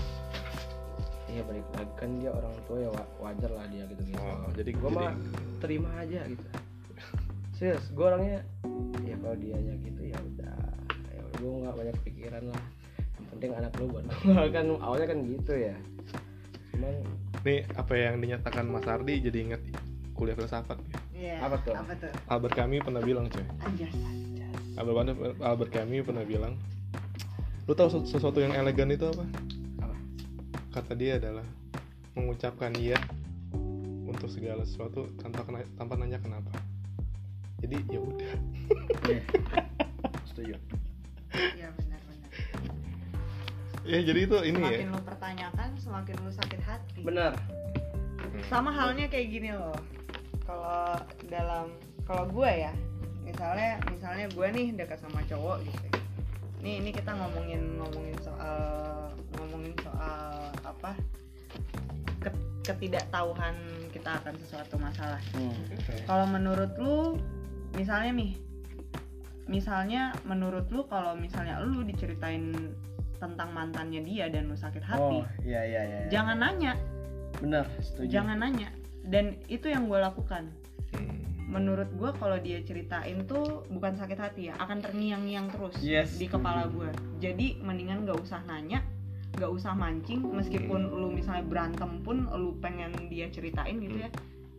Iya 1.26 1.41
balik 1.48 1.65
lagi 1.73 1.94
kan 1.95 2.10
dia 2.19 2.32
orang 2.36 2.53
tua 2.68 2.77
ya 2.84 2.90
wa- 2.91 3.11
wajar 3.23 3.52
lah 3.56 3.65
dia 3.72 3.88
gitu 3.88 4.02
gitu. 4.03 4.19
Oh, 4.19 4.52
jadi 4.52 4.72
gua 4.76 4.90
jadi 4.91 4.99
mah 4.99 5.14
terima 5.64 5.90
aja 5.95 6.19
gitu. 6.27 6.45
Serius, 7.56 7.86
gua 7.95 8.14
orangnya 8.14 8.44
ya 9.02 9.15
kalau 9.23 9.36
dianya 9.40 9.73
gitu 9.80 10.02
ya 10.11 10.18
udah. 10.19 10.60
Ya 11.15 11.22
gua 11.40 11.52
nggak 11.64 11.76
banyak 11.80 11.95
pikiran 12.03 12.44
lah. 12.52 12.64
Yang 13.15 13.27
penting 13.32 13.52
anak 13.56 13.72
lu 13.80 13.86
buat 13.90 14.03
kan 14.56 14.65
awalnya 14.84 15.07
kan 15.07 15.19
gitu 15.23 15.53
ya. 15.56 15.76
Cuman 16.76 16.95
nih 17.48 17.60
apa 17.80 17.94
yang 17.95 18.19
dinyatakan 18.19 18.65
Mas 18.68 18.86
Ardi 18.86 19.23
jadi 19.23 19.38
inget 19.40 19.61
kuliah 20.16 20.34
filsafat. 20.34 20.80
Iya. 21.12 21.44
Apa 21.44 21.60
tuh? 21.62 21.76
apa 21.76 21.94
tuh 21.94 22.12
Albert 22.26 22.56
Camus 22.56 22.82
pernah 22.82 23.04
bilang 23.04 23.28
coy. 23.28 23.44
anjas 23.62 23.92
anjas 23.94 24.56
Albert, 24.76 24.96
Albert 25.40 25.72
Camus 25.72 26.04
pernah 26.04 26.24
bilang, 26.24 26.54
lu 27.64 27.74
tahu 27.74 27.88
sesu- 27.90 28.08
sesuatu 28.10 28.40
yang 28.40 28.52
elegan 28.52 28.90
itu 28.90 29.06
apa? 29.06 29.24
apa? 29.82 29.96
Kata 30.72 30.92
dia 30.94 31.16
adalah 31.16 31.44
mengucapkan 32.12 32.72
iya 32.76 32.96
untuk 34.06 34.28
segala 34.28 34.64
sesuatu 34.64 35.12
tanpa 35.18 35.44
kena- 35.44 35.68
tanpa 35.76 35.96
nanya 35.96 36.18
kenapa. 36.18 36.52
Jadi 37.60 37.76
ya 37.88 38.00
udah. 38.00 38.34
Iya. 39.06 39.22
Setuju. 40.30 40.56
iya 41.56 41.68
benar 41.72 42.00
benar 42.02 42.30
Ya 43.84 44.00
jadi 44.02 44.20
itu 44.24 44.38
ini 44.42 44.58
ya. 44.58 44.64
semakin 44.66 44.88
lu 44.90 45.02
pertanyakan 45.04 45.70
semakin 45.78 46.16
lu 46.20 46.32
sakit 46.32 46.62
hati 46.62 47.00
Benar. 47.02 47.32
sama 48.48 48.68
halnya 48.70 49.08
kayak 49.08 49.28
gini 49.30 49.52
loh 49.52 49.76
kalau 50.46 50.94
dalam 51.26 51.66
kalau 52.04 52.26
gue 52.28 52.52
ya 52.62 52.74
misalnya 53.22 53.82
misalnya 53.88 54.26
gue 54.28 54.48
nih 54.48 54.68
dekat 54.76 54.98
sama 54.98 55.20
cowok 55.24 55.58
gitu 55.62 55.88
nih 56.62 56.80
ini 56.80 56.90
kita 56.90 57.12
ngomongin 57.12 57.62
ngomongin 57.76 58.18
soal 58.20 58.58
ngomongin 59.36 59.74
soal 59.80 60.24
apa 60.62 60.94
Ket- 62.20 62.46
ketidaktahuan 62.64 63.54
kita 63.90 64.18
akan 64.20 64.34
sesuatu 64.38 64.76
masalah 64.76 65.22
Hmm. 65.32 65.54
kalau 66.06 66.26
menurut 66.28 66.72
lu 66.76 67.18
misalnya 67.74 68.14
nih 68.14 68.32
misalnya 69.46 70.14
menurut 70.24 70.66
lu 70.70 70.86
kalau 70.86 71.14
misalnya 71.14 71.58
lu 71.60 71.82
diceritain 71.82 72.54
tentang 73.16 73.50
mantannya 73.52 74.02
dia 74.02 74.26
dan 74.28 74.46
lu 74.46 74.56
sakit 74.56 74.82
hati 74.82 75.22
Oh 75.22 75.26
iya 75.42 75.62
iya 75.64 75.82
iya. 75.84 76.00
jangan 76.10 76.38
nanya 76.38 76.74
Benar. 77.38 77.66
Setuju. 77.80 78.10
jangan 78.12 78.38
nanya 78.38 78.70
dan 79.10 79.38
itu 79.48 79.69
yang 79.69 79.88
gue 79.88 79.99
lakukan. 80.02 80.49
Menurut 81.45 81.88
gue 81.94 82.11
kalau 82.18 82.41
dia 82.41 82.60
ceritain 82.65 83.22
tuh 83.30 83.64
bukan 83.69 83.94
sakit 83.95 84.18
hati 84.18 84.41
ya 84.49 84.57
akan 84.57 84.82
terngiang-ngiang 84.82 85.53
terus 85.53 85.77
Yes, 85.77 86.18
di 86.18 86.26
kepala 86.26 86.68
gue 86.73 86.90
jadi 87.22 87.61
mendingan 87.61 88.03
gak 88.10 88.18
usah 88.18 88.41
nanya 88.49 88.82
gak 89.38 89.53
usah 89.53 89.77
mancing 89.77 90.26
meskipun 90.26 90.90
lu 90.90 91.14
misalnya 91.14 91.45
berantem 91.45 92.02
pun 92.02 92.26
lu 92.34 92.57
pengen 92.60 92.91
dia 93.14 93.30
ceritain 93.30 93.77
gitu 93.77 94.03
ya 94.03 94.10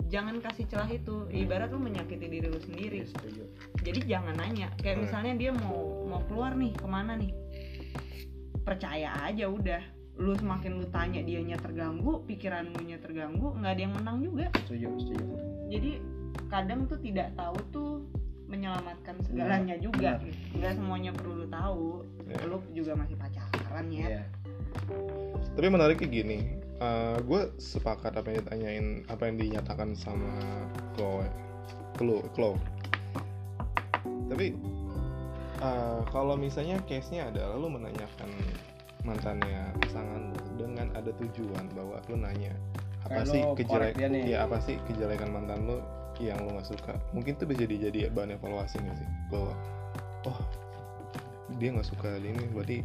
jangan 0.07 0.39
kasih 0.39 0.67
celah 0.71 0.91
itu. 0.91 1.27
Ibarat 1.35 1.75
lu 1.75 1.83
menyakiti 1.83 2.27
diri 2.31 2.47
lu 2.47 2.61
sendiri. 2.63 3.03
Iya, 3.03 3.47
jadi 3.83 4.01
jangan 4.07 4.39
nanya. 4.39 4.71
Kayak 4.79 5.07
misalnya 5.07 5.35
dia 5.35 5.51
mau 5.51 6.07
mau 6.07 6.23
keluar 6.31 6.55
nih 6.55 6.73
ke 6.75 6.87
mana 6.87 7.19
nih? 7.19 7.35
Percaya 8.63 9.15
aja 9.27 9.47
udah 9.51 9.83
lu 10.17 10.33
semakin 10.33 10.81
lu 10.81 10.87
tanya 10.89 11.21
dianya 11.21 11.61
terganggu 11.61 12.25
pikiran 12.25 12.73
lu 12.73 12.81
nya 12.89 12.97
terganggu 12.97 13.53
nggak 13.53 13.73
ada 13.77 13.83
yang 13.85 13.95
menang 13.95 14.19
juga 14.25 14.47
setuju 14.65 14.89
setuju 14.97 15.25
jadi 15.69 15.91
kadang 16.49 16.89
tuh 16.89 16.97
tidak 17.05 17.37
tahu 17.37 17.59
tuh 17.69 17.93
menyelamatkan 18.47 19.19
segalanya 19.27 19.77
juga 19.77 20.23
nggak 20.57 20.73
semuanya 20.79 21.11
perlu 21.13 21.45
lu 21.45 21.47
tahu 21.51 21.89
Ya. 22.27 22.43
lu 22.43 22.59
juga 22.75 22.99
masih 22.99 23.15
pacaran 23.15 23.87
ya 23.87 24.19
Iya. 24.19 24.23
tapi 25.55 25.67
menariknya 25.71 26.09
gini 26.11 26.39
gue 27.23 27.43
sepakat 27.57 28.19
apa 28.19 28.27
yang 28.35 28.39
ditanyain 28.43 28.87
apa 29.07 29.23
yang 29.31 29.37
dinyatakan 29.39 29.95
sama 29.95 30.35
Chloe 30.99 31.25
Chloe, 31.97 32.27
Chloe. 32.35 32.59
tapi 34.27 34.59
eh, 35.63 36.01
kalau 36.11 36.35
misalnya 36.35 36.83
case 36.85 37.15
nya 37.15 37.31
adalah 37.31 37.57
lu 37.57 37.71
menanyakan 37.71 38.29
mantannya 39.07 39.71
pasangan 39.87 40.35
dengan 40.59 40.91
ada 40.99 41.15
tujuan 41.23 41.71
bahwa 41.79 42.03
lu 42.11 42.17
nanya 42.19 42.53
apa 43.07 43.23
Kayak 43.23 43.27
sih 43.31 43.41
lu 43.41 43.55
kejelek 43.55 43.71
korek 43.71 43.93
dia 43.95 44.09
nih. 44.11 44.23
ya 44.35 44.39
apa 44.45 44.57
sih 44.59 44.77
kejelekan 44.91 45.31
mantan 45.31 45.63
lu 45.65 45.79
yang 46.19 46.43
lu 46.43 46.51
nggak 46.59 46.67
suka 46.67 46.93
mungkin 47.15 47.39
tuh 47.39 47.47
bisa 47.47 47.63
jadi 47.63 47.89
jadi 47.89 47.99
bahan 48.11 48.35
evaluasi 48.35 48.83
nggak 48.83 48.99
sih 48.99 49.09
bahwa 49.31 49.53
oh 50.27 50.39
dia 51.63 51.71
nggak 51.71 51.87
suka 51.87 52.19
ini 52.19 52.45
berarti 52.51 52.83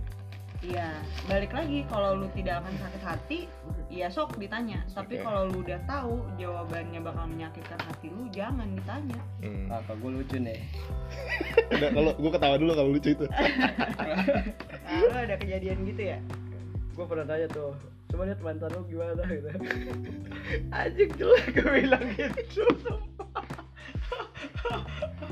Iya, 0.62 0.94
balik 1.26 1.58
lagi 1.58 1.82
kalau 1.90 2.22
lu 2.22 2.30
tidak 2.38 2.62
akan 2.62 2.74
sakit 2.78 3.02
hati, 3.02 3.40
ya 3.90 4.14
sok 4.14 4.38
ditanya. 4.38 4.86
Tapi 4.94 5.18
kalau 5.18 5.50
lu 5.50 5.66
udah 5.66 5.82
tahu 5.90 6.22
jawabannya 6.38 7.02
bakal 7.02 7.26
menyakitkan 7.26 7.82
hati 7.82 8.14
lu, 8.14 8.30
jangan 8.30 8.70
ditanya. 8.78 9.18
hmm. 9.42 9.74
Apa 9.74 9.98
gue 9.98 10.10
lucu 10.22 10.38
nih? 10.38 10.62
Udah, 11.76 11.90
kalau 11.92 12.12
gue 12.14 12.32
ketawa 12.32 12.56
dulu 12.62 12.72
kalau 12.78 12.90
lucu 12.94 13.10
itu 13.12 13.26
Nah, 13.28 15.00
lu 15.02 15.10
ada 15.12 15.36
kejadian 15.36 15.84
gitu 15.84 16.04
ya? 16.16 16.20
gue 16.92 17.06
pernah 17.08 17.26
tanya 17.26 17.48
tuh 17.50 17.72
coba 18.12 18.28
lihat 18.28 18.40
mantan 18.44 18.70
lu 18.76 18.82
gimana 18.92 19.24
gitu 19.26 19.50
anjing 20.76 21.12
jelek 21.16 21.46
gue 21.56 21.70
bilang 21.82 22.06
gitu 22.14 22.64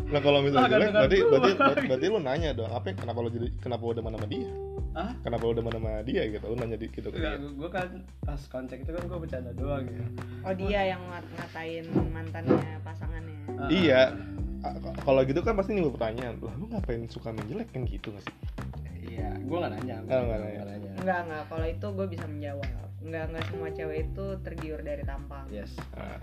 Nah 0.09 0.17
kalau 0.25 0.41
misalnya 0.41 0.73
jelek 0.73 0.89
berarti, 0.95 1.17
berarti 1.21 1.51
berarti 1.53 1.81
berarti 1.85 2.05
lu 2.07 2.19
nanya 2.23 2.49
dong 2.55 2.71
apa 2.71 2.95
kenapa 2.95 3.19
lu 3.21 3.29
jadi 3.29 3.47
kenapa 3.59 3.81
lu 3.85 3.93
demen 3.93 4.15
sama 4.15 4.27
dia 4.31 4.49
Hah? 4.99 5.15
kenapa 5.23 5.41
lu 5.41 5.55
demen 5.55 5.71
sama 5.71 6.03
dia 6.03 6.27
gitu? 6.27 6.43
Lu 6.43 6.55
nanya 6.55 6.75
di 6.75 6.87
gitu 6.87 7.07
ke 7.07 7.15
dia. 7.15 7.39
Enggak, 7.39 7.55
gue 7.55 7.69
kan 7.71 7.87
pas 8.19 8.41
koncek 8.43 8.83
itu 8.83 8.91
kan 8.91 9.03
gue 9.05 9.15
bercanda 9.17 9.51
doang 9.55 9.87
gitu 9.87 10.03
Oh 10.43 10.53
dia 10.53 10.81
yang 10.85 11.01
ngat- 11.07 11.31
ngatain 11.33 11.85
mantannya 12.11 12.59
pasangannya. 12.83 13.39
Ah, 13.55 13.69
iya. 13.71 14.01
Kalau 14.99 15.23
gitu 15.23 15.39
kan 15.39 15.55
pasti 15.55 15.71
nimbul 15.71 15.95
pertanyaan 15.95 16.35
lah 16.37 16.51
lu 16.53 16.67
ngapain 16.67 17.07
suka 17.07 17.31
main 17.31 17.47
jelek? 17.47 17.71
Kan 17.71 17.87
gitu 17.87 18.11
gak 18.11 18.23
sih? 18.23 18.35
Iya 19.09 19.39
gue 19.39 19.57
nggak 19.57 19.71
nanya. 19.73 19.95
Oh, 20.03 20.21
nggak 20.21 20.39
nanya. 20.41 20.61
nanya. 20.67 20.91
Enggak 20.99 21.19
enggak, 21.23 21.43
kalau 21.47 21.65
itu 21.65 21.87
gue 21.89 22.07
bisa 22.09 22.25
menjawab. 22.27 22.67
Enggak 22.99 23.23
enggak 23.31 23.43
semua 23.47 23.69
cewek 23.71 23.97
itu 24.05 24.25
tergiur 24.43 24.79
dari 24.83 25.03
tampang. 25.03 25.47
yes. 25.47 25.71
Nah, 25.95 26.19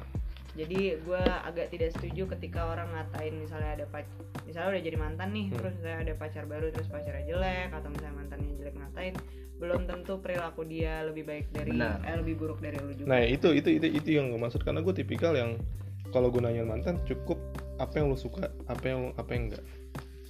Jadi 0.56 0.80
gue 0.98 1.20
agak 1.20 1.68
tidak 1.68 1.92
setuju 1.92 2.32
ketika 2.32 2.64
orang 2.66 2.88
ngatain 2.88 3.36
misalnya 3.36 3.76
ada 3.76 3.86
pac 3.86 4.08
misalnya 4.42 4.72
udah 4.72 4.82
jadi 4.82 4.96
mantan 4.96 5.28
nih, 5.30 5.46
Hmm. 5.46 5.56
terus 5.58 5.72
misalnya 5.76 6.00
ada 6.02 6.14
pacar 6.16 6.44
baru 6.44 6.66
terus 6.70 6.88
pacarnya 6.88 7.24
jelek 7.24 7.68
atau 7.70 7.88
misalnya 7.88 8.14
mantannya 8.16 8.50
jelek 8.56 8.74
ngatain, 8.74 9.14
belum 9.56 9.80
tentu 9.84 10.16
perilaku 10.16 10.62
dia 10.64 11.02
lebih 11.02 11.24
baik 11.24 11.46
dari 11.50 11.70
Benar. 11.70 12.00
eh, 12.00 12.16
lebih 12.16 12.34
buruk 12.36 12.58
dari 12.58 12.76
lu 12.78 12.92
juga. 12.94 13.06
nah 13.06 13.20
itu 13.20 13.52
itu 13.52 13.68
itu 13.70 13.86
itu 13.90 14.08
yang 14.12 14.30
gue 14.30 14.38
maksud 14.38 14.62
karena 14.62 14.80
gue 14.80 14.94
tipikal 14.94 15.32
yang 15.32 15.60
kalau 16.08 16.30
gue 16.30 16.40
nanya 16.40 16.62
mantan 16.62 16.96
cukup 17.04 17.36
apa 17.76 17.92
yang 17.94 18.08
lu 18.08 18.16
suka 18.16 18.48
apa 18.64 18.84
yang 18.86 19.12
apa 19.14 19.30
yang 19.30 19.42
enggak 19.50 19.64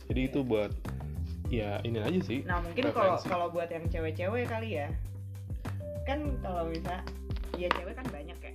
jadi 0.06 0.20
itu 0.26 0.38
buat 0.42 0.72
ya 1.46 1.78
ini 1.80 1.98
aja 2.00 2.20
sih 2.20 2.42
Nah 2.42 2.58
mungkin 2.58 2.90
kalau 2.90 3.14
kalau 3.20 3.46
buat 3.46 3.68
yang 3.68 3.86
cewek-cewek 3.86 4.48
kali 4.48 4.80
ya, 4.80 4.90
kan 6.02 6.18
kalau 6.40 6.66
misalnya 6.66 7.02
ya 7.54 7.68
cewek 7.70 7.94
kan 7.94 8.06
banyak 8.10 8.34
ya. 8.36 8.45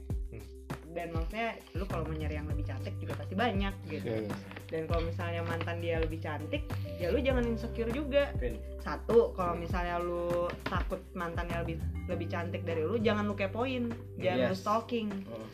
Dan 0.92 1.16
maksudnya 1.16 1.56
lu 1.74 1.88
kalau 1.88 2.04
mau 2.04 2.16
nyari 2.16 2.36
yang 2.36 2.48
lebih 2.52 2.68
cantik 2.68 2.96
juga 3.00 3.16
pasti 3.16 3.34
banyak 3.34 3.74
gitu. 3.88 4.08
Ya, 4.12 4.18
ya. 4.28 4.36
Dan 4.68 4.82
kalau 4.88 5.02
misalnya 5.08 5.42
mantan 5.44 5.78
dia 5.80 6.00
lebih 6.04 6.20
cantik, 6.20 6.64
ya 7.00 7.08
lu 7.12 7.20
jangan 7.24 7.44
insecure 7.48 7.92
juga. 7.92 8.32
Pin. 8.40 8.60
Satu, 8.84 9.32
kalau 9.36 9.56
misalnya 9.56 10.00
lu 10.04 10.48
takut 10.68 11.00
mantannya 11.16 11.64
lebih 11.64 11.78
lebih 12.12 12.28
cantik 12.28 12.68
dari 12.68 12.84
lu, 12.84 13.00
jangan 13.00 13.24
lu 13.24 13.36
kepoin, 13.36 13.92
jangan 14.20 14.52
lu 14.52 14.56
Yes. 14.56 14.60
stalking. 14.60 15.08
Oh. 15.32 15.48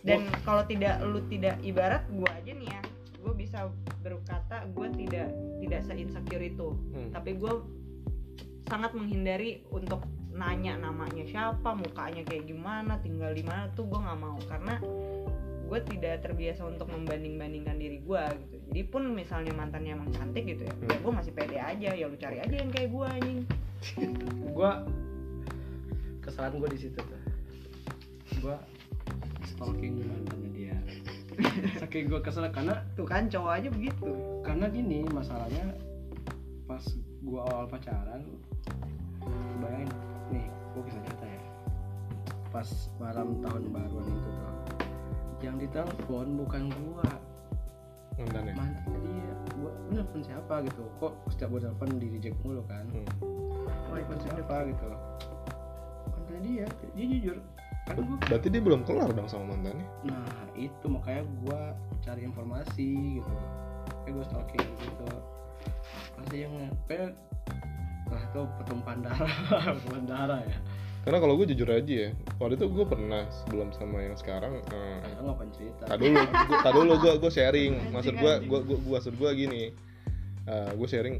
Dan 0.00 0.24
kalau 0.46 0.64
tidak 0.64 1.00
lu 1.04 1.20
tidak 1.28 1.60
ibarat 1.60 2.06
gua 2.08 2.30
aja 2.32 2.52
nih 2.54 2.68
ya, 2.70 2.80
gue 3.18 3.34
bisa 3.34 3.68
berkata 4.00 4.64
gue 4.72 4.88
tidak 4.94 5.28
tidak 5.58 5.80
se 5.84 5.92
insecure 5.98 6.40
itu 6.40 6.70
Hmm. 6.94 7.10
tapi 7.10 7.34
gue 7.34 7.50
sangat 8.70 8.94
menghindari 8.94 9.66
untuk 9.68 10.00
nanya 10.38 10.78
namanya 10.78 11.26
siapa 11.26 11.74
mukanya 11.74 12.22
kayak 12.22 12.46
gimana 12.46 13.02
tinggal 13.02 13.34
di 13.34 13.42
mana 13.42 13.66
tuh 13.74 13.90
gue 13.90 13.98
nggak 13.98 14.20
mau. 14.22 14.38
Karena 14.46 14.78
gue 15.68 15.80
tidak 15.84 16.24
terbiasa 16.24 16.64
untuk 16.64 16.88
membanding-bandingkan 16.88 17.76
diri 17.76 17.98
gue 18.00 18.22
gitu. 18.46 18.56
Jadi 18.70 18.82
pun 18.88 19.02
misalnya 19.12 19.52
mantannya 19.52 19.98
emang 19.98 20.08
cantik 20.14 20.46
gitu 20.46 20.64
ya, 20.64 20.72
Hmm. 20.72 21.02
gue 21.04 21.12
masih 21.12 21.32
pede 21.36 21.58
aja 21.60 21.90
ya 21.92 22.04
lu 22.08 22.16
cari 22.16 22.38
aja 22.40 22.54
yang 22.54 22.70
kayak 22.70 22.88
gue 22.88 23.06
anjing. 23.06 23.40
Gue 24.56 24.70
kesalahan 26.18 26.58
gue 26.58 26.68
di 26.74 26.78
situ 26.82 26.98
tuh. 26.98 27.22
Gue 28.42 28.56
stalking 29.44 30.02
mantannya 30.02 30.50
dia. 30.50 30.76
Saking 31.78 32.10
gue 32.10 32.20
kesel 32.24 32.50
karena 32.50 32.82
tuh 32.96 33.06
kan 33.06 33.28
cowok 33.28 33.52
aja 33.54 33.68
begitu. 33.70 34.10
karena 34.42 34.64
gini 34.72 35.04
masalahnya 35.12 35.76
pas 36.64 36.80
gua 37.20 37.44
awal 37.52 37.66
pacaran 37.68 38.24
bayangin 39.60 39.90
nih 40.32 40.46
gua 40.74 40.82
kisah 40.86 41.02
cerita 41.04 41.26
ya. 41.26 41.40
Pas 42.48 42.68
malam 42.96 43.28
tahun 43.44 43.62
baruan 43.72 44.06
itu 44.08 44.30
tuh 44.32 44.48
yang 45.38 45.56
ditelepon 45.58 46.26
bukan 46.34 46.62
gua. 46.74 47.06
Mantannya 48.18 48.54
mantannya 48.58 48.98
dia 49.06 49.34
gua 49.54 49.70
"Lu 49.86 50.02
nelfon 50.02 50.22
siapa 50.26 50.54
gitu? 50.66 50.82
Kok 50.98 51.12
setiap 51.30 51.48
gua 51.54 51.60
telepon 51.70 51.88
di 52.02 52.06
reject 52.10 52.36
mulu 52.42 52.62
kan? 52.66 52.84
Hmm. 52.90 53.06
oh 53.88 53.94
nelfon 53.94 54.18
siapa 54.22 54.56
gitu? 54.66 54.86
Mantannya 56.10 56.40
dia 56.42 56.66
dia 56.94 57.06
jujur. 57.06 57.38
Kan 57.86 57.94
gua 58.02 58.18
berarti 58.26 58.46
dia 58.50 58.62
belum 58.62 58.82
kelar 58.82 59.10
dong 59.14 59.28
sama 59.30 59.54
mantannya? 59.54 59.86
Nah 60.04 60.38
itu 60.58 60.86
makanya 60.90 61.22
gue 61.46 61.60
cari 62.02 62.20
informasi 62.26 63.22
gitu. 63.22 63.34
Kayak 64.02 64.12
gue 64.18 64.24
stalking 64.26 64.68
gitu. 64.82 65.08
Pasti 66.18 66.36
yang 66.42 66.54
kayak 66.90 67.14
Nah 68.08 68.20
itu 68.24 68.40
pertumpahan 68.56 69.00
darah 69.00 69.32
Pertumpahan 69.76 70.06
darah 70.06 70.40
ya. 70.42 70.58
Karena 70.98 71.18
kalau 71.18 71.34
gue 71.36 71.46
jujur 71.48 71.68
aja 71.68 71.94
ya 72.04 72.10
waktu 72.36 72.60
itu 72.60 72.66
gue 72.68 72.84
pernah 72.84 73.24
sebelum 73.32 73.72
sama 73.72 74.02
yang 74.02 74.12
sekarang 74.14 74.60
eh, 74.60 75.00
Nah 75.16 75.22
ngapain 75.24 75.48
cerita? 75.52 75.88
tak 75.88 75.98
dulu 75.98 76.20
gua, 76.20 76.58
tak 76.60 76.72
dulu 76.74 76.92
gue 76.98 77.12
gue 77.16 77.30
sharing. 77.32 77.72
Maksud 77.90 78.14
gue 78.14 78.32
Anjing, 78.34 78.48
gue 78.50 78.58
gue 78.66 78.78
maksud 78.92 79.14
gue 79.16 79.30
gini 79.32 79.64
gue 80.48 80.88
sharing 80.88 81.16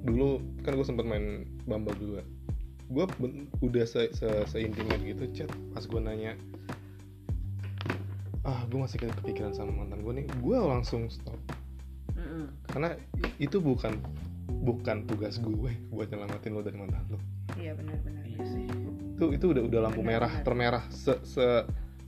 dulu 0.00 0.38
kan 0.62 0.74
gue 0.74 0.86
sempat 0.86 1.04
main 1.04 1.46
bumble 1.64 1.94
juga. 1.98 2.22
Gue 2.90 3.06
udah 3.60 3.86
se, 3.86 4.10
se, 4.10 4.26
seintimate 4.46 5.02
gitu 5.02 5.24
chat 5.30 5.50
pas 5.70 5.82
gue 5.82 6.00
nanya 6.00 6.34
ah 8.40 8.64
gue 8.66 8.78
masih 8.78 8.96
ke- 8.98 9.14
kepikiran 9.20 9.52
sama 9.52 9.70
mantan 9.72 10.00
gue 10.00 10.14
nih. 10.14 10.26
Gue 10.40 10.56
langsung 10.56 11.06
stop. 11.06 11.36
Karena 12.66 12.94
itu 13.38 13.58
bukan 13.58 13.98
bukan 14.50 15.06
tugas 15.06 15.38
gue 15.38 15.72
buat 15.88 16.10
nyelamatin 16.10 16.50
lo 16.50 16.60
dari 16.60 16.76
mantan 16.76 17.06
lo. 17.08 17.18
Iya 17.54 17.72
benar-benar 17.74 18.24
Iya 18.26 18.42
sih. 18.44 18.66
Itu 19.14 19.30
itu 19.30 19.46
udah 19.50 19.62
udah 19.64 19.80
lampu 19.86 20.00
Benar, 20.00 20.10
merah 20.26 20.32
benar. 20.32 20.44
termerah 20.44 20.84
se 20.90 21.14
se 21.22 21.46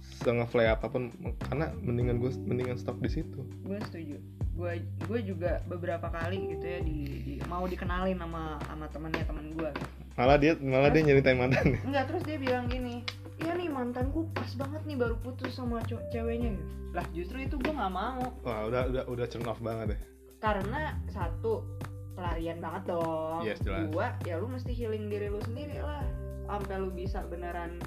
se 0.03 0.29
ngeflare 0.29 0.71
apa 0.71 0.87
pun. 0.87 1.09
Karena 1.39 1.71
mendingan 1.79 2.19
gue 2.19 2.31
mendingan 2.43 2.77
stop 2.77 2.99
di 2.99 3.11
situ. 3.11 3.47
Gue 3.63 3.79
setuju. 3.87 4.17
Gue 4.53 4.85
gue 5.09 5.21
juga 5.25 5.65
beberapa 5.65 6.07
kali 6.07 6.53
gitu 6.53 6.65
ya 6.65 6.79
di, 6.81 6.97
di- 7.25 7.41
mau 7.49 7.65
dikenalin 7.65 8.21
sama 8.21 8.61
sama 8.63 8.85
temennya 8.89 9.25
teman 9.25 9.49
gue 9.53 9.71
malah 10.13 10.37
dia 10.37 10.53
malah 10.61 10.93
dia 10.93 11.01
nyeritain 11.01 11.41
mantannya 11.41 11.81
enggak 11.89 12.05
terus 12.05 12.21
dia 12.29 12.37
bilang 12.37 12.69
gini 12.69 13.01
iya 13.41 13.57
nih 13.57 13.73
mantanku 13.73 14.29
pas 14.37 14.53
banget 14.61 14.85
nih 14.85 14.97
baru 15.01 15.17
putus 15.25 15.57
sama 15.57 15.81
ceweknya. 15.89 16.53
Gitu 16.53 16.65
lah 16.93 17.07
justru 17.17 17.41
itu 17.41 17.57
gue 17.57 17.73
nggak 17.73 17.89
mau. 17.91 18.21
Wah 18.45 18.69
udah 18.69 18.93
udah 18.93 19.03
udah 19.09 19.27
turn 19.27 19.49
off 19.49 19.57
banget 19.59 19.97
deh. 19.97 20.01
Karena 20.37 21.01
satu 21.09 21.65
pelarian 22.13 22.59
banget 22.59 22.83
dong. 22.89 23.41
Yes, 23.43 23.59
jelas. 23.61 23.89
dua 23.89 24.17
ya 24.23 24.37
lu 24.37 24.47
mesti 24.47 24.71
healing 24.71 25.09
diri 25.09 25.29
lu 25.29 25.41
sendiri 25.43 25.79
lah. 25.79 26.05
Sampai 26.45 26.77
lu 26.77 26.91
bisa 26.91 27.25
beneran 27.25 27.81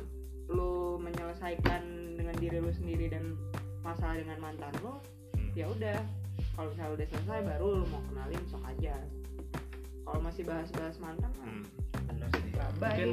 lu 0.46 0.98
menyelesaikan 0.98 1.82
dengan 2.16 2.36
diri 2.36 2.58
lu 2.58 2.70
sendiri 2.70 3.10
dan 3.10 3.38
masalah 3.82 4.18
dengan 4.18 4.38
mantan 4.40 4.74
lu 4.82 4.98
Hmm. 5.36 5.52
ya 5.54 5.66
udah. 5.68 6.00
Kalau 6.56 6.72
misalnya 6.72 6.92
udah 6.94 7.08
selesai 7.10 7.40
baru 7.44 7.68
lu 7.80 7.86
mau 7.88 8.02
kenalin 8.08 8.44
sok 8.48 8.64
aja. 8.66 8.96
Kalau 10.02 10.20
masih 10.22 10.44
bahas-bahas 10.44 10.96
mantan 10.98 11.32
Hmm. 11.38 11.64
Bener 12.08 12.30
sih. 12.32 12.52
Mungkin 12.76 13.10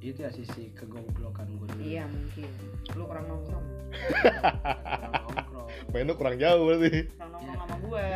itu 0.00 0.24
ya 0.24 0.32
sisi 0.32 0.72
kegoblokan 0.72 1.44
gue 1.52 1.66
dulu. 1.68 1.82
Iya 1.82 2.04
mungkin. 2.06 2.48
Lu 2.94 3.04
kurang 3.04 3.26
nongkrong. 3.28 3.66
Kurang 4.40 5.12
nongkrong. 5.26 5.68
Mainnya 5.90 6.14
kurang 6.14 6.36
jauh 6.36 6.62
berarti. 6.64 6.90
Kurang 7.10 7.30
nongkrong 7.34 7.58
sama 7.58 7.76
gua 7.82 8.08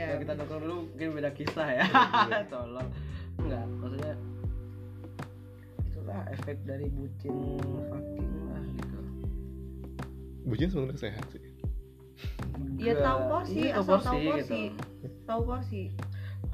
Iya, 0.00 0.16
Kalau 0.16 0.20
kita 0.24 0.32
nongkrong 0.32 0.62
dulu 0.64 0.76
mungkin 0.88 1.08
beda 1.12 1.30
kisah 1.36 1.68
ya. 1.76 1.84
Tolong. 2.52 2.88
Enggak 3.36 3.64
maksudnya 3.68 4.12
itulah 5.84 6.20
efek 6.32 6.56
dari 6.64 6.86
bucin 6.88 7.36
fucking 7.92 8.32
lah 8.48 8.62
gitu. 8.64 8.98
Bucin 10.48 10.68
sebenarnya 10.72 11.00
sehat 11.04 11.24
sih. 11.36 11.44
Ya 12.80 12.96
Enggak. 12.96 13.04
tahu 13.04 13.18
porsi 13.28 13.60
Iya, 13.60 13.72
tahu 13.76 13.84
asal 13.84 13.98
tahu 14.00 14.16
porsi, 14.16 14.24
porsi 14.24 14.60
gitu. 14.72 15.08
tahu 15.28 15.40
porsi 15.44 15.82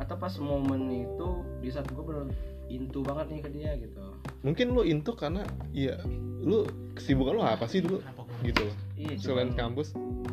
atau 0.02 0.16
pas 0.18 0.34
momen 0.42 0.82
itu 0.90 1.28
di 1.62 1.68
saat 1.70 1.86
gue 1.86 2.02
bener 2.02 2.26
into 2.66 2.98
banget 3.06 3.26
nih 3.30 3.40
ke 3.46 3.50
dia 3.54 3.70
gitu. 3.78 4.02
Mungkin 4.42 4.74
lu 4.74 4.82
into 4.82 5.14
karena 5.14 5.46
ya 5.70 5.94
lu 6.42 6.66
kesibukan 6.98 7.38
lu 7.38 7.42
apa 7.46 7.70
sih 7.70 7.78
dulu? 7.78 8.02
Gitu 8.42 8.58
loh 8.66 8.85
iya 8.96 9.14
selain 9.20 9.52
cuman- 9.52 9.60
kampus 9.60 9.88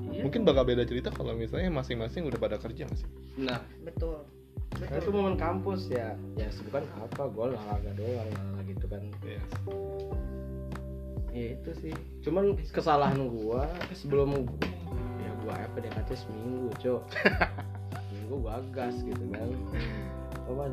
iya. 0.09 0.23
mungkin 0.23 0.47
bakal 0.47 0.63
beda 0.63 0.87
cerita 0.87 1.11
kalau 1.11 1.35
misalnya 1.35 1.69
masing-masing 1.69 2.23
udah 2.27 2.39
pada 2.39 2.57
kerja 2.57 2.87
nggak 2.87 2.99
sih? 2.99 3.09
Nah 3.43 3.59
betul. 3.83 4.23
Karena 4.73 4.99
itu 4.99 5.11
momen 5.13 5.35
kampus 5.37 5.91
ya. 5.91 6.17
Ya 6.33 6.49
bukan 6.65 6.83
apa 6.97 7.21
gue 7.29 7.43
olahraga 7.53 7.91
doang 7.93 8.29
lah 8.33 8.63
gitu 8.65 8.85
kan. 8.89 9.01
Iya. 9.21 9.41
ya 11.33 11.45
itu 11.57 11.71
sih. 11.81 11.93
Cuman 12.25 12.57
kesalahan 12.73 13.25
gua 13.29 13.69
sebelum 13.93 14.45
ya 15.21 15.31
gua 15.45 15.53
FPDKT 15.73 16.09
seminggu 16.13 16.69
cok. 16.81 17.01
Seminggu 18.09 18.35
gua 18.41 18.61
gas 18.73 18.97
gitu 19.01 19.25
kan. 19.33 19.49
Apa 20.45 20.63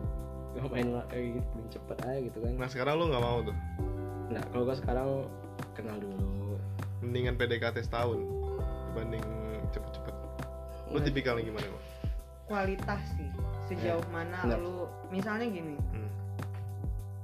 gak 0.57 0.67
main 0.69 0.89
lah 0.93 1.05
kayak 1.09 1.41
gitu 1.41 1.49
main 1.57 1.69
cepet 1.73 1.99
aja 2.05 2.19
gitu 2.25 2.39
kan. 2.45 2.53
Nah 2.57 2.69
sekarang 2.69 2.95
lu 3.01 3.05
nggak 3.09 3.25
mau 3.25 3.39
tuh? 3.45 3.57
Nah 4.33 4.43
kalau 4.53 4.63
gua 4.69 4.77
sekarang 4.77 5.09
kenal 5.77 5.97
dulu 6.01 6.40
mendingan 7.01 7.35
PDKT 7.35 7.81
setahun 7.83 8.19
dibanding 8.93 9.25
cepet-cepet 9.71 10.15
lu 10.91 10.99
Nah, 10.99 11.05
tipikalnya 11.07 11.45
gimana 11.47 11.67
kok 11.67 11.83
kualitas 12.45 13.03
sih 13.15 13.31
sejauh 13.71 14.03
mana 14.11 14.43
Benar. 14.43 14.59
lu 14.59 14.77
misalnya 15.09 15.47
gini 15.47 15.79
hmm. 15.79 16.11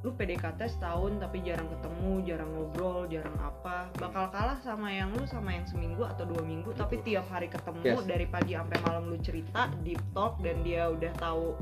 lu 0.06 0.14
PDKT 0.14 0.60
setahun 0.70 1.18
tapi 1.18 1.42
jarang 1.42 1.66
ketemu 1.66 2.12
jarang 2.22 2.50
ngobrol 2.54 3.10
jarang 3.10 3.34
apa 3.42 3.90
bakal 3.98 4.30
kalah 4.30 4.54
sama 4.62 4.94
yang 4.94 5.10
lu 5.10 5.26
sama 5.26 5.50
yang 5.50 5.66
seminggu 5.66 6.06
atau 6.06 6.22
dua 6.22 6.46
minggu 6.46 6.70
tapi 6.78 7.02
tiap 7.02 7.26
hari 7.26 7.50
ketemu 7.50 7.82
Yes. 7.82 8.06
dari 8.06 8.26
pagi 8.30 8.54
sampai 8.54 8.78
malam 8.86 9.10
lu 9.10 9.18
cerita 9.18 9.66
deep 9.82 9.98
talk 10.14 10.38
dan 10.46 10.62
dia 10.62 10.86
udah 10.86 11.10
tahu 11.18 11.58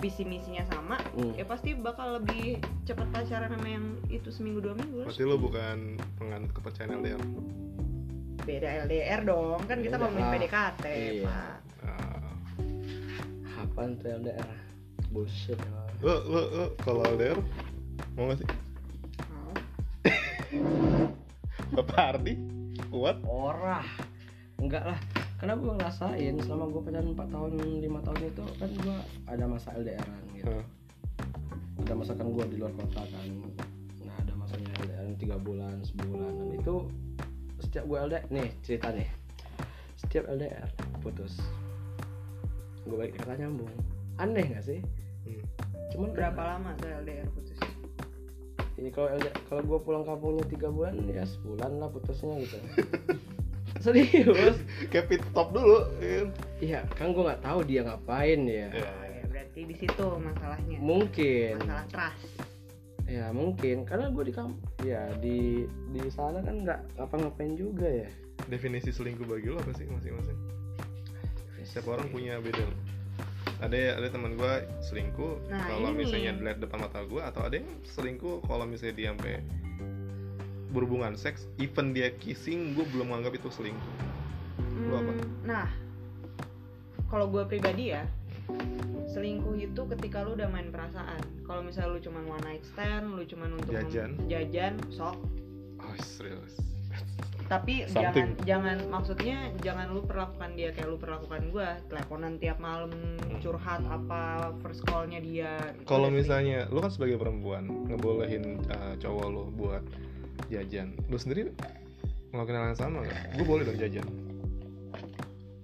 visi 0.00 0.24
misinya 0.24 0.64
sama 0.68 0.96
hmm. 1.16 1.36
ya 1.36 1.44
pasti 1.44 1.76
bakal 1.76 2.20
lebih 2.20 2.56
cepet 2.88 3.08
pacaran 3.12 3.52
sama 3.52 3.68
yang 3.68 3.86
itu 4.08 4.28
seminggu 4.32 4.64
dua 4.64 4.74
minggu 4.76 5.04
berarti 5.04 5.24
lu 5.24 5.36
bukan 5.36 6.00
penganut 6.16 6.50
kepercayaan 6.56 7.00
LDR 7.04 7.22
beda 8.40 8.68
LDR 8.88 9.20
dong 9.28 9.60
kan 9.68 9.78
kita 9.84 9.96
ngomongin 10.00 10.24
lah. 10.24 10.32
PDKT 10.34 10.84
Iya. 10.88 11.24
pak 11.28 11.56
Ah. 11.84 12.32
apaan 13.64 13.96
tuh 14.00 14.08
LDR 14.24 14.48
bullshit 15.12 15.60
lu 16.00 16.12
lu, 16.28 16.40
lu 16.48 16.64
kalau 16.80 17.04
LDR 17.04 17.38
mau 18.16 18.32
gak 18.32 18.40
sih 18.40 18.48
Mau. 19.28 19.52
Bapak 21.76 22.18
Ardi 22.18 22.34
kuat 22.90 23.20
Orah 23.22 23.86
Enggak 24.58 24.84
lah 24.84 25.00
Karena 25.40 25.56
gue 25.56 25.72
ngerasain 25.72 26.34
selama 26.44 26.68
gue 26.68 26.82
pacaran 26.84 27.16
4 27.16 27.32
tahun 27.32 27.52
5 27.80 28.04
tahun 28.04 28.20
itu 28.28 28.44
kan 28.60 28.70
gue 28.76 28.96
ada 29.24 29.44
masa 29.48 29.72
LDRan 29.72 30.22
gitu. 30.36 30.52
Hah. 30.52 30.64
Ada 31.80 31.92
masa 31.96 32.12
kan 32.12 32.28
gue 32.28 32.44
di 32.52 32.56
luar 32.60 32.72
kota 32.76 33.00
kan. 33.08 33.28
Nah 34.04 34.14
ada 34.20 34.32
masanya 34.36 34.68
LDRan 34.84 35.16
3 35.16 35.40
bulan 35.40 35.76
sebulan. 35.80 36.32
Dan 36.36 36.48
itu 36.60 36.74
setiap 37.64 37.84
gue 37.88 37.98
LDR 38.04 38.24
Nih 38.28 38.52
cerita 38.60 38.92
nih 38.92 39.08
Setiap 39.96 40.28
LDR 40.28 40.68
putus. 41.00 41.40
Gue 42.84 43.00
balik 43.00 43.16
kata 43.16 43.40
nyambung. 43.40 43.72
Aneh 44.20 44.44
gak 44.44 44.68
sih? 44.68 44.84
Hmm. 45.24 45.40
Cuman 45.96 46.12
berapa 46.12 46.36
lama 46.36 46.76
tuh 46.76 46.92
LDR 47.00 47.24
putus? 47.32 47.56
Ini 48.76 48.92
kalau 48.92 49.08
LDR 49.16 49.32
kalau 49.48 49.64
gue 49.64 49.78
pulang 49.88 50.04
kampungnya 50.04 50.44
tiga 50.52 50.68
bulan 50.68 51.00
ya 51.08 51.24
sebulan 51.24 51.80
lah 51.80 51.88
putusnya 51.88 52.36
gitu 52.44 52.60
serius? 53.84 54.56
Kayak 54.92 55.06
pit 55.08 55.22
stop 55.32 55.56
dulu 55.56 55.88
iya 56.60 56.84
kan 56.92 57.16
gue 57.16 57.22
nggak 57.24 57.42
tahu 57.42 57.64
dia 57.64 57.80
ngapain 57.82 58.40
ya. 58.44 58.68
Iya. 58.68 58.84
Oh, 58.84 59.04
ya 59.08 59.24
berarti 59.32 59.60
di 59.64 59.74
situ 59.80 60.06
masalahnya. 60.20 60.76
Mungkin. 60.78 61.54
Masalah 61.64 61.86
trust. 61.88 62.28
Ya 63.08 63.26
mungkin. 63.32 63.88
Karena 63.88 64.12
gue 64.12 64.24
di 64.28 64.34
kamp 64.36 64.54
ya 64.84 65.08
di 65.18 65.64
di 65.90 66.02
sana 66.12 66.44
kan 66.44 66.62
nggak 66.62 66.80
ngapa-ngapain 67.00 67.56
juga 67.56 67.88
ya. 67.88 68.08
Definisi 68.46 68.92
selingkuh 68.92 69.24
bagi 69.24 69.48
lo 69.48 69.58
apa 69.58 69.72
sih 69.74 69.88
masing-masing? 69.88 70.38
Setiap 71.64 71.96
orang 71.96 72.12
punya 72.12 72.36
beda. 72.38 72.64
Ada 73.60 74.00
ada 74.00 74.08
teman 74.08 74.40
gue 74.40 74.54
selingkuh 74.80 75.52
Nah, 75.52 75.68
kalau 75.68 75.92
misalnya 75.92 76.32
dilihat 76.32 76.64
depan 76.64 76.80
mata 76.80 77.04
gue 77.04 77.20
atau 77.20 77.44
ada 77.44 77.60
yang 77.60 77.68
selingkuh 77.84 78.40
kalau 78.48 78.64
misalnya 78.64 78.96
dia 78.96 79.08
sampai 79.12 79.44
berhubungan 80.70 81.14
seks 81.14 81.50
even 81.58 81.90
dia 81.90 82.14
kissing 82.16 82.72
gue 82.72 82.86
belum 82.88 83.10
menganggap 83.10 83.36
itu 83.36 83.48
selingkuh 83.50 83.96
Lu 84.80 84.94
apa? 84.96 85.12
Hmm, 85.12 85.28
Nah, 85.44 85.66
kalau 87.06 87.28
gue 87.28 87.42
pribadi 87.44 87.92
ya, 87.92 88.06
selingkuh 89.06 89.58
itu 89.58 89.82
ketika 89.92 90.22
lu 90.22 90.38
udah 90.38 90.48
main 90.48 90.70
perasaan. 90.70 91.20
Kalau 91.44 91.60
misalnya 91.60 91.90
lu 91.90 92.00
cuma 92.00 92.20
one 92.24 92.44
night 92.44 92.62
stand, 92.64 93.12
lu 93.12 93.22
cuma 93.26 93.50
untuk 93.50 93.68
Jajan. 93.68 94.14
jajan, 94.24 94.78
sok. 94.88 95.18
oh 95.80 95.96
serius 96.00 96.54
Tapi 97.44 97.82
Something. 97.90 98.38
jangan 98.38 98.46
jangan 98.46 98.78
maksudnya 98.94 99.38
jangan 99.58 99.90
lu 99.90 100.06
perlakukan 100.06 100.54
dia 100.54 100.70
kayak 100.70 100.86
lu 100.86 100.96
perlakukan 100.96 101.50
gue, 101.50 101.68
teleponan 101.90 102.38
tiap 102.38 102.62
malam, 102.62 102.94
curhat 103.42 103.82
apa, 103.90 104.54
first 104.62 104.86
callnya 104.86 105.18
dia. 105.18 105.58
Kalau 105.82 106.06
udah 106.06 106.14
misalnya 106.14 106.70
lu 106.70 106.78
kan 106.78 106.94
sebagai 106.94 107.18
perempuan 107.18 107.66
ngebolehin 107.90 108.62
uh, 108.70 108.94
cowok 109.02 109.26
lu 109.26 109.44
buat 109.50 109.82
jajan. 110.50 110.92
Lu 111.06 111.16
sendiri 111.16 111.54
ngelakuin 112.30 112.56
hal 112.56 112.66
yang 112.68 112.78
sama 112.78 112.96
nggak? 113.00 113.18
Gue 113.34 113.46
boleh 113.46 113.62
dong 113.64 113.78
jajan. 113.78 114.06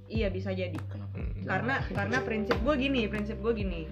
Iya 0.07 0.31
bisa 0.31 0.51
jadi. 0.51 0.79
kenapa 0.87 1.15
Hmm. 1.17 1.33
karena 1.45 1.75
karena 1.91 2.19
prinsip 2.21 2.57
gue 2.59 2.75
gini 2.77 3.01
prinsip 3.07 3.37
gue 3.39 3.53
gini. 3.53 3.83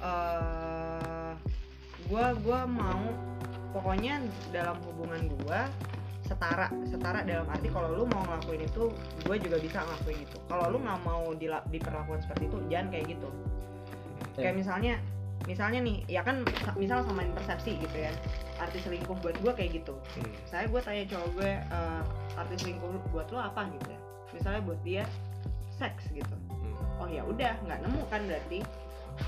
Eh 0.00 1.32
gue 2.02 2.26
gua 2.40 2.64
mau 2.64 3.04
pokoknya 3.72 4.20
dalam 4.50 4.76
hubungan 4.84 5.32
gue 5.32 5.60
setara 6.22 6.68
setara 6.84 7.24
dalam 7.24 7.48
arti 7.48 7.68
kalau 7.68 7.92
lu 7.92 8.04
mau 8.06 8.20
ngelakuin 8.22 8.64
itu 8.64 8.92
gue 9.22 9.36
juga 9.38 9.56
bisa 9.58 9.78
ngelakuin 9.80 10.18
itu. 10.20 10.36
Kalau 10.46 10.66
lu 10.68 10.78
nggak 10.78 11.00
mau 11.02 11.22
diperlakukan 11.68 12.20
seperti 12.20 12.48
itu 12.48 12.58
jangan 12.68 12.88
kayak 12.88 13.06
gitu. 13.12 13.28
Kayak 14.36 14.54
misalnya 14.56 14.94
misalnya 15.42 15.80
nih 15.82 15.96
ya 16.06 16.22
kan 16.22 16.46
sa- 16.62 16.76
misal 16.78 17.02
samain 17.02 17.32
persepsi 17.34 17.74
gitu 17.76 17.96
ya 17.98 18.12
arti 18.62 18.78
selingkuh 18.82 19.16
buat 19.18 19.36
gue 19.42 19.52
kayak 19.52 19.70
gitu. 19.82 19.94
Hmm. 20.16 20.34
saya 20.46 20.64
gue 20.70 20.80
tanya 20.80 21.04
cowok 21.10 21.28
gue 21.38 21.50
eh, 21.58 22.02
arti 22.38 22.54
selingkuh 22.62 22.90
buat 23.10 23.26
lo 23.34 23.38
apa? 23.42 23.66
gitu 23.74 23.88
ya. 23.90 24.00
Misalnya 24.32 24.60
buat 24.64 24.80
dia 24.86 25.04
seks 25.76 26.08
gitu. 26.14 26.34
Hmm. 26.48 27.02
oh 27.02 27.08
ya 27.10 27.22
udah 27.26 27.52
nggak 27.66 27.80
nemu 27.82 28.00
kan 28.08 28.22
berarti. 28.24 28.58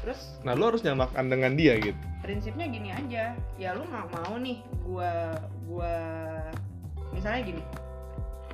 Terus 0.00 0.40
nah 0.46 0.56
lu 0.56 0.64
harus 0.70 0.80
nyamakan 0.80 1.28
dengan 1.28 1.52
dia 1.58 1.76
gitu. 1.76 1.98
prinsipnya 2.24 2.66
gini 2.70 2.88
aja. 2.88 3.36
Ya 3.60 3.68
lu 3.76 3.84
nggak 3.84 4.06
mau 4.16 4.34
nih 4.40 4.58
gua 4.86 5.12
gua 5.68 5.94
misalnya 7.12 7.42
gini. 7.52 7.62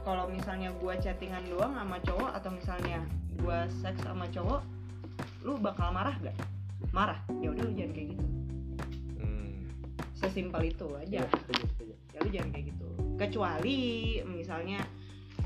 Kalau 0.01 0.27
misalnya 0.33 0.73
gua 0.81 0.97
chattingan 0.99 1.45
doang 1.47 1.77
sama 1.77 2.01
cowok 2.03 2.31
atau 2.35 2.51
misalnya 2.51 2.99
gua 3.45 3.69
seks 3.85 4.01
sama 4.03 4.27
cowok 4.33 4.65
lu 5.45 5.57
bakal 5.61 5.93
marah 5.93 6.17
gak 6.21 6.37
marah. 6.93 7.21
Ya 7.41 7.53
udah 7.53 7.63
lu 7.69 7.73
jangan 7.77 7.93
kayak 7.95 8.09
gitu. 8.17 8.25
Sesimpel 10.21 10.63
itu 10.69 10.87
aja 11.01 11.25
Iya, 11.25 11.25
setuju, 11.33 11.65
setuju. 11.75 11.95
ya 12.13 12.19
lu 12.21 12.29
jangan 12.29 12.49
kayak 12.53 12.65
gitu 12.69 12.87
kecuali 13.17 13.79
misalnya 14.29 14.79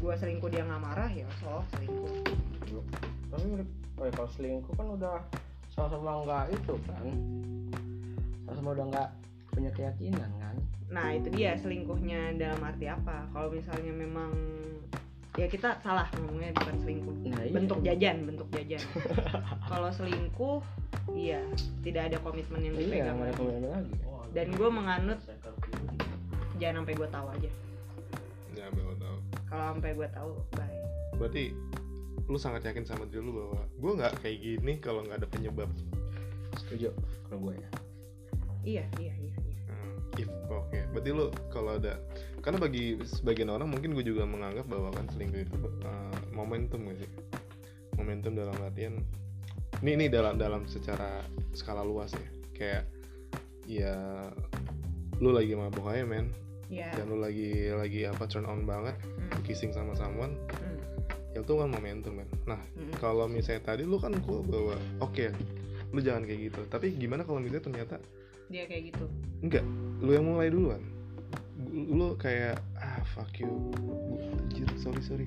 gua 0.02 0.14
selingkuh 0.18 0.50
dia 0.50 0.62
nggak 0.66 0.82
marah 0.82 1.10
ya 1.10 1.26
so 1.38 1.62
selingkuh 1.78 2.22
tapi 3.30 3.46
oh 3.98 4.04
ya, 4.04 4.12
kalau 4.14 4.30
selingkuh 4.34 4.74
kan 4.74 4.86
udah 4.98 5.18
sama-sama 5.70 6.26
nggak 6.26 6.44
itu 6.58 6.74
kan 6.90 7.06
sama-sama 8.46 8.68
udah 8.74 8.86
nggak 8.90 9.08
punya 9.54 9.70
keyakinan 9.72 10.30
kan 10.42 10.56
Nah 10.84 11.10
itu 11.10 11.26
dia 11.32 11.58
selingkuhnya 11.58 12.38
dalam 12.38 12.60
arti 12.62 12.86
apa? 12.86 13.26
Kalau 13.34 13.50
misalnya 13.50 13.90
memang 13.90 14.30
ya 15.34 15.50
kita 15.50 15.82
salah 15.82 16.06
ngomongnya 16.14 16.54
bukan 16.54 16.76
selingkuh, 16.78 17.14
nah 17.34 17.42
iya. 17.42 17.50
bentuk 17.50 17.82
jajan, 17.82 18.16
bentuk 18.22 18.46
jajan. 18.54 18.78
Kalau 19.66 19.90
selingkuh, 19.90 20.62
iya 21.18 21.42
tidak 21.82 22.14
ada 22.14 22.22
komitmen 22.22 22.62
yang 22.62 22.74
iya 22.78 23.10
dipegang. 23.10 23.16
ada 23.18 23.26
lagi. 23.26 23.38
komitmen 23.42 23.70
lagi 23.74 23.92
Dan 24.34 24.50
gue 24.52 24.68
menganut 24.68 25.18
jangan 26.54 26.82
sampai 26.82 26.94
gue 26.94 27.08
tahu 27.08 27.26
aja. 27.30 27.50
ya 28.54 28.66
bawa 28.70 28.94
tahu 28.94 29.16
Kalau 29.44 29.64
sampai 29.74 29.90
gue 29.92 30.08
tahu, 30.10 30.30
bye. 30.52 30.78
berarti 31.14 31.44
lu 32.24 32.38
sangat 32.38 32.62
yakin 32.64 32.82
sama 32.82 33.04
diri 33.06 33.20
lu 33.20 33.34
bahwa 33.34 33.60
gue 33.68 33.92
nggak 33.94 34.12
kayak 34.18 34.38
gini 34.40 34.72
kalau 34.78 35.02
nggak 35.02 35.22
ada 35.22 35.28
penyebab 35.28 35.68
setuju 36.56 36.90
kalau 37.28 37.50
gue 37.50 37.54
ya 37.54 37.68
Iya, 38.64 38.84
iya, 38.96 39.12
iya. 39.20 39.34
iya. 39.36 39.58
Hmm, 39.68 39.94
if 40.16 40.30
oke 40.48 40.78
berarti 40.90 41.10
lu 41.12 41.28
kalau 41.52 41.76
ada 41.76 42.00
karena 42.40 42.56
bagi 42.56 42.96
sebagian 43.04 43.52
orang 43.52 43.68
mungkin 43.68 43.92
gue 43.92 44.02
juga 44.02 44.24
menganggap 44.24 44.64
bahwa 44.64 44.88
kan 44.90 45.04
selingkuh 45.12 45.42
itu 45.44 45.54
uh, 45.84 46.16
momentum 46.32 46.88
gak 46.88 46.96
sih 47.04 47.10
momentum 47.94 48.32
dalam 48.32 48.56
artian 48.58 49.04
ini 49.84 49.90
ini 49.94 50.06
dalam 50.08 50.40
dalam 50.40 50.64
secara 50.64 51.20
skala 51.52 51.84
luas 51.84 52.10
ya 52.16 52.26
kayak 52.56 52.82
ya 53.64 54.28
lu 55.22 55.30
lagi 55.32 55.54
mabuk 55.54 55.86
aja 55.88 56.04
men. 56.04 56.30
Ya. 56.72 56.90
Dan 56.96 57.12
lu 57.12 57.20
lagi 57.20 57.70
lagi 57.70 58.08
apa 58.08 58.24
turn 58.24 58.48
on 58.48 58.64
banget 58.64 58.96
Hmm, 58.98 59.40
kissing 59.46 59.72
sama 59.72 59.96
someone. 59.96 60.36
Hmm, 60.60 60.80
ya 61.32 61.40
itu 61.40 61.52
kan 61.54 61.68
momentum 61.70 62.18
men. 62.18 62.28
Nah 62.44 62.60
hmm. 62.76 62.98
kalau 63.00 63.28
misalnya 63.28 63.74
tadi 63.74 63.88
lu 63.88 63.96
kan 64.00 64.12
gua 64.24 64.40
bawa 64.44 64.76
oke 65.00 65.32
lu 65.94 66.00
jangan 66.02 66.26
kayak 66.26 66.52
gitu. 66.52 66.60
Tapi 66.68 66.96
gimana 66.98 67.22
kalau 67.22 67.40
misalnya 67.40 67.64
ternyata 67.64 67.96
dia 68.52 68.68
kayak 68.68 68.92
gitu? 68.92 69.06
Enggak 69.40 69.64
lu 70.04 70.10
yang 70.12 70.26
mulai 70.26 70.48
duluan. 70.52 70.82
Lu 71.74 72.14
kayak 72.20 72.60
ah 72.76 73.00
fuck 73.14 73.32
you. 73.38 73.72
Anjir 74.44 74.68
sorry 74.76 75.00
sorry. 75.00 75.26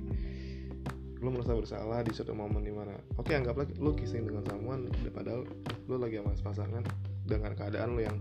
Lu 1.17 1.33
merasa 1.33 1.57
bersalah 1.57 2.05
di 2.05 2.13
suatu 2.13 2.37
momen 2.37 2.61
di 2.61 2.69
mana 2.69 2.93
oke 3.17 3.33
anggaplah 3.33 3.65
lu 3.81 3.97
kissing 3.97 4.29
dengan 4.29 4.45
someone 4.45 4.85
padahal 5.09 5.47
lu 5.89 5.95
lagi 5.97 6.21
sama 6.21 6.37
pasangan 6.45 6.83
dengan 7.27 7.51
keadaan 7.53 7.93
lu 7.93 8.01
yang 8.01 8.17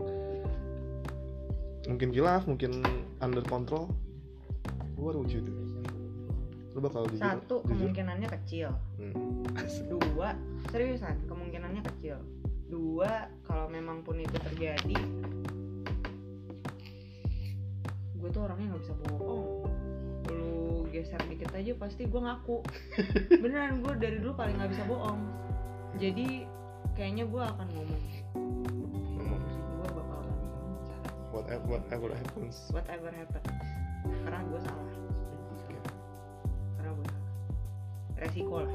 mungkin 1.86 2.10
kilaf 2.10 2.42
mungkin 2.50 2.82
under 3.22 3.46
control 3.46 3.86
you 4.98 5.40
do 5.40 5.54
lu 6.76 6.84
bakal 6.84 7.08
jujur 7.08 7.24
satu 7.24 7.64
jujur. 7.64 7.72
kemungkinannya 7.72 8.28
kecil. 8.36 8.68
Hmm. 9.00 9.48
dua 9.96 10.36
seriusan 10.68 11.24
kemungkinannya 11.24 11.80
kecil. 11.80 12.20
Dua 12.68 13.32
kalau 13.48 13.72
memang 13.72 14.04
pun 14.04 14.20
itu 14.20 14.36
terjadi 14.52 15.00
gue 18.16 18.28
tuh 18.28 18.42
orangnya 18.44 18.76
nggak 18.76 18.82
bisa 18.84 18.94
bohong. 19.06 19.70
Lu 20.28 20.84
geser 20.92 21.20
dikit 21.30 21.48
aja 21.56 21.72
pasti 21.80 22.04
gue 22.04 22.20
ngaku. 22.20 22.58
Beneran 23.42 23.80
gue 23.80 23.92
dari 23.96 24.20
dulu 24.20 24.36
paling 24.36 24.60
nggak 24.60 24.76
bisa 24.76 24.84
bohong. 24.84 25.20
Jadi 25.96 26.44
kayaknya 26.92 27.24
gue 27.24 27.40
akan 27.40 27.66
Ngomong. 27.72 28.04
Whatever 31.36 31.76
whatever 31.76 32.08
happens. 32.16 32.56
Whatever 32.72 33.12
happen 33.12 33.42
karena 34.24 34.40
gue 34.48 34.60
salah. 34.64 34.90
Karena 36.80 36.90
gue 36.96 37.06
salah. 37.06 37.30
Resiko 38.16 38.56
lah. 38.64 38.74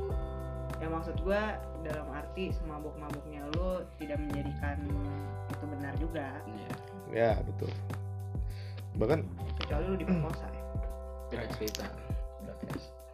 Ya 0.81 0.87
maksud 0.89 1.15
gue 1.21 1.41
dalam 1.85 2.07
arti 2.13 2.53
semabuk-mabuknya 2.53 3.45
lu 3.57 3.85
tidak 3.97 4.17
menjadikan 4.21 4.77
itu 5.49 5.65
benar 5.65 5.93
juga. 5.97 6.27
Iya. 6.45 6.71
ya 7.11 7.31
betul. 7.43 7.69
Bahkan 8.97 9.19
kecuali 9.61 9.85
lu 9.89 9.95
diperkosa 9.97 10.47
ya. 10.49 10.63
Beda 11.31 11.45
cerita. 11.57 11.85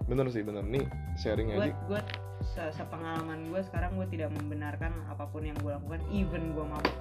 Bener 0.07 0.23
sih 0.31 0.39
bener 0.39 0.63
nih 0.63 0.87
sharing 1.19 1.51
gue 1.51 1.67
aja 1.67 1.75
gue 1.91 2.01
se- 2.55 2.71
sepengalaman 2.79 3.51
gue 3.51 3.59
sekarang 3.67 3.91
gue 3.99 4.07
tidak 4.07 4.31
membenarkan 4.31 4.95
apa 5.11 5.27
pun 5.27 5.43
yang 5.43 5.57
gue 5.59 5.75
lakukan 5.75 5.99
even 6.07 6.55
gue 6.55 6.63
mabuk. 6.63 6.95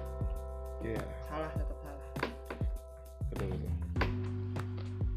Iya. 0.83 0.99
Salah 1.31 1.47
tetap 1.55 1.76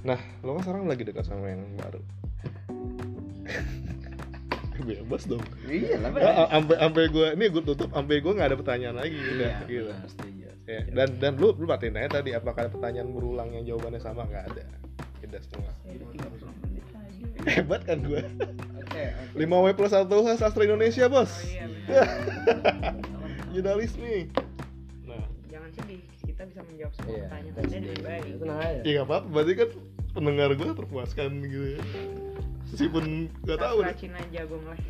nah 0.01 0.17
lo 0.41 0.57
kan 0.57 0.63
sekarang 0.65 0.89
lagi 0.89 1.03
dekat 1.05 1.29
sama 1.29 1.53
yang 1.53 1.61
baru. 1.77 2.01
Bebas 4.81 5.29
dong. 5.29 5.45
Iya 5.69 6.01
lah. 6.01 6.09
Ah, 6.17 6.25
ah, 6.25 6.49
sampai 6.57 6.77
sampai 6.81 7.03
gue 7.13 7.27
ini 7.37 7.45
gue 7.53 7.63
tutup 7.63 7.93
sampai 7.93 8.17
gue 8.25 8.33
nggak 8.33 8.49
ada 8.49 8.57
pertanyaan 8.57 8.97
lagi 8.97 9.13
Iya, 9.13 9.61
gitu. 9.69 9.93
benar, 9.93 10.09
setuju. 10.09 10.49
ya, 10.65 10.81
dan 10.97 11.09
dan 11.21 11.33
lu 11.37 11.53
lu 11.53 11.69
matiin 11.69 12.01
aja 12.01 12.17
tadi 12.17 12.33
apakah 12.33 12.65
ada 12.65 12.73
pertanyaan 12.73 13.13
berulang 13.13 13.53
yang 13.53 13.69
jawabannya 13.69 14.01
sama? 14.01 14.25
Nggak 14.25 14.45
ada. 14.57 14.65
Tidak 15.21 15.41
semua. 15.53 15.69
Ya 15.85 16.01
udah 16.01 16.09
30 16.33 16.65
menit 16.65 16.85
lagi 16.97 17.23
hebat 17.45 17.81
kan 17.85 17.99
gue. 18.01 18.23
5 19.37 19.37
W 19.37 19.67
plus 19.77 19.93
1 19.93 20.09
H 20.09 20.29
sastra 20.41 20.63
Indonesia 20.65 21.05
bos. 21.13 21.29
Oh 21.29 21.45
iya 21.45 21.65
benar. 21.69 22.09
Jurnalis 23.53 23.93
nih 24.01 24.33
menjawab 26.81 26.97
semua 26.97 27.12
Iya. 27.12 27.28
pertanyaan 27.28 27.82
dengan 27.85 28.01
baik. 28.01 28.24
Tenang 28.40 28.57
aja. 28.57 28.81
ya 28.81 28.90
nggak 28.97 29.05
apa-apa. 29.05 29.27
Berarti 29.28 29.52
kan 29.52 29.69
pendengar 30.16 30.51
gue 30.57 30.70
terpuaskan 30.73 31.31
gitu 31.44 31.66
ya. 31.77 31.82
Meskipun 32.70 33.05
nggak 33.44 33.59
tahu 33.61 33.78
Sastra 33.82 33.90
deh 33.93 33.98
Cina 34.01 34.20
jagung 34.32 34.65
lah 34.65 34.78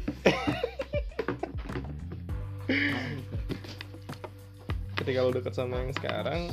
ketika 5.00 5.24
lo 5.24 5.32
deket 5.32 5.56
sama 5.56 5.80
yang 5.80 5.96
sekarang 5.96 6.52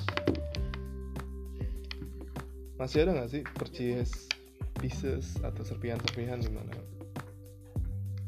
masih 2.80 3.04
ada 3.04 3.12
nggak 3.22 3.30
sih 3.30 3.44
percies 3.54 4.32
pieces 4.80 5.36
atau 5.42 5.66
serpihan-serpihan 5.66 6.40
di 6.40 6.48
mana? 6.48 6.72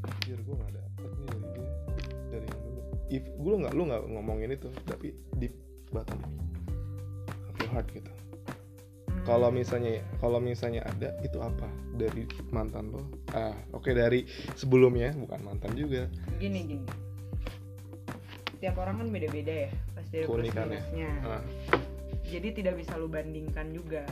Anjir 0.03 0.37
gue 0.41 0.55
nggak 0.57 0.73
dapet 0.75 1.09
nih 1.13 1.29
dari 1.29 1.49
dia 1.55 1.69
dari 2.27 2.45
yang 2.49 2.61
dulu. 2.61 2.81
If 3.07 3.23
gue 3.31 3.55
nggak 3.63 3.73
lu 3.73 3.83
nggak 3.87 4.01
ngomongin 4.11 4.49
itu 4.53 4.67
tapi 4.83 5.15
deep 5.39 5.55
bottom 5.89 6.19
heart 7.69 7.87
gitu. 7.93 8.11
Kalau 9.27 9.53
misalnya 9.53 10.01
kalau 10.17 10.41
misalnya 10.41 10.81
ada 10.89 11.13
itu 11.21 11.37
apa? 11.37 11.69
Dari 11.93 12.25
mantan 12.49 12.89
lo? 12.89 13.05
Ah 13.35 13.53
oke 13.75 13.93
dari 13.93 14.25
sebelumnya 14.57 15.13
bukan 15.13 15.39
mantan 15.45 15.77
juga. 15.77 16.09
Gini 16.41 16.65
gini. 16.65 16.87
Tiap 18.59 18.75
orang 18.81 19.05
kan 19.05 19.07
beda-beda 19.13 19.69
ya 19.69 19.71
pasti 19.95 20.15
ada 20.19 20.27
plus 20.27 20.51
ah, 21.23 21.43
jadi 22.27 22.47
tidak 22.53 22.75
bisa 22.81 22.97
lu 22.97 23.07
bandingkan 23.07 23.69
juga. 23.69 24.03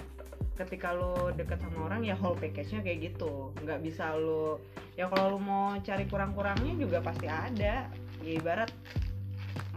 Ketika 0.57 0.93
lu 0.93 1.33
deket 1.37 1.61
sama 1.61 1.85
orang 1.85 2.01
ya 2.05 2.17
whole 2.17 2.37
package-nya 2.37 2.85
kayak 2.85 3.13
gitu. 3.13 3.53
Nggak 3.61 3.79
bisa 3.81 4.13
lu 4.17 4.61
ya 4.93 5.09
kalau 5.09 5.37
lu 5.37 5.39
mau 5.41 5.73
cari 5.81 6.05
kurang-kurangnya 6.05 6.73
juga 6.77 7.01
pasti 7.01 7.25
ada. 7.25 7.89
Ya 8.21 8.31
ibarat 8.37 8.69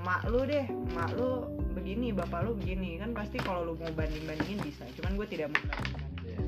mak 0.01 0.25
lu 0.27 0.43
deh 0.43 0.65
mak 0.91 1.13
lu 1.13 1.45
begini 1.71 2.11
bapak 2.11 2.43
lu 2.43 2.53
begini. 2.55 2.97
Kan 2.97 3.13
pasti 3.13 3.37
kalau 3.39 3.65
lu 3.65 3.73
mau 3.75 3.91
banding-bandingin 3.91 4.59
bisa 4.61 4.85
cuman 4.95 5.15
gue 5.15 5.27
tidak 5.27 5.49
mau 5.51 5.61
Iya. 6.23 6.39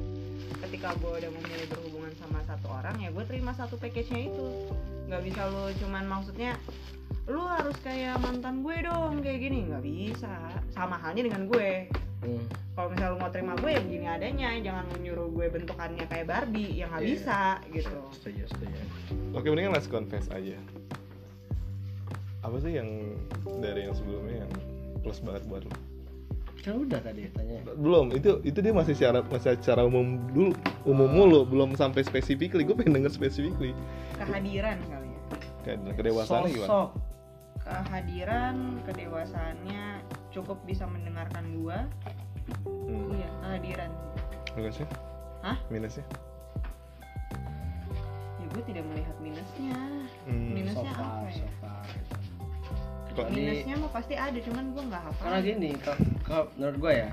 ketika 0.62 0.94
gue 0.96 1.10
udah 1.18 1.30
memilih 1.32 1.66
berhubungan 1.68 2.12
sama 2.16 2.38
satu 2.42 2.66
orang 2.70 2.96
ya 2.96 3.08
gue 3.08 3.24
terima 3.24 3.52
satu 3.52 3.76
package-nya 3.76 4.28
itu. 4.28 4.48
Nggak 5.06 5.22
bisa 5.24 5.40
lu 5.46 5.64
cuman 5.78 6.04
maksudnya 6.06 6.52
lu 7.24 7.38
harus 7.40 7.76
kayak 7.80 8.18
mantan 8.18 8.60
gue 8.60 8.76
dong 8.82 9.20
kayak 9.20 9.40
gini. 9.40 9.58
Nggak 9.64 9.82
bisa. 9.82 10.32
Sama 10.70 10.96
halnya 10.96 11.24
dengan 11.24 11.46
gue. 11.46 11.88
Hmm. 12.22 12.46
kalau 12.72 12.88
misalnya 12.88 13.12
lu 13.12 13.18
mau 13.18 13.28
terima 13.28 13.52
gue 13.58 13.68
ya 13.68 13.80
begini 13.82 14.06
adanya. 14.06 14.48
Jangan 14.56 14.84
lu 14.88 14.96
nyuruh 15.02 15.28
gue 15.28 15.46
bentukannya 15.50 16.04
kayak 16.06 16.24
Barbie 16.24 16.70
yang 16.72 16.88
nggak 16.88 17.02
Iya. 17.02 17.10
bisa 17.10 17.38
gitu. 17.68 17.98
Setuju, 18.14 18.42
setuju. 18.48 18.78
oke 19.32 19.44
mendingan 19.44 19.72
let's 19.72 19.84
confess 19.86 20.28
aja 20.28 20.56
apa 22.43 22.56
sih 22.59 22.74
yang 22.74 22.89
dari 23.62 23.86
yang 23.86 23.94
sebelumnya 23.94 24.43
yang 24.47 24.52
plus 25.01 25.23
banget 25.23 25.43
buat 25.47 25.62
lo 25.64 25.74
Kan 26.62 26.78
udah 26.86 27.02
tadi 27.02 27.27
tanya. 27.35 27.59
belum 27.74 28.14
itu 28.14 28.39
itu 28.47 28.62
dia 28.62 28.70
masih 28.70 28.94
secara 28.94 29.19
masih 29.27 29.59
secara 29.59 29.82
umum 29.82 30.14
dulu 30.31 30.55
umum 30.86 31.10
mulu 31.10 31.40
belum 31.43 31.74
sampai 31.74 32.06
specifically 32.06 32.62
gue 32.62 32.74
pengen 32.78 33.02
denger 33.02 33.10
specifically 33.10 33.74
kehadiran 34.14 34.78
kali 34.86 35.10
ya 35.66 35.74
kedewasaannya 35.98 36.51
gimana 36.55 36.70
Sosok. 36.70 36.89
kehadiran 37.66 38.56
kedewasaannya 38.86 39.85
cukup 40.31 40.59
bisa 40.62 40.86
mendengarkan 40.86 41.51
gue 41.51 41.78
hmm. 42.62 43.10
iya 43.10 43.28
kehadiran 43.43 43.90
minusnya 44.55 44.86
Hah? 45.43 45.59
minusnya 45.66 46.06
ya 48.39 48.47
gue 48.55 48.62
tidak 48.70 48.85
melihat 48.86 49.16
minusnya 49.19 49.78
hmm. 50.31 50.51
Minusnya 50.55 50.90
So 50.94 50.94
far, 50.94 51.10
apa 51.10 51.27
ya? 51.27 51.43
so 51.43 51.48
far. 51.59 51.82
Kok- 53.12 53.28
Ini- 53.28 53.36
minusnya 53.36 53.74
mah 53.76 53.90
pasti 53.90 54.14
ada 54.14 54.39
cuman 54.39 54.64
gue 54.68 54.82
nggak 54.84 55.02
hafal. 55.02 55.22
Karena 55.22 55.39
gini, 55.40 55.70
kalau 56.22 56.44
menurut 56.55 56.76
gue 56.78 56.93
ya, 56.97 57.09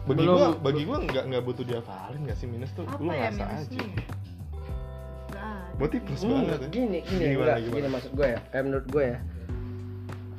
bagi 0.00 0.24
gua 0.24 0.48
bagi 0.56 0.82
gua 0.84 0.96
nggak 1.02 1.24
nggak 1.26 1.42
butuh 1.42 1.64
diafalin 1.64 2.20
nggak 2.22 2.38
sih 2.38 2.46
minus 2.46 2.70
tuh? 2.72 2.84
Apa 2.84 2.96
lu 2.96 3.10
ya 3.10 3.28
ngerasa 3.28 3.44
minusnya? 3.44 3.82
aja. 3.82 4.08
Berarti 5.72 5.96
plus 5.98 6.20
Hmm, 6.20 6.30
banget 6.36 6.58
ya. 6.60 6.68
gini, 6.68 6.98
gini, 7.00 7.24
Gimana, 7.26 7.32
enggak, 7.32 7.58
gimana? 7.58 7.74
gini 7.74 7.88
maksud 7.88 8.12
gue 8.12 8.26
ya. 8.28 8.40
Kayak 8.46 8.64
menurut 8.66 8.86
gue 8.86 9.04
ya, 9.06 9.18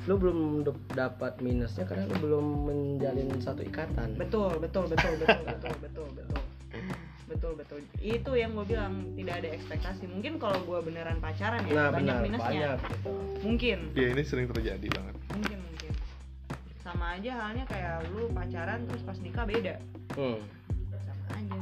lu 0.02 0.14
belum 0.16 0.38
dap- 0.62 0.90
dapat 0.92 1.34
minusnya 1.40 1.84
karena 1.84 2.04
lu 2.06 2.16
belum 2.20 2.46
menjalin 2.64 3.28
satu 3.38 3.62
ikatan. 3.62 4.08
betul 4.16 4.50
betul 4.58 4.84
betul 4.88 5.12
betul 5.16 5.42
betul 5.44 5.74
betul 5.78 6.08
betul 6.14 6.41
betul 7.42 7.58
betul. 7.58 7.78
Itu 7.98 8.32
yang 8.34 8.54
gue 8.54 8.66
bilang 8.68 8.94
tidak 9.18 9.42
ada 9.42 9.50
ekspektasi. 9.52 10.06
Mungkin 10.06 10.38
kalau 10.38 10.62
gue 10.62 10.80
beneran 10.84 11.18
pacaran 11.18 11.66
ya 11.66 11.74
Nah, 11.74 11.90
banyak 11.90 11.98
benar, 12.14 12.22
minusnya. 12.22 12.46
banyak 12.46 12.78
gitu. 12.88 13.14
mungkin. 13.42 13.78
Ya 13.92 14.08
ini 14.08 14.22
sering 14.22 14.46
terjadi 14.48 14.88
banget. 14.88 15.16
Mungkin 15.32 15.58
mungkin. 15.60 15.92
Sama 16.80 17.18
aja 17.18 17.32
halnya 17.36 17.66
kayak 17.66 18.06
lu 18.14 18.30
pacaran 18.30 18.86
terus 18.86 19.02
pas 19.02 19.18
nikah 19.18 19.42
beda. 19.44 19.76
Hmm. 20.14 20.38
sama 21.02 21.26
aja. 21.34 21.62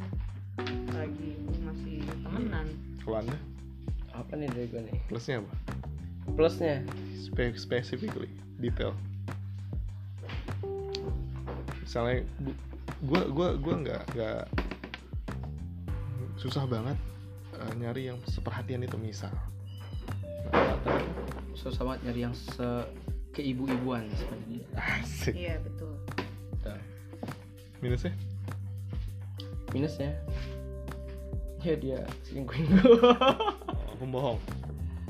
Lagi 0.91 1.29
lu 1.39 1.57
masih 1.63 1.95
temenan. 2.19 2.67
Kalau 2.99 3.17
anda 3.17 3.37
Apa 4.11 4.35
nih 4.35 4.51
dari 4.51 4.67
gue 4.67 4.81
nih? 4.83 4.95
plusnya 5.07 5.39
apa? 5.39 5.53
Plusnya, 6.29 6.83
Spe 7.17 7.55
specifically 7.55 8.27
detail. 8.57 8.91
Misalnya 11.79 12.27
gu- 12.37 12.59
gua 13.01 13.21
gua 13.25 13.49
gua 13.55 13.75
nggak 13.79 14.01
nggak 14.11 14.41
susah 16.39 16.63
banget 16.63 16.95
eh, 17.51 17.71
nyari 17.75 18.07
yang 18.07 18.19
seperhatian 18.23 18.87
itu 18.87 18.95
misal. 18.95 19.31
Nah, 20.55 20.79
susah 21.51 21.83
banget 21.83 22.09
nyari 22.09 22.19
yang 22.31 22.35
se 22.35 22.87
keibu-ibuan 23.35 24.07
seperti 24.15 24.43
dia 24.47 24.67
asik. 25.03 25.35
Iya 25.35 25.55
betul. 25.59 25.93
Tuh. 26.63 26.79
minusnya? 27.83 28.15
Minusnya? 29.75 30.15
Ya 31.59 31.75
dia 31.75 31.99
selingkuhin 32.23 32.71
gue 32.71 32.87
oh, 32.87 33.95
pembohong. 33.99 34.39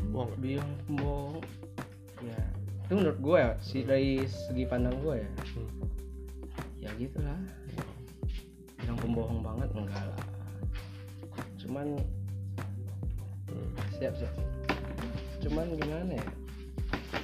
Bohong. 0.09 0.33
Bilang 0.41 0.71
pembohong. 0.89 1.45
Ya. 2.25 2.41
Itu 2.89 2.93
menurut 2.97 3.19
gue 3.21 3.37
ya 3.37 3.51
si 3.61 3.85
dari 3.85 4.25
segi 4.25 4.65
pandang 4.65 4.97
gue 5.05 5.21
ya. 5.21 5.31
Hmm. 5.53 5.69
ya 6.81 6.89
gitulah. 6.97 7.37
Bilang 8.81 8.97
pembohong 8.97 9.39
banget 9.45 9.69
enggak 9.77 10.09
lah 10.09 10.28
cuman 11.69 12.01
Hmm. 13.49 13.69
siap 13.97 14.13
siap. 14.17 14.33
Cuman 15.41 15.69
gimana 15.77 16.17
ya? 16.17 16.25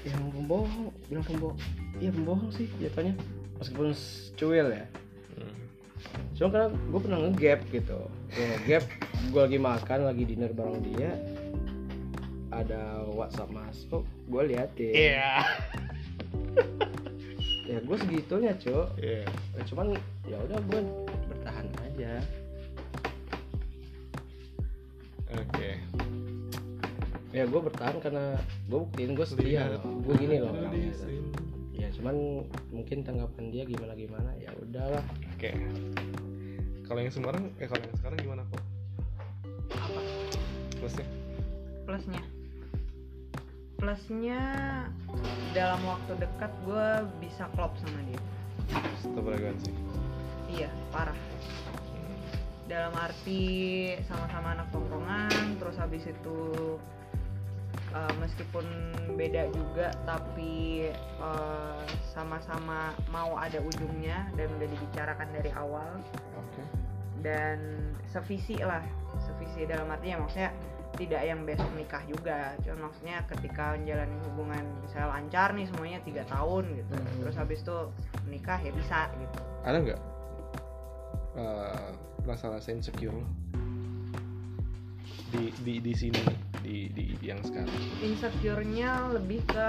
Yang 0.05 0.21
pembohong 0.37 0.93
bilang 1.09 1.25
pembohong. 1.25 1.59
Iya 1.97 2.09
pembohong 2.13 2.49
sih 2.53 2.69
jatuhnya. 2.81 3.13
Meskipun 3.57 3.89
cuil 4.37 4.67
ya. 4.69 4.85
Hmm. 5.37 5.55
cuma 6.37 6.49
karena 6.53 6.67
gue 6.69 6.99
pernah 7.01 7.19
ngegap 7.25 7.59
gitu. 7.73 7.99
Gue 8.33 8.45
ngegap 8.53 8.83
gue 9.33 9.41
lagi 9.41 9.59
makan 9.61 9.99
lagi 10.05 10.23
dinner 10.29 10.51
bareng 10.53 10.81
dia. 10.93 11.11
Ada 12.53 13.05
WhatsApp 13.13 13.49
masuk 13.49 14.05
gue 14.29 14.41
liatin. 14.53 14.93
Iya. 14.93 15.29
ya 17.69 17.77
gue 17.81 17.97
segitunya 17.97 18.53
cuk. 18.57 18.87
Iya. 19.01 19.25
Ya, 19.29 19.61
cuman 19.65 19.97
ya 20.29 20.37
udah 20.41 20.59
gue 20.69 20.79
bertahan 21.33 21.67
aja 21.81 22.21
ya 27.35 27.43
gue 27.43 27.59
bertahan 27.59 27.99
karena 27.99 28.39
gue 28.71 28.79
buktiin 28.79 29.11
gue 29.11 29.27
setia 29.27 29.67
loh 29.67 29.83
gue 29.83 30.13
gini 30.15 30.39
loh 30.39 30.55
orangnya 30.55 30.87
gitu. 30.87 31.03
sini. 31.03 31.19
ya 31.75 31.87
cuman 31.99 32.15
mungkin 32.71 33.03
tanggapan 33.03 33.51
dia 33.51 33.63
gimana 33.67 33.91
gimana 33.91 34.31
ya 34.39 34.55
udahlah 34.55 35.03
Oke. 35.35 35.51
Kalau 36.85 37.01
yang 37.01 37.11
Semarang, 37.11 37.49
eh 37.59 37.67
kalau 37.67 37.81
yang 37.83 37.97
sekarang 37.99 38.17
gimana 38.23 38.41
kok? 38.47 38.61
apa 39.73 39.99
Plusnya? 40.79 41.07
plusnya 41.85 42.23
plusnya 43.75 44.41
dalam 45.51 45.81
waktu 45.83 46.15
dekat 46.17 46.51
gue 46.63 46.87
bisa 47.19 47.45
klop 47.53 47.75
sama 47.83 47.99
dia 48.07 48.21
Tetap 49.03 49.21
frekuensi. 49.21 49.71
iya 50.49 50.71
parah 50.89 51.17
dalam 52.65 52.95
arti 52.97 53.43
sama-sama 54.09 54.57
anak 54.57 54.71
tongkrongan 54.73 55.59
terus 55.61 55.77
habis 55.77 56.07
itu 56.09 56.37
uh, 57.95 58.13
meskipun 58.19 58.65
beda 59.15 59.47
juga 59.55 59.95
tapi 60.03 60.91
uh, 61.17 61.79
sama-sama 62.11 62.91
mau 63.09 63.39
ada 63.39 63.57
ujungnya 63.63 64.27
dan 64.35 64.51
udah 64.59 64.67
dibicarakan 64.67 65.27
dari 65.31 65.51
awal 65.55 65.87
Oke. 66.35 66.63
dan 67.23 67.57
sevisi 68.11 68.59
lah 68.59 68.83
sevisi 69.23 69.63
dalam 69.63 69.87
artinya 69.87 70.27
maksudnya 70.27 70.51
tidak 70.95 71.27
yang 71.27 71.43
besok 71.43 71.67
nikah 71.75 71.99
juga 72.07 72.55
cuma 72.63 72.87
maksudnya 72.87 73.19
ketika 73.27 73.75
menjalani 73.75 74.15
hubungan 74.31 74.63
misalnya 74.79 75.09
lancar 75.11 75.51
nih 75.51 75.67
semuanya 75.67 75.99
tiga 76.07 76.23
tahun 76.31 76.63
gitu 76.71 76.93
Mhm. 76.95 77.15
terus 77.19 77.35
habis 77.35 77.59
itu 77.63 77.77
nikah 78.31 78.59
ya 78.63 78.71
bisa 78.71 79.11
gitu 79.19 79.39
Ada 79.67 79.77
nggak 79.81 80.01
eh, 81.35 81.89
rasa-rasa 82.23 82.71
insecure? 82.71 83.19
Di 85.35 85.51
di 85.67 85.73
di 85.83 85.93
sini 85.93 86.23
di 86.63 86.87
di 86.95 87.05
yang 87.19 87.43
sekarang? 87.43 87.75
insecure-nya 87.99 89.11
lebih 89.11 89.43
ke 89.43 89.67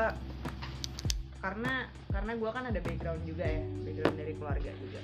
karena 1.43 1.87
karena 2.11 2.33
gue 2.35 2.51
kan 2.51 2.65
ada 2.71 2.81
background 2.81 3.23
juga 3.27 3.45
ya 3.47 3.63
background 3.83 4.17
dari 4.19 4.33
keluarga 4.35 4.71
juga. 4.79 5.01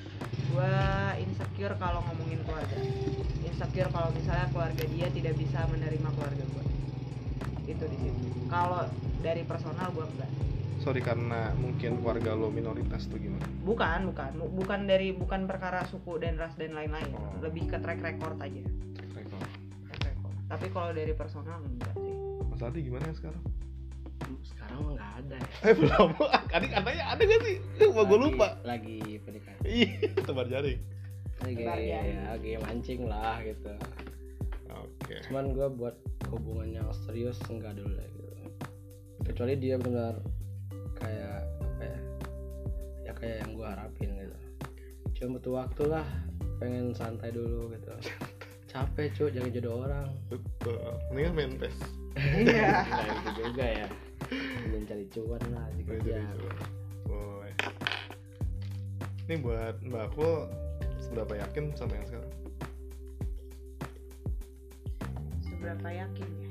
Gue 0.52 0.74
insecure 1.22 1.74
kalau 1.78 2.00
ngomongin 2.08 2.40
keluarga. 2.46 2.76
Insecure 3.42 3.90
kalau 3.90 4.10
misalnya 4.14 4.46
keluarga 4.50 4.84
dia 4.86 5.06
tidak 5.12 5.34
bisa 5.38 5.58
menerima 5.70 6.08
keluarga 6.14 6.44
gue 6.44 6.64
itu 7.70 7.84
di 7.86 7.98
situ. 8.00 8.26
Kalau 8.50 8.90
dari 9.22 9.42
personal 9.46 9.90
gue 9.94 10.02
enggak. 10.02 10.30
Sorry 10.82 10.98
karena 10.98 11.54
mungkin 11.54 12.02
keluarga 12.02 12.34
lo 12.34 12.50
minoritas 12.50 13.06
tuh 13.06 13.18
gimana? 13.18 13.46
bukan 13.62 14.10
bukan. 14.10 14.30
Bu- 14.34 14.52
bukan 14.58 14.90
dari 14.90 15.14
bukan 15.14 15.46
perkara 15.46 15.86
suku 15.86 16.18
dan 16.18 16.34
ras 16.34 16.58
dan 16.58 16.74
lain-lain. 16.74 17.06
Oh. 17.14 17.38
lebih 17.38 17.70
ke 17.70 17.78
track 17.78 18.02
record 18.02 18.38
aja 18.42 18.62
tapi 20.52 20.66
kalau 20.68 20.92
dari 20.92 21.12
personal 21.12 21.58
enggak 21.58 21.96
sih 21.96 22.12
Mas 22.44 22.60
Adi 22.60 22.80
gimana 22.82 23.04
ya 23.04 23.16
sekarang? 23.16 23.42
sekarang 24.42 24.78
mah 24.78 24.92
nggak 24.92 25.12
ada 25.18 25.34
ya 25.34 25.48
Eh 25.62 25.74
belum. 25.74 26.08
Adik 26.54 26.70
katanya 26.70 27.04
ada 27.06 27.22
gak 27.22 27.40
sih? 27.42 27.56
Gua 27.82 28.02
gue 28.02 28.18
lupa. 28.18 28.48
lagi 28.62 28.98
PDKT 29.18 29.60
Iya, 29.62 29.88
tebar 30.22 30.46
jaring. 30.46 30.80
lagi 31.42 31.64
ya, 31.84 32.00
lagi 32.30 32.50
mancing 32.56 33.02
lah 33.04 33.40
gitu 33.40 33.74
Oke. 34.72 35.18
cuman 35.26 35.50
gue 35.50 35.66
buat 35.70 35.96
hubungan 36.28 36.68
yang 36.72 36.88
serius 37.02 37.36
enggak 37.46 37.74
dulu 37.74 37.92
lah 37.92 38.06
gitu 38.06 38.30
kecuali 39.22 39.54
dia 39.54 39.74
benar 39.74 40.22
kayak 40.94 41.42
apa 41.60 41.82
ya 41.82 41.98
ya 43.02 43.12
kayak 43.12 43.36
yang 43.42 43.50
gue 43.52 43.66
harapin 43.66 44.10
gitu 44.14 44.36
cuma 45.12 45.36
butuh 45.36 45.52
waktu 45.58 45.82
lah 45.88 46.06
pengen 46.56 46.94
santai 46.94 47.30
dulu 47.30 47.68
gitu 47.70 47.90
capek 48.72 49.06
cuy 49.12 49.28
jangan 49.28 49.50
jodoh 49.52 49.74
orang 49.84 50.08
Betul. 50.32 50.80
Mendingan 51.12 51.32
main 51.36 51.52
PES. 51.60 51.76
iya 52.40 52.84
nah 52.90 53.04
itu 53.04 53.30
juga 53.44 53.64
ya 53.68 53.88
belum 54.64 54.82
cari 54.88 55.04
cuan 55.12 55.42
lah 55.52 55.66
dikejar 55.76 56.24
coba. 56.40 56.52
Boleh. 57.04 57.54
Ini 59.28 59.34
buat 59.44 59.76
Mbak 59.84 60.02
Akul 60.12 60.48
seberapa 61.04 61.32
yakin 61.36 61.76
sama 61.76 61.92
yang 62.00 62.06
sekarang? 62.08 62.32
seberapa 65.62 65.88
yakin 65.94 66.30
ya 66.42 66.50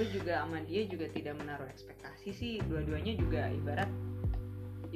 gue 0.00 0.06
juga 0.16 0.40
sama 0.40 0.64
dia 0.64 0.82
juga 0.88 1.12
tidak 1.12 1.34
menaruh 1.44 1.68
ekspektasi 1.68 2.32
sih 2.32 2.52
dua-duanya 2.64 3.12
juga 3.20 3.52
ibarat 3.52 3.90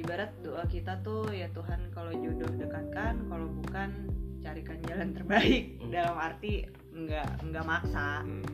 ibarat 0.01 0.33
doa 0.41 0.65
kita 0.65 0.97
tuh 1.05 1.29
ya 1.29 1.45
Tuhan 1.53 1.93
kalau 1.93 2.09
jodoh 2.09 2.49
dekatkan 2.57 3.21
kalau 3.29 3.45
bukan 3.61 4.09
carikan 4.45 4.77
jalan 4.85 5.09
terbaik. 5.17 5.63
Hmm. 5.81 5.89
dalam 5.89 6.15
arti 6.21 6.53
nggak 6.93 7.29
nggak 7.49 7.65
maksa. 7.65 8.21
Hmm. 8.21 8.45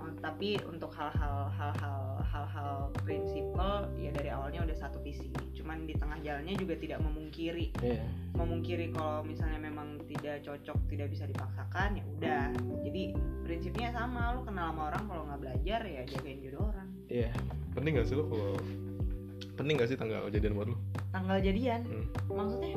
Oh, 0.00 0.10
tapi 0.24 0.56
untuk 0.64 0.88
hal-hal 0.96 1.52
hal-hal 1.52 2.24
hal-hal 2.24 2.88
prinsipal 3.04 3.88
ya 4.00 4.08
dari 4.16 4.32
awalnya 4.32 4.64
udah 4.64 4.76
satu 4.76 4.98
visi. 5.04 5.28
Cuman 5.52 5.84
di 5.84 5.92
tengah 5.92 6.16
jalannya 6.24 6.56
juga 6.56 6.74
tidak 6.80 7.04
memungkiri. 7.04 7.76
Iya. 7.84 8.04
Memungkiri 8.36 8.92
kalau 8.96 9.20
misalnya 9.24 9.60
memang 9.60 10.00
tidak 10.08 10.40
cocok 10.44 10.78
tidak 10.88 11.12
bisa 11.12 11.28
dipaksakan 11.28 12.00
ya 12.00 12.04
udah. 12.16 12.44
Jadi 12.88 13.02
prinsipnya 13.44 13.92
sama 13.92 14.32
lu 14.36 14.40
kenal 14.48 14.72
sama 14.72 14.82
orang 14.94 15.04
kalau 15.04 15.22
nggak 15.28 15.40
belajar 15.44 15.80
ya 15.84 16.02
jagain 16.08 16.40
jodoh 16.40 16.64
orang. 16.72 16.88
Iya. 17.12 17.30
Penting 17.76 18.00
gak 18.00 18.08
sih 18.08 18.16
lo 18.16 18.24
kalau 18.24 18.56
penting 19.56 19.74
gak 19.76 19.88
sih 19.88 19.96
tanggal 20.00 20.20
kejadian 20.28 20.52
buat 20.56 20.68
lo? 20.72 20.76
tanggal 21.16 21.38
jadian? 21.40 21.80
Hmm. 21.88 22.06
maksudnya? 22.28 22.76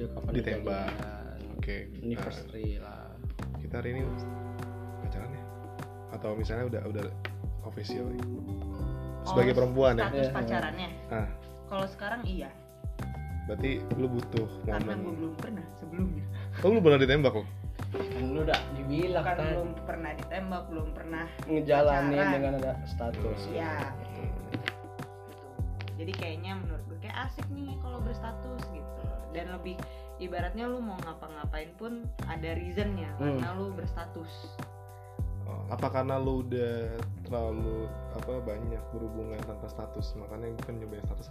Dia 0.00 0.06
kapan 0.16 0.32
Ditembak. 0.32 1.19
Oke. 1.60 1.92
anniversary 1.94 2.80
lah 2.80 3.12
Nah, 3.20 3.58
kita 3.60 3.74
hari 3.76 3.88
ini 3.92 4.02
pacaran 4.98 5.30
ya? 5.30 5.42
Atau 6.10 6.30
misalnya 6.34 6.64
udah 6.66 6.82
udah 6.88 7.04
official 7.62 8.08
nih? 8.08 8.24
Sebagai 9.22 9.52
Oh, 9.52 9.56
perempuan 9.58 9.94
ya? 9.94 10.08
status 10.08 10.24
Iya. 10.24 10.32
pacarannya 10.32 10.88
Ah. 11.08 11.28
kalau 11.66 11.86
sekarang 11.86 12.22
iya 12.24 12.48
Berarti 13.42 13.70
lu 13.94 14.06
butuh 14.08 14.46
karena 14.62 14.78
gue 14.88 14.96
momen. 14.96 15.14
belum 15.16 15.34
pernah 15.36 15.64
sebelumnya 15.74 16.24
Oh 16.56 16.70
lu 16.70 16.80
pernah 16.80 16.98
ditembak 16.98 17.34
lo? 17.34 17.44
kan 17.90 18.06
lu 18.24 18.40
udah 18.40 18.58
dibilang 18.72 19.24
kan 19.26 19.36
belum 19.36 19.70
pernah 19.82 20.10
ditembak 20.14 20.62
belum 20.64 20.88
pernah 20.92 21.26
ngejalanin 21.44 22.14
pacaran. 22.14 22.32
dengan 22.32 22.52
ada 22.56 22.72
status 22.86 23.40
ya 23.50 23.74
gitu. 23.98 24.22
jadi 25.98 26.12
kayaknya 26.14 26.52
menurut 26.56 26.82
gue 26.86 26.98
kayak 27.00 27.16
asik 27.26 27.46
nih 27.50 27.74
kalau 27.76 27.98
berstatus 28.00 28.62
gitu 28.70 29.02
dan 29.30 29.46
lebih 29.50 29.74
ibaratnya 30.20 30.68
lu 30.68 30.78
mau 30.84 31.00
ngapa-ngapain 31.00 31.72
pun 31.80 32.04
ada 32.28 32.52
reasonnya 32.54 33.08
Hmm. 33.16 33.40
karena 33.40 33.48
lu 33.56 33.72
berstatus. 33.72 34.30
Oh, 35.48 35.66
apa 35.66 35.90
karena 35.90 36.20
lu 36.20 36.46
udah 36.46 36.94
terlalu 37.26 37.90
apa 38.14 38.38
banyak 38.44 38.82
berhubungan 38.94 39.40
tanpa 39.42 39.66
status? 39.66 40.14
Makanya 40.14 40.54
bukan 40.62 40.74
nyobain 40.78 41.02
status. 41.08 41.26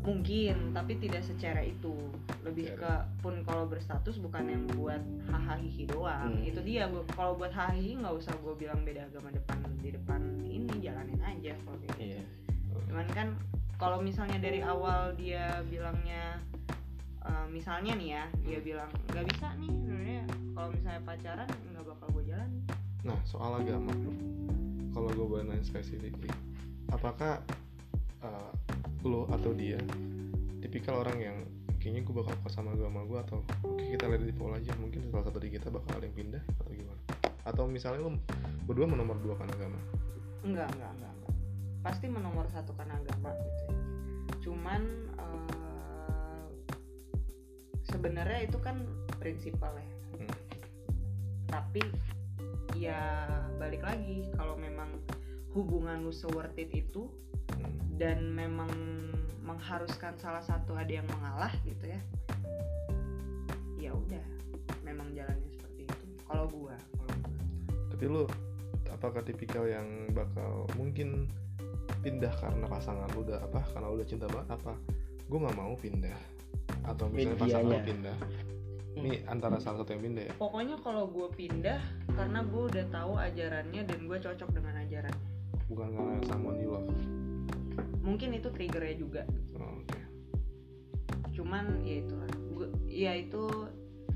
Mungkin 0.00 0.72
tapi 0.72 0.96
tidak 0.96 1.26
secara 1.26 1.60
itu. 1.60 1.92
Lebih 2.40 2.78
ke 2.78 2.92
pun 3.20 3.44
kalau 3.44 3.68
berstatus 3.68 4.16
bukan 4.16 4.48
yang 4.48 4.64
buat 4.72 5.02
hahaha 5.28 5.82
doang. 5.90 6.40
Hmm. 6.40 6.46
itu 6.46 6.60
dia 6.64 6.88
kalau 7.12 7.36
buat 7.36 7.52
hahaha 7.52 8.00
nggak 8.00 8.14
usah 8.16 8.32
gue 8.40 8.54
bilang 8.56 8.80
beda 8.86 9.10
agama 9.12 9.28
depan 9.28 9.58
di 9.82 9.90
depan 9.92 10.20
ini 10.48 10.72
jalanin 10.80 11.20
aja 11.20 11.52
kalau 11.66 11.76
gitu. 11.84 11.98
iya. 12.00 12.22
Cuman 12.88 13.06
kan 13.12 13.28
kalau 13.76 14.00
misalnya 14.00 14.40
dari 14.40 14.64
awal 14.64 15.12
dia 15.20 15.60
bilangnya 15.68 16.40
eh, 17.26 17.46
misalnya 17.52 17.92
nih 17.96 18.08
ya 18.16 18.24
dia 18.46 18.58
bilang 18.60 18.90
nggak 19.10 19.26
bisa 19.28 19.46
nih 19.60 19.70
sebenarnya 19.70 20.22
kalau 20.56 20.68
misalnya 20.72 21.00
pacaran 21.04 21.48
nggak 21.48 21.84
bakal 21.84 22.06
gue 22.16 22.24
jalan. 22.28 22.50
Nah 23.04 23.18
soal 23.28 23.60
agama. 23.60 23.92
Kalau 24.90 25.06
gue 25.14 25.26
boleh 25.26 25.44
nanya 25.46 25.62
spesifik 25.62 26.18
apakah 26.90 27.38
uh, 28.26 28.50
lo 29.06 29.24
atau 29.30 29.54
dia 29.54 29.78
tipikal 30.60 31.00
orang 31.00 31.18
yang 31.18 31.36
kayaknya 31.80 32.04
gue 32.04 32.14
bakal 32.14 32.34
kuat 32.44 32.52
sama 32.52 32.76
agama 32.76 33.06
gue 33.08 33.18
atau 33.24 33.38
oke 33.64 33.80
kita 33.80 34.04
lihat 34.10 34.22
di 34.28 34.36
poll 34.36 34.52
aja 34.52 34.72
mungkin 34.76 35.08
salah 35.08 35.24
satu 35.24 35.40
dari 35.40 35.56
kita 35.56 35.72
bakal 35.72 35.96
ada 35.96 36.04
yang 36.04 36.16
pindah 36.16 36.42
atau 36.44 36.72
gimana? 36.76 37.02
Atau 37.48 37.64
misalnya 37.72 38.04
lo 38.04 38.10
berdua 38.68 38.84
menomor 38.84 39.16
dua 39.24 39.34
kan 39.40 39.48
agama? 39.48 39.78
Enggak 40.44 40.68
enggak 40.76 40.92
enggak, 40.92 41.12
enggak. 41.16 41.34
pasti 41.80 42.06
menomor 42.12 42.44
satu 42.52 42.76
kan 42.76 42.92
agama 42.92 43.32
gitu 43.40 43.62
ya. 43.64 43.74
Cuman 44.44 44.82
eh, 45.16 45.69
sebenarnya 47.90 48.46
itu 48.46 48.58
kan 48.62 48.86
prinsipal 49.18 49.74
ya. 49.74 49.88
Hmm. 50.16 50.32
tapi 51.50 51.82
ya 52.78 53.26
balik 53.58 53.82
lagi 53.82 54.30
kalau 54.38 54.54
memang 54.56 54.88
hubungan 55.52 56.06
lu 56.06 56.14
worth 56.32 56.54
it 56.56 56.70
itu 56.70 57.10
Hmm. 57.50 57.98
dan 57.98 58.30
memang 58.30 58.70
mengharuskan 59.42 60.14
salah 60.22 60.40
satu 60.40 60.78
ada 60.78 61.02
yang 61.02 61.08
mengalah 61.10 61.50
gitu 61.66 61.90
ya 61.90 61.98
ya 63.80 63.90
udah 63.90 64.24
memang 64.86 65.10
jalannya 65.16 65.50
seperti 65.50 65.88
itu. 65.88 66.06
Kalau 66.28 66.46
gua 66.46 66.76
kalau 66.94 67.14
gua. 67.26 67.38
Tapi 67.90 68.04
lo 68.06 68.24
apakah 68.92 69.22
tipikal 69.24 69.64
yang 69.66 69.88
bakal 70.14 70.68
mungkin 70.78 71.26
pindah 72.04 72.30
karena 72.38 72.70
pasangan 72.70 73.10
lu 73.16 73.26
udah 73.26 73.40
apa 73.42 73.60
karena 73.74 73.88
udah 73.90 74.06
cinta 74.06 74.26
banget 74.30 74.54
apa? 74.54 74.78
Gue 75.26 75.38
nggak 75.42 75.58
mau 75.58 75.74
pindah 75.74 76.18
atau 76.84 77.06
misalnya 77.12 77.38
pasangan 77.40 77.82
pindah. 77.84 78.16
Ini 78.90 79.24
antara 79.30 79.56
salah 79.62 79.86
satu 79.86 79.94
yang 79.94 80.02
pindah 80.02 80.24
ya? 80.28 80.32
Pokoknya 80.34 80.76
kalau 80.82 81.06
gue 81.08 81.28
pindah 81.38 81.78
karena 82.12 82.42
gue 82.42 82.62
udah 82.74 82.84
tahu 82.90 83.12
ajarannya 83.16 83.82
dan 83.86 83.98
gue 84.04 84.18
cocok 84.18 84.50
dengan 84.50 84.74
ajarannya 84.82 85.30
bukan 85.70 85.88
karena 85.94 86.14
someone 86.26 86.58
you 86.58 86.74
love. 86.74 86.90
Mungkin 88.02 88.34
itu 88.34 88.50
triggernya 88.50 88.96
juga. 88.98 89.22
Oh, 89.54 89.78
oke. 89.78 90.00
Cuman 91.30 91.86
ya 91.86 92.02
itulah. 92.02 92.30
Gue 92.58 92.68
ya 92.90 93.12
itu 93.14 93.46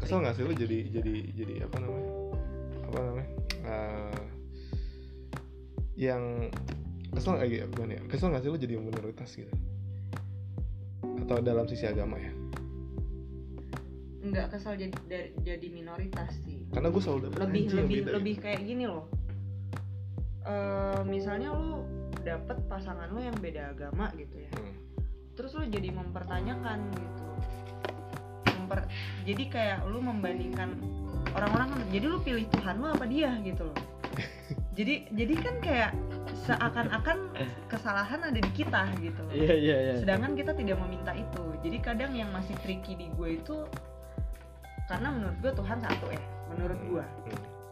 kesel 0.03 0.21
nggak 0.21 0.35
sih 0.35 0.45
lu 0.45 0.53
jadi 0.53 0.79
jadi 0.91 1.15
jadi 1.39 1.55
apa 1.71 1.77
namanya? 1.79 2.11
Apa 2.91 2.99
namanya? 2.99 3.31
Eh, 3.65 4.21
yang 5.95 6.51
kesel 7.15 7.39
nggak 7.39 7.49
gitu 7.55 7.65
gimana 7.71 7.93
ya 7.95 8.03
kesel 8.11 8.29
nggak 8.35 8.43
sih 8.43 8.51
lu 8.51 8.59
jadi 8.59 8.75
minoritas 8.83 9.31
gitu? 9.39 9.55
Atau 11.25 11.41
dalam 11.41 11.65
sisi 11.71 11.87
agama 11.87 12.19
ya 12.19 12.35
nggak 14.25 14.47
kesal 14.51 14.73
jadi 14.73 14.95
dari- 15.05 15.33
jadi 15.39 15.67
minoritas 15.69 16.33
sih. 16.43 16.65
Karena 16.73 16.89
gue 16.89 17.03
selalu 17.03 17.21
dapet 17.29 17.39
lebih 17.45 17.63
anjing 17.63 17.79
lebih 17.79 17.99
lebih 18.09 18.35
gitu. 18.35 18.43
kayak 18.43 18.61
gini 18.65 18.85
loh. 18.89 19.05
Eh 20.45 21.01
misalnya 21.05 21.53
lu 21.53 21.85
dapet 22.21 22.57
pasangan 22.67 23.09
lu 23.13 23.21
yang 23.21 23.37
beda 23.37 23.71
agama 23.71 24.09
gitu 24.17 24.37
ya. 24.41 24.51
Hmm. 24.53 24.75
terus 25.35 25.51
lu 25.53 25.67
jadi 25.67 25.91
mempertanyakan 25.91 26.79
gitu. 26.95 27.27
Memper- 28.55 28.87
jadi 29.27 29.45
kayak 29.51 29.79
lu 29.85 29.99
membandingkan 29.99 30.79
orang-orang 31.35 31.75
kan 31.75 31.81
jadi 31.91 32.07
lu 32.07 32.23
pilih 32.23 32.47
Tuhan 32.49 32.79
lu 32.79 32.87
apa 32.87 33.05
dia 33.05 33.35
gitu 33.43 33.67
loh. 33.67 33.79
Jadi 34.75 35.07
jadi 35.11 35.35
kan 35.39 35.55
kayak 35.63 35.91
seakan-akan 36.45 37.31
kesalahan 37.71 38.27
ada 38.27 38.35
di 38.35 38.51
kita 38.51 38.91
gitu 38.99 39.23
loh. 39.23 39.31
Iya 39.31 39.55
iya 39.55 39.77
iya. 39.81 39.95
Sedangkan 40.03 40.35
kita 40.35 40.51
tidak 40.51 40.83
meminta 40.83 41.15
itu. 41.15 41.45
Jadi 41.63 41.79
kadang 41.79 42.11
yang 42.11 42.27
masih 42.35 42.59
tricky 42.59 42.99
di 42.99 43.07
gue 43.15 43.39
itu 43.39 43.57
karena 44.91 45.09
menurut 45.13 45.37
gue 45.41 45.53
Tuhan 45.57 45.79
satu 45.81 46.07
ya 46.13 46.23
menurut 46.53 46.81
gue 46.85 47.05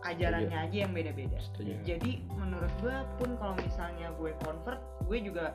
Hmm. 0.02 0.18
ajarannya 0.18 0.58
aja 0.66 0.76
yang 0.82 0.92
beda-beda. 0.92 1.38
Jadi 1.86 2.26
menurut 2.34 2.72
gue 2.82 2.96
pun 3.22 3.38
kalau 3.38 3.54
misalnya 3.62 4.10
gue 4.18 4.34
convert 4.42 4.82
gue 5.06 5.18
juga 5.22 5.54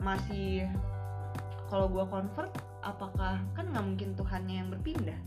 masih 0.00 0.64
kalau 1.68 1.84
gue 1.92 2.04
convert 2.08 2.48
apakah 2.80 3.36
kan 3.52 3.64
nggak 3.68 3.84
mungkin 3.84 4.08
Tuhannya 4.16 4.54
yang 4.56 4.68
berpindah. 4.72 5.20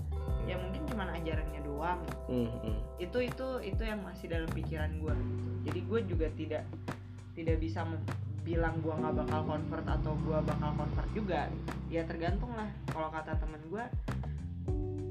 Ya 0.50 0.58
mungkin 0.58 0.90
cuma 0.90 1.06
ajarannya 1.06 1.62
doang. 1.62 2.02
Hmm, 2.26 2.50
hmm. 2.66 2.78
itu 2.98 3.30
itu 3.30 3.48
itu 3.62 3.82
yang 3.86 4.02
masih 4.02 4.26
dalam 4.26 4.50
pikiran 4.50 4.90
gue 4.98 5.14
gitu. 5.14 5.50
jadi 5.70 5.80
gue 5.86 6.00
juga 6.10 6.28
tidak 6.34 6.64
tidak 7.38 7.58
bisa 7.62 7.86
bilang 8.41 8.82
gue 8.82 8.90
nggak 8.90 9.22
bakal 9.22 9.41
convert 9.46 9.86
atau 9.86 10.18
gue 10.18 10.38
bakal 10.50 10.74
convert 10.74 11.10
juga. 11.14 11.46
Ya 11.94 12.02
tergantung 12.10 12.58
lah. 12.58 12.74
Kalau 12.90 13.14
kata 13.14 13.38
temen 13.38 13.62
gue 13.70 13.86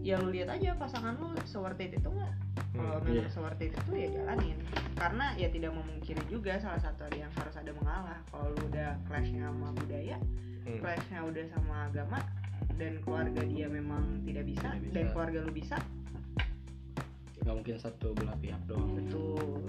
ya 0.09 0.17
lu 0.17 0.33
lihat 0.33 0.49
aja 0.49 0.73
pasangan 0.73 1.21
lu 1.21 1.37
seworth 1.45 1.77
it 1.77 1.93
itu 1.93 2.09
nggak? 2.09 2.33
Kalau 2.73 2.97
Hmm, 2.97 3.05
memang 3.05 3.29
seworth 3.29 3.61
it 3.61 3.77
itu 3.77 3.93
ya 3.93 4.09
jalanin. 4.11 4.57
Karena 4.97 5.37
ya 5.37 5.49
tidak 5.49 5.77
memungkiri 5.77 6.23
juga 6.27 6.57
salah 6.57 6.81
satu 6.81 7.05
ada 7.05 7.19
yang 7.19 7.33
harus 7.37 7.55
ada 7.55 7.71
mengalah. 7.77 8.19
Kalau 8.27 8.49
lu 8.51 8.63
udah 8.67 8.97
clashnya 9.05 9.53
sama 9.53 9.69
budaya 9.77 10.17
Hmm. 10.65 10.81
clashnya 10.81 11.19
udah 11.23 11.45
sama 11.49 11.75
agama 11.87 12.19
dan 12.77 13.01
keluarga 13.01 13.41
dia 13.43 13.69
memang 13.69 14.21
tidak 14.23 14.45
bisa, 14.45 14.69
Tidak 14.71 14.85
bisa. 14.85 14.95
dan 14.97 15.05
keluarga 15.13 15.39
lu 15.45 15.53
bisa. 15.53 15.77
Nggak 17.39 17.55
mungkin 17.55 17.77
satu 17.79 18.09
belah 18.13 18.37
pihak 18.37 18.61
doang. 18.65 18.91
Betul. 18.93 19.65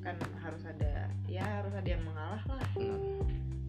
Kan 0.00 0.16
harus 0.36 0.62
ada 0.64 1.08
ya 1.26 1.44
harus 1.44 1.72
ada 1.72 1.88
yang 1.88 2.02
mengalah 2.02 2.42
lah. 2.44 2.60
Benar. 2.72 3.00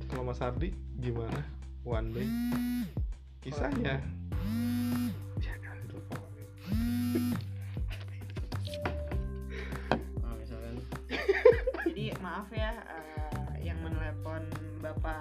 kalau 0.04 0.24
Mas 0.24 0.40
Ardi 0.40 0.70
gimana? 1.00 1.42
One 1.84 2.12
day 2.12 2.28
kisahnya? 3.42 4.00
ya 4.00 4.00
kan 4.00 4.02
itu 4.04 5.33
Nah, 10.22 10.34
misalkan. 10.38 10.76
Jadi 11.88 12.06
maaf 12.20 12.48
ya 12.52 12.72
eh, 12.78 13.68
yang 13.68 13.78
menelepon 13.84 14.44
bapak 14.84 15.20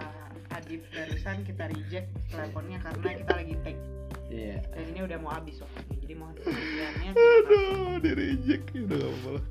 Adib 0.52 0.84
barusan 0.92 1.46
kita 1.48 1.64
reject 1.72 2.08
teleponnya 2.28 2.78
karena 2.82 3.08
kita 3.24 3.32
lagi 3.32 3.54
take 3.64 3.80
iya. 4.28 4.60
Dan 4.74 4.84
ini 4.92 5.00
udah 5.06 5.18
mau 5.22 5.32
habis 5.32 5.60
waktunya 5.64 5.96
jadi 6.02 6.14
mohon 6.18 6.34
pengertiannya 6.36 7.10
aduh 7.40 7.92
di 8.04 8.10
reject 8.12 8.64
ya 8.74 8.80
udah 8.84 8.96
gak 9.00 9.08
apa-apa 9.08 9.30
lah 9.32 9.44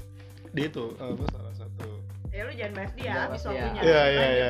dia 0.51 0.67
tuh 0.67 0.91
apa 0.99 1.23
salah 1.31 1.53
satu. 1.55 1.89
Ya 2.31 2.43
lu 2.43 2.51
jangan 2.55 2.73
bahas 2.75 2.91
dia 2.99 3.11
habis 3.15 3.41
waktunya. 3.47 3.81
Iya, 3.83 4.03
iya, 4.11 4.27
iya. 4.35 4.49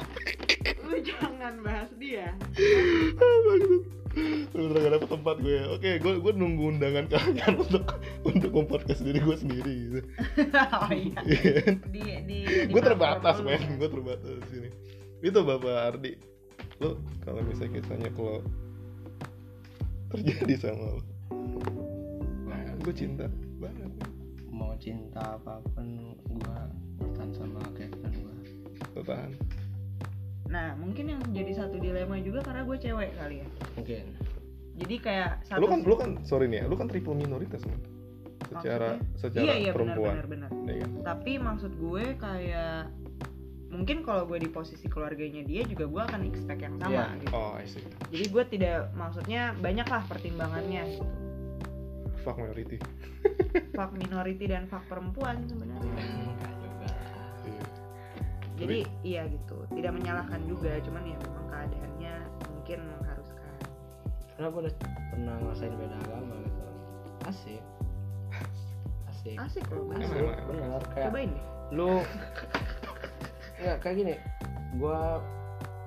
lu 0.88 0.96
jangan 1.04 1.54
bahas 1.60 1.90
dia 2.00 2.26
Udah 4.52 4.78
gak 4.78 4.92
dapet 4.92 5.08
tempat 5.08 5.36
gue 5.40 5.58
Oke, 5.72 5.90
gue 5.96 6.12
gue 6.20 6.32
nunggu 6.36 6.76
undangan 6.76 7.08
kalian 7.08 7.52
untuk 7.64 7.96
untuk 8.22 8.50
mempodcast 8.52 9.00
diri 9.00 9.18
gue 9.18 9.36
sendiri 9.36 9.72
gitu. 9.88 10.00
oh 10.84 10.92
iya 10.92 11.20
di 11.88 12.02
di, 12.28 12.38
di 12.44 12.68
gue 12.68 12.82
terbatas 12.82 13.40
men, 13.40 13.80
gue 13.80 13.88
terbatas 13.88 14.36
di 14.44 14.48
sini. 14.52 14.68
Itu 15.22 15.40
Bapak 15.40 15.96
Ardi. 15.96 16.12
Lo 16.78 17.00
kalau 17.24 17.40
misalnya 17.40 17.80
kisahnya 17.80 18.10
kalau 18.12 18.44
terjadi 20.10 20.54
sama 20.60 20.98
lo, 20.98 21.00
Nah, 22.44 22.60
gue 22.84 22.92
cinta 22.92 23.24
banget. 23.56 23.88
mau 24.52 24.76
cinta 24.76 25.40
apa 25.40 25.64
pun 25.72 26.12
gua 26.28 26.68
bertahan 27.00 27.30
sama 27.32 27.60
Kevin 27.72 28.12
gua 28.20 28.36
Bertahan. 28.92 29.32
Nah 30.52 30.76
mungkin 30.76 31.08
yang 31.08 31.22
jadi 31.32 31.52
satu 31.56 31.76
dilema 31.76 32.20
juga 32.20 32.44
karena 32.44 32.62
gue 32.62 32.76
cewek 32.76 33.10
kali 33.16 33.36
ya 33.40 33.48
mungkin 33.72 34.04
jadi 34.72 34.94
kayak 34.98 35.30
satu 35.42 35.58
Lu 35.58 35.66
kan 35.66 35.80
lu 35.82 35.94
kan 35.94 36.10
sorry 36.22 36.46
nih 36.46 36.60
ya, 36.60 36.64
lu 36.64 36.74
kan 36.74 36.86
triple 36.86 37.12
minoritas 37.14 37.60
man. 37.62 37.76
Secara 38.52 39.00
secara 39.14 39.40
iya 39.42 39.54
iya 39.58 39.70
benar 39.70 39.96
perempuan. 39.96 40.12
benar 40.12 40.26
benar 40.28 40.50
Iya 40.66 40.84
kan? 40.84 41.00
tapi 41.02 41.32
maksud 41.38 41.72
gue 41.72 42.04
kayak 42.16 42.78
mungkin 43.68 43.96
kalau 44.00 44.24
gue 44.26 44.36
di 44.38 44.48
posisi 44.48 44.84
keluarganya 44.84 45.40
dia 45.42 45.64
juga 45.64 45.84
gue 45.86 46.02
akan 46.02 46.20
expect 46.26 46.60
yang 46.60 46.76
sama 46.76 46.92
Iya. 46.92 47.04
gitu 47.18 47.32
Oh, 47.32 47.52
I 47.54 47.64
see. 47.64 47.80
jadi 48.08 48.24
gue 48.28 48.44
tidak 48.50 48.76
maksudnya 48.92 49.42
banyak 49.56 49.86
lah 49.86 50.02
pertimbangannya 50.04 50.82
gitu 50.90 51.06
Fuck 52.20 52.36
minority. 52.36 52.76
fak 53.72 53.90
minority 53.90 54.44
dan 54.46 54.64
fak 54.64 54.84
perempuan 54.86 55.42
sebenarnya. 55.42 55.96
Jadi 58.62 58.78
iya 59.02 59.22
gitu. 59.26 59.56
Tidak 59.74 59.92
menyalahkan 59.92 60.40
juga 60.46 60.78
cuman 60.86 61.02
ya 61.02 61.16
memang 61.18 61.46
keadaannya 61.50 62.14
mungkin 62.54 62.78
mengharuskan. 62.86 63.54
Karena 64.38 64.48
gua 64.48 64.60
udah 64.66 64.74
pernah 65.10 65.34
ngerasain 65.42 65.74
beda 65.74 65.96
agama 66.06 66.34
gitu. 66.46 66.64
Asik. 67.26 67.62
Asik. 69.10 69.36
Asik 69.38 69.64
loh 69.74 69.90
asik. 69.98 70.36
benar 70.46 70.82
kayak 70.94 71.06
cobain 71.10 71.30
deh. 71.34 71.46
lu 71.72 71.90
nggak 73.58 73.78
kayak 73.82 73.96
gini. 73.98 74.14
Gua 74.78 75.20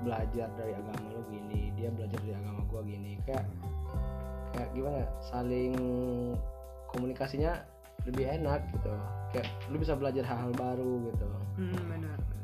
belajar 0.04 0.52
dari 0.60 0.74
agama 0.76 1.08
lu 1.16 1.24
gini 1.32 1.72
dia 1.80 1.90
belajar 1.90 2.20
dari 2.20 2.36
agama 2.36 2.62
gua 2.68 2.82
gini. 2.84 3.16
Kayak 3.24 3.48
kayak 4.52 4.70
gimana? 4.76 5.08
Saling 5.32 5.74
komunikasinya 6.92 7.64
lebih 8.04 8.28
enak 8.28 8.68
gitu. 8.76 8.92
Kayak 9.32 9.48
lu 9.72 9.80
bisa 9.80 9.96
belajar 9.96 10.28
hal-hal 10.28 10.52
baru 10.56 11.08
gitu. 11.12 11.28
Hmm, 11.56 11.80
benar 11.88 12.35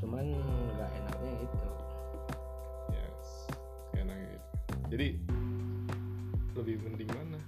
cuman 0.00 0.24
nggak 0.70 0.90
enaknya 0.94 1.32
itu 1.38 1.58
Yes. 2.90 3.28
Enak 3.94 4.16
gitu. 4.18 4.46
Jadi 4.88 5.08
lebih 6.52 6.76
mending 6.80 7.10
mana? 7.10 7.40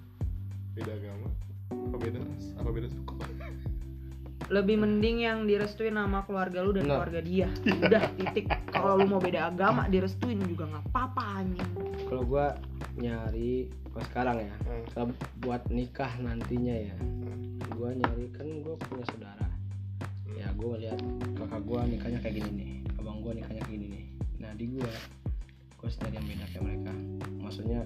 Beda 0.73 0.93
agama? 0.93 1.29
Apa 1.71 1.97
beda 1.99 2.19
ras? 2.21 2.45
Apa 2.55 2.71
beda 2.71 2.89
suku? 2.89 3.15
lebih 4.51 4.77
mending 4.77 5.25
yang 5.25 5.39
direstuin 5.43 5.97
sama 5.97 6.23
keluarga 6.23 6.61
lu 6.61 6.77
dan 6.77 6.85
Benar. 6.85 7.09
keluarga 7.09 7.21
dia 7.25 7.49
udah 7.65 8.05
titik 8.13 8.47
kalau 8.69 9.01
lu 9.01 9.09
mau 9.09 9.17
beda 9.17 9.49
agama 9.49 9.89
direstuin 9.89 10.37
juga 10.45 10.69
nggak 10.69 10.93
apa-apa 10.93 11.41
anjing 11.41 11.71
kalau 12.05 12.23
gua 12.23 12.47
nyari 12.93 13.73
kalau 13.89 14.05
sekarang 14.05 14.37
ya 14.43 14.55
Hmm. 14.61 14.85
kalau 14.93 15.07
buat 15.41 15.63
nikah 15.73 16.13
nantinya 16.21 16.75
ya 16.85 16.97
gua 17.73 17.97
nyari 17.97 18.29
kan 18.31 18.45
gua 18.61 18.77
punya 18.77 19.05
saudara 19.09 19.47
ya 20.43 20.51
gua 20.53 20.75
lihat 20.77 20.99
kakak 21.35 21.63
gua 21.63 21.87
nikahnya 21.87 22.19
kayak 22.19 22.35
gini 22.37 22.51
nih. 22.53 22.71
Abang 22.99 23.23
gua 23.23 23.33
nikahnya 23.33 23.63
kayak 23.63 23.73
gini 23.73 23.87
nih. 23.89 24.05
Nah 24.39 24.51
di 24.53 24.67
gua 24.69 24.91
gua 25.77 25.87
harus 25.87 25.97
nyari 25.99 26.15
yang 26.15 26.27
beda 26.27 26.45
kayak 26.49 26.65
mereka. 26.65 26.93
Maksudnya 27.39 27.81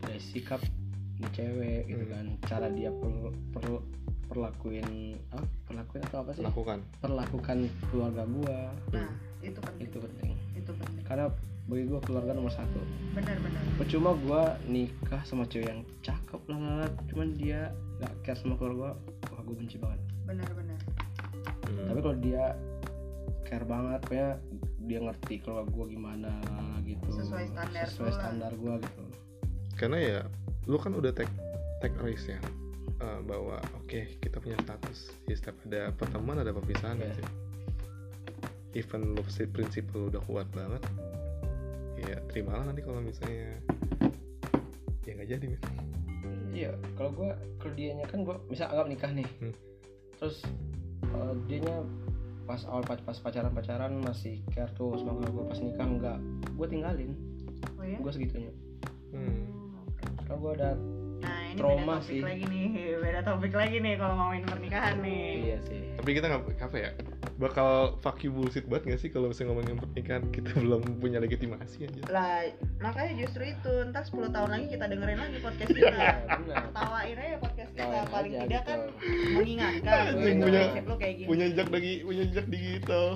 dari 0.00 0.20
sikap 0.20 0.60
nih 1.16 1.30
cewek 1.32 1.80
gitu 1.86 2.04
Hmm. 2.04 2.12
kan 2.12 2.24
cara 2.44 2.66
dia 2.68 2.90
per, 2.92 3.12
per- 3.52 3.84
perlakuin 4.24 4.88
apa? 5.30 5.44
Perlakuin 5.64 6.02
atau 6.04 6.18
apa 6.20 6.30
sih? 6.32 6.42
Lakukan 6.42 6.78
perlakukan 6.98 7.58
keluarga 7.88 8.22
gua. 8.26 8.58
Nah 8.92 9.08
itu 9.40 9.58
penting. 9.58 9.84
Itu 9.86 9.98
penting. 9.98 10.30
Itu 10.54 10.70
penting. 10.72 11.02
Karena 11.02 11.26
bagi 11.64 11.84
gua 11.86 12.00
keluarga 12.00 12.32
nomor 12.32 12.52
satu. 12.52 12.80
Benar-benar 13.12 13.62
percuma 13.74 14.12
gua 14.18 14.42
nikah 14.64 15.24
sama 15.24 15.44
cewek 15.44 15.66
yang 15.66 15.80
cakep 16.00 16.40
lah 16.46 16.84
cuman 17.08 17.32
dia 17.32 17.72
gak 17.96 18.12
care 18.22 18.36
sama 18.36 18.54
keluarga 18.54 18.92
wah 19.30 19.40
gue 19.40 19.56
benci 19.56 19.78
banget. 19.78 19.96
Benar-benar 20.24 20.76
Hmm. 20.76 20.93
Kalau 22.14 22.30
dia 22.30 22.54
care 23.42 23.66
banget 23.66 23.98
pokoknya 24.06 24.30
dia 24.86 24.98
ngerti 25.02 25.34
keluarga 25.42 25.70
gua 25.74 25.86
gimana 25.90 26.30
gitu. 26.86 27.06
Sesuai 27.10 27.44
standar 27.50 27.84
sesuai 27.90 28.12
standar 28.14 28.52
gua 28.54 28.74
gitu. 28.78 29.02
Karena 29.74 29.98
ya 29.98 30.20
lu 30.70 30.78
kan 30.78 30.94
udah 30.94 31.10
take 31.10 31.34
take 31.82 31.98
risk 32.06 32.30
ya 32.30 32.38
eh, 33.02 33.18
bahwa 33.26 33.58
oke 33.82 34.14
kita 34.22 34.38
punya 34.38 34.54
status 34.62 35.10
ya 35.26 35.34
setiap 35.34 35.58
ada 35.66 35.90
pertemuan 35.98 36.38
ada 36.38 36.54
perpisahan 36.54 37.02
Iya. 37.02 37.18
sih 37.18 37.26
even 38.78 39.18
lu 39.18 39.22
si 39.26 39.44
prinsip 39.50 39.90
lu 39.92 40.08
udah 40.08 40.22
kuat 40.24 40.46
banget 40.54 40.80
ya 41.98 42.16
terimalah 42.30 42.70
nanti 42.70 42.80
kalau 42.86 43.02
misalnya 43.02 43.58
ya 45.04 45.10
nggak 45.18 45.28
jadi 45.36 45.46
iya 46.54 46.70
kalau 46.96 47.10
gua 47.12 47.34
kalau 47.60 47.74
dianya 47.76 48.06
kan 48.08 48.22
gua 48.24 48.38
misal 48.48 48.70
anggap 48.72 48.86
nikah 48.88 49.10
nih. 49.12 49.28
Hmm. 49.42 49.54
terus 50.16 50.40
dianya 51.46 51.76
pas 52.44 52.60
awal 52.68 52.84
pas 52.84 53.18
pacaran 53.18 53.52
pacaran 53.56 53.92
masih 54.04 54.44
care 54.52 54.68
tuh 54.76 54.94
sama 55.00 55.16
keluarga 55.16 55.30
gua. 55.32 55.44
Pas 55.48 55.60
nikah 55.64 55.86
enggak 55.88 56.18
gua 56.54 56.66
tinggalin. 56.68 57.10
Oh 57.80 57.84
ya 57.84 57.98
gua 58.00 58.12
segitunya. 58.12 58.52
Hmm. 59.14 59.46
kalau 60.26 60.38
gua 60.40 60.52
ada 60.58 60.70
nah 61.24 61.40
ini 61.48 61.56
Trauma 61.56 61.96
beda 61.96 62.04
topik 62.04 62.10
sih. 62.10 62.20
lagi 62.20 62.44
nih 62.50 62.66
beda 63.00 63.20
topik 63.24 63.52
lagi 63.54 63.76
nih 63.80 63.94
kalau 63.96 64.14
ngomongin 64.18 64.44
pernikahan 64.44 64.96
nih. 65.00 65.28
Iya 65.40 65.58
sih. 65.64 65.82
Tapi 65.96 66.10
kita 66.12 66.26
nggak 66.28 66.42
apa 66.60 66.76
ya 66.76 66.90
bakal 67.44 67.68
fuck 68.00 68.16
you 68.20 68.32
bullshit 68.32 68.64
banget 68.64 68.96
gak 68.96 69.00
sih 69.00 69.08
kalau 69.08 69.28
misalnya 69.28 69.52
ngomongin 69.52 69.76
pernikahan? 69.76 70.22
Kita 70.28 70.50
belum 70.64 70.82
punya 70.96 71.20
legitimasi 71.20 71.84
aja 71.84 72.00
lah 72.08 72.48
makanya 72.80 73.12
justru 73.20 73.42
itu. 73.46 73.72
Ntar 73.86 74.02
10 74.02 74.32
tahun 74.32 74.48
lagi 74.48 74.66
kita 74.72 74.84
dengerin 74.88 75.18
lagi 75.20 75.38
podcast 75.38 75.68
Iya, 75.74 75.84
kita 75.84 76.36
benar. 76.40 76.62
Tawain 76.72 77.16
aja 77.16 77.36
podcast 77.38 77.70
kita. 77.70 77.82
Tawain 77.84 78.06
paling 78.08 78.32
aja 78.32 78.42
tidak 78.42 78.62
gitu. 78.62 78.70
kan 78.70 78.80
mengingatkan 79.34 80.02
gitu, 80.10 80.42
punya- 80.42 80.70
lu 80.82 80.94
kayak 80.96 81.14
gini. 81.14 81.28
punya 81.28 81.44
jejak 81.46 81.68
lagi 81.68 81.92
punya 82.00 82.22
jejak 82.26 82.46
digital. 82.48 83.06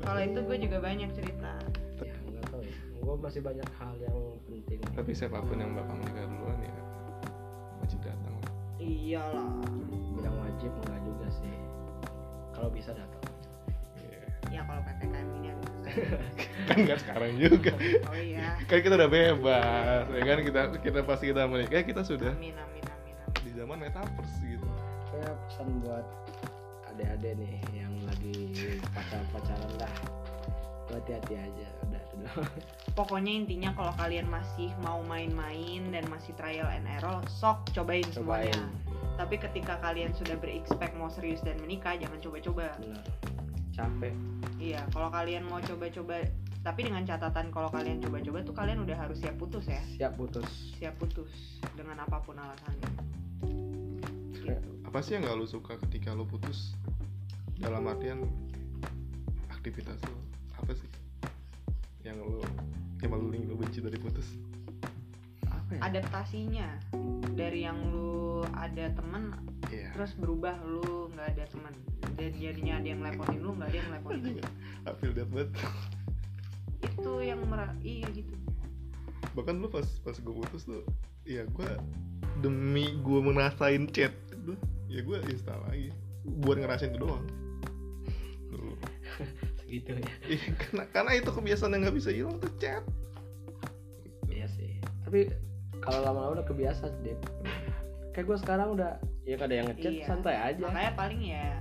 Kalau 0.00 0.20
itu 0.20 0.38
gue 0.38 0.56
juga 0.60 0.76
banyak 0.78 1.10
cerita. 1.12 1.52
Ya 2.00 2.14
tahu 2.44 2.60
ya. 2.60 2.76
Gue 2.98 3.14
masih 3.18 3.40
banyak 3.40 3.68
hal 3.74 3.94
yang 3.98 4.16
penting. 4.46 4.80
Tapi 4.90 5.10
siapa 5.12 5.40
pun 5.40 5.56
yang 5.56 5.72
bakal 5.72 5.96
menikah 5.96 6.24
duluan 6.24 6.58
ya 6.58 6.74
wajib 7.78 8.00
datang 8.00 8.32
lah. 8.34 8.52
iyalah. 8.78 9.60
Bilang 10.12 10.36
wajib 10.40 10.70
enggak 10.78 11.00
juga 11.02 11.26
sih. 11.30 11.54
Kalau 12.52 12.68
bisa 12.68 12.92
datang. 12.92 13.20
Iya. 13.20 13.23
Ya 14.54 14.62
kalau 14.62 14.80
ppkm 14.86 15.28
ini 15.42 15.48
agak 15.50 15.70
susah. 15.74 15.92
Kan 16.68 16.76
nggak 16.86 16.98
sekarang 17.02 17.32
juga. 17.36 17.72
Oh 18.08 18.16
iya. 18.16 18.54
Kan 18.70 18.78
kita 18.80 18.94
udah 18.94 19.10
bebas 19.10 20.02
ya 20.14 20.22
kan? 20.22 20.38
Kita 20.46 20.60
kita 20.78 20.98
pasti 21.02 21.24
kita 21.34 21.42
menikah 21.50 21.82
kita 21.82 22.02
sudah 22.06 22.32
amin 22.32 22.54
amin 22.54 22.84
amin, 22.86 23.14
amin. 23.18 23.42
di 23.42 23.50
zaman 23.58 23.76
metaverse 23.82 24.38
gitu. 24.46 24.68
Saya 25.10 25.30
pesan 25.50 25.68
buat 25.82 26.06
adik-adik 26.94 27.34
nih 27.42 27.58
yang 27.74 27.94
lagi 28.06 28.54
pacaran-pacaran 28.94 29.72
dah 29.82 29.94
hati-hati 30.94 31.34
aja 31.34 31.68
udah 31.90 32.02
pokoknya 32.98 33.42
intinya 33.42 33.74
kalau 33.74 33.90
kalian 33.98 34.30
masih 34.30 34.70
mau 34.78 35.02
main-main 35.02 35.90
dan 35.90 36.06
masih 36.06 36.30
trial 36.38 36.70
and 36.70 36.86
error 36.86 37.18
sok 37.26 37.66
cobain, 37.74 38.06
cobain. 38.14 38.54
semuanya. 38.54 38.62
Tapi 39.18 39.38
ketika 39.42 39.82
kalian 39.82 40.14
sudah 40.14 40.38
berekspek 40.38 40.94
mau 40.94 41.10
serius 41.10 41.42
dan 41.42 41.58
menikah 41.58 41.98
jangan 41.98 42.18
coba-coba. 42.22 42.78
Benar 42.78 43.02
capek. 43.74 44.14
Iya 44.62 44.86
kalau 44.94 45.10
kalian 45.10 45.44
mau 45.50 45.58
coba-coba 45.58 46.22
tapi 46.64 46.80
dengan 46.88 47.04
catatan 47.04 47.52
kalau 47.52 47.68
kalian 47.68 48.00
coba-coba 48.00 48.38
tuh 48.40 48.54
kalian 48.56 48.78
udah 48.86 48.96
harus 48.96 49.20
siap 49.20 49.36
putus 49.36 49.68
ya? 49.68 49.82
Siap 50.00 50.16
putus. 50.16 50.48
Siap 50.80 50.94
putus 50.96 51.60
dengan 51.76 52.00
apa 52.00 52.22
pun 52.24 52.38
alasannya. 52.38 52.90
Apa 54.88 55.02
sih 55.02 55.18
yang 55.18 55.26
nggak 55.26 55.36
lu 55.36 55.46
suka 55.50 55.74
ketika 55.90 56.14
lu 56.14 56.22
putus? 56.22 56.72
Dalam 57.58 57.84
artian 57.90 58.22
aktivitas 59.50 59.98
lu 60.06 60.18
apa 60.54 60.72
sih? 60.72 60.88
Yang 62.06 62.22
lu 62.22 62.40
yang 63.02 63.10
paling 63.10 63.42
lu 63.50 63.58
benci 63.58 63.82
dari 63.82 63.98
putus? 63.98 64.38
Apa 65.50 65.76
ya? 65.76 65.80
Adaptasinya. 65.90 66.68
Dari 67.34 67.66
yang 67.66 67.76
lu 67.90 68.46
ada 68.54 68.86
temen 68.94 69.34
iya. 69.74 69.90
terus 69.92 70.14
berubah 70.14 70.56
lu 70.62 71.10
nggak 71.12 71.28
ada 71.36 71.44
temen 71.50 71.74
dan 72.14 72.30
jadinya 72.38 72.74
ada 72.78 72.88
yang 72.88 73.00
lepotin 73.02 73.40
lu 73.42 73.50
nggak? 73.58 73.68
Ada 73.70 73.78
yang 73.78 73.88
lu. 74.02 74.42
I 74.84 74.92
feel 75.00 75.12
that 75.16 75.28
banget 75.30 75.50
itu 76.84 77.12
yang 77.24 77.40
merah 77.48 77.72
iya 77.80 78.06
gitu. 78.12 78.32
Bahkan 79.34 79.54
lu 79.58 79.68
pas 79.72 79.86
pas 80.04 80.16
gue 80.16 80.34
putus 80.34 80.62
tuh 80.68 80.84
ya 81.24 81.48
gue 81.48 81.68
demi 82.44 82.92
gue 83.00 83.18
ngerasain 83.24 83.88
chat 83.90 84.12
itu 84.30 84.54
ya 84.88 85.00
gue 85.02 85.18
install 85.32 85.60
lagi. 85.68 85.88
Buat 86.44 86.64
ngerasain 86.64 86.92
itu 86.94 87.00
doang. 87.02 87.24
Dulu. 88.52 88.74
segitu 89.64 89.96
ya. 89.96 90.12
Iya, 90.28 90.48
karena 90.60 90.84
karena 90.92 91.10
itu 91.18 91.30
kebiasaan 91.32 91.72
yang 91.74 91.82
nggak 91.88 91.96
bisa 91.98 92.10
hilang 92.12 92.36
tuh 92.38 92.52
chat. 92.60 92.84
Iya 94.30 94.46
sih. 94.54 94.78
Tapi 95.08 95.32
kalau 95.82 96.00
lama-lama 96.04 96.40
udah 96.40 96.46
kebiasa 96.48 96.88
deh 97.04 97.16
kayak 98.14 98.30
gue 98.30 98.38
sekarang 98.38 98.78
udah 98.78 98.94
ya 99.26 99.34
ada 99.42 99.50
yang 99.50 99.66
ngechat 99.74 99.90
Iya. 99.90 100.06
santai 100.06 100.36
aja. 100.38 100.62
Makanya 100.62 100.92
paling 100.94 101.20
ya 101.26 101.58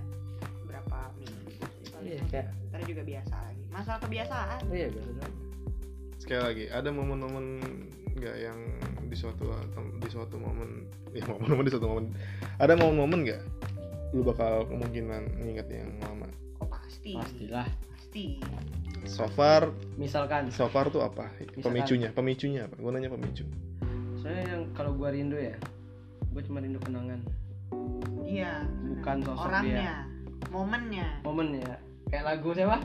iya 2.04 2.22
kayak 2.30 2.48
ntar 2.70 2.82
juga 2.86 3.02
biasa 3.04 3.34
lagi. 3.36 3.64
Masalah 3.72 4.00
kebiasaan. 4.04 4.60
Iya 4.70 4.88
biasa 4.94 5.10
doang. 5.18 5.36
sekali 6.24 6.40
lagi 6.40 6.66
ada 6.72 6.88
momen-momen 6.88 7.60
nggak 8.16 8.36
yang 8.40 8.56
di 9.12 9.16
suatu 9.20 9.44
di 10.00 10.08
suatu 10.08 10.40
momen 10.40 10.88
ya 11.12 11.28
momen-momen 11.28 11.64
di 11.68 11.72
suatu 11.74 11.88
momen. 11.92 12.06
Ada 12.64 12.80
momen-momen 12.80 13.20
nggak 13.28 13.42
lu 14.16 14.22
bakal 14.24 14.64
kemungkinan 14.72 15.42
nginget 15.44 15.68
yang 15.74 15.92
lama? 16.06 16.30
Oh 16.64 16.70
pasti. 16.70 17.18
Pastilah. 17.18 17.68
Pasti. 17.68 18.40
So 19.04 19.28
far 19.28 19.68
misalkan. 20.00 20.48
so 20.48 20.72
far 20.72 20.88
tuh 20.88 21.04
apa? 21.04 21.28
Misalkan- 21.44 21.66
pemicunya 21.66 22.10
pemicunya 22.16 22.62
apa? 22.72 22.76
Gue 22.80 22.92
nanya 22.96 23.12
pemicu. 23.12 23.44
Soalnya 24.24 24.44
yang 24.56 24.64
kalau 24.72 24.96
gua 24.96 25.12
rindu 25.12 25.36
ya 25.36 25.60
gue 26.32 26.42
cuma 26.48 26.64
rindu 26.64 26.80
kenangan. 26.80 27.20
Iya 28.24 28.64
Bukan 28.96 29.18
sosok 29.28 29.52
orangnya 29.52 30.08
momennya. 30.54 31.08
Momen 31.28 31.60
ya 31.60 31.74
kayak 32.14 32.30
lagu 32.30 32.54
siapa? 32.54 32.78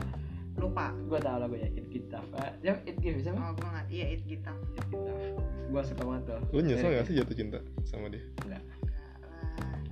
Lupa. 0.57 0.89
Gue 1.05 1.19
tahu 1.21 1.37
lagunya 1.37 1.69
It 1.71 1.85
Gitaf 1.87 2.25
ya 2.65 2.73
It 2.81 2.97
Give 2.97 3.21
siapa? 3.21 3.37
Oh 3.37 3.53
gue 3.53 3.69
nggak 3.69 3.85
iya 3.93 4.05
it 4.09 4.25
gitu 4.25 4.49
It 4.73 4.85
Gitaf 4.89 5.29
gue 5.69 5.81
suka 5.85 6.01
banget 6.01 6.23
tuh. 6.25 6.41
Lu 6.49 6.59
nyesel 6.65 6.89
gak 6.89 7.05
sih 7.05 7.13
jatuh 7.13 7.35
cinta 7.37 7.59
sama 7.85 8.09
dia? 8.09 8.25
Enggak 8.41 8.63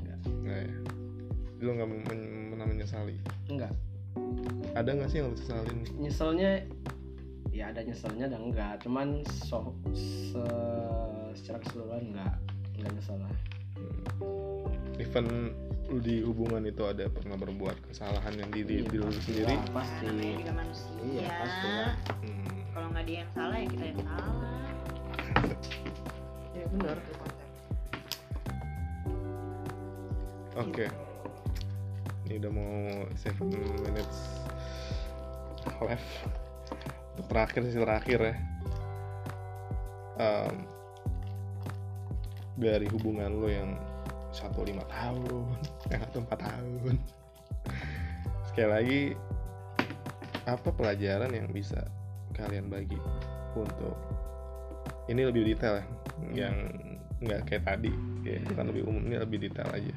Enggak 0.01 0.17
lah. 0.17 0.33
nggak 0.41 0.57
ya? 0.57 0.69
Lu 1.61 1.69
nggak 1.77 1.87
men- 2.09 2.47
pernah 2.49 2.65
menyesali? 2.65 3.15
Enggak 3.45 3.71
ada 4.73 4.89
nggak 4.89 5.09
sih 5.13 5.21
yang 5.21 5.29
lu 5.29 5.37
sesalin? 5.37 5.77
Nyeselnya 6.01 6.51
ya 7.53 7.69
ada 7.69 7.81
nyeselnya 7.85 8.25
dan 8.25 8.41
enggak 8.41 8.81
cuman 8.81 9.21
so, 9.45 9.69
se- 9.93 11.33
secara 11.37 11.61
keseluruhan 11.61 12.09
enggak 12.09 12.33
enggak 12.73 12.91
nyesel 12.97 13.17
lah. 13.21 13.33
Even 14.97 15.53
lu 15.87 16.03
di 16.03 16.19
hubungan 16.19 16.67
itu 16.67 16.83
ada 16.83 17.07
pernah 17.07 17.39
berbuat 17.39 17.79
kesalahan 17.87 18.35
yang 18.35 18.51
di, 18.51 18.61
di, 18.67 18.77
Iya, 18.83 18.99
lu 18.99 19.11
sendiri? 19.23 19.55
Lah, 19.55 19.71
pasti. 19.71 20.03
Nah, 20.03 20.11
namanya 20.11 20.35
juga 20.35 20.53
manusia. 20.59 20.91
Iya, 20.99 21.29
pasti 21.31 21.67
lah. 21.71 21.93
Hmm, 22.27 22.57
kalau 22.75 22.87
nggak 22.91 23.05
dia 23.07 23.17
yang 23.23 23.31
salah 23.31 23.55
ya 23.55 23.67
kita 23.71 23.85
yang 23.87 23.99
salah. 24.03 24.31
Ya 26.57 26.65
benar. 26.73 26.97
Oke. 30.57 30.85
Ini 32.25 32.33
udah 32.41 32.51
mau 32.51 32.73
7 33.13 33.45
minutes 33.85 34.19
left. 35.85 36.09
Untuk 37.13 37.25
terakhir 37.29 37.61
sih 37.69 37.77
terakhir 37.77 38.19
ya. 38.25 38.35
Em, 40.17 40.55
dari 42.57 42.89
hubungan 42.89 43.37
lo 43.37 43.47
yang 43.53 43.77
satu 44.37 44.61
lima 44.61 44.85
tahun 44.85 45.49
yang 45.91 46.01
satu 46.05 46.17
empat 46.21 46.39
tahun. 46.45 46.95
Sekali 48.53 48.69
lagi 48.69 49.01
apa 50.45 50.69
pelajaran 50.71 51.33
yang 51.33 51.49
bisa 51.51 51.89
kalian 52.37 52.69
bagi 52.69 52.95
untuk 53.57 53.97
ini 55.09 55.25
lebih 55.25 55.43
detail 55.43 55.81
ya 55.81 55.85
yang 56.45 56.55
nggak 57.17 57.49
kayak 57.49 57.65
tadi 57.65 57.89
ya 58.21 58.37
itu 58.37 58.53
kan 58.53 58.69
lebih 58.69 58.85
umum 58.85 59.01
ini 59.09 59.17
lebih 59.17 59.41
detail 59.41 59.67
aja. 59.73 59.95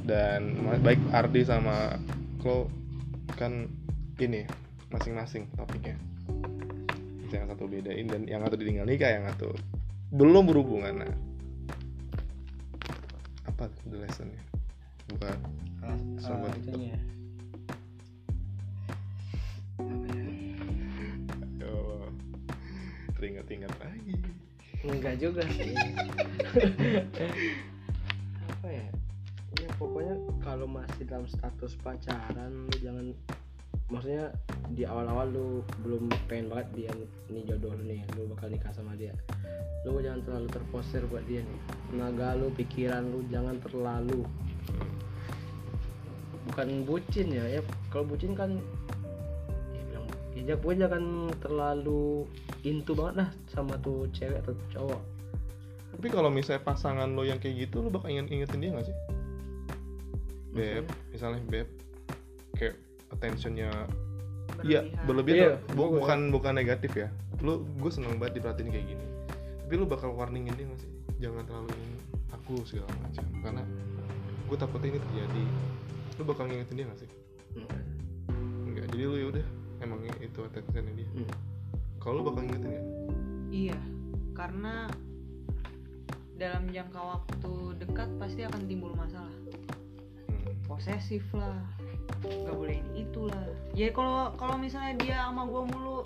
Dan 0.00 0.56
baik 0.80 0.98
Ardi 1.12 1.44
sama 1.44 2.00
Klo 2.40 2.72
kan 3.36 3.68
ini 4.16 4.48
masing-masing 4.88 5.52
topiknya. 5.54 5.94
Yang 7.30 7.54
satu 7.54 7.68
bedain 7.70 8.08
dan 8.10 8.26
yang 8.26 8.42
satu 8.42 8.58
ditinggal 8.58 8.88
nikah 8.88 9.12
yang 9.12 9.28
satu 9.28 9.54
belum 10.10 10.50
berhubungan. 10.50 11.06
Nah 11.06 11.29
apa 13.60 13.68
tuh 13.76 13.92
the 13.92 14.00
lessonnya 14.00 14.40
buat 15.20 15.36
Sobat. 16.16 16.56
itunya. 16.64 16.96
Oh, 21.60 22.08
teringat-ingat 23.20 23.68
lagi. 23.84 24.16
Enggak 24.80 25.20
juga 25.20 25.44
sih. 25.52 25.76
Apa 28.48 28.68
ya? 28.72 28.88
Ya 29.60 29.68
pokoknya 29.76 30.16
kalau 30.40 30.64
masih 30.64 31.04
dalam 31.04 31.28
status 31.28 31.76
pacaran 31.84 32.64
lu 32.64 32.72
jangan 32.80 33.12
maksudnya 33.90 34.30
di 34.70 34.86
awal-awal 34.86 35.26
lu 35.34 35.48
belum 35.82 36.06
pengen 36.30 36.46
banget 36.46 36.66
dia 36.78 36.90
ini 37.26 37.42
jodoh 37.42 37.74
lu 37.74 37.82
nih 37.90 38.06
lu 38.14 38.30
bakal 38.30 38.46
nikah 38.46 38.70
sama 38.70 38.94
dia. 38.94 39.10
Lu 39.82 39.98
jangan 39.98 40.22
terlalu 40.22 40.48
terforsir 40.54 41.02
buat 41.10 41.26
dia 41.26 41.42
nih. 41.42 41.60
Tenaga 41.90 42.38
lu 42.38 42.54
pikiran 42.54 43.02
lu 43.10 43.26
jangan 43.26 43.58
terlalu. 43.58 44.22
Bukan 46.50 46.86
bucin 46.86 47.34
ya 47.34 47.44
ya. 47.50 47.60
Kalau 47.90 48.06
bucin 48.06 48.38
kan 48.38 48.62
ya 49.74 49.82
bilang 49.90 50.06
ya 50.38 50.54
gue 50.54 50.74
jangan 50.78 51.04
terlalu 51.42 52.30
into 52.62 52.94
banget 52.94 53.26
lah 53.26 53.28
sama 53.50 53.74
tuh 53.82 54.06
cewek 54.14 54.38
atau 54.46 54.54
cowok. 54.70 55.02
Tapi 55.90 56.06
kalau 56.08 56.30
misalnya 56.30 56.62
pasangan 56.62 57.10
lo 57.10 57.26
yang 57.26 57.42
kayak 57.42 57.66
gitu 57.66 57.82
lo 57.82 57.90
bakal 57.90 58.08
inget 58.08 58.30
ingetin 58.30 58.62
dia 58.62 58.70
gak 58.70 58.86
sih? 58.86 58.96
Beb 60.54 60.86
misalnya 61.10 61.42
beb 61.50 61.89
attentionnya 63.10 63.70
iya 64.60 64.82
berlebih 65.02 65.32
Iya, 65.32 65.46
tuh 65.62 65.72
bu- 65.72 65.88
gua- 65.88 66.00
bukan 66.00 66.18
bukan 66.30 66.52
negatif 66.54 66.92
ya. 66.94 67.08
Lu 67.40 67.62
gue 67.64 67.88
seneng 67.88 68.16
banget 68.16 68.38
diperhatiin 68.38 68.68
kayak 68.68 68.86
gini. 68.88 69.06
Tapi 69.62 69.74
lu 69.74 69.84
bakal 69.84 70.12
warningin 70.12 70.52
dia 70.52 70.66
gak 70.66 70.80
sih? 70.80 70.90
Jangan 71.18 71.42
terlalu 71.42 71.70
ingin 71.72 71.94
aku 72.30 72.54
segala 72.62 72.90
macam. 72.98 73.24
Karena 73.40 73.62
gue 74.44 74.56
takutnya 74.56 74.88
ini 74.90 75.00
terjadi. 75.00 75.44
Lu 76.12 76.22
bakal 76.24 76.44
ngingetin 76.46 76.74
dia 76.74 76.86
gak 76.86 76.98
sih? 76.98 77.10
Hmm. 77.50 77.66
enggak 78.64 78.86
jadi 78.88 79.02
lu 79.04 79.16
yaudah 79.18 79.46
emang 79.80 79.98
itu 80.18 80.38
attentionnya 80.40 80.92
dia. 80.94 81.08
Hmm. 81.10 81.30
kalau 81.98 82.14
lu 82.16 82.24
bakal 82.24 82.42
ngingetin 82.42 82.70
ya 82.70 82.82
Iya, 83.50 83.78
karena 84.32 84.86
dalam 86.36 86.64
jangka 86.66 87.00
waktu 87.00 87.52
dekat 87.76 88.08
pasti 88.16 88.40
akan 88.42 88.62
timbul 88.64 88.92
masalah. 88.94 89.32
hmm. 90.24 90.54
Posesif 90.64 91.26
lah, 91.32 91.58
nggak 92.22 92.56
boleh 92.56 92.74
ini 92.80 92.90
itulah. 93.06 93.46
Ya 93.74 93.88
kalau 93.94 94.34
kalau 94.36 94.56
misalnya 94.58 94.94
dia 95.00 95.16
sama 95.24 95.46
gua 95.46 95.62
mulu, 95.66 96.00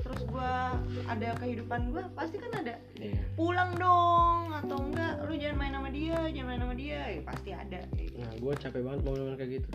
terus 0.00 0.20
gua 0.30 0.78
ada 1.06 1.28
kehidupan 1.38 1.90
gua, 1.90 2.06
pasti 2.14 2.38
kan 2.38 2.52
ada 2.54 2.78
Iya. 2.98 3.20
pulang 3.34 3.74
dong 3.76 4.54
atau 4.54 4.78
enggak 4.80 5.26
lu 5.26 5.34
jangan 5.34 5.56
main 5.58 5.74
sama 5.74 5.90
dia 5.90 6.18
jangan 6.30 6.48
main 6.48 6.60
sama 6.62 6.74
dia 6.74 6.98
ya, 7.10 7.20
pasti 7.26 7.50
ada 7.50 7.80
Nah, 8.14 8.30
gue 8.38 8.52
capek 8.54 8.80
banget 8.86 9.00
momen-momen 9.02 9.36
kayak 9.36 9.50
gitu. 9.60 9.68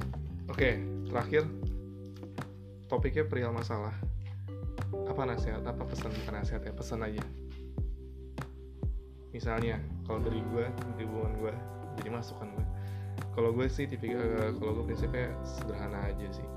Oke, 0.47 0.69
terakhir 1.11 1.43
topiknya 2.87 3.27
perihal 3.27 3.51
masalah. 3.51 3.93
Apa 5.05 5.21
nasihat? 5.27 5.61
Apa 5.61 5.85
pesan? 5.85 6.09
Bukan 6.23 6.33
nasihat 6.33 6.63
ya, 6.65 6.73
pesan 6.73 7.05
aja. 7.05 7.21
Misalnya, 9.29 9.77
kalau 10.09 10.23
dari 10.23 10.41
gue, 10.41 10.65
dari 10.95 11.03
hubungan 11.05 11.33
gue, 11.37 11.53
jadi 12.01 12.09
masukan 12.09 12.47
gue. 12.49 12.65
Kalau 13.33 13.49
gue 13.55 13.67
sih, 13.71 13.87
tipik, 13.87 14.11
eh, 14.13 14.51
kalau 14.59 14.71
gue 14.81 14.85
prinsipnya 14.91 15.31
sederhana 15.43 15.99
aja 16.09 16.27
sih. 16.31 16.47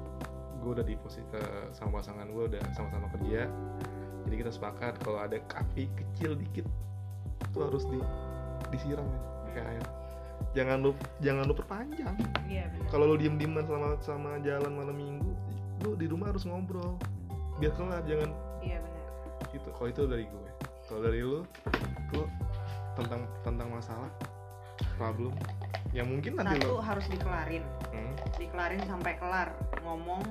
Gue 0.63 0.79
udah 0.79 0.87
di 0.87 0.95
posisi 0.99 1.27
eh, 1.35 1.67
sama 1.75 2.03
pasangan 2.03 2.27
gue 2.31 2.45
udah 2.51 2.63
sama-sama 2.75 3.07
kerja. 3.19 3.47
Jadi 4.27 4.35
kita 4.39 4.51
sepakat 4.55 5.03
kalau 5.03 5.19
ada 5.19 5.39
api 5.59 5.91
kecil 5.99 6.39
dikit, 6.39 6.67
itu 7.43 7.59
harus 7.59 7.83
di 7.91 7.99
disiram 8.71 9.05
ya, 9.05 9.21
pakai 9.51 9.63
air. 9.77 9.87
Jangan 10.53 10.79
lu 10.83 10.91
jangan 11.23 11.45
lu 11.47 11.55
perpanjang. 11.55 12.15
Iya 12.51 12.67
kalau 12.91 13.15
lu 13.15 13.17
diem 13.17 13.39
dieman 13.39 13.65
sama 13.65 13.97
sama 14.03 14.31
jalan 14.43 14.73
malam 14.75 14.97
minggu 14.97 15.33
lu 15.83 15.99
di 15.99 16.07
rumah 16.07 16.31
harus 16.31 16.47
ngobrol. 16.47 16.99
Biar 17.59 17.73
kelar 17.75 18.03
jangan 18.07 18.31
iya 18.63 18.79
benar. 18.83 19.07
Gitu. 19.51 19.69
Kalau 19.71 19.89
itu 19.91 20.03
dari 20.07 20.25
gue. 20.27 20.51
Kalau 20.87 21.01
dari 21.03 21.21
lu 21.23 21.41
lu 22.13 22.23
tentang 22.99 23.25
tentang 23.41 23.69
masalah 23.73 24.11
problem 25.01 25.33
yang 25.93 26.09
mungkin 26.09 26.41
nanti 26.41 26.65
satu 26.65 26.81
lo 26.81 26.81
harus 26.81 27.05
dikelarin. 27.13 27.65
Hmm, 27.93 28.13
dikelarin 28.41 28.83
sampai 28.89 29.13
kelar 29.21 29.53
ngomong 29.85 30.25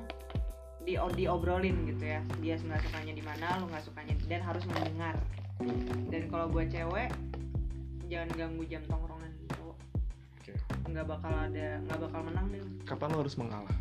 di 0.81 0.97
diobrolin 0.97 1.85
gitu 1.85 2.03
ya. 2.05 2.21
Dia 2.41 2.57
nggak 2.57 2.81
sukanya 2.89 3.13
di 3.13 3.23
mana 3.23 3.61
lu 3.61 3.69
nggak 3.69 3.85
sukanya 3.85 4.13
dan 4.25 4.41
harus 4.41 4.63
mendengar. 4.65 5.15
Dan 6.09 6.23
kalau 6.33 6.49
buat 6.49 6.73
cewek 6.73 7.13
jangan 8.09 8.29
ganggu 8.35 8.63
jam 8.67 8.83
tongkrongan 8.91 9.31
cowok 9.55 9.77
Oke. 10.41 10.53
nggak 10.91 11.05
bakal 11.07 11.31
ada 11.31 11.79
nggak 11.85 11.99
bakal 12.09 12.21
menang 12.25 12.45
deh. 12.49 12.63
Kapan 12.83 13.07
lu 13.13 13.17
harus 13.21 13.35
mengalah? 13.37 13.77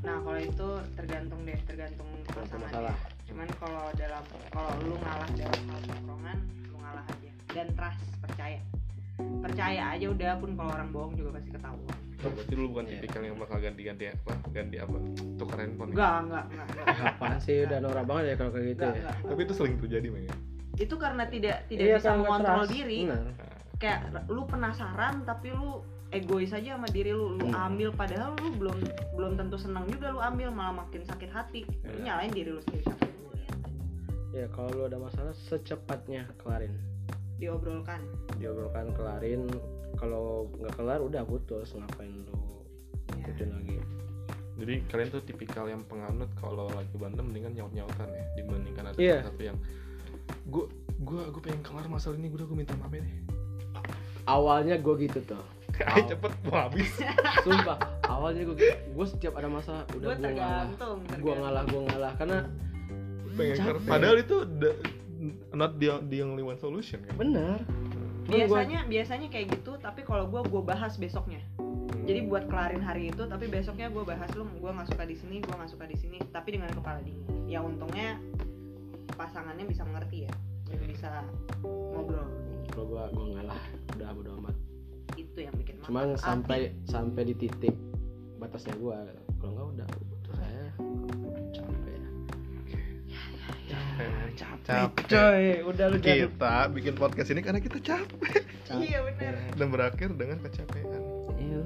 Nah 0.00 0.16
kalau 0.24 0.40
itu 0.40 0.68
tergantung 0.96 1.40
deh 1.44 1.58
tergantung 1.68 2.08
pasangan 2.32 2.96
cuman 3.30 3.46
kalau 3.62 3.86
dalam 3.94 4.24
kalau 4.50 4.72
lu 4.82 4.98
ngalah 4.98 5.30
dalam 5.38 5.62
hal 5.70 5.80
tongkrongan 5.86 6.38
lu 6.72 6.76
ngalah 6.80 7.04
aja. 7.04 7.30
Dan 7.52 7.66
trust 7.76 8.02
percaya 8.24 8.58
percaya 9.40 9.82
aja 9.90 10.06
udah 10.06 10.32
pun 10.36 10.50
kalau 10.54 10.70
orang 10.70 10.88
bohong 10.90 11.14
juga 11.14 11.30
pasti 11.32 11.50
ketahuan 11.50 11.96
berarti 12.20 12.52
lu 12.52 12.68
bukan 12.68 12.84
Iya. 12.84 12.92
tipikal 12.94 13.22
yang 13.22 13.36
bakal 13.36 13.56
ganti-ganti 13.58 14.04
apa 14.06 14.32
ganti 14.50 14.76
apa 14.76 14.96
tukar 15.34 15.58
handphone 15.58 15.88
ya? 15.88 15.94
enggak 15.94 16.16
enggak 16.20 16.44
enggak. 16.46 16.66
Apaan 17.10 17.38
sih 17.38 17.56
udah 17.62 17.78
norak 17.78 18.04
banget 18.04 18.24
ya 18.26 18.34
kalau 18.36 18.50
kayak 18.50 18.66
gitu 18.68 18.82
Enggak, 18.82 18.92
ya. 18.92 19.00
enggak. 19.00 19.16
tapi 19.26 19.40
itu 19.40 19.54
sering 19.54 19.74
terjadi 19.78 20.08
men 20.08 20.24
itu 20.76 20.94
karena 20.96 21.24
tidak 21.26 21.56
tidak 21.66 21.84
Iya, 21.86 21.96
bisa 21.96 22.10
mengontrol 22.14 22.60
trust. 22.60 22.70
diri 22.70 22.98
Benar. 23.04 23.24
kayak 23.76 23.98
lu 24.26 24.42
penasaran 24.44 25.14
tapi 25.22 25.48
lu 25.50 25.70
egois 26.10 26.50
aja 26.50 26.70
sama 26.74 26.88
diri 26.88 27.10
lu 27.10 27.26
lu 27.34 27.46
Hmm. 27.46 27.66
ambil 27.66 27.88
padahal 27.90 28.36
lu 28.36 28.48
belum 28.54 28.76
belum 29.14 29.32
tentu 29.34 29.56
senang 29.56 29.86
juga 29.86 30.10
lu 30.10 30.18
ambil 30.18 30.48
malah 30.50 30.74
makin 30.78 31.00
sakit 31.02 31.30
hati 31.30 31.60
lu 31.64 31.96
Iya. 31.96 32.04
nyalain 32.04 32.30
diri 32.30 32.50
lu 32.50 32.60
sendiri? 32.60 32.84
Ya 34.30 34.46
kalau 34.48 34.70
lu 34.70 34.82
ada 34.84 34.94
masalah 34.96 35.32
secepatnya 35.34 36.28
kelarin. 36.36 36.70
Diobrolkan 37.40 38.00
Diobrolkan 38.36 38.92
kelarin. 38.92 39.48
Kalau 39.92 40.46
nggak 40.54 40.74
kelar 40.76 41.00
udah 41.00 41.24
putus 41.24 41.72
ngapain 41.72 42.12
lu 42.22 42.36
Iya. 43.10 43.26
ikutin 43.26 43.50
lagi. 43.50 43.76
jadi 44.54 44.74
kalian 44.86 45.08
tuh 45.08 45.22
tipikal 45.24 45.64
yang 45.66 45.80
penganut 45.82 46.28
kalau 46.36 46.68
lagi 46.70 46.92
berantem 46.94 47.24
mendingan 47.24 47.52
nyaut 47.54 47.72
nyautan 47.72 48.06
ya 48.06 48.24
dibandingkan 48.34 48.84
ada 48.86 48.96
Iya. 48.96 49.18
satu 49.24 49.42
yang 49.42 49.56
gue 50.46 50.64
gue 51.00 51.22
gue 51.26 51.40
pengen 51.40 51.60
kelar 51.60 51.86
masalah 51.86 52.14
ini 52.14 52.28
gue 52.28 52.36
udah 52.36 52.46
gue 52.46 52.58
minta 52.58 52.76
maaf 52.76 52.92
ya 52.92 53.00
deh 53.00 53.16
Awalnya 54.22 54.76
gue 54.78 54.94
gitu 55.00 55.18
tuh. 55.26 55.42
Ayo 55.80 56.04
cepet 56.06 56.32
mau 56.44 56.68
habis 56.68 56.92
Sumpah, 57.44 57.76
awalnya 58.04 58.46
gue 58.46 58.54
gitu. 58.54 58.76
Gue 58.92 59.06
setiap 59.08 59.34
ada 59.34 59.48
masalah 59.48 59.82
udah 59.90 60.06
gue 60.06 60.14
gue 60.14 60.28
ngalah. 60.28 60.64
Gue 60.68 60.76
tergantung. 60.76 61.36
ngalah, 61.40 61.62
gue 61.64 61.80
ngalah 61.88 62.12
karena 62.14 62.38
pengen 63.32 63.56
kelar. 63.58 63.76
Padahal 63.82 64.16
itu 64.20 64.36
not 65.52 65.76
the, 65.76 66.00
the 66.08 66.24
only 66.24 66.40
one 66.40 66.56
solution 66.56 67.04
kan 67.04 67.14
benar. 67.20 67.60
Cuman 68.26 68.46
gua- 68.46 68.62
biasanya 68.64 68.80
biasanya 68.88 69.28
kayak 69.28 69.46
gitu 69.60 69.76
tapi 69.78 70.00
kalau 70.06 70.26
gue 70.28 70.40
gue 70.48 70.62
bahas 70.64 70.96
besoknya 70.96 71.40
jadi 72.08 72.26
buat 72.26 72.48
kelarin 72.48 72.80
hari 72.80 73.12
itu 73.12 73.22
tapi 73.28 73.46
besoknya 73.46 73.92
gue 73.92 74.02
bahas 74.02 74.30
lu 74.34 74.48
gue 74.48 74.70
nggak 74.70 74.88
suka 74.88 75.04
di 75.04 75.16
sini 75.18 75.44
gue 75.44 75.54
nggak 75.54 75.70
suka 75.70 75.84
di 75.86 75.96
sini 75.98 76.18
tapi 76.32 76.56
dengan 76.56 76.72
kepala 76.72 77.04
dingin 77.04 77.26
ya 77.44 77.60
untungnya 77.60 78.16
pasangannya 79.14 79.68
bisa 79.68 79.84
mengerti 79.84 80.24
ya 80.26 80.32
dan 80.70 80.80
bisa 80.88 81.10
ngobrol 81.64 82.26
kalau 82.70 82.86
gue 82.86 83.02
gue 83.12 83.26
ngalah 83.34 83.60
udah 83.98 84.08
bodo 84.14 84.30
amat. 84.40 84.56
itu 85.18 85.38
yang 85.42 85.54
bikin. 85.58 85.74
Cuman 85.84 86.14
Hati. 86.14 86.22
sampai 86.22 86.58
sampai 86.86 87.22
di 87.28 87.34
titik 87.36 87.74
batasnya 88.38 88.72
gue. 88.78 88.96
Kalau 89.42 89.52
nggak 89.52 89.68
udah 89.76 89.86
capek. 94.34 94.90
Coy, 95.06 95.44
udah 95.66 95.86
lu 95.90 95.98
kita 95.98 96.68
bikin 96.70 96.94
podcast 96.98 97.28
ini 97.32 97.40
karena 97.42 97.60
kita 97.62 97.78
capek. 97.80 98.44
Iya 98.70 99.02
bener. 99.02 99.34
Dan 99.58 99.66
berakhir 99.74 100.14
dengan 100.14 100.38
kecapean. 100.46 101.02
Iya. 101.38 101.62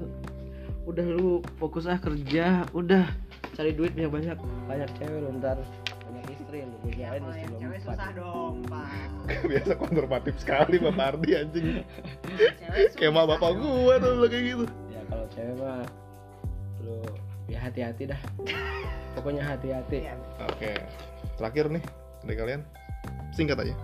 Udah 0.85 1.05
lu 1.05 1.41
fokus 1.61 1.85
ah 1.85 1.97
kerja, 2.01 2.65
udah 2.73 3.05
cari 3.53 3.71
duit 3.77 3.93
banyak 3.93 4.09
banyak 4.09 4.37
banyak 4.65 4.89
cewek 4.97 5.19
lu 5.21 5.29
ntar. 5.37 5.57
Banyak 6.05 6.25
istri 6.33 6.65
lu 6.65 6.75
gue 6.81 6.93
ya 6.97 7.13
jalan 7.13 7.21
kalau 7.21 7.35
istri 7.37 7.49
lu 7.49 7.57
cewek 7.61 7.79
susah 7.85 8.09
dong 8.17 8.55
pak. 8.65 8.89
Biasa 9.49 9.71
konservatif 9.77 10.33
sekali 10.41 10.75
bapak 10.81 11.05
Ardi 11.13 11.29
anjing. 11.37 11.67
Kayak 12.97 13.11
mah 13.13 13.25
bapak 13.29 13.49
dong. 13.53 13.61
gua 13.61 13.95
tuh 14.01 14.27
kayak 14.29 14.43
gitu. 14.49 14.65
Ya 14.89 15.01
kalau 15.09 15.25
cewek 15.33 15.55
mah 15.61 15.85
lu 16.81 16.97
ya 17.45 17.59
hati-hati 17.61 18.03
dah. 18.09 18.21
pokoknya 19.15 19.47
hati-hati. 19.47 20.11
Iya. 20.11 20.15
oke 20.43 20.73
terakhir 21.39 21.65
nih 21.71 21.83
dari 22.25 22.35
kalian. 22.37 22.61
Singkat 23.31 23.61
aja. 23.61 23.75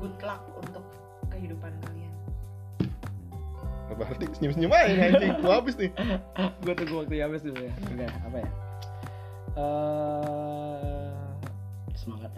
Good 0.00 0.16
luck 0.24 0.42
untuk 0.56 0.84
kehidupan 1.28 1.72
kalian. 1.84 2.12
Berarti 3.94 4.26
senyum 4.34 4.52
senyum 4.56 4.72
aja 4.72 4.90
nih, 4.90 5.04
anjing. 5.12 5.32
Gua 5.44 5.54
habis 5.60 5.76
nih. 5.78 5.92
Gue 6.64 6.74
tunggu 6.74 6.94
waktu 7.04 7.20
habis 7.20 7.44
dulu 7.44 7.60
ya. 7.60 7.72
Enggak 7.92 8.10
apa 8.26 8.36
ya? 8.40 8.50
Eh, 9.54 11.08
semangat. 11.94 12.32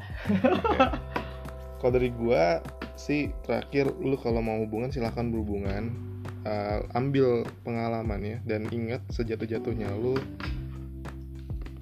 Kalau 1.80 1.92
dari 1.94 2.10
gua 2.12 2.60
sih 2.96 3.30
terakhir 3.44 3.92
lu 4.00 4.16
kalau 4.16 4.40
mau 4.40 4.58
hubungan 4.64 4.90
silahkan 4.90 5.28
berhubungan. 5.30 5.94
Uh, 6.46 6.86
ambil 6.94 7.42
pengalaman 7.66 8.22
ya 8.22 8.38
dan 8.46 8.70
ingat 8.70 9.02
sejatuh-jatuhnya 9.10 9.90
lu 9.98 10.14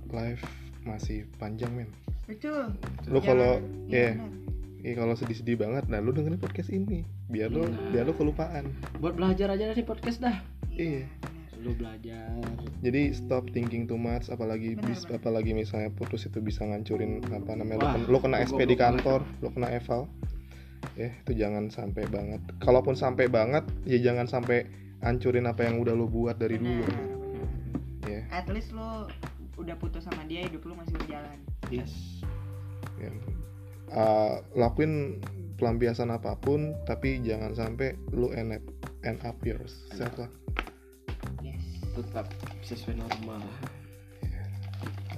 life 0.08 0.40
masih 0.88 1.28
panjang 1.36 1.68
men 1.76 1.92
betul 2.26 2.72
lu 3.06 3.18
kalau 3.20 3.60
Iya, 3.84 3.92
ya 3.92 4.08
benar. 4.14 4.32
Iya 4.80 4.92
kalau 4.94 5.14
sedih-sedih 5.14 5.56
banget, 5.56 5.88
nah 5.88 5.96
lu 5.96 6.12
dengerin 6.12 6.36
podcast 6.36 6.68
ini 6.68 7.08
biar 7.26 7.48
lu 7.48 7.64
Nah. 7.64 7.88
biar 7.88 8.04
lu 8.04 8.12
kelupaan. 8.12 8.68
buat 8.98 9.14
belajar 9.14 9.48
aja 9.50 9.64
dari 9.66 9.80
podcast 9.80 10.20
dah 10.20 10.36
Iya. 10.70 11.08
lu 11.56 11.72
belajar 11.72 12.36
Jadi 12.78 13.08
stop 13.10 13.48
thinking 13.48 13.84
too 13.84 13.96
much, 13.96 14.28
apalagi 14.28 14.76
Benar, 14.76 14.84
bis, 14.86 15.00
benar. 15.02 15.16
apalagi 15.18 15.52
misalnya 15.52 15.88
putus 15.90 16.24
itu 16.24 16.36
bisa 16.38 16.60
ngancurin 16.62 17.24
apa 17.26 17.56
namanya, 17.56 17.78
lu, 17.78 17.80
Wah, 17.82 17.94
ken- 17.94 18.06
lu 18.06 18.18
kena 18.20 18.36
gua- 18.36 18.44
SP 18.46 18.58
gua- 18.58 18.68
di 18.68 18.76
gua- 18.76 18.84
kantor, 18.84 19.20
lu 19.40 19.48
kena 19.50 19.68
eval. 19.72 20.02
Ya 20.94 21.08
itu 21.16 21.32
jangan 21.34 21.64
sampai 21.68 22.04
banget. 22.06 22.40
Kalaupun 22.58 22.92
sampai 22.92 23.24
banget, 23.26 23.64
ya 23.82 23.96
jangan 24.02 24.28
sampai 24.28 24.68
hancurin 25.00 25.44
apa 25.44 25.64
yang 25.64 25.80
udah 25.80 25.92
lu 25.92 26.04
buat 26.06 26.36
dari 26.36 26.56
dulu. 26.56 26.84
Benar, 26.84 27.08
benar. 27.08 27.48
Ya. 28.04 28.20
at 28.30 28.44
least 28.46 28.68
lu 28.70 29.08
udah 29.56 29.72
putus 29.74 30.04
sama 30.04 30.20
dia 30.24 30.44
hidup 30.44 30.60
lu 30.62 30.74
masih 30.74 30.92
berjalan 30.94 31.38
yes 31.70 32.13
ya. 33.04 33.12
Uh, 33.94 34.34
lakuin 34.58 35.22
pelampiasan 35.60 36.10
apa 36.10 36.34
pun, 36.40 36.74
tapi 36.88 37.22
jangan 37.22 37.54
sampai 37.54 37.94
lu 38.10 38.34
end 38.34 38.58
up, 38.58 38.64
end 39.06 39.20
up 39.22 39.38
yourself 39.46 40.10
lah. 40.18 40.30
yes 41.44 41.62
tetap 41.94 42.26
sesuai 42.66 42.98
normal 42.98 43.38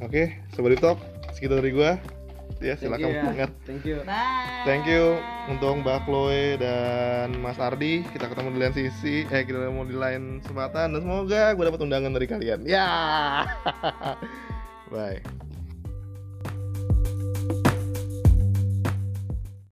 Oke, 0.04 0.36
Sobat 0.52 0.76
Talk, 0.76 1.00
segitu 1.32 1.56
dari 1.56 1.72
gua. 1.72 1.96
Ya, 2.60 2.76
Thank 2.76 2.88
silakan 2.88 3.08
you 3.08 3.36
ya. 3.36 3.46
thank 3.68 3.82
you 3.84 3.96
bye 4.04 4.64
Thank 4.64 4.84
you 4.88 5.20
untuk 5.46 5.84
Mbak 5.84 6.08
Chloe 6.08 6.56
dan 6.56 7.36
Mas 7.38 7.60
Ardi. 7.60 8.02
Kita 8.12 8.26
ketemu 8.32 8.56
di 8.56 8.58
lain 8.60 8.74
sisi, 8.74 9.28
eh 9.28 9.42
kita 9.44 9.60
ketemu 9.60 9.82
di 9.88 9.96
lain 9.96 10.22
kesempatan 10.40 10.96
dan 10.96 11.00
semoga 11.00 11.52
gue 11.52 11.64
dapat 11.64 11.80
undangan 11.84 12.12
dari 12.16 12.26
kalian. 12.28 12.60
Ya. 12.64 12.88
Bye. 14.92 15.45